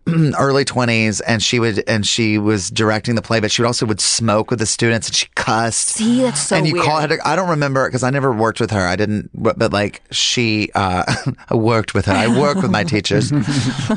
early 0.37 0.65
20s 0.65 1.21
and 1.25 1.41
she 1.41 1.59
would 1.59 1.83
and 1.87 2.05
she 2.05 2.37
was 2.37 2.69
directing 2.69 3.15
the 3.15 3.21
play 3.21 3.39
but 3.39 3.51
she 3.51 3.61
would 3.61 3.67
also 3.67 3.85
would 3.85 4.01
smoke 4.01 4.49
with 4.49 4.59
the 4.59 4.65
students 4.65 5.07
and 5.07 5.15
she 5.15 5.27
cussed 5.35 5.87
See, 5.89 6.21
that's 6.21 6.41
so 6.41 6.57
and 6.57 6.67
you 6.67 6.73
weird. 6.73 6.85
call 6.85 6.99
her 7.01 7.17
I 7.25 7.35
don't 7.35 7.49
remember 7.49 7.87
because 7.87 8.03
I 8.03 8.09
never 8.09 8.31
worked 8.31 8.59
with 8.59 8.71
her. 8.71 8.85
I 8.85 8.95
didn't, 8.95 9.29
but, 9.33 9.57
but 9.57 9.71
like 9.71 10.01
she, 10.11 10.69
uh, 10.75 11.03
I 11.49 11.55
worked 11.55 11.93
with 11.93 12.05
her. 12.05 12.13
I 12.13 12.27
work 12.27 12.57
with 12.61 12.71
my 12.71 12.83
teachers. 12.83 13.31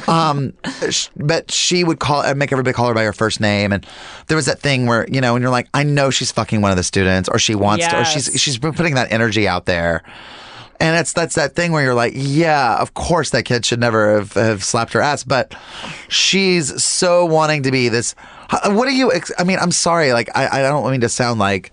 Um, 0.09 0.53
but 1.17 1.51
she 1.51 1.83
would 1.85 1.99
call, 1.99 2.21
uh, 2.21 2.35
make 2.35 2.53
everybody 2.53 2.73
call 2.75 2.89
her 2.89 2.95
by 2.95 3.05
her 3.05 3.13
first 3.13 3.41
name. 3.41 3.73
And 3.73 3.85
there 4.27 4.37
was 4.37 4.47
that 4.47 4.61
thing 4.61 4.87
where, 4.87 5.07
you 5.09 5.21
know, 5.21 5.35
and 5.35 5.43
you're 5.43 5.51
like, 5.51 5.69
I 5.75 5.83
know 5.83 6.11
she's 6.11 6.31
fucking 6.33 6.61
one 6.61 6.71
of 6.71 6.77
the 6.77 6.83
students 6.83 7.29
or 7.29 7.39
she 7.39 7.55
wants 7.55 7.87
to, 7.87 8.01
or 8.01 8.05
she's, 8.05 8.29
Yes. 8.29 8.39
she's 8.41 8.59
been 8.59 8.73
putting 8.75 8.95
that 8.95 9.11
energy 9.11 9.49
out 9.49 9.67
there. 9.67 10.03
And 10.81 10.97
it's 10.97 11.13
that's 11.13 11.35
that 11.37 11.55
thing 11.55 11.73
where 11.73 11.83
you're 11.83 11.95
like, 11.95 12.13
yeah, 12.15 12.77
of 12.77 12.95
course 12.95 13.31
that 13.31 13.45
kid 13.45 13.65
should 13.65 13.81
never 13.81 14.17
have, 14.17 14.33
have 14.35 14.65
slapped 14.65 14.93
her 14.93 15.01
ass, 15.01 15.25
but 15.25 15.55
she's 16.09 16.83
so 16.83 17.25
wanting 17.25 17.63
to 17.65 17.71
be 17.71 17.89
this. 17.89 18.15
What 18.67 18.87
do 18.87 18.95
you? 18.95 19.13
I 19.39 19.45
mean, 19.45 19.59
I'm 19.59 19.73
sorry, 19.73 20.13
like 20.13 20.29
I, 20.37 20.61
I 20.61 20.63
don't 20.63 20.89
mean 20.91 21.01
to 21.01 21.09
sound 21.09 21.41
like 21.41 21.73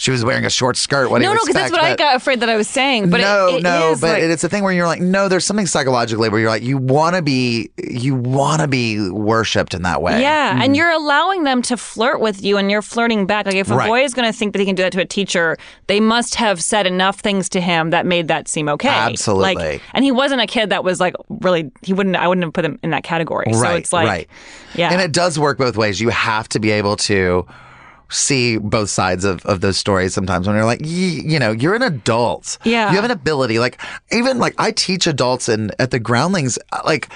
she 0.00 0.10
was 0.10 0.24
wearing 0.24 0.46
a 0.46 0.50
short 0.50 0.78
skirt. 0.78 1.10
What 1.10 1.18
do 1.18 1.24
No, 1.24 1.28
you 1.28 1.34
no, 1.34 1.40
no, 1.40 1.44
because 1.44 1.54
that's 1.56 1.68
expect? 1.72 1.82
what 1.82 1.92
I 1.92 1.94
got 1.94 2.16
afraid 2.16 2.40
that 2.40 2.48
I 2.48 2.56
was 2.56 2.68
saying. 2.68 3.10
But 3.10 3.20
no, 3.20 3.48
it, 3.48 3.54
it 3.56 3.62
no, 3.62 3.90
is 3.90 4.00
but 4.00 4.14
like, 4.14 4.22
it's 4.22 4.42
a 4.42 4.48
thing 4.48 4.64
where 4.64 4.72
you're 4.72 4.86
like, 4.86 5.02
no, 5.02 5.28
there's 5.28 5.44
something 5.44 5.66
psychologically 5.66 6.30
where 6.30 6.40
you're 6.40 6.48
like, 6.48 6.62
you 6.62 6.78
want 6.78 7.16
to 7.16 7.22
be, 7.22 7.70
you 7.76 8.14
want 8.14 8.62
to 8.62 8.66
be 8.66 9.10
worshipped 9.10 9.74
in 9.74 9.82
that 9.82 10.00
way. 10.00 10.22
Yeah, 10.22 10.58
and 10.58 10.72
mm. 10.72 10.76
you're 10.78 10.88
allowing 10.90 11.44
them 11.44 11.60
to 11.60 11.76
flirt 11.76 12.18
with 12.18 12.42
you, 12.42 12.56
and 12.56 12.70
you're 12.70 12.80
flirting 12.80 13.26
back. 13.26 13.44
Like 13.44 13.56
if 13.56 13.70
a 13.70 13.74
Right. 13.74 13.88
boy 13.88 14.00
is 14.02 14.14
going 14.14 14.26
to 14.26 14.32
think 14.32 14.54
that 14.54 14.60
he 14.60 14.64
can 14.64 14.74
do 14.74 14.84
that 14.84 14.92
to 14.92 15.02
a 15.02 15.04
teacher, 15.04 15.58
they 15.86 16.00
must 16.00 16.34
have 16.36 16.62
said 16.62 16.86
enough 16.86 17.20
things 17.20 17.50
to 17.50 17.60
him 17.60 17.90
that 17.90 18.06
made 18.06 18.28
that 18.28 18.48
seem 18.48 18.70
okay. 18.70 18.88
Absolutely. 18.88 19.54
Like, 19.54 19.82
and 19.92 20.02
he 20.02 20.12
wasn't 20.12 20.40
a 20.40 20.46
kid 20.46 20.70
that 20.70 20.82
was 20.82 20.98
like 20.98 21.14
really. 21.28 21.70
He 21.82 21.92
wouldn't. 21.92 22.16
I 22.16 22.26
wouldn't 22.26 22.44
have 22.44 22.54
put 22.54 22.64
him 22.64 22.78
in 22.82 22.88
that 22.92 23.02
category. 23.04 23.52
so 23.52 23.60
right, 23.60 23.78
it's 23.80 23.92
like, 23.92 24.08
right. 24.08 24.28
yeah, 24.74 24.90
And 24.92 25.02
it 25.02 25.12
does 25.12 25.38
work 25.38 25.58
both 25.58 25.76
ways. 25.76 26.00
You 26.00 26.08
have 26.08 26.48
to 26.48 26.58
be 26.58 26.70
able 26.70 26.96
to 26.96 27.46
see 28.10 28.58
both 28.58 28.90
sides 28.90 29.24
of, 29.24 29.44
of 29.46 29.60
those 29.60 29.78
stories 29.78 30.12
sometimes 30.14 30.46
when 30.46 30.56
you're 30.56 30.64
like, 30.64 30.80
y- 30.80 30.86
you 30.88 31.38
know, 31.38 31.52
you're 31.52 31.74
an 31.74 31.82
adult. 31.82 32.58
Yeah. 32.64 32.90
You 32.90 32.96
have 32.96 33.04
an 33.04 33.10
ability. 33.10 33.58
Like, 33.58 33.80
even 34.12 34.38
like 34.38 34.54
I 34.58 34.72
teach 34.72 35.06
adults 35.06 35.48
in 35.48 35.70
at 35.78 35.90
the 35.90 35.98
groundlings, 35.98 36.58
uh, 36.72 36.80
like, 36.84 37.08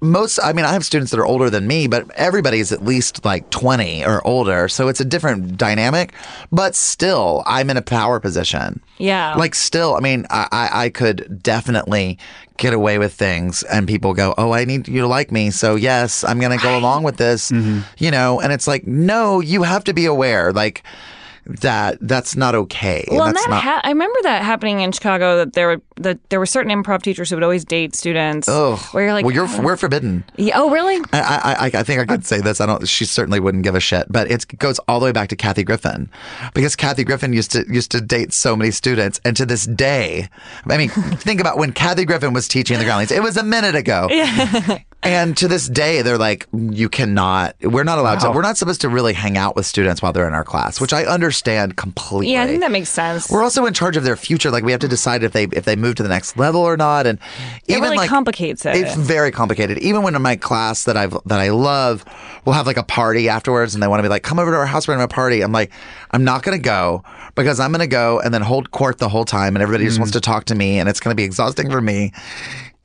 most, 0.00 0.38
I 0.42 0.52
mean, 0.52 0.64
I 0.64 0.72
have 0.72 0.84
students 0.84 1.10
that 1.10 1.20
are 1.20 1.26
older 1.26 1.50
than 1.50 1.66
me, 1.66 1.86
but 1.86 2.10
everybody's 2.12 2.72
at 2.72 2.84
least 2.84 3.24
like 3.24 3.50
20 3.50 4.04
or 4.04 4.26
older. 4.26 4.68
So 4.68 4.88
it's 4.88 5.00
a 5.00 5.04
different 5.04 5.56
dynamic, 5.56 6.12
but 6.50 6.74
still, 6.74 7.42
I'm 7.46 7.70
in 7.70 7.76
a 7.76 7.82
power 7.82 8.18
position. 8.18 8.80
Yeah. 8.98 9.34
Like, 9.34 9.54
still, 9.54 9.94
I 9.94 10.00
mean, 10.00 10.26
I, 10.30 10.48
I, 10.50 10.84
I 10.84 10.88
could 10.90 11.42
definitely 11.42 12.18
get 12.56 12.72
away 12.72 12.98
with 12.98 13.12
things 13.14 13.62
and 13.64 13.88
people 13.88 14.12
go, 14.14 14.34
Oh, 14.36 14.52
I 14.52 14.64
need 14.64 14.86
you 14.88 15.00
to 15.00 15.06
like 15.06 15.32
me. 15.32 15.50
So, 15.50 15.74
yes, 15.74 16.24
I'm 16.24 16.40
going 16.40 16.56
to 16.56 16.62
go 16.62 16.78
along 16.78 17.02
with 17.02 17.16
this, 17.16 17.50
mm-hmm. 17.50 17.80
you 17.98 18.10
know, 18.10 18.40
and 18.40 18.52
it's 18.52 18.66
like, 18.66 18.86
no, 18.86 19.40
you 19.40 19.62
have 19.62 19.84
to 19.84 19.94
be 19.94 20.06
aware. 20.06 20.52
Like, 20.52 20.82
that 21.60 21.98
that's 22.00 22.36
not 22.36 22.54
okay. 22.54 23.04
Well, 23.10 23.22
and 23.24 23.34
that's 23.34 23.44
that 23.46 23.50
not 23.50 23.62
ha- 23.62 23.80
I 23.84 23.88
remember 23.90 24.18
that 24.22 24.42
happening 24.42 24.80
in 24.80 24.92
Chicago. 24.92 25.36
That 25.36 25.52
there 25.54 25.66
were 25.68 25.82
that 25.96 26.18
there 26.30 26.38
were 26.38 26.46
certain 26.46 26.70
improv 26.70 27.02
teachers 27.02 27.28
who 27.30 27.36
would 27.36 27.42
always 27.42 27.64
date 27.64 27.94
students. 27.94 28.48
Oh, 28.48 28.76
where 28.92 29.04
you're 29.04 29.12
like, 29.12 29.24
well, 29.24 29.34
you're 29.34 29.46
"Oh." 29.48 29.60
we're 29.62 29.76
forbidden. 29.76 30.24
Yeah, 30.36 30.54
oh, 30.58 30.70
really? 30.70 30.96
I, 31.12 31.20
I, 31.20 31.66
I- 31.66 31.70
I 31.80 31.82
think 31.82 32.00
I 32.00 32.04
could 32.06 32.24
say 32.24 32.40
this. 32.40 32.60
I 32.60 32.66
don't. 32.66 32.86
She 32.88 33.04
certainly 33.04 33.40
wouldn't 33.40 33.64
give 33.64 33.74
a 33.74 33.80
shit. 33.80 34.06
But 34.10 34.30
it 34.30 34.46
goes 34.58 34.78
all 34.88 35.00
the 35.00 35.04
way 35.06 35.12
back 35.12 35.28
to 35.30 35.36
Kathy 35.36 35.62
Griffin, 35.64 36.10
because 36.54 36.76
Kathy 36.76 37.04
Griffin 37.04 37.32
used 37.32 37.52
to 37.52 37.64
used 37.68 37.90
to 37.92 38.00
date 38.00 38.32
so 38.32 38.54
many 38.56 38.70
students, 38.70 39.20
and 39.24 39.36
to 39.36 39.46
this 39.46 39.66
day, 39.66 40.28
I 40.66 40.76
mean, 40.78 40.88
think 40.88 41.40
about 41.40 41.58
when 41.58 41.72
Kathy 41.72 42.04
Griffin 42.04 42.32
was 42.32 42.48
teaching 42.48 42.78
the 42.78 42.84
Groundlings. 42.84 43.10
It 43.12 43.22
was 43.22 43.36
a 43.36 43.42
minute 43.44 43.74
ago. 43.74 44.08
And 45.02 45.34
to 45.38 45.48
this 45.48 45.66
day, 45.66 46.02
they're 46.02 46.18
like, 46.18 46.46
you 46.52 46.90
cannot. 46.90 47.56
We're 47.62 47.84
not 47.84 47.98
allowed 47.98 48.20
to. 48.20 48.30
We're 48.32 48.42
not 48.42 48.58
supposed 48.58 48.82
to 48.82 48.90
really 48.90 49.14
hang 49.14 49.38
out 49.38 49.56
with 49.56 49.64
students 49.64 50.02
while 50.02 50.12
they're 50.12 50.28
in 50.28 50.34
our 50.34 50.44
class, 50.44 50.78
which 50.78 50.92
I 50.92 51.04
understand 51.04 51.76
completely. 51.76 52.34
Yeah, 52.34 52.42
I 52.42 52.46
think 52.46 52.60
that 52.60 52.70
makes 52.70 52.90
sense. 52.90 53.30
We're 53.30 53.42
also 53.42 53.64
in 53.64 53.72
charge 53.72 53.96
of 53.96 54.04
their 54.04 54.16
future. 54.16 54.50
Like 54.50 54.62
we 54.62 54.72
have 54.72 54.80
to 54.82 54.88
decide 54.88 55.22
if 55.22 55.32
they 55.32 55.44
if 55.44 55.64
they 55.64 55.74
move 55.74 55.94
to 55.96 56.02
the 56.02 56.10
next 56.10 56.36
level 56.36 56.60
or 56.60 56.76
not. 56.76 57.06
And 57.06 57.18
It 57.66 57.72
even 57.72 57.84
really 57.84 57.96
like 57.96 58.10
complicates 58.10 58.66
it. 58.66 58.76
It's 58.76 58.94
very 58.94 59.30
complicated. 59.30 59.78
Even 59.78 60.02
when 60.02 60.14
in 60.14 60.20
my 60.20 60.36
class 60.36 60.84
that 60.84 60.98
I've 60.98 61.16
that 61.24 61.40
I 61.40 61.48
love, 61.48 62.04
we'll 62.44 62.54
have 62.54 62.66
like 62.66 62.76
a 62.76 62.82
party 62.82 63.30
afterwards, 63.30 63.72
and 63.72 63.82
they 63.82 63.88
want 63.88 64.00
to 64.00 64.02
be 64.02 64.10
like, 64.10 64.22
"Come 64.22 64.38
over 64.38 64.50
to 64.50 64.56
our 64.58 64.66
house. 64.66 64.86
We're 64.86 64.98
have 64.98 65.04
a 65.04 65.08
party." 65.08 65.40
I'm 65.40 65.52
like, 65.52 65.72
I'm 66.10 66.24
not 66.24 66.42
gonna 66.42 66.58
go 66.58 67.04
because 67.34 67.58
I'm 67.58 67.72
gonna 67.72 67.86
go 67.86 68.20
and 68.20 68.34
then 68.34 68.42
hold 68.42 68.70
court 68.70 68.98
the 68.98 69.08
whole 69.08 69.24
time, 69.24 69.56
and 69.56 69.62
everybody 69.62 69.86
just 69.86 69.96
mm. 69.96 70.00
wants 70.00 70.12
to 70.12 70.20
talk 70.20 70.44
to 70.46 70.54
me, 70.54 70.78
and 70.78 70.90
it's 70.90 71.00
gonna 71.00 71.14
be 71.14 71.24
exhausting 71.24 71.70
for 71.70 71.80
me. 71.80 72.12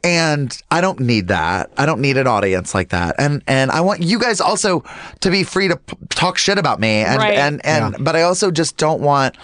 And 0.05 0.57
I 0.71 0.81
don't 0.81 0.99
need 0.99 1.27
that. 1.29 1.71
I 1.77 1.85
don't 1.85 1.99
need 1.99 2.17
an 2.17 2.27
audience 2.27 2.73
like 2.75 2.89
that. 2.89 3.15
And 3.17 3.41
and 3.47 3.71
I 3.71 3.81
want 3.81 4.01
you 4.03 4.19
guys 4.19 4.39
also 4.39 4.83
to 5.21 5.31
be 5.31 5.43
free 5.43 5.67
to 5.67 5.77
p- 5.77 5.97
talk 6.09 6.37
shit 6.37 6.57
about 6.57 6.79
me. 6.79 7.03
And 7.03 7.17
Right. 7.17 7.37
and 7.37 7.65
and 7.65 7.95
but 8.03 8.15
I 8.15 8.21
also 8.21 8.51
just 8.51 8.77
don't 8.77 9.01
want 9.01 9.35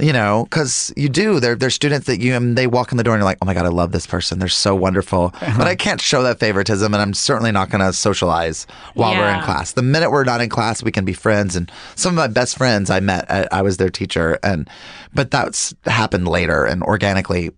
you 0.00 0.12
know, 0.12 0.42
because 0.50 0.92
you 0.96 1.08
do. 1.08 1.38
They're, 1.38 1.54
they're 1.54 1.70
students 1.70 2.08
that 2.08 2.18
you 2.18 2.34
and 2.34 2.58
they 2.58 2.66
walk 2.66 2.90
in 2.90 2.98
the 2.98 3.04
door 3.04 3.14
and 3.14 3.20
you're 3.20 3.24
like, 3.26 3.38
oh 3.40 3.46
my 3.46 3.54
god, 3.54 3.64
I 3.64 3.68
love 3.68 3.92
this 3.92 4.08
person. 4.08 4.40
They're 4.40 4.48
so 4.48 4.74
wonderful. 4.74 5.30
Uh-huh. 5.34 5.54
But 5.56 5.68
I 5.68 5.76
can't 5.76 6.00
show 6.00 6.24
that 6.24 6.40
favoritism, 6.40 6.92
and 6.92 7.00
I'm 7.00 7.14
certainly 7.14 7.52
not 7.52 7.70
going 7.70 7.80
to 7.80 7.92
socialize 7.92 8.66
while 8.94 9.12
we're 9.16 9.32
in 9.32 9.40
class. 9.44 9.70
The 9.70 9.82
minute 9.82 10.10
we're 10.10 10.24
not 10.24 10.40
in 10.40 10.48
class, 10.48 10.82
we 10.82 10.90
can 10.90 11.04
be 11.04 11.12
friends. 11.12 11.54
And 11.54 11.70
some 11.94 12.10
of 12.10 12.16
my 12.16 12.26
best 12.26 12.58
friends 12.58 12.90
I 12.90 12.98
met, 12.98 13.30
I, 13.30 13.46
I 13.52 13.62
was 13.62 13.76
their 13.76 13.88
teacher, 13.88 14.36
and 14.42 14.68
but 15.14 15.30
that's 15.30 15.72
happened 15.84 16.26
later 16.26 16.64
and 16.64 16.82
organically 16.82 17.52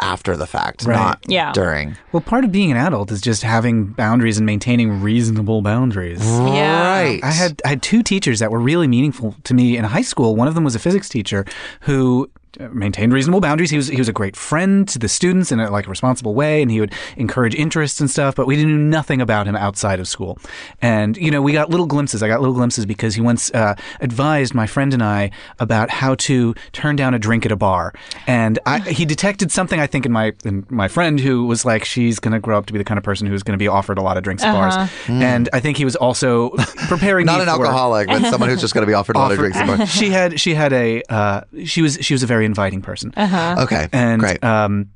after 0.00 0.36
the 0.36 0.46
fact, 0.46 0.84
Right. 0.84 0.96
not 0.96 1.18
Yeah. 1.26 1.52
during. 1.52 1.96
Well, 2.12 2.20
part 2.20 2.44
of 2.44 2.52
being 2.52 2.70
an 2.70 2.76
adult 2.76 3.10
is 3.10 3.20
just 3.20 3.42
having 3.42 3.86
boundaries 3.86 4.36
and 4.36 4.44
maintaining 4.46 5.00
reasonable 5.00 5.62
boundaries. 5.62 6.20
Yeah. 6.24 6.86
Right. 6.88 7.20
I 7.22 7.30
had 7.30 7.60
I 7.64 7.68
had 7.68 7.82
two 7.82 8.02
teachers 8.02 8.38
that 8.40 8.50
were 8.50 8.60
really 8.60 8.86
meaningful 8.88 9.34
to 9.44 9.54
me 9.54 9.76
in 9.76 9.84
high 9.84 10.02
school. 10.02 10.36
One 10.36 10.48
of 10.48 10.54
them 10.54 10.64
was 10.64 10.74
a 10.74 10.78
physics 10.78 11.08
teacher 11.08 11.44
who 11.80 12.30
maintained 12.72 13.12
reasonable 13.12 13.40
boundaries. 13.40 13.70
He 13.70 13.76
was 13.76 13.88
he 13.88 13.96
was 13.98 14.08
a 14.08 14.12
great 14.12 14.36
friend 14.36 14.88
to 14.88 14.98
the 14.98 15.08
students 15.08 15.52
in 15.52 15.60
a 15.60 15.70
like 15.70 15.86
a 15.86 15.90
responsible 15.90 16.34
way, 16.34 16.62
and 16.62 16.70
he 16.70 16.80
would 16.80 16.92
encourage 17.16 17.54
interests 17.54 18.00
and 18.00 18.10
stuff. 18.10 18.34
But 18.34 18.46
we 18.46 18.56
knew 18.64 18.76
nothing 18.78 19.20
about 19.20 19.46
him 19.46 19.56
outside 19.56 20.00
of 20.00 20.08
school. 20.08 20.38
And 20.82 21.16
you 21.16 21.30
know, 21.30 21.42
we 21.42 21.52
got 21.52 21.70
little 21.70 21.86
glimpses. 21.86 22.22
I 22.22 22.28
got 22.28 22.40
little 22.40 22.54
glimpses 22.54 22.86
because 22.86 23.14
he 23.14 23.20
once 23.20 23.50
uh, 23.52 23.74
advised 24.00 24.54
my 24.54 24.66
friend 24.66 24.92
and 24.94 25.02
I 25.02 25.30
about 25.58 25.90
how 25.90 26.14
to 26.16 26.54
turn 26.72 26.96
down 26.96 27.14
a 27.14 27.18
drink 27.18 27.44
at 27.46 27.52
a 27.52 27.56
bar. 27.56 27.92
And 28.26 28.58
I, 28.66 28.80
he 28.80 29.04
detected 29.04 29.52
something 29.52 29.80
I 29.80 29.86
think 29.86 30.06
in 30.06 30.12
my 30.12 30.32
in 30.44 30.66
my 30.70 30.88
friend 30.88 31.20
who 31.20 31.46
was 31.46 31.64
like, 31.64 31.84
she's 31.84 32.18
going 32.18 32.32
to 32.32 32.40
grow 32.40 32.56
up 32.58 32.66
to 32.66 32.72
be 32.72 32.78
the 32.78 32.84
kind 32.84 32.98
of 32.98 33.04
person 33.04 33.26
who's 33.26 33.42
going 33.42 33.54
to 33.58 33.62
be 33.62 33.68
offered 33.68 33.98
a 33.98 34.02
lot 34.02 34.16
of 34.16 34.22
drinks 34.22 34.42
at 34.42 34.52
bars. 34.52 34.90
And 35.08 35.48
I 35.52 35.60
think 35.60 35.76
he 35.76 35.84
was 35.84 35.96
also 35.96 36.50
preparing 36.88 37.26
Not 37.26 37.36
me 37.36 37.42
an 37.42 37.46
for- 37.46 37.66
alcoholic, 37.66 38.08
but 38.08 38.22
someone 38.30 38.48
who's 38.50 38.60
just 38.60 38.74
going 38.74 38.82
to 38.82 38.90
be 38.90 38.94
offered 38.94 39.16
a 39.16 39.18
lot 39.18 39.32
of 39.32 39.38
drinks. 39.38 39.56
and 39.58 39.66
bar. 39.78 39.86
she 39.86 40.10
had 40.10 40.40
she 40.40 40.54
had 40.54 40.72
a 40.72 41.02
uh, 41.08 41.42
she 41.64 41.82
was 41.82 41.98
she 42.00 42.14
was 42.14 42.22
a 42.22 42.26
very 42.26 42.45
inviting 42.46 42.80
person. 42.82 43.12
Uh-huh. 43.16 43.56
Okay, 43.64 43.88
And 43.92 44.20
great. 44.20 44.42
um, 44.42 44.90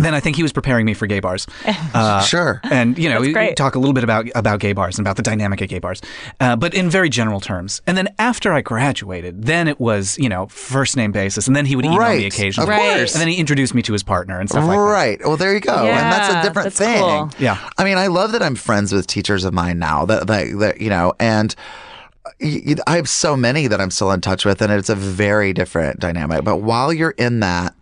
then 0.00 0.14
I 0.14 0.20
think 0.20 0.34
he 0.34 0.42
was 0.42 0.52
preparing 0.52 0.84
me 0.84 0.94
for 0.94 1.06
gay 1.06 1.20
bars. 1.20 1.46
Uh, 1.94 2.20
Sure. 2.22 2.60
and 2.64 2.96
you 2.98 3.08
know, 3.08 3.20
we 3.20 3.32
talk 3.54 3.74
a 3.74 3.78
little 3.78 3.92
bit 3.92 4.04
about 4.04 4.26
about 4.34 4.60
gay 4.60 4.72
bars 4.72 4.96
and 4.98 5.06
about 5.06 5.16
the 5.16 5.22
dynamic 5.22 5.60
of 5.60 5.68
gay 5.68 5.78
bars, 5.80 6.00
uh, 6.40 6.54
but 6.56 6.72
in 6.74 6.88
very 6.90 7.08
general 7.08 7.40
terms. 7.40 7.80
And 7.86 7.96
then 7.96 8.08
after 8.18 8.52
I 8.52 8.60
graduated, 8.62 9.44
then 9.44 9.66
it 9.68 9.78
was 9.80 10.16
you 10.18 10.28
know 10.28 10.46
first 10.46 10.96
name 10.96 11.10
basis, 11.12 11.46
and 11.48 11.54
then 11.56 11.66
he 11.66 11.74
would 11.76 11.84
email 11.84 11.98
Right. 11.98 12.18
me 12.20 12.26
occasionally, 12.26 12.72
Of 12.72 12.78
course. 12.80 13.14
and 13.14 13.20
then 13.20 13.28
he 13.28 13.36
introduced 13.36 13.74
me 13.74 13.82
to 13.82 13.92
his 13.92 14.02
partner 14.02 14.38
and 14.40 14.48
stuff 14.48 14.64
like 14.66 14.76
that. 14.76 14.82
right. 14.82 15.20
Well, 15.24 15.36
there 15.36 15.52
you 15.54 15.60
go. 15.60 15.74
and 15.74 16.12
that's 16.12 16.32
a 16.34 16.42
different 16.48 16.66
that's 16.66 16.78
thing. 16.78 16.98
cool. 17.00 17.30
Yeah. 17.38 17.58
I 17.78 17.84
mean, 17.84 17.98
I 17.98 18.06
love 18.08 18.32
that 18.32 18.42
I'm 18.42 18.54
friends 18.56 18.92
with 18.92 19.06
teachers 19.06 19.44
of 19.44 19.52
mine 19.52 19.78
now 19.78 20.04
that, 20.06 20.26
that, 20.28 20.58
that 20.58 20.80
you 20.80 20.90
know, 20.90 21.12
and 21.20 21.54
y- 21.54 21.56
y- 21.60 21.89
I 22.86 22.96
have 22.96 23.08
so 23.08 23.36
many 23.36 23.66
that 23.66 23.80
I'm 23.80 23.90
still 23.90 24.10
in 24.10 24.20
touch 24.20 24.44
with, 24.44 24.62
and 24.62 24.72
it's 24.72 24.88
a 24.88 24.94
very 24.94 25.52
different 25.52 26.00
dynamic. 26.00 26.44
But 26.44 26.58
while 26.58 26.92
you're 26.92 27.10
in 27.10 27.40
that, 27.40 27.74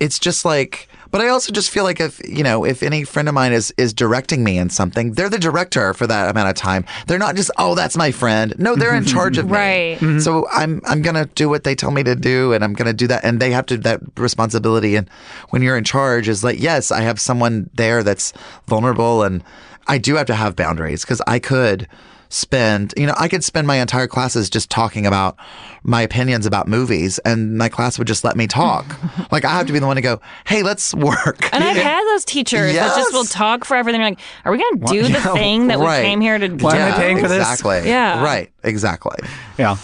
it's 0.00 0.18
just 0.18 0.44
like, 0.44 0.88
but 1.10 1.20
I 1.20 1.28
also 1.28 1.52
just 1.52 1.70
feel 1.70 1.84
like 1.84 2.00
if, 2.00 2.20
you 2.28 2.42
know, 2.42 2.64
if 2.64 2.82
any 2.82 3.04
friend 3.04 3.28
of 3.28 3.34
mine 3.34 3.52
is, 3.52 3.72
is 3.78 3.94
directing 3.94 4.44
me 4.44 4.58
in 4.58 4.68
something, 4.68 5.12
they're 5.12 5.30
the 5.30 5.38
director 5.38 5.94
for 5.94 6.06
that 6.06 6.30
amount 6.30 6.50
of 6.50 6.54
time. 6.54 6.84
They're 7.06 7.18
not 7.18 7.34
just, 7.34 7.50
oh, 7.56 7.74
that's 7.74 7.96
my 7.96 8.10
friend. 8.10 8.54
No, 8.58 8.76
they're 8.76 8.94
in 8.94 9.04
charge 9.04 9.38
of 9.38 9.46
me. 9.50 9.52
Right. 9.52 9.98
Mm-hmm. 9.98 10.18
So 10.18 10.46
I'm, 10.50 10.82
I'm 10.84 11.00
going 11.02 11.16
to 11.16 11.24
do 11.34 11.48
what 11.48 11.64
they 11.64 11.74
tell 11.74 11.90
me 11.90 12.02
to 12.02 12.14
do 12.14 12.52
and 12.52 12.62
I'm 12.62 12.74
going 12.74 12.86
to 12.86 12.92
do 12.92 13.06
that. 13.06 13.24
And 13.24 13.40
they 13.40 13.50
have 13.52 13.66
to, 13.66 13.78
that 13.78 14.00
responsibility. 14.16 14.96
And 14.96 15.08
when 15.48 15.62
you're 15.62 15.78
in 15.78 15.84
charge 15.84 16.28
is 16.28 16.44
like, 16.44 16.60
yes, 16.60 16.90
I 16.90 17.00
have 17.00 17.18
someone 17.18 17.70
there 17.74 18.02
that's 18.02 18.32
vulnerable 18.66 19.22
and 19.22 19.42
I 19.86 19.96
do 19.96 20.16
have 20.16 20.26
to 20.26 20.34
have 20.34 20.56
boundaries 20.56 21.02
because 21.02 21.22
I 21.26 21.38
could 21.38 21.88
spend, 22.28 22.94
you 22.96 23.06
know, 23.06 23.14
I 23.16 23.28
could 23.28 23.44
spend 23.44 23.66
my 23.66 23.76
entire 23.76 24.06
classes 24.06 24.50
just 24.50 24.70
talking 24.70 25.06
about 25.06 25.36
my 25.82 26.02
opinions 26.02 26.46
about 26.46 26.68
movies 26.68 27.18
and 27.20 27.56
my 27.56 27.68
class 27.68 27.98
would 27.98 28.06
just 28.06 28.24
let 28.24 28.36
me 28.36 28.46
talk. 28.46 28.96
like 29.32 29.44
I 29.44 29.50
have 29.50 29.66
to 29.66 29.72
be 29.72 29.78
the 29.78 29.86
one 29.86 29.96
to 29.96 30.02
go, 30.02 30.20
hey, 30.46 30.62
let's 30.62 30.94
work. 30.94 31.52
And 31.54 31.64
I've 31.64 31.76
had 31.76 32.04
those 32.04 32.24
teachers 32.24 32.74
that 32.74 32.96
just 32.96 33.12
will 33.12 33.24
talk 33.24 33.64
forever. 33.64 33.90
Then 33.92 34.00
you're 34.00 34.10
like, 34.10 34.20
are 34.44 34.52
we 34.52 34.58
going 34.58 34.80
to 34.80 34.86
do 34.86 35.02
the 35.04 35.10
yeah, 35.10 35.32
thing 35.34 35.66
that 35.68 35.78
right. 35.78 36.00
we 36.00 36.04
came 36.04 36.20
here 36.20 36.38
to 36.38 36.48
do? 36.48 36.64
Why 36.64 36.76
am 36.76 36.92
I 36.92 36.96
paying 36.96 37.16
for 37.18 37.28
this? 37.28 37.38
Exactly. 37.38 37.88
Yeah. 37.88 38.22
Right. 38.22 38.50
Exactly. 38.62 39.16
Yeah. 39.58 39.76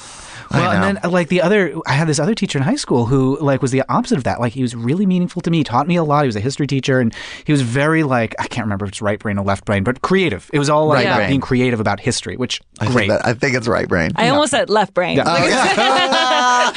Well, 0.51 0.71
and 0.71 0.97
then 0.99 1.11
like 1.11 1.29
the 1.29 1.43
other, 1.43 1.75
I 1.87 1.93
had 1.93 2.09
this 2.09 2.19
other 2.19 2.35
teacher 2.35 2.59
in 2.59 2.65
high 2.65 2.77
school 2.77 3.07
who 3.07 3.39
like 3.41 3.63
was 3.63 3.71
the 3.71 3.83
opposite 3.89 4.19
of 4.19 4.25
that. 4.25 4.41
Like 4.41 4.53
he 4.53 4.63
was 4.63 4.75
really 4.75 5.07
meaningful 5.07 5.43
to 5.43 5.51
me, 5.51 5.59
He 5.59 5.65
taught 5.65 5.87
me 5.87 5.97
a 5.97 6.05
lot. 6.05 6.23
He 6.25 6.27
was 6.29 6.37
a 6.37 6.41
history 6.41 6.67
teacher, 6.67 7.01
and 7.01 7.15
he 7.45 7.53
was 7.53 7.63
very 7.63 8.03
like 8.03 8.35
I 8.39 8.47
can't 8.47 8.65
remember 8.67 8.85
if 8.85 8.91
it's 8.91 9.03
right 9.03 9.19
brain 9.19 9.39
or 9.39 9.45
left 9.45 9.65
brain, 9.65 9.85
but 9.85 10.03
creative. 10.03 10.51
It 10.53 10.59
was 10.59 10.69
all 10.71 10.87
like, 10.87 10.97
Right 10.97 11.07
about 11.07 11.17
brain. 11.19 11.29
being 11.31 11.41
creative 11.41 11.81
about 11.81 12.01
history, 12.01 12.37
which 12.37 12.61
I 12.81 12.87
great. 12.87 13.09
think 13.09 13.23
that, 13.23 13.27
I 13.27 13.35
think 13.35 13.57
it's 13.57 13.69
right 13.69 13.89
brain. 13.89 14.13
I 14.17 14.29
almost 14.29 14.51
said 14.51 14.69
left 14.71 14.95
brain. 14.95 15.19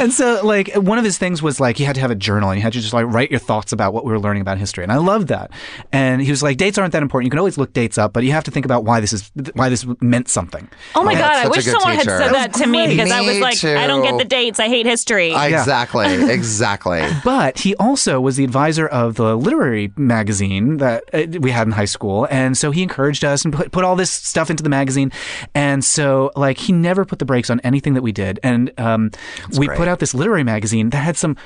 and 0.00 0.12
so 0.12 0.40
like 0.44 0.72
one 0.74 0.98
of 0.98 1.04
his 1.04 1.18
things 1.18 1.42
was 1.42 1.60
like 1.60 1.78
you 1.80 1.86
had 1.86 1.94
to 1.94 2.00
have 2.00 2.10
a 2.10 2.14
journal 2.14 2.50
and 2.50 2.58
you 2.58 2.62
had 2.62 2.72
to 2.72 2.80
just 2.80 2.92
like 2.92 3.06
write 3.06 3.30
your 3.30 3.40
thoughts 3.40 3.72
about 3.72 3.92
what 3.92 4.04
we 4.04 4.12
were 4.12 4.18
learning 4.20 4.40
about 4.40 4.58
history 4.58 4.82
and 4.84 4.92
i 4.92 4.96
loved 4.96 5.28
that 5.28 5.50
and 5.92 6.20
he 6.22 6.30
was 6.30 6.42
like 6.42 6.56
dates 6.56 6.78
aren't 6.78 6.92
that 6.92 7.02
important 7.02 7.26
you 7.26 7.30
can 7.30 7.38
always 7.38 7.58
look 7.58 7.72
dates 7.72 7.98
up 7.98 8.12
but 8.12 8.22
you 8.24 8.32
have 8.32 8.44
to 8.44 8.50
think 8.50 8.64
about 8.64 8.84
why 8.84 9.00
this 9.00 9.12
is 9.12 9.30
why 9.54 9.68
this 9.68 9.86
meant 10.00 10.28
something 10.28 10.68
Oh 10.94 11.02
my 11.04 11.12
Yeah, 11.12 11.18
god! 11.20 11.32
I 11.36 11.42
a 11.44 11.50
wish 11.50 11.64
good 11.64 11.72
someone 11.80 11.98
teacher. 11.98 12.10
had 12.12 12.24
said 12.26 12.29
That 12.32 12.52
that, 12.52 12.64
to 12.64 12.66
me 12.66 12.86
great. 12.86 12.96
because 12.96 13.10
I 13.10 13.20
was 13.20 13.36
Me 13.36 13.40
like, 13.40 13.64
I 13.64 13.86
don't 13.86 14.02
get 14.02 14.18
the 14.18 14.24
dates. 14.24 14.58
I 14.58 14.68
hate 14.68 14.86
history. 14.86 15.32
Exactly. 15.32 16.06
Exactly. 16.40 17.02
but 17.24 17.58
he 17.58 17.74
also 17.76 18.20
was 18.20 18.36
the 18.36 18.44
advisor 18.44 18.86
of 18.86 19.16
the 19.16 19.36
literary 19.36 19.92
magazine 19.96 20.78
that 20.78 21.04
uh, 21.12 21.26
we 21.40 21.50
had 21.50 21.66
in 21.66 21.72
high 21.72 21.84
school 21.84 22.26
and 22.30 22.56
so 22.56 22.70
he 22.70 22.82
encouraged 22.82 23.24
us 23.24 23.44
and 23.44 23.52
put, 23.52 23.72
put 23.72 23.84
all 23.84 23.96
this 23.96 24.10
stuff 24.10 24.50
into 24.50 24.62
the 24.62 24.68
magazine 24.68 25.10
and 25.54 25.84
so 25.84 26.30
like 26.36 26.58
he 26.58 26.72
never 26.72 27.04
put 27.04 27.18
the 27.18 27.24
brakes 27.24 27.50
on 27.50 27.60
anything 27.60 27.94
that 27.94 28.02
we 28.02 28.12
did 28.12 28.38
and 28.42 28.72
um, 28.78 29.10
we 29.58 29.66
great. 29.66 29.76
put 29.76 29.88
out 29.88 29.98
this 29.98 30.14
literary 30.14 30.44
magazine 30.44 30.90
that 30.90 30.98
had 30.98 31.16
some 31.16 31.36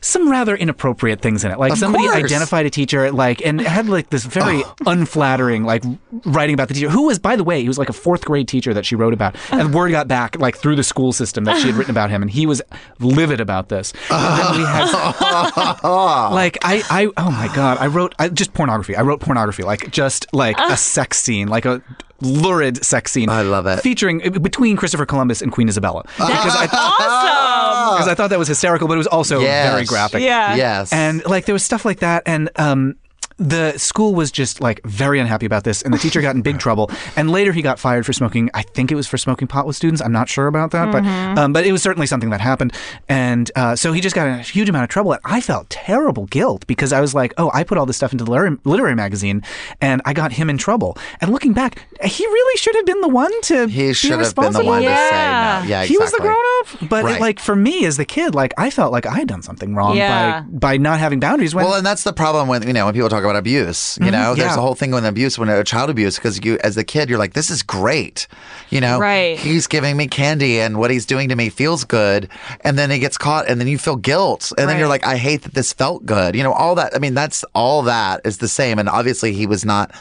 some 0.00 0.30
rather 0.30 0.56
inappropriate 0.56 1.20
things 1.20 1.44
in 1.44 1.50
it. 1.50 1.58
Like 1.58 1.72
Of 1.72 1.78
somebody 1.78 2.04
course. 2.04 2.16
identified 2.16 2.66
a 2.66 2.70
teacher, 2.70 3.12
like, 3.12 3.44
and 3.44 3.60
had 3.60 3.88
like 3.88 4.10
this 4.10 4.24
very 4.24 4.62
unflattering, 4.86 5.64
like, 5.64 5.82
writing 6.24 6.54
about 6.54 6.68
the 6.68 6.74
teacher, 6.74 6.88
who 6.88 7.02
was, 7.06 7.18
by 7.18 7.36
the 7.36 7.44
way, 7.44 7.60
he 7.60 7.68
was 7.68 7.78
like 7.78 7.88
a 7.88 7.92
fourth 7.92 8.24
grade 8.24 8.48
teacher 8.48 8.72
that 8.74 8.86
she 8.86 8.96
wrote 8.96 9.12
about. 9.12 9.36
And 9.52 9.74
word 9.74 9.90
got 9.90 10.08
back, 10.08 10.38
like, 10.38 10.56
through 10.56 10.76
the 10.76 10.82
school 10.82 11.12
system 11.12 11.44
that 11.44 11.58
she 11.60 11.66
had 11.68 11.76
written 11.76 11.90
about 11.90 12.10
him, 12.10 12.22
and 12.22 12.30
he 12.30 12.46
was 12.46 12.62
livid 13.00 13.40
about 13.40 13.68
this. 13.68 13.92
And 14.10 14.38
then 14.38 14.58
we 14.58 14.64
had, 14.64 14.90
like, 15.84 16.58
I, 16.62 16.82
I, 16.90 17.10
oh 17.16 17.30
my 17.30 17.50
god, 17.54 17.78
I 17.78 17.86
wrote 17.86 18.14
I, 18.18 18.28
just 18.30 18.54
pornography. 18.54 18.96
I 18.96 19.02
wrote 19.02 19.20
pornography, 19.20 19.62
like, 19.62 19.90
just 19.90 20.26
like 20.32 20.58
a 20.58 20.76
sex 20.76 21.18
scene, 21.18 21.48
like 21.48 21.64
a 21.64 21.82
lurid 22.20 22.84
sex 22.84 23.12
scene. 23.12 23.28
I 23.28 23.42
love 23.42 23.66
it. 23.66 23.80
Featuring 23.80 24.20
between 24.40 24.76
Christopher 24.76 25.04
Columbus 25.06 25.42
and 25.42 25.52
Queen 25.52 25.68
Isabella. 25.68 26.02
Because 26.16 26.56
I, 26.56 26.68
awesome. 26.72 27.53
Because 27.92 28.08
I 28.08 28.14
thought 28.14 28.30
that 28.30 28.38
was 28.38 28.48
hysterical, 28.48 28.88
but 28.88 28.94
it 28.94 28.98
was 28.98 29.06
also 29.06 29.40
Yes. 29.40 29.70
very 29.72 29.84
graphic. 29.84 30.22
Yeah. 30.22 30.54
Yes. 30.54 30.92
And 30.92 31.24
like 31.26 31.44
there 31.46 31.52
was 31.54 31.64
stuff 31.64 31.84
like 31.84 32.00
that, 32.00 32.22
and 32.26 32.50
um, 32.56 32.96
the 33.36 33.76
school 33.78 34.14
was 34.14 34.30
just 34.30 34.60
like 34.60 34.80
very 34.84 35.18
unhappy 35.20 35.46
about 35.46 35.64
this, 35.64 35.82
and 35.82 35.92
the 35.92 35.98
teacher 35.98 36.20
got 36.20 36.34
in 36.36 36.42
big 36.42 36.58
trouble. 36.64 36.90
And 37.16 37.30
later 37.30 37.52
he 37.52 37.62
got 37.62 37.78
fired 37.78 38.06
for 38.06 38.12
smoking. 38.12 38.50
I 38.54 38.62
think 38.62 38.92
it 38.92 38.94
was 38.94 39.06
for 39.06 39.18
smoking 39.18 39.48
pot 39.48 39.66
with 39.66 39.76
students. 39.76 40.00
I'm 40.00 40.12
not 40.12 40.28
sure 40.28 40.46
about 40.46 40.70
that, 40.72 40.92
but 40.92 41.04
um, 41.04 41.52
but 41.52 41.66
it 41.66 41.72
was 41.72 41.82
certainly 41.82 42.06
something 42.06 42.30
that 42.30 42.40
happened. 42.40 42.72
And 43.08 43.50
uh, 43.56 43.76
so 43.76 43.92
he 43.92 44.00
just 44.00 44.14
got 44.14 44.28
in 44.28 44.34
a 44.34 44.42
huge 44.42 44.68
amount 44.68 44.84
of 44.84 44.88
trouble, 44.90 45.12
and 45.12 45.20
I 45.24 45.40
felt 45.40 45.68
terrible 45.70 46.26
guilt 46.26 46.66
because 46.66 46.92
I 46.92 47.00
was 47.00 47.14
like, 47.14 47.34
oh, 47.38 47.50
I 47.52 47.64
put 47.64 47.78
all 47.78 47.86
this 47.86 47.96
stuff 47.96 48.12
into 48.12 48.24
the 48.24 48.30
literary, 48.30 48.56
literary 48.64 48.94
magazine, 48.94 49.42
and 49.80 50.00
I 50.04 50.12
got 50.12 50.32
him 50.32 50.48
in 50.50 50.58
trouble. 50.58 50.96
And 51.20 51.32
looking 51.32 51.52
back, 51.52 51.86
he 52.04 52.24
really 52.24 52.58
should 52.58 52.76
have 52.76 52.86
been 52.86 53.00
the 53.00 53.08
one 53.08 53.32
to 53.42 53.66
he 53.66 53.88
be 53.88 53.92
should 53.94 54.10
have 54.10 54.18
been 54.34 54.52
the 54.52 54.58
responsible. 54.60 54.66
one 54.66 54.82
to 54.82 54.88
say 54.88 54.92
Yeah. 54.94 55.60
no. 55.62 55.68
Yeah, 55.68 55.82
exactly. 55.82 55.88
He 55.88 55.98
was 55.98 56.12
the 56.12 56.18
grown 56.18 56.36
up, 56.60 56.88
but 56.88 57.04
Right. 57.04 57.16
it, 57.16 57.20
like 57.20 57.40
for 57.40 57.56
me 57.56 57.84
as 57.84 57.96
the 57.96 58.04
kid, 58.04 58.34
like 58.34 58.54
I 58.58 58.70
felt 58.70 58.92
like 58.92 59.06
I 59.06 59.14
had 59.18 59.28
done 59.28 59.42
something 59.42 59.74
wrong 59.74 59.96
Yeah. 59.96 60.40
by 60.42 60.74
by 60.74 60.76
not 60.76 60.98
having 61.00 61.20
boundaries. 61.20 61.54
When 61.54 61.64
Well, 61.64 61.74
and 61.74 61.86
that's 61.86 62.04
the 62.04 62.12
problem 62.12 62.48
when 62.48 62.66
you 62.66 62.72
know 62.72 62.84
when 62.86 62.94
people 62.94 63.08
talk 63.08 63.23
about 63.24 63.36
abuse. 63.36 63.98
You 63.98 64.06
mm-hmm. 64.06 64.12
know, 64.12 64.34
there's 64.34 64.52
yeah. 64.52 64.58
a 64.58 64.60
whole 64.60 64.74
thing 64.74 64.90
with 64.90 65.04
abuse 65.04 65.38
when 65.38 65.48
a 65.48 65.64
child 65.64 65.90
abuse 65.90 66.16
because 66.16 66.44
you, 66.44 66.58
as 66.62 66.76
a 66.76 66.84
kid, 66.84 67.08
you're 67.08 67.18
like, 67.18 67.34
this 67.34 67.50
is 67.50 67.62
great. 67.62 68.26
You 68.70 68.80
know, 68.80 68.98
Right. 68.98 69.38
He's 69.38 69.66
giving 69.66 69.96
me 69.96 70.08
candy, 70.08 70.60
and 70.60 70.78
what 70.78 70.90
he's 70.90 71.06
doing 71.06 71.28
to 71.28 71.36
me 71.36 71.48
feels 71.48 71.84
good, 71.84 72.28
and 72.62 72.78
then 72.78 72.90
he 72.90 72.98
gets 72.98 73.18
caught, 73.18 73.48
and 73.48 73.60
then 73.60 73.68
you 73.68 73.78
feel 73.78 73.96
guilt, 73.96 74.52
and 74.56 74.68
then 74.68 74.78
you're 74.78 74.88
like, 74.88 75.06
I 75.06 75.16
hate 75.16 75.42
that 75.42 75.54
this 75.54 75.72
felt 75.72 76.06
good. 76.06 76.34
You 76.34 76.42
know, 76.42 76.52
all 76.52 76.74
that. 76.76 76.94
I 76.94 76.98
mean, 76.98 77.14
that's 77.14 77.44
all 77.54 77.82
that 77.82 78.20
is 78.24 78.38
the 78.38 78.48
same, 78.48 78.78
and 78.78 78.88
obviously 78.88 79.32
he 79.32 79.46
was 79.46 79.64
not 79.64 79.92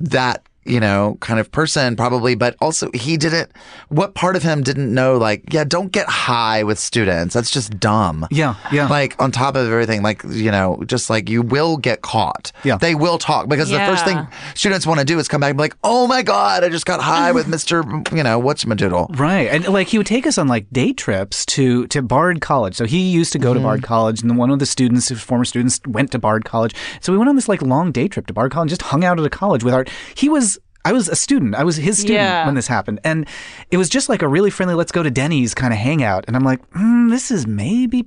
that. 0.00 0.45
You 0.66 0.80
know, 0.80 1.16
kind 1.20 1.38
of 1.40 1.50
person, 1.52 1.96
probably, 1.96 2.34
but 2.34 2.56
also 2.60 2.90
he 2.92 3.16
didn't. 3.16 3.50
What 3.88 4.14
part 4.14 4.36
of 4.36 4.42
him 4.42 4.62
didn't 4.62 4.92
know? 4.92 5.16
Like, 5.16 5.52
yeah, 5.52 5.64
don't 5.64 5.92
get 5.92 6.08
high 6.08 6.62
with 6.62 6.78
students. 6.78 7.34
That's 7.34 7.50
just 7.50 7.78
dumb. 7.78 8.26
Yeah, 8.30 8.56
yeah. 8.72 8.88
Like 8.88 9.20
on 9.22 9.30
top 9.32 9.56
of 9.56 9.66
everything, 9.66 10.02
like 10.02 10.22
you 10.24 10.50
know, 10.50 10.82
just 10.86 11.08
like 11.10 11.28
you 11.28 11.42
will 11.42 11.76
get 11.76 12.02
caught. 12.02 12.52
Yeah. 12.64 12.76
they 12.78 12.94
will 12.94 13.18
talk 13.18 13.48
because 13.48 13.70
the 13.70 13.78
first 13.78 14.04
thing 14.04 14.26
students 14.54 14.86
want 14.86 15.00
to 15.00 15.04
do 15.06 15.18
is 15.18 15.28
come 15.28 15.40
back 15.40 15.50
and 15.50 15.58
be 15.58 15.62
like, 15.62 15.76
"Oh 15.84 16.06
my 16.06 16.22
god, 16.22 16.64
I 16.64 16.68
just 16.68 16.86
got 16.86 17.00
high 17.00 17.32
with 17.32 17.46
Mister, 17.48 17.84
you 18.12 18.22
know, 18.22 18.38
what's 18.38 18.64
doodle." 18.64 19.06
Right, 19.14 19.48
and 19.48 19.66
like 19.68 19.88
he 19.88 19.98
would 19.98 20.06
take 20.06 20.26
us 20.26 20.38
on 20.38 20.48
like 20.48 20.66
day 20.72 20.92
trips 20.92 21.46
to 21.46 21.86
to 21.88 22.02
Bard 22.02 22.40
College. 22.40 22.74
So 22.74 22.84
he 22.84 23.00
used 23.10 23.32
to 23.32 23.38
go 23.38 23.46
Mm-hmm. 23.46 23.58
to 23.58 23.62
Bard 23.62 23.82
College, 23.82 24.22
and 24.22 24.36
one 24.36 24.50
of 24.50 24.58
the 24.58 24.66
students, 24.66 25.08
his 25.08 25.22
former 25.22 25.44
students, 25.44 25.80
went 25.86 26.10
to 26.12 26.18
Bard 26.18 26.44
College. 26.44 26.74
So 27.00 27.12
we 27.12 27.18
went 27.18 27.28
on 27.28 27.36
this 27.36 27.48
like 27.48 27.62
long 27.62 27.92
day 27.92 28.08
trip 28.08 28.26
to 28.26 28.32
Bard 28.34 28.50
College, 28.52 28.72
and 28.72 28.78
just 28.80 28.82
hung 28.90 29.04
out 29.04 29.18
at 29.20 29.24
a 29.26 29.30
college 29.30 29.62
with 29.64 29.72
our. 29.72 29.84
He 30.16 30.28
was. 30.28 30.55
I 30.86 30.92
was 30.92 31.08
a 31.08 31.16
student. 31.16 31.54
I 31.56 31.64
was 31.64 31.76
his 31.76 31.98
student 31.98 32.20
Yeah. 32.20 32.46
when 32.46 32.54
this 32.54 32.68
happened, 32.68 33.00
and 33.02 33.26
it 33.70 33.76
was 33.76 33.88
just 33.88 34.08
like 34.08 34.22
a 34.22 34.28
really 34.28 34.50
friendly 34.50 34.74
"let's 34.74 34.92
go 34.92 35.02
to 35.02 35.10
Denny's" 35.10 35.52
kind 35.54 35.72
of 35.72 35.78
hangout. 35.78 36.24
And 36.28 36.36
I'm 36.36 36.44
like, 36.44 36.60
mm, 36.70 37.10
this 37.10 37.30
is 37.30 37.46
maybe. 37.46 38.06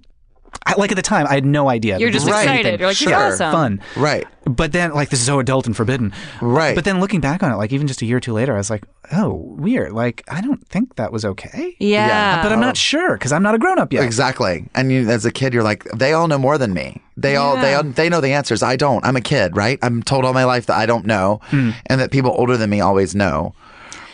I, 0.65 0.75
like 0.77 0.91
at 0.91 0.95
the 0.95 1.01
time, 1.01 1.25
I 1.27 1.33
had 1.35 1.45
no 1.45 1.69
idea. 1.69 1.97
You're 1.99 2.11
just 2.11 2.25
was 2.25 2.35
excited. 2.35 2.51
anything 2.65 2.79
You're 2.79 2.89
like, 2.89 2.97
Sure. 2.97 3.09
you're 3.11 3.19
awesome. 3.19 3.51
fun. 3.51 3.81
Right. 3.95 4.27
But 4.45 4.71
then, 4.71 4.93
like, 4.93 5.09
this 5.09 5.19
is 5.19 5.25
so 5.25 5.39
adult 5.39 5.67
and 5.67 5.75
forbidden. 5.75 6.11
Right. 6.41 6.73
But 6.75 6.83
then 6.85 6.99
looking 6.99 7.21
back 7.21 7.43
on 7.43 7.51
it, 7.51 7.55
like, 7.55 7.71
even 7.71 7.87
just 7.87 8.01
a 8.01 8.05
year 8.05 8.17
or 8.17 8.19
two 8.19 8.33
later, 8.33 8.53
I 8.55 8.57
was 8.57 8.69
like, 8.69 8.83
oh, 9.11 9.33
weird. 9.57 9.91
Like, 9.93 10.23
I 10.27 10.41
don't 10.41 10.65
think 10.67 10.95
that 10.95 11.11
was 11.11 11.23
okay. 11.25 11.75
Yeah. 11.79 12.07
Yeah. 12.07 12.43
But 12.43 12.51
I'm 12.51 12.59
not 12.59 12.75
sure 12.77 13.13
because 13.13 13.31
I'm 13.31 13.43
not 13.43 13.53
a 13.55 13.59
grown 13.59 13.77
up 13.79 13.93
yet. 13.93 14.03
Exactly. 14.03 14.65
And 14.75 14.91
you, 14.91 15.09
as 15.09 15.25
a 15.25 15.31
kid, 15.31 15.53
you're 15.53 15.63
like, 15.63 15.83
they 15.95 16.13
all 16.13 16.27
know 16.27 16.37
more 16.39 16.57
than 16.57 16.73
me. 16.73 17.01
They 17.17 17.35
all 17.35 17.55
they 17.57 17.71
Yeah. 17.71 17.77
all, 17.77 17.83
they 17.83 18.09
know 18.09 18.21
the 18.21 18.33
answers. 18.33 18.63
I 18.63 18.75
don't. 18.75 19.03
I'm 19.05 19.15
a 19.15 19.21
kid, 19.21 19.55
right? 19.57 19.77
I'm 19.81 20.01
told 20.03 20.25
all 20.25 20.33
my 20.33 20.45
life 20.45 20.65
that 20.67 20.77
I 20.77 20.85
don't 20.85 21.05
know, 21.05 21.41
Hmm. 21.49 21.71
and 21.87 21.99
that 22.01 22.11
people 22.11 22.31
older 22.37 22.57
than 22.57 22.69
me 22.69 22.79
always 22.81 23.13
know. 23.13 23.53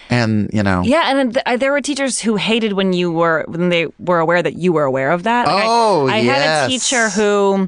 And 0.10 0.50
you 0.54 0.62
know, 0.64 0.82
Yeah, 0.84 1.04
and 1.08 1.18
then 1.34 1.44
th- 1.46 1.60
there 1.60 1.72
were 1.72 1.82
teachers 1.82 2.20
who 2.20 2.36
hated 2.36 2.74
when 2.74 2.94
you 2.94 3.12
were 3.12 3.44
when 3.48 3.70
they 3.70 3.88
were 4.00 4.20
aware 4.20 4.42
that 4.44 4.56
you 4.56 4.72
were 4.74 4.84
aware 4.84 5.12
of 5.12 5.24
that. 5.24 5.48
Like, 5.48 5.64
I- 5.64 5.68
Oh, 5.68 6.08
I, 6.08 6.18
had 6.20 6.66
a 6.66 6.70
teacher 6.70 7.10
who 7.10 7.68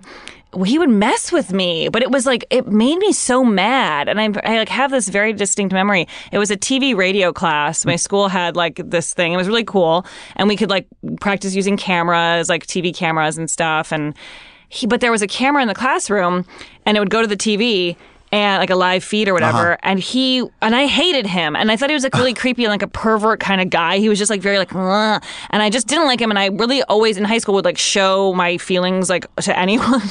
he 0.65 0.79
would 0.79 0.89
mess 0.89 1.31
with 1.31 1.51
me, 1.51 1.89
but 1.89 2.01
it 2.01 2.09
was 2.09 2.25
like 2.25 2.45
it 2.49 2.67
made 2.67 2.97
me 2.99 3.11
so 3.11 3.43
mad, 3.43 4.07
and 4.07 4.19
I, 4.19 4.29
I 4.43 4.57
like 4.59 4.69
have 4.69 4.91
this 4.91 5.09
very 5.09 5.33
distinct 5.33 5.73
memory. 5.73 6.07
It 6.31 6.37
was 6.37 6.49
a 6.49 6.57
TV 6.57 6.95
radio 6.95 7.33
class. 7.33 7.85
My 7.85 7.95
school 7.97 8.27
had 8.29 8.55
like 8.55 8.79
this 8.83 9.13
thing. 9.13 9.33
It 9.33 9.37
was 9.37 9.47
really 9.47 9.65
cool, 9.65 10.05
and 10.35 10.47
we 10.47 10.55
could 10.55 10.69
like 10.69 10.87
practice 11.19 11.53
using 11.55 11.75
cameras, 11.75 12.49
like 12.49 12.65
TV 12.65 12.95
cameras 12.95 13.37
and 13.37 13.49
stuff. 13.49 13.91
And 13.91 14.15
he, 14.69 14.87
but 14.87 15.01
there 15.01 15.11
was 15.11 15.21
a 15.21 15.27
camera 15.27 15.61
in 15.61 15.67
the 15.67 15.75
classroom, 15.75 16.45
and 16.85 16.95
it 16.97 16.99
would 17.01 17.09
go 17.09 17.21
to 17.21 17.27
the 17.27 17.37
TV. 17.37 17.95
And 18.31 18.59
like 18.59 18.69
a 18.69 18.75
live 18.75 19.03
feed 19.03 19.27
or 19.27 19.33
whatever. 19.33 19.73
Uh-huh. 19.73 19.77
And 19.83 19.99
he 19.99 20.39
and 20.61 20.75
I 20.75 20.87
hated 20.87 21.25
him, 21.25 21.55
and 21.55 21.71
I 21.71 21.77
thought 21.77 21.89
he 21.89 21.93
was 21.93 22.03
like 22.03 22.13
really 22.13 22.33
creepy 22.33 22.65
and 22.65 22.71
like 22.71 22.81
a 22.81 22.87
pervert 22.87 23.39
kind 23.39 23.61
of 23.61 23.69
guy. 23.69 23.99
He 23.99 24.09
was 24.09 24.19
just 24.19 24.29
like 24.29 24.41
very 24.41 24.57
like, 24.57 24.73
"Ugh," 24.75 25.23
and 25.49 25.61
I 25.61 25.69
just 25.69 25.87
didn't 25.87 26.05
like 26.05 26.19
him. 26.19 26.29
And 26.29 26.39
I 26.39 26.47
really 26.47 26.83
always 26.83 27.17
in 27.17 27.23
high 27.23 27.37
school 27.37 27.55
would 27.55 27.65
like 27.65 27.77
show 27.77 28.33
my 28.33 28.57
feelings 28.57 29.09
like 29.09 29.33
to 29.37 29.57
anyone. 29.67 30.01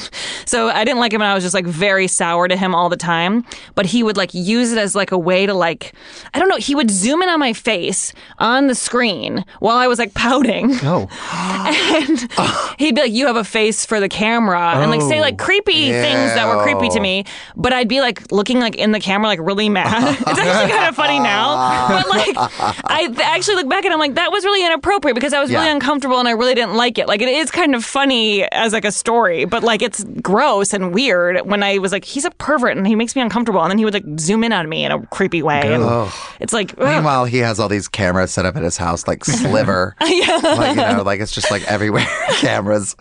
so 0.45 0.69
I 0.69 0.83
didn't 0.83 0.99
like 0.99 1.13
him, 1.13 1.21
and 1.21 1.29
I 1.29 1.33
was 1.33 1.43
just 1.43 1.53
like 1.53 1.65
very 1.65 2.07
sour 2.07 2.47
to 2.47 2.55
him 2.55 2.73
all 2.73 2.89
the 2.89 2.97
time. 2.97 3.45
But 3.75 3.85
he 3.85 4.03
would 4.03 4.17
like 4.17 4.33
use 4.33 4.71
it 4.71 4.77
as 4.77 4.95
like 4.95 5.11
a 5.11 5.17
way 5.17 5.45
to 5.45 5.53
like, 5.53 5.93
I 6.33 6.39
don't 6.39 6.49
know. 6.49 6.57
He 6.57 6.75
would 6.75 6.89
zoom 6.89 7.21
in 7.21 7.29
on 7.29 7.39
my 7.39 7.53
face 7.53 8.13
on 8.39 8.67
the 8.67 8.75
screen 8.75 9.45
while 9.59 9.77
I 9.77 9.87
was 9.87 9.99
like 9.99 10.13
pouting 10.13 10.77
Oh, 10.83 11.07
and 12.07 12.79
he'd 12.79 12.95
be 12.95 13.01
like, 13.01 13.11
"You 13.11 13.27
have 13.27 13.35
a 13.35 13.43
face 13.43 13.85
for 13.85 13.99
the 13.99 14.09
camera," 14.09 14.73
and 14.75 14.89
like 14.89 15.01
say 15.01 15.21
like 15.21 15.39
oh. 15.39 15.45
creepy 15.45 15.91
things 15.91 16.33
that 16.33 16.47
were 16.47 16.63
creepy 16.63 16.89
to 16.89 16.99
me. 16.99 17.25
But 17.55 17.73
I'd 17.73 17.87
be 17.87 18.01
like 18.01 18.06
looking 18.31 18.59
like 18.59 18.75
in 18.75 18.91
the 18.91 18.99
camera, 18.99 19.27
like 19.27 19.39
really 19.41 19.69
mad. 19.69 20.17
it's 20.19 20.27
actually 20.39 20.71
kind 20.71 20.89
of 20.89 20.95
funny 20.95 21.19
now, 21.19 21.87
but 21.89 22.07
like 22.09 22.35
I 22.37 23.13
actually 23.23 23.55
look 23.55 23.69
back 23.69 23.85
and 23.85 23.93
I'm 23.93 23.99
like, 23.99 24.15
that 24.15 24.31
was 24.31 24.43
really 24.45 24.65
inappropriate 24.65 25.15
because 25.15 25.33
I 25.33 25.39
was 25.39 25.49
really 25.51 25.65
Yeah. 25.65 25.73
uncomfortable 25.73 26.19
and 26.19 26.27
I 26.27 26.31
really 26.31 26.55
didn't 26.55 26.75
like 26.75 26.97
it. 26.97 27.07
Like 27.07 27.21
it 27.21 27.27
is 27.29 27.51
kind 27.51 27.75
of 27.75 27.83
funny 27.85 28.43
as 28.51 28.73
like 28.73 28.85
a 28.85 28.91
story, 28.91 29.45
but 29.45 29.63
like 29.63 29.81
it's 29.81 30.03
gross 30.21 30.73
and 30.73 30.93
weird 30.93 31.41
when 31.49 31.63
I 31.63 31.77
was 31.79 31.91
like, 31.91 32.05
he's 32.05 32.25
a 32.25 32.31
pervert 32.31 32.77
and 32.77 32.85
he 32.87 32.95
makes 32.95 33.15
me 33.15 33.21
uncomfortable, 33.21 33.61
and 33.61 33.69
then 33.71 33.77
he 33.77 33.85
would 33.85 33.93
like 33.93 34.05
zoom 34.19 34.43
in 34.43 34.51
on 34.53 34.67
me 34.69 34.85
in 34.85 34.91
a 34.91 35.05
creepy 35.07 35.41
way. 35.43 35.61
And 35.73 36.11
it's 36.39 36.53
like, 36.53 36.73
ugh. 36.77 36.87
Meanwhile, 36.87 37.25
he 37.25 37.37
has 37.39 37.59
all 37.59 37.69
these 37.69 37.87
cameras 37.87 38.31
set 38.31 38.45
up 38.45 38.55
at 38.55 38.63
his 38.63 38.77
house, 38.77 39.07
like 39.07 39.23
Sliver. 39.25 39.95
yeah. 40.01 40.37
Like, 40.43 40.75
you 40.75 40.97
know, 40.97 41.03
like 41.03 41.19
it's 41.19 41.31
just 41.31 41.51
like 41.51 41.63
everywhere 41.71 42.05
cameras. 42.39 42.95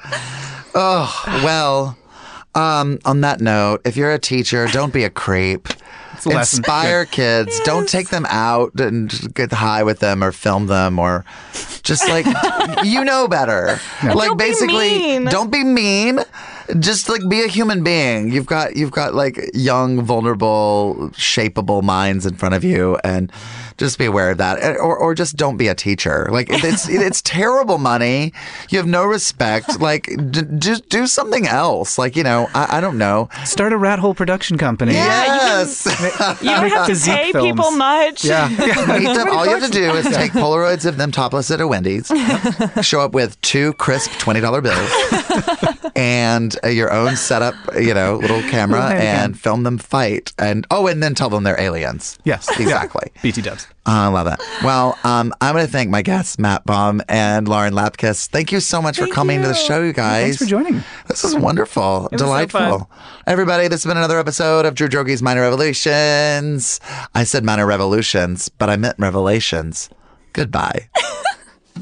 Oh, 0.74 1.40
well, 1.44 1.96
um, 2.56 2.98
on 3.04 3.20
that 3.20 3.40
note, 3.40 3.82
if 3.84 3.96
you're 3.96 4.12
a 4.12 4.18
teacher, 4.18 4.66
don't 4.66 4.92
be 4.92 5.04
a 5.04 5.10
creep. 5.10 5.68
a 6.26 6.30
lesson. 6.30 6.60
Inspire 6.60 7.04
kids. 7.04 7.58
Don't 7.64 7.88
take 7.88 8.08
them 8.08 8.26
out 8.28 8.78
and 8.80 9.34
get 9.34 9.52
high 9.52 9.82
with 9.82 10.00
them 10.00 10.22
or 10.22 10.32
film 10.32 10.66
them 10.66 10.98
or 10.98 11.24
just 11.82 12.08
like, 12.08 12.26
you 12.84 13.04
know 13.04 13.28
better. 13.28 13.78
Like 14.02 14.28
Don't 14.28 14.36
be 14.38 14.44
basically, 14.44 14.90
mean. 14.90 15.24
don't 15.26 15.50
be 15.50 15.64
mean. 15.64 16.20
Just 16.80 17.08
like 17.08 17.26
be 17.28 17.42
a 17.42 17.46
human 17.46 17.84
being. 17.84 18.32
You've 18.32 18.46
got 18.46 18.76
you've 18.76 18.90
got 18.90 19.14
like 19.14 19.38
young, 19.54 20.02
vulnerable, 20.02 21.10
shapeable 21.12 21.82
minds 21.82 22.26
in 22.26 22.34
front 22.34 22.56
of 22.56 22.64
you, 22.64 22.98
and 23.04 23.30
just 23.78 23.98
be 23.98 24.04
aware 24.04 24.30
of 24.30 24.38
that. 24.38 24.78
Or 24.78 24.96
or 24.96 25.14
just 25.14 25.36
don't 25.36 25.56
be 25.56 25.68
a 25.68 25.74
teacher. 25.74 26.28
Like 26.30 26.48
it's 26.50 26.88
it's 26.88 27.22
terrible 27.22 27.78
money. 27.78 28.32
You 28.70 28.78
have 28.78 28.86
no 28.86 29.04
respect. 29.04 29.80
Like 29.80 30.08
d- 30.30 30.42
just 30.58 30.88
do 30.88 31.06
something 31.06 31.46
else. 31.46 31.98
Like 31.98 32.16
you 32.16 32.22
know, 32.22 32.48
I, 32.54 32.78
I 32.78 32.80
don't 32.80 32.98
know. 32.98 33.28
start 33.44 33.72
a 33.72 33.76
rat 33.76 33.98
hole 33.98 34.14
production 34.14 34.58
company. 34.58 34.92
Yes. 34.92 35.86
you 36.42 36.50
don't 36.50 36.70
have 36.70 36.86
to 36.86 36.94
pay 36.94 37.32
films. 37.32 37.46
people 37.46 37.70
much. 37.72 38.24
Yeah. 38.24 38.48
yeah. 38.58 39.14
Them. 39.14 39.30
All 39.30 39.44
you 39.44 39.52
have 39.52 39.64
to 39.64 39.70
do 39.70 39.90
is 39.92 40.06
take 40.16 40.32
Polaroids 40.32 40.86
of 40.86 40.96
them 40.96 41.12
topless 41.12 41.50
at 41.50 41.60
a 41.60 41.66
Wendy's, 41.66 42.10
show 42.82 43.00
up 43.00 43.12
with 43.12 43.40
two 43.42 43.72
crisp 43.74 44.10
twenty 44.18 44.40
dollar 44.40 44.60
bills, 44.60 44.90
and 45.94 46.56
uh, 46.64 46.68
your 46.68 46.92
own 46.92 47.16
setup, 47.16 47.54
you 47.76 47.94
know, 47.94 48.16
little 48.16 48.42
camera, 48.42 48.94
and 48.94 49.38
film 49.38 49.62
them 49.62 49.78
fight. 49.78 50.32
And 50.38 50.66
oh, 50.70 50.86
and 50.86 51.02
then 51.02 51.14
tell 51.14 51.28
them 51.30 51.44
they're 51.44 51.60
aliens. 51.60 52.18
Yes. 52.24 52.48
exactly. 52.58 53.10
BT 53.22 53.42
dubs. 53.42 53.65
I 53.86 54.08
love 54.08 54.24
that. 54.26 54.40
Well, 54.64 54.98
um, 55.04 55.32
I'm 55.40 55.54
going 55.54 55.64
to 55.64 55.70
thank 55.70 55.90
my 55.90 56.02
guests, 56.02 56.40
Matt 56.40 56.64
Baum 56.64 57.00
and 57.08 57.46
Lauren 57.46 57.72
Lapkus. 57.72 58.26
Thank 58.26 58.50
you 58.50 58.58
so 58.58 58.82
much 58.82 58.98
for 58.98 59.06
coming 59.06 59.42
to 59.42 59.48
the 59.48 59.54
show, 59.54 59.80
you 59.80 59.92
guys. 59.92 60.24
Thanks 60.24 60.38
for 60.38 60.44
joining. 60.44 60.82
This 61.06 61.22
is 61.22 61.36
wonderful, 61.36 62.08
so 62.10 62.16
delightful. 62.16 62.60
fun. 62.60 62.86
Everybody, 63.28 63.68
this 63.68 63.84
has 63.84 63.88
been 63.88 63.96
another 63.96 64.18
episode 64.18 64.66
of 64.66 64.74
Drew 64.74 64.88
Droege's 64.88 65.22
Minor 65.22 65.42
Revolutions. 65.42 66.80
I 67.14 67.22
said 67.22 67.44
minor 67.44 67.66
revolutions, 67.66 68.48
but 68.48 68.68
I 68.68 68.76
meant 68.76 68.96
revelations. 68.98 69.88
Goodbye. 70.32 70.88